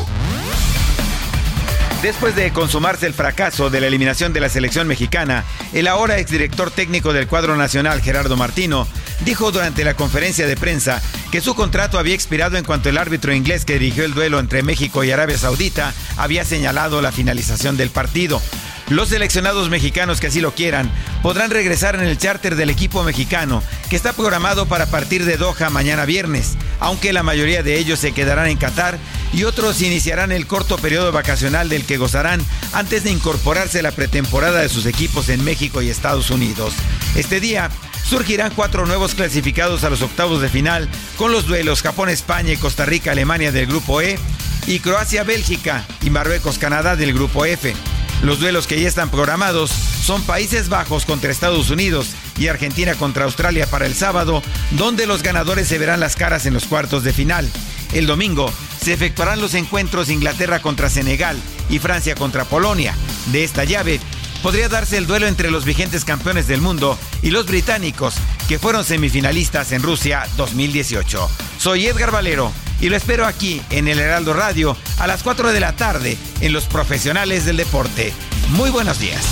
Después 2.01 2.33
de 2.33 2.53
consumarse 2.53 3.07
el 3.07 3.13
fracaso 3.13 3.69
de 3.69 3.81
la 3.81 3.87
eliminación 3.87 4.31
de 4.31 4.39
la 4.39 4.47
selección 4.47 4.87
mexicana, 4.87 5.43
el 5.73 5.85
ahora 5.85 6.17
exdirector 6.17 6.71
técnico 6.71 7.11
del 7.11 7.27
cuadro 7.27 7.57
nacional, 7.57 8.01
Gerardo 8.01 8.37
Martino, 8.37 8.87
dijo 9.25 9.51
durante 9.51 9.83
la 9.83 9.95
conferencia 9.95 10.47
de 10.47 10.55
prensa 10.55 11.01
que 11.29 11.41
su 11.41 11.55
contrato 11.55 11.99
había 11.99 12.15
expirado 12.15 12.55
en 12.55 12.63
cuanto 12.63 12.87
el 12.87 12.97
árbitro 12.97 13.33
inglés 13.33 13.65
que 13.65 13.73
dirigió 13.73 14.05
el 14.05 14.13
duelo 14.13 14.39
entre 14.39 14.63
México 14.63 15.03
y 15.03 15.11
Arabia 15.11 15.37
Saudita 15.37 15.93
había 16.15 16.45
señalado 16.45 17.01
la 17.01 17.11
finalización 17.11 17.75
del 17.75 17.89
partido. 17.89 18.41
Los 18.89 19.09
seleccionados 19.09 19.69
mexicanos 19.69 20.19
que 20.19 20.27
así 20.27 20.41
lo 20.41 20.55
quieran 20.55 20.89
podrán 21.21 21.51
regresar 21.51 21.93
en 21.93 22.01
el 22.01 22.17
charter 22.17 22.55
del 22.55 22.71
equipo 22.71 23.03
mexicano, 23.03 23.61
que 23.87 23.95
está 23.95 24.13
programado 24.13 24.65
para 24.65 24.87
partir 24.87 25.25
de 25.25 25.37
Doha 25.37 25.69
mañana 25.69 26.05
viernes, 26.05 26.57
aunque 26.79 27.13
la 27.13 27.21
mayoría 27.21 27.61
de 27.61 27.77
ellos 27.77 27.99
se 27.99 28.13
quedarán 28.13 28.47
en 28.47 28.57
Qatar 28.57 28.97
y 29.31 29.43
otros 29.43 29.81
iniciarán 29.81 30.31
el 30.31 30.47
corto 30.47 30.77
periodo 30.79 31.11
vacacional 31.11 31.69
del 31.69 31.85
que 31.85 31.97
gozarán 31.97 32.43
antes 32.73 33.03
de 33.03 33.11
incorporarse 33.11 33.79
a 33.79 33.83
la 33.83 33.91
pretemporada 33.91 34.61
de 34.61 34.69
sus 34.69 34.87
equipos 34.87 35.29
en 35.29 35.43
México 35.43 35.83
y 35.83 35.89
Estados 35.89 36.31
Unidos. 36.31 36.73
Este 37.15 37.39
día 37.39 37.69
surgirán 38.03 38.51
cuatro 38.55 38.87
nuevos 38.87 39.13
clasificados 39.13 39.83
a 39.83 39.91
los 39.91 40.01
octavos 40.01 40.41
de 40.41 40.49
final 40.49 40.89
con 41.15 41.31
los 41.31 41.45
duelos 41.45 41.83
Japón-España 41.83 42.53
y 42.53 42.57
Costa 42.57 42.85
Rica-Alemania 42.85 43.51
del 43.51 43.67
grupo 43.67 44.01
E 44.01 44.17
y 44.65 44.79
Croacia-Bélgica 44.79 45.85
y 46.01 46.09
Marruecos-Canadá 46.09 46.95
del 46.95 47.13
grupo 47.13 47.45
F. 47.45 47.75
Los 48.21 48.41
duelos 48.41 48.67
que 48.67 48.79
ya 48.79 48.87
están 48.87 49.09
programados 49.09 49.71
son 49.71 50.21
Países 50.23 50.67
Bajos 50.67 51.05
contra 51.05 51.31
Estados 51.31 51.69
Unidos 51.69 52.09
y 52.37 52.47
Argentina 52.47 52.95
contra 52.95 53.23
Australia 53.23 53.65
para 53.65 53.85
el 53.85 53.95
sábado, 53.95 54.43
donde 54.71 55.07
los 55.07 55.23
ganadores 55.23 55.69
se 55.69 55.77
verán 55.77 56.01
las 56.01 56.17
caras 56.17 56.45
en 56.45 56.53
los 56.53 56.65
cuartos 56.65 57.05
de 57.05 57.13
final. 57.13 57.49
El 57.93 58.07
domingo 58.07 58.51
se 58.81 58.91
efectuarán 58.91 59.39
los 59.39 59.53
encuentros 59.53 60.09
Inglaterra 60.09 60.61
contra 60.61 60.89
Senegal 60.89 61.37
y 61.69 61.79
Francia 61.79 62.15
contra 62.15 62.43
Polonia. 62.43 62.93
De 63.31 63.45
esta 63.45 63.63
llave 63.63 64.01
podría 64.43 64.67
darse 64.67 64.97
el 64.97 65.07
duelo 65.07 65.25
entre 65.27 65.49
los 65.49 65.63
vigentes 65.63 66.03
campeones 66.03 66.45
del 66.47 66.59
mundo 66.59 66.99
y 67.21 67.29
los 67.29 67.45
británicos, 67.45 68.15
que 68.49 68.59
fueron 68.59 68.83
semifinalistas 68.83 69.71
en 69.71 69.81
Rusia 69.81 70.27
2018. 70.35 71.29
Soy 71.57 71.87
Edgar 71.87 72.11
Valero 72.11 72.51
y 72.81 72.89
lo 72.89 72.95
espero 72.95 73.25
aquí 73.25 73.61
en 73.69 73.87
el 73.87 73.99
Heraldo 73.99 74.33
Radio 74.33 74.75
a 74.99 75.07
las 75.07 75.23
4 75.23 75.51
de 75.51 75.59
la 75.59 75.75
tarde 75.75 76.17
en 76.41 76.53
Los 76.53 76.65
Profesionales 76.65 77.45
del 77.45 77.57
Deporte. 77.57 78.13
Muy 78.49 78.69
buenos 78.69 78.99
días. 78.99 79.25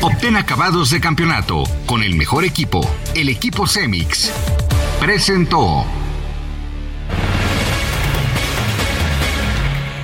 Obtén 0.00 0.36
acabados 0.36 0.90
de 0.90 1.00
campeonato 1.00 1.64
con 1.86 2.02
el 2.02 2.16
mejor 2.16 2.44
equipo, 2.44 2.80
el 3.14 3.28
equipo 3.28 3.66
Cemix. 3.66 4.32
Presentó. 4.98 5.84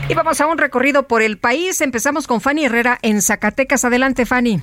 Y 0.08 0.14
vamos 0.14 0.40
a 0.40 0.46
un 0.46 0.56
recorrido 0.56 1.06
por 1.06 1.20
el 1.20 1.36
país. 1.36 1.80
Empezamos 1.80 2.26
con 2.26 2.40
Fanny 2.40 2.64
Herrera 2.64 2.98
en 3.02 3.20
Zacatecas. 3.20 3.84
Adelante, 3.84 4.24
Fanny. 4.24 4.62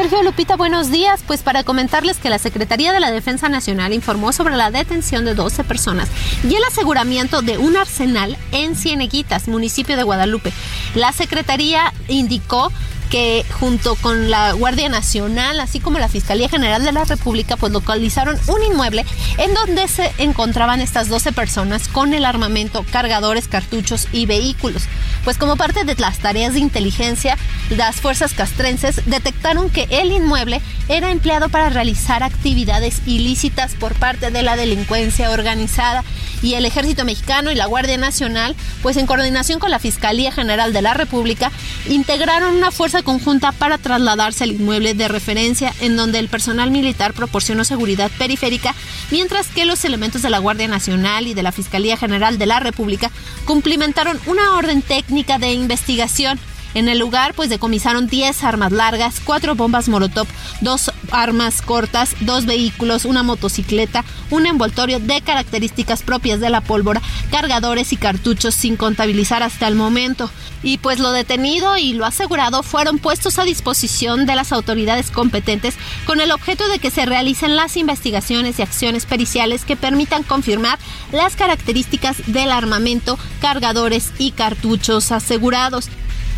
Sergio 0.00 0.22
Lupita, 0.22 0.54
buenos 0.54 0.92
días. 0.92 1.24
Pues 1.26 1.42
para 1.42 1.64
comentarles 1.64 2.18
que 2.18 2.30
la 2.30 2.38
Secretaría 2.38 2.92
de 2.92 3.00
la 3.00 3.10
Defensa 3.10 3.48
Nacional 3.48 3.92
informó 3.92 4.32
sobre 4.32 4.54
la 4.54 4.70
detención 4.70 5.24
de 5.24 5.34
12 5.34 5.64
personas 5.64 6.08
y 6.48 6.54
el 6.54 6.62
aseguramiento 6.62 7.42
de 7.42 7.58
un 7.58 7.76
arsenal 7.76 8.38
en 8.52 8.76
Cieneguitas, 8.76 9.48
municipio 9.48 9.96
de 9.96 10.04
Guadalupe. 10.04 10.52
La 10.94 11.10
Secretaría 11.10 11.92
indicó 12.06 12.70
que 13.08 13.44
junto 13.58 13.94
con 13.96 14.30
la 14.30 14.52
Guardia 14.52 14.88
Nacional, 14.88 15.60
así 15.60 15.80
como 15.80 15.98
la 15.98 16.08
Fiscalía 16.08 16.48
General 16.48 16.84
de 16.84 16.92
la 16.92 17.04
República, 17.04 17.56
pues 17.56 17.72
localizaron 17.72 18.38
un 18.46 18.62
inmueble 18.62 19.04
en 19.38 19.54
donde 19.54 19.88
se 19.88 20.12
encontraban 20.18 20.80
estas 20.80 21.08
12 21.08 21.32
personas 21.32 21.88
con 21.88 22.14
el 22.14 22.24
armamento, 22.24 22.84
cargadores, 22.90 23.48
cartuchos 23.48 24.08
y 24.12 24.26
vehículos. 24.26 24.84
Pues 25.24 25.38
como 25.38 25.56
parte 25.56 25.84
de 25.84 25.94
las 25.96 26.18
tareas 26.18 26.54
de 26.54 26.60
inteligencia, 26.60 27.36
las 27.70 27.96
fuerzas 27.96 28.32
castrenses 28.34 29.02
detectaron 29.06 29.70
que 29.70 29.86
el 29.90 30.12
inmueble 30.12 30.60
era 30.88 31.10
empleado 31.10 31.48
para 31.48 31.70
realizar 31.70 32.22
actividades 32.22 33.02
ilícitas 33.06 33.74
por 33.74 33.94
parte 33.94 34.30
de 34.30 34.42
la 34.42 34.56
delincuencia 34.56 35.30
organizada 35.30 36.04
y 36.42 36.54
el 36.54 36.64
Ejército 36.64 37.04
Mexicano 37.04 37.50
y 37.50 37.54
la 37.54 37.66
Guardia 37.66 37.96
Nacional, 37.96 38.54
pues 38.82 38.96
en 38.96 39.06
coordinación 39.06 39.58
con 39.58 39.70
la 39.70 39.78
Fiscalía 39.78 40.32
General 40.32 40.72
de 40.72 40.82
la 40.82 40.94
República, 40.94 41.50
integraron 41.88 42.54
una 42.54 42.70
fuerza 42.70 43.02
conjunta 43.02 43.52
para 43.52 43.78
trasladarse 43.78 44.44
al 44.44 44.52
inmueble 44.52 44.94
de 44.94 45.08
referencia 45.08 45.72
en 45.80 45.96
donde 45.96 46.18
el 46.18 46.28
personal 46.28 46.70
militar 46.70 47.12
proporcionó 47.14 47.64
seguridad 47.64 48.10
periférica, 48.18 48.74
mientras 49.10 49.48
que 49.48 49.64
los 49.64 49.84
elementos 49.84 50.22
de 50.22 50.30
la 50.30 50.38
Guardia 50.38 50.68
Nacional 50.68 51.26
y 51.26 51.34
de 51.34 51.42
la 51.42 51.52
Fiscalía 51.52 51.96
General 51.96 52.38
de 52.38 52.46
la 52.46 52.60
República 52.60 53.10
cumplimentaron 53.44 54.20
una 54.26 54.54
orden 54.56 54.82
técnica 54.82 55.38
de 55.38 55.52
investigación. 55.52 56.38
En 56.74 56.88
el 56.88 56.98
lugar, 56.98 57.34
pues 57.34 57.48
decomisaron 57.48 58.06
10 58.06 58.44
armas 58.44 58.72
largas, 58.72 59.20
4 59.24 59.54
bombas 59.54 59.88
Molotov, 59.88 60.26
2 60.60 60.92
armas 61.10 61.62
cortas, 61.62 62.14
2 62.20 62.46
vehículos, 62.46 63.04
una 63.04 63.22
motocicleta, 63.22 64.04
un 64.30 64.46
envoltorio 64.46 65.00
de 65.00 65.20
características 65.22 66.02
propias 66.02 66.40
de 66.40 66.50
la 66.50 66.60
pólvora, 66.60 67.00
cargadores 67.30 67.92
y 67.92 67.96
cartuchos 67.96 68.54
sin 68.54 68.76
contabilizar 68.76 69.42
hasta 69.42 69.66
el 69.66 69.74
momento. 69.74 70.30
Y 70.62 70.78
pues 70.78 70.98
lo 70.98 71.12
detenido 71.12 71.76
y 71.78 71.92
lo 71.92 72.04
asegurado 72.04 72.62
fueron 72.62 72.98
puestos 72.98 73.38
a 73.38 73.44
disposición 73.44 74.26
de 74.26 74.34
las 74.34 74.52
autoridades 74.52 75.10
competentes 75.10 75.76
con 76.04 76.20
el 76.20 76.32
objeto 76.32 76.68
de 76.68 76.78
que 76.78 76.90
se 76.90 77.06
realicen 77.06 77.56
las 77.56 77.76
investigaciones 77.76 78.58
y 78.58 78.62
acciones 78.62 79.06
periciales 79.06 79.64
que 79.64 79.76
permitan 79.76 80.22
confirmar 80.22 80.78
las 81.12 81.36
características 81.36 82.16
del 82.26 82.50
armamento, 82.50 83.18
cargadores 83.40 84.12
y 84.18 84.32
cartuchos 84.32 85.12
asegurados. 85.12 85.88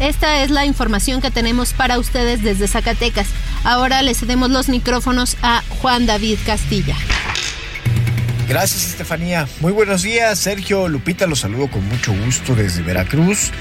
Esta 0.00 0.42
es 0.42 0.50
la 0.50 0.64
información 0.64 1.20
que 1.20 1.30
tenemos 1.30 1.74
para 1.74 1.98
ustedes 1.98 2.42
desde 2.42 2.66
Zacatecas. 2.66 3.28
Ahora 3.64 4.00
le 4.00 4.14
cedemos 4.14 4.50
los 4.50 4.70
micrófonos 4.70 5.36
a 5.42 5.62
Juan 5.68 6.06
David 6.06 6.38
Castilla. 6.46 6.96
Gracias, 8.48 8.86
Estefanía. 8.86 9.46
Muy 9.60 9.72
buenos 9.72 10.02
días, 10.02 10.38
Sergio 10.38 10.88
Lupita. 10.88 11.26
Los 11.26 11.40
saludo 11.40 11.70
con 11.70 11.86
mucho 11.86 12.12
gusto 12.12 12.56
desde 12.56 12.82
Veracruz. 12.82 13.52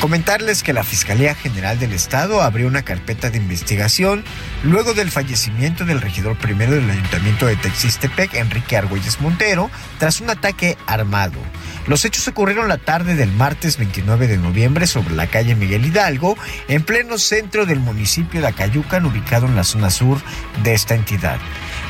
Comentarles 0.00 0.62
que 0.62 0.72
la 0.72 0.82
Fiscalía 0.82 1.34
General 1.34 1.78
del 1.78 1.92
Estado 1.92 2.40
abrió 2.40 2.66
una 2.66 2.82
carpeta 2.82 3.28
de 3.28 3.36
investigación 3.36 4.24
luego 4.62 4.94
del 4.94 5.10
fallecimiento 5.10 5.84
del 5.84 6.00
regidor 6.00 6.38
primero 6.38 6.72
del 6.72 6.88
Ayuntamiento 6.88 7.44
de 7.44 7.56
Texistepec, 7.56 8.32
Enrique 8.32 8.78
Argüelles 8.78 9.20
Montero, 9.20 9.70
tras 9.98 10.22
un 10.22 10.30
ataque 10.30 10.78
armado. 10.86 11.38
Los 11.86 12.04
hechos 12.04 12.28
ocurrieron 12.28 12.68
la 12.68 12.78
tarde 12.78 13.14
del 13.14 13.32
martes 13.32 13.78
29 13.78 14.26
de 14.26 14.36
noviembre 14.36 14.86
sobre 14.86 15.14
la 15.14 15.26
calle 15.26 15.54
Miguel 15.54 15.86
Hidalgo, 15.86 16.36
en 16.68 16.82
pleno 16.82 17.18
centro 17.18 17.66
del 17.66 17.80
municipio 17.80 18.40
de 18.40 18.48
Acayucan, 18.48 19.06
ubicado 19.06 19.46
en 19.46 19.56
la 19.56 19.64
zona 19.64 19.90
sur 19.90 20.20
de 20.62 20.74
esta 20.74 20.94
entidad. 20.94 21.38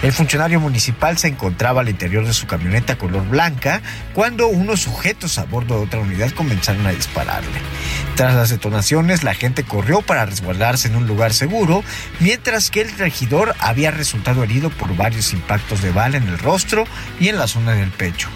El 0.03 0.13
funcionario 0.13 0.61
municipal 0.61 1.19
se 1.19 1.29
encontraba 1.29 1.83
al 1.83 1.91
interior 1.91 2.25
de 2.25 2.33
su 2.33 2.47
camioneta 2.47 2.97
color 2.97 3.29
blanca 3.29 3.83
cuando 4.15 4.47
unos 4.47 4.81
sujetos 4.81 5.39
a 5.39 5.45
bordo 5.45 5.77
de 5.77 5.85
otra 5.85 6.01
unidad 6.01 6.31
comenzaron 6.31 6.87
a 6.87 6.93
dispararle. 6.93 7.61
Tras 8.17 8.35
las 8.35 8.49
detonaciones, 8.49 9.23
la 9.23 9.35
gente 9.35 9.65
corrió 9.65 10.01
para 10.01 10.25
resguardarse 10.25 10.89
en 10.89 10.97
un 10.97 11.07
lugar 11.07 11.35
seguro, 11.35 11.85
mientras 12.19 12.71
que 12.71 12.81
el 12.81 12.97
regidor 12.97 13.55
había 13.59 13.91
resultado 13.91 14.43
herido 14.43 14.71
por 14.71 14.97
varios 14.97 15.35
impactos 15.35 15.83
de 15.83 15.91
bala 15.91 16.17
en 16.17 16.29
el 16.29 16.39
rostro 16.39 16.85
y 17.19 17.29
en 17.29 17.37
la 17.37 17.47
zona 17.47 17.73
del 17.73 17.91
pecho. 17.91 18.29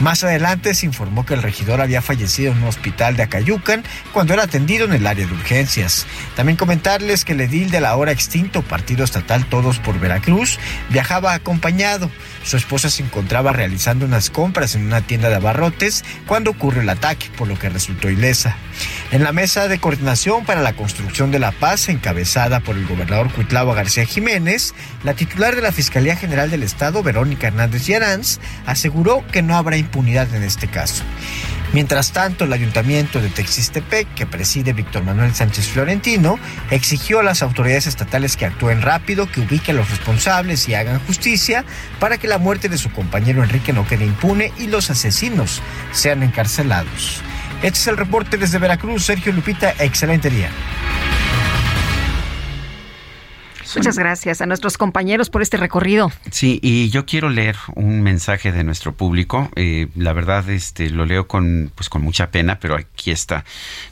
Más 0.00 0.24
adelante 0.24 0.72
se 0.72 0.86
informó 0.86 1.26
que 1.26 1.34
el 1.34 1.42
regidor 1.42 1.82
había 1.82 2.00
fallecido 2.00 2.52
en 2.52 2.62
un 2.62 2.68
hospital 2.68 3.16
de 3.16 3.24
Acayucan 3.24 3.84
cuando 4.14 4.32
era 4.32 4.44
atendido 4.44 4.86
en 4.86 4.94
el 4.94 5.06
área 5.06 5.26
de 5.26 5.32
urgencias. 5.32 6.06
También 6.34 6.56
comentarles 6.56 7.26
que 7.26 7.32
el 7.32 7.42
edil 7.42 7.70
de 7.70 7.82
la 7.82 7.90
ahora 7.90 8.10
extinto 8.10 8.62
Partido 8.62 9.04
Estatal 9.04 9.44
Todos 9.44 9.78
por 9.78 10.00
Veracruz 10.00 10.58
viajaba 10.88 11.34
acompañado. 11.34 12.10
Su 12.42 12.56
esposa 12.56 12.90
se 12.90 13.02
encontraba 13.02 13.52
realizando 13.52 14.06
unas 14.06 14.30
compras 14.30 14.74
en 14.74 14.86
una 14.86 15.02
tienda 15.02 15.28
de 15.28 15.36
abarrotes 15.36 16.04
cuando 16.26 16.50
ocurrió 16.50 16.82
el 16.82 16.88
ataque, 16.88 17.26
por 17.36 17.48
lo 17.48 17.58
que 17.58 17.68
resultó 17.68 18.08
ilesa. 18.08 18.56
En 19.12 19.22
la 19.22 19.32
mesa 19.32 19.68
de 19.68 19.78
coordinación 19.78 20.44
para 20.44 20.62
la 20.62 20.72
construcción 20.72 21.30
de 21.30 21.38
la 21.38 21.52
paz, 21.52 21.88
encabezada 21.88 22.60
por 22.60 22.76
el 22.76 22.86
gobernador 22.86 23.30
Cuitlava 23.32 23.74
García 23.74 24.04
Jiménez, 24.04 24.74
la 25.04 25.14
titular 25.14 25.54
de 25.54 25.62
la 25.62 25.72
Fiscalía 25.72 26.16
General 26.16 26.50
del 26.50 26.62
Estado, 26.62 27.02
Verónica 27.02 27.48
Hernández 27.48 27.86
Yaranz, 27.86 28.38
aseguró 28.66 29.24
que 29.30 29.42
no 29.42 29.56
habrá 29.56 29.76
impunidad 29.76 30.34
en 30.34 30.42
este 30.42 30.68
caso. 30.68 31.04
Mientras 31.72 32.10
tanto, 32.10 32.44
el 32.44 32.52
ayuntamiento 32.52 33.20
de 33.20 33.28
Texistepec, 33.28 34.12
que 34.14 34.26
preside 34.26 34.72
Víctor 34.72 35.04
Manuel 35.04 35.34
Sánchez 35.34 35.68
Florentino, 35.68 36.38
exigió 36.70 37.20
a 37.20 37.22
las 37.22 37.42
autoridades 37.42 37.86
estatales 37.86 38.36
que 38.36 38.44
actúen 38.44 38.82
rápido, 38.82 39.30
que 39.30 39.40
ubiquen 39.40 39.76
a 39.76 39.80
los 39.80 39.90
responsables 39.90 40.68
y 40.68 40.74
hagan 40.74 40.98
justicia 41.06 41.64
para 42.00 42.18
que 42.18 42.26
la 42.26 42.38
muerte 42.38 42.68
de 42.68 42.76
su 42.76 42.90
compañero 42.90 43.44
Enrique 43.44 43.72
no 43.72 43.86
quede 43.86 44.04
impune 44.04 44.52
y 44.58 44.66
los 44.66 44.90
asesinos 44.90 45.62
sean 45.92 46.24
encarcelados. 46.24 47.22
Este 47.62 47.78
es 47.78 47.86
el 47.86 47.96
reporte 47.96 48.36
desde 48.36 48.58
Veracruz. 48.58 49.04
Sergio 49.04 49.32
Lupita, 49.32 49.72
excelente 49.78 50.28
día. 50.28 50.50
Muchas 53.76 53.98
gracias 53.98 54.40
a 54.40 54.46
nuestros 54.46 54.76
compañeros 54.76 55.30
por 55.30 55.42
este 55.42 55.56
recorrido. 55.56 56.10
Sí, 56.30 56.58
y 56.62 56.90
yo 56.90 57.06
quiero 57.06 57.28
leer 57.28 57.56
un 57.74 58.02
mensaje 58.02 58.52
de 58.52 58.64
nuestro 58.64 58.94
público. 58.94 59.50
Eh, 59.56 59.88
la 59.94 60.12
verdad, 60.12 60.48
este, 60.50 60.90
lo 60.90 61.04
leo 61.04 61.26
con, 61.26 61.70
pues, 61.74 61.88
con 61.88 62.02
mucha 62.02 62.30
pena, 62.30 62.58
pero 62.58 62.76
aquí 62.76 63.10
está. 63.10 63.44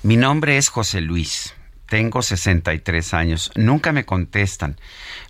Mi 0.03 0.17
nombre 0.17 0.57
es 0.57 0.69
José 0.69 1.01
Luis. 1.01 1.55
Tengo 1.89 2.21
63 2.21 3.15
años. 3.15 3.51
Nunca 3.55 3.93
me 3.93 4.05
contestan. 4.05 4.77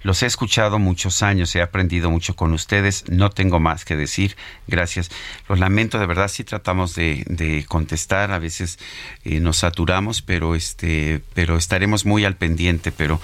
Los 0.02 0.24
he 0.24 0.26
escuchado 0.26 0.80
muchos 0.80 1.22
años, 1.22 1.54
he 1.54 1.62
aprendido 1.62 2.10
mucho 2.10 2.34
con 2.34 2.52
ustedes. 2.52 3.04
No 3.08 3.30
tengo 3.30 3.60
más 3.60 3.84
que 3.84 3.94
decir. 3.94 4.36
Gracias. 4.66 5.08
Los 5.48 5.60
lamento, 5.60 6.00
de 6.00 6.06
verdad, 6.06 6.26
sí 6.26 6.42
tratamos 6.42 6.96
de, 6.96 7.22
de 7.28 7.64
contestar. 7.64 8.32
A 8.32 8.40
veces 8.40 8.80
eh, 9.24 9.38
nos 9.38 9.58
saturamos, 9.58 10.20
pero 10.20 10.56
este, 10.56 11.20
pero 11.32 11.56
estaremos 11.56 12.04
muy 12.04 12.24
al 12.24 12.34
pendiente. 12.34 12.90
Pero 12.90 13.20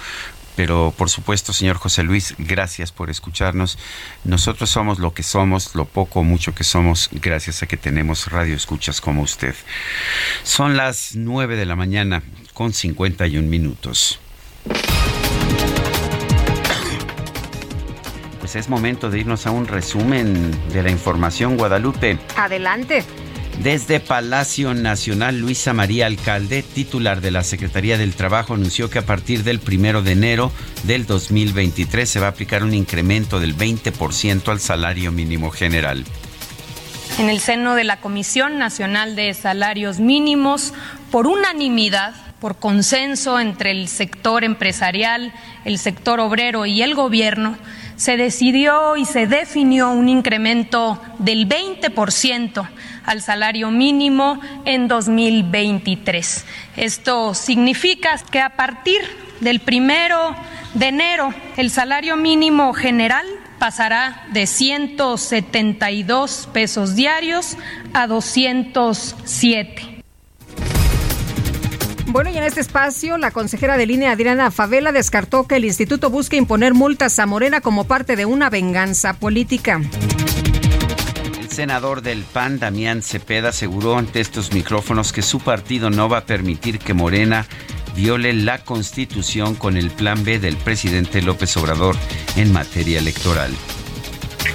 pero 0.57 0.94
por 0.97 1.10
supuesto, 1.10 1.52
señor 1.52 1.76
José 1.76 2.02
Luis, 2.02 2.34
gracias 2.39 2.92
por 2.92 3.10
escucharnos. 3.10 3.78
Nosotros 4.24 4.70
somos 4.70 4.99
lo 4.99 5.15
que 5.15 5.23
somos, 5.23 5.74
lo 5.74 5.84
poco 5.84 6.20
o 6.20 6.23
mucho 6.23 6.55
que 6.55 6.65
somos, 6.65 7.08
gracias 7.12 7.62
a 7.62 7.66
que 7.66 7.76
tenemos 7.76 8.31
radio 8.31 8.55
escuchas 8.55 9.00
como 9.00 9.23
usted. 9.23 9.55
Son 10.42 10.76
las 10.76 11.15
9 11.15 11.57
de 11.57 11.66
la 11.66 11.76
mañana 11.76 12.23
con 12.52 12.73
51 12.73 13.49
minutos. 13.49 14.20
Pues 18.41 18.57
es 18.57 18.68
momento 18.68 19.10
de 19.10 19.20
irnos 19.20 19.47
a 19.47 19.50
un 19.50 19.66
resumen 19.66 20.50
de 20.68 20.83
la 20.83 20.91
información 20.91 21.57
Guadalupe. 21.57 22.18
Adelante. 22.36 23.05
Desde 23.62 24.00
Palacio 24.00 24.74
Nacional, 24.74 25.39
Luisa 25.39 25.73
María 25.73 26.07
Alcalde, 26.07 26.62
titular 26.62 27.20
de 27.20 27.31
la 27.31 27.44
Secretaría 27.44 27.97
del 27.97 28.15
Trabajo, 28.15 28.55
anunció 28.55 28.91
que 28.91 28.99
a 28.99 29.07
partir 29.07 29.44
del 29.44 29.60
primero 29.60 30.02
de 30.02 30.12
enero 30.12 30.52
del 30.83 31.07
2023 31.07 32.08
se 32.08 32.20
va 32.20 32.26
a 32.26 32.31
aplicar 32.31 32.65
un 32.65 32.74
incremento 32.74 33.41
del 33.41 33.57
20% 33.57 34.49
al 34.49 34.60
salario 34.60 35.12
mínimo 35.12 35.50
general. 35.50 36.05
En 37.18 37.31
el 37.31 37.39
seno 37.39 37.76
de 37.76 37.84
la 37.84 38.00
Comisión 38.00 38.58
Nacional 38.58 39.15
de 39.15 39.33
Salarios 39.34 40.00
Mínimos, 40.00 40.74
por 41.12 41.28
unanimidad, 41.28 42.12
por 42.41 42.57
consenso 42.57 43.39
entre 43.39 43.70
el 43.70 43.86
sector 43.89 44.42
empresarial, 44.42 45.33
el 45.65 45.78
sector 45.78 46.18
obrero 46.18 46.66
y 46.66 46.83
el 46.83 46.94
gobierno, 46.97 47.57
se 47.97 48.16
decidió 48.16 48.97
y 48.97 49.05
se 49.05 49.26
definió 49.26 49.90
un 49.90 50.08
incremento 50.08 51.00
del 51.18 51.48
20% 51.48 52.68
al 53.05 53.23
salario 53.23 53.70
mínimo 53.70 54.40
en 54.64 54.89
2023. 54.89 56.44
Esto 56.76 57.34
significa 57.34 58.18
que 58.31 58.40
a 58.40 58.56
partir 58.56 59.00
del 59.40 59.60
primero 59.60 60.34
de 60.74 60.89
enero 60.89 61.32
el 61.56 61.70
salario 61.70 62.16
mínimo 62.16 62.73
general 62.73 63.26
pasará 63.58 64.26
de 64.32 64.47
172 64.47 66.48
pesos 66.52 66.94
diarios 66.94 67.56
a 67.92 68.06
207. 68.06 69.93
Bueno, 72.07 72.31
y 72.31 72.36
en 72.36 72.44
este 72.44 72.60
espacio, 72.60 73.18
la 73.18 73.31
consejera 73.31 73.76
de 73.76 73.86
línea 73.86 74.12
Adriana 74.12 74.50
Favela 74.50 74.92
descartó 74.92 75.47
que 75.47 75.57
el 75.57 75.65
instituto 75.65 76.10
busque 76.10 76.36
imponer 76.36 76.74
multas 76.74 77.18
a 77.18 77.26
Morena 77.26 77.60
como 77.60 77.84
parte 77.84 78.15
de 78.15 78.26
una 78.26 78.50
venganza 78.50 79.15
política. 79.15 79.81
El 81.41 81.49
senador 81.49 82.02
del 82.02 82.23
PAN, 82.23 82.58
Damián 82.58 83.02
Cepeda, 83.02 83.49
aseguró 83.49 83.97
ante 83.99 84.20
estos 84.20 84.52
micrófonos 84.52 85.12
que 85.12 85.23
su 85.23 85.41
partido 85.41 85.91
no 85.91 86.08
va 86.08 86.18
a 86.18 86.26
permitir 86.26 86.78
que 86.78 86.94
Morena 86.94 87.47
viole 87.97 88.33
la 88.33 88.58
constitución 88.58 89.55
con 89.55 89.76
el 89.76 89.91
plan 89.91 90.24
B 90.24 90.39
del 90.39 90.57
presidente 90.57 91.23
López 91.23 91.57
Obrador 91.57 91.97
en 92.36 92.52
materia 92.52 92.99
electoral. 92.99 93.50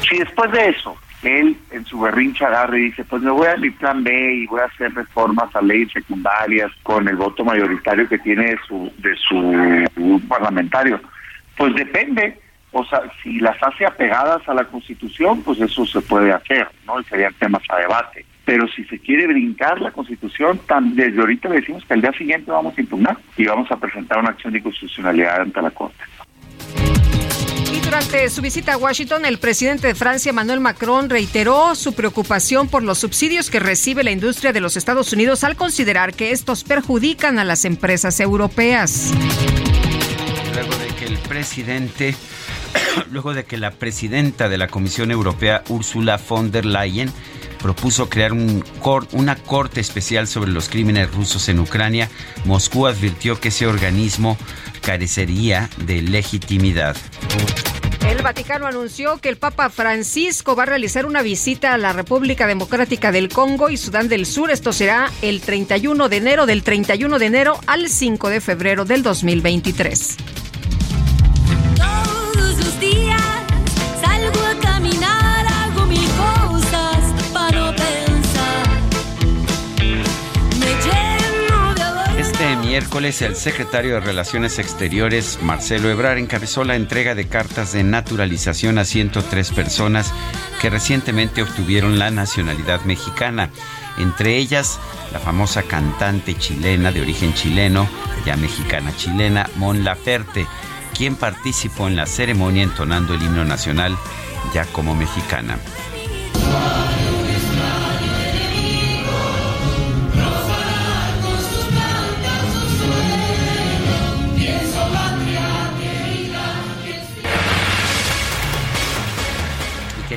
Si 0.10 0.18
después 0.18 0.52
de 0.52 0.70
eso 0.70 0.96
él 1.24 1.58
en 1.72 1.86
su 1.86 2.00
berrincha 2.00 2.48
agarre 2.48 2.80
y 2.80 2.84
dice, 2.86 3.04
pues 3.04 3.22
me 3.22 3.32
voy 3.32 3.48
a 3.48 3.58
mi 3.58 3.70
plan 3.72 4.04
B 4.04 4.36
y 4.36 4.48
voy 4.48 4.62
a 4.62 4.66
hacer 4.66 4.94
reformas 4.94 5.54
a 5.56 5.62
leyes 5.62 5.92
secundarias 5.92 6.72
con 6.84 7.08
el 7.08 7.16
voto 7.16 7.44
mayoritario 7.44 8.08
que 8.08 8.20
tiene 8.20 8.52
de 8.52 8.60
su, 8.68 8.92
de 8.98 9.16
su 9.18 10.22
parlamentario. 10.28 11.00
Pues 11.58 11.76
depende, 11.76 12.40
o 12.72 12.86
sea, 12.86 13.02
si 13.22 13.40
las 13.40 13.62
hace 13.62 13.86
apegadas 13.86 14.48
a 14.48 14.54
la 14.54 14.64
Constitución, 14.66 15.42
pues 15.44 15.60
eso 15.60 15.86
se 15.86 16.02
puede 16.02 16.32
hacer, 16.32 16.68
¿no? 16.86 17.00
Y 17.00 17.04
serían 17.04 17.34
temas 17.34 17.64
a 17.70 17.78
debate. 17.78 18.26
Pero 18.46 18.68
si 18.70 18.84
se 18.86 18.98
quiere 18.98 19.28
brincar 19.28 19.80
la 19.82 19.92
Constitución, 19.92 20.60
tan, 20.66 20.96
desde 20.96 21.20
ahorita 21.20 21.50
le 21.50 21.58
decimos 21.58 21.84
que 21.86 21.94
al 21.94 22.02
día 22.02 22.14
siguiente 22.14 22.50
vamos 22.50 22.78
a 22.78 22.82
impugnar 22.82 23.18
y 23.38 23.46
vamos 23.46 23.70
a 23.72 23.78
presentar 23.78 24.20
una 24.20 24.30
acción 24.30 24.54
de 24.54 24.64
constitucionalidad 24.64 25.42
ante 25.42 25.62
la 25.62 25.72
Corte. 25.72 26.04
Y 27.72 27.80
durante 27.82 28.30
su 28.30 28.42
visita 28.42 28.74
a 28.74 28.78
Washington, 28.78 29.26
el 29.26 29.38
presidente 29.38 29.88
de 29.88 29.96
Francia, 29.96 30.32
Emmanuel 30.32 30.60
Macron, 30.60 31.10
reiteró 31.10 31.76
su 31.76 31.94
preocupación 31.94 32.68
por 32.68 32.82
los 32.82 32.98
subsidios 32.98 33.50
que 33.50 33.60
recibe 33.60 34.04
la 34.04 34.12
industria 34.12 34.52
de 34.52 34.60
los 34.60 34.76
Estados 34.76 35.14
Unidos 35.14 35.44
al 35.44 35.56
considerar 35.56 36.14
que 36.14 36.32
estos 36.32 36.64
perjudican 36.64 37.38
a 37.38 37.44
las 37.44 37.66
empresas 37.66 38.20
europeas. 38.20 39.12
Luego 40.54 40.76
de 40.78 40.88
que 40.96 41.06
el 41.06 41.18
presidente, 41.20 42.16
luego 43.12 43.34
de 43.34 43.46
que 43.46 43.58
la 43.58 43.72
presidenta 43.72 44.50
de 44.50 44.58
la 44.58 44.68
Comisión 44.68 45.12
Europea, 45.12 45.64
Ursula 45.70 46.20
von 46.28 46.52
der 46.52 46.66
Leyen, 46.66 47.12
propuso 47.60 48.10
crear 48.10 48.32
una 49.12 49.36
corte 49.36 49.82
especial 49.82 50.28
sobre 50.28 50.52
los 50.52 50.70
crímenes 50.70 51.12
rusos 51.14 51.50
en 51.50 51.60
Ucrania, 51.60 52.10
Moscú 52.46 52.88
advirtió 52.88 53.40
que 53.40 53.50
ese 53.50 53.68
organismo 53.68 54.38
carecería 54.90 55.70
de 55.86 56.02
legitimidad. 56.02 56.98
El 58.10 58.24
Vaticano 58.24 58.66
anunció 58.66 59.20
que 59.20 59.30
el 59.30 59.38
Papa 59.38 59.70
Francisco 59.70 60.56
va 60.56 60.64
a 60.64 60.66
realizar 60.66 61.06
una 61.06 61.22
visita 61.22 61.76
a 61.76 61.78
la 61.78 61.94
República 61.94 62.48
Democrática 62.48 63.12
del 63.12 63.30
Congo 63.30 63.70
y 63.70 63.78
Sudán 63.78 64.08
del 64.08 64.26
Sur. 64.26 64.50
Esto 64.50 64.74
será 64.74 65.12
el 65.22 65.42
31 65.42 66.10
de 66.10 66.18
enero, 66.18 66.48
del 66.48 66.64
31 66.64 67.20
de 67.20 67.26
enero 67.28 67.60
al 67.68 67.88
5 67.88 68.30
de 68.30 68.42
febrero 68.42 68.84
del 68.84 69.04
2023. 69.04 70.18
Miércoles, 82.70 83.24
el 83.24 83.36
secretario 83.36 83.96
de 83.96 84.00
Relaciones 84.00 84.60
Exteriores, 84.60 85.40
Marcelo 85.42 85.90
Ebrar, 85.90 86.20
encabezó 86.20 86.64
la 86.64 86.76
entrega 86.76 87.16
de 87.16 87.28
cartas 87.28 87.74
de 87.74 87.84
naturalización 87.84 88.78
a 88.78 88.86
103 88.86 89.52
personas 89.54 90.14
que 90.62 90.70
recientemente 90.70 91.42
obtuvieron 91.42 91.98
la 91.98 92.12
nacionalidad 92.12 92.82
mexicana. 92.82 93.50
Entre 93.98 94.38
ellas, 94.38 94.80
la 95.12 95.18
famosa 95.18 95.64
cantante 95.64 96.38
chilena 96.38 96.92
de 96.92 97.02
origen 97.02 97.34
chileno, 97.34 97.90
ya 98.24 98.38
mexicana 98.38 98.96
chilena, 98.96 99.50
Mon 99.56 99.84
Laferte, 99.84 100.46
quien 100.96 101.16
participó 101.16 101.88
en 101.88 101.96
la 101.96 102.06
ceremonia 102.06 102.62
entonando 102.62 103.16
el 103.16 103.24
himno 103.24 103.46
nacional 103.46 103.98
ya 104.54 104.66
como 104.66 104.94
mexicana. 104.94 105.58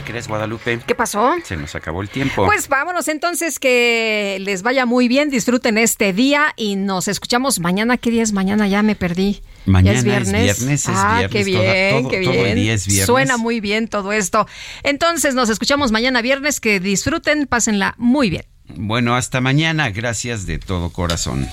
¿Qué 0.05 0.11
crees, 0.13 0.27
Guadalupe? 0.29 0.81
¿Qué 0.87 0.95
pasó? 0.95 1.35
Se 1.45 1.57
nos 1.57 1.75
acabó 1.75 2.03
el 2.03 2.09
tiempo. 2.09 2.45
Pues 2.47 2.69
vámonos 2.69 3.07
entonces, 3.09 3.59
que 3.59 4.39
les 4.41 4.63
vaya 4.63 4.85
muy 4.87 5.07
bien, 5.09 5.31
disfruten 5.31 5.79
este 5.79 6.13
día 6.13 6.53
y 6.57 6.77
nos 6.77 7.07
escuchamos 7.09 7.61
mañana. 7.61 7.97
¿Qué 7.99 8.11
día 8.11 8.23
es 8.23 8.33
mañana? 8.33 8.67
Ya 8.67 8.83
me 8.83 8.95
perdí. 8.97 9.43
Mañana 9.65 9.93
¿Ya 9.93 9.99
es 9.99 10.05
viernes. 10.05 10.51
es 10.51 10.59
viernes, 10.59 10.81
es 10.89 10.89
ah, 10.97 11.19
viernes, 11.19 11.31
qué 11.31 11.45
bien, 11.45 11.61
toda- 11.61 12.01
todo- 12.03 12.11
qué 12.11 12.21
todo 12.25 12.35
el 12.35 12.43
bien. 12.45 12.57
día 12.57 12.75
es 12.75 12.87
viernes. 12.87 13.07
Suena 13.07 13.37
muy 13.37 13.61
bien 13.61 13.87
todo 13.87 14.13
esto. 14.13 14.47
Entonces 14.83 15.35
nos 15.37 15.49
escuchamos 15.51 15.93
mañana 15.93 16.21
viernes, 16.21 16.59
que 16.59 16.81
disfruten, 16.81 17.47
pásenla 17.47 17.95
muy 17.97 18.29
bien. 18.29 18.45
Bueno, 18.75 19.15
hasta 19.15 19.41
mañana. 19.41 19.91
Gracias 19.91 20.47
de 20.47 20.59
todo 20.59 20.91
corazón. 20.91 21.49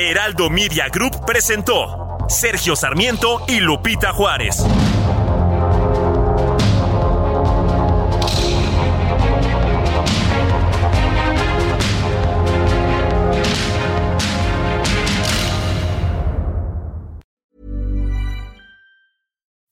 Heraldo 0.00 0.48
Media 0.48 0.88
Group 0.88 1.26
presentó 1.26 2.16
Sergio 2.28 2.76
Sarmiento 2.76 3.40
y 3.48 3.58
Lupita 3.58 4.12
Juárez. 4.12 4.64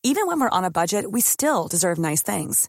Even 0.03 0.27
when 0.27 0.41
we're 0.41 0.49
on 0.51 0.65
a 0.65 0.71
budget, 0.73 1.05
we 1.09 1.21
still 1.21 1.69
deserve 1.69 2.01
nice 2.01 2.23
things. 2.23 2.69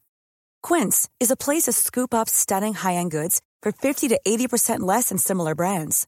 Quince 0.61 1.09
is 1.19 1.31
a 1.31 1.35
place 1.35 1.63
to 1.63 1.71
scoop 1.71 2.13
up 2.13 2.29
stunning 2.29 2.75
high-end 2.75 3.09
goods 3.09 3.41
for 3.63 3.71
50 3.71 4.09
to 4.09 4.19
80% 4.27 4.81
less 4.81 5.09
than 5.09 5.17
similar 5.17 5.55
brands. 5.55 6.07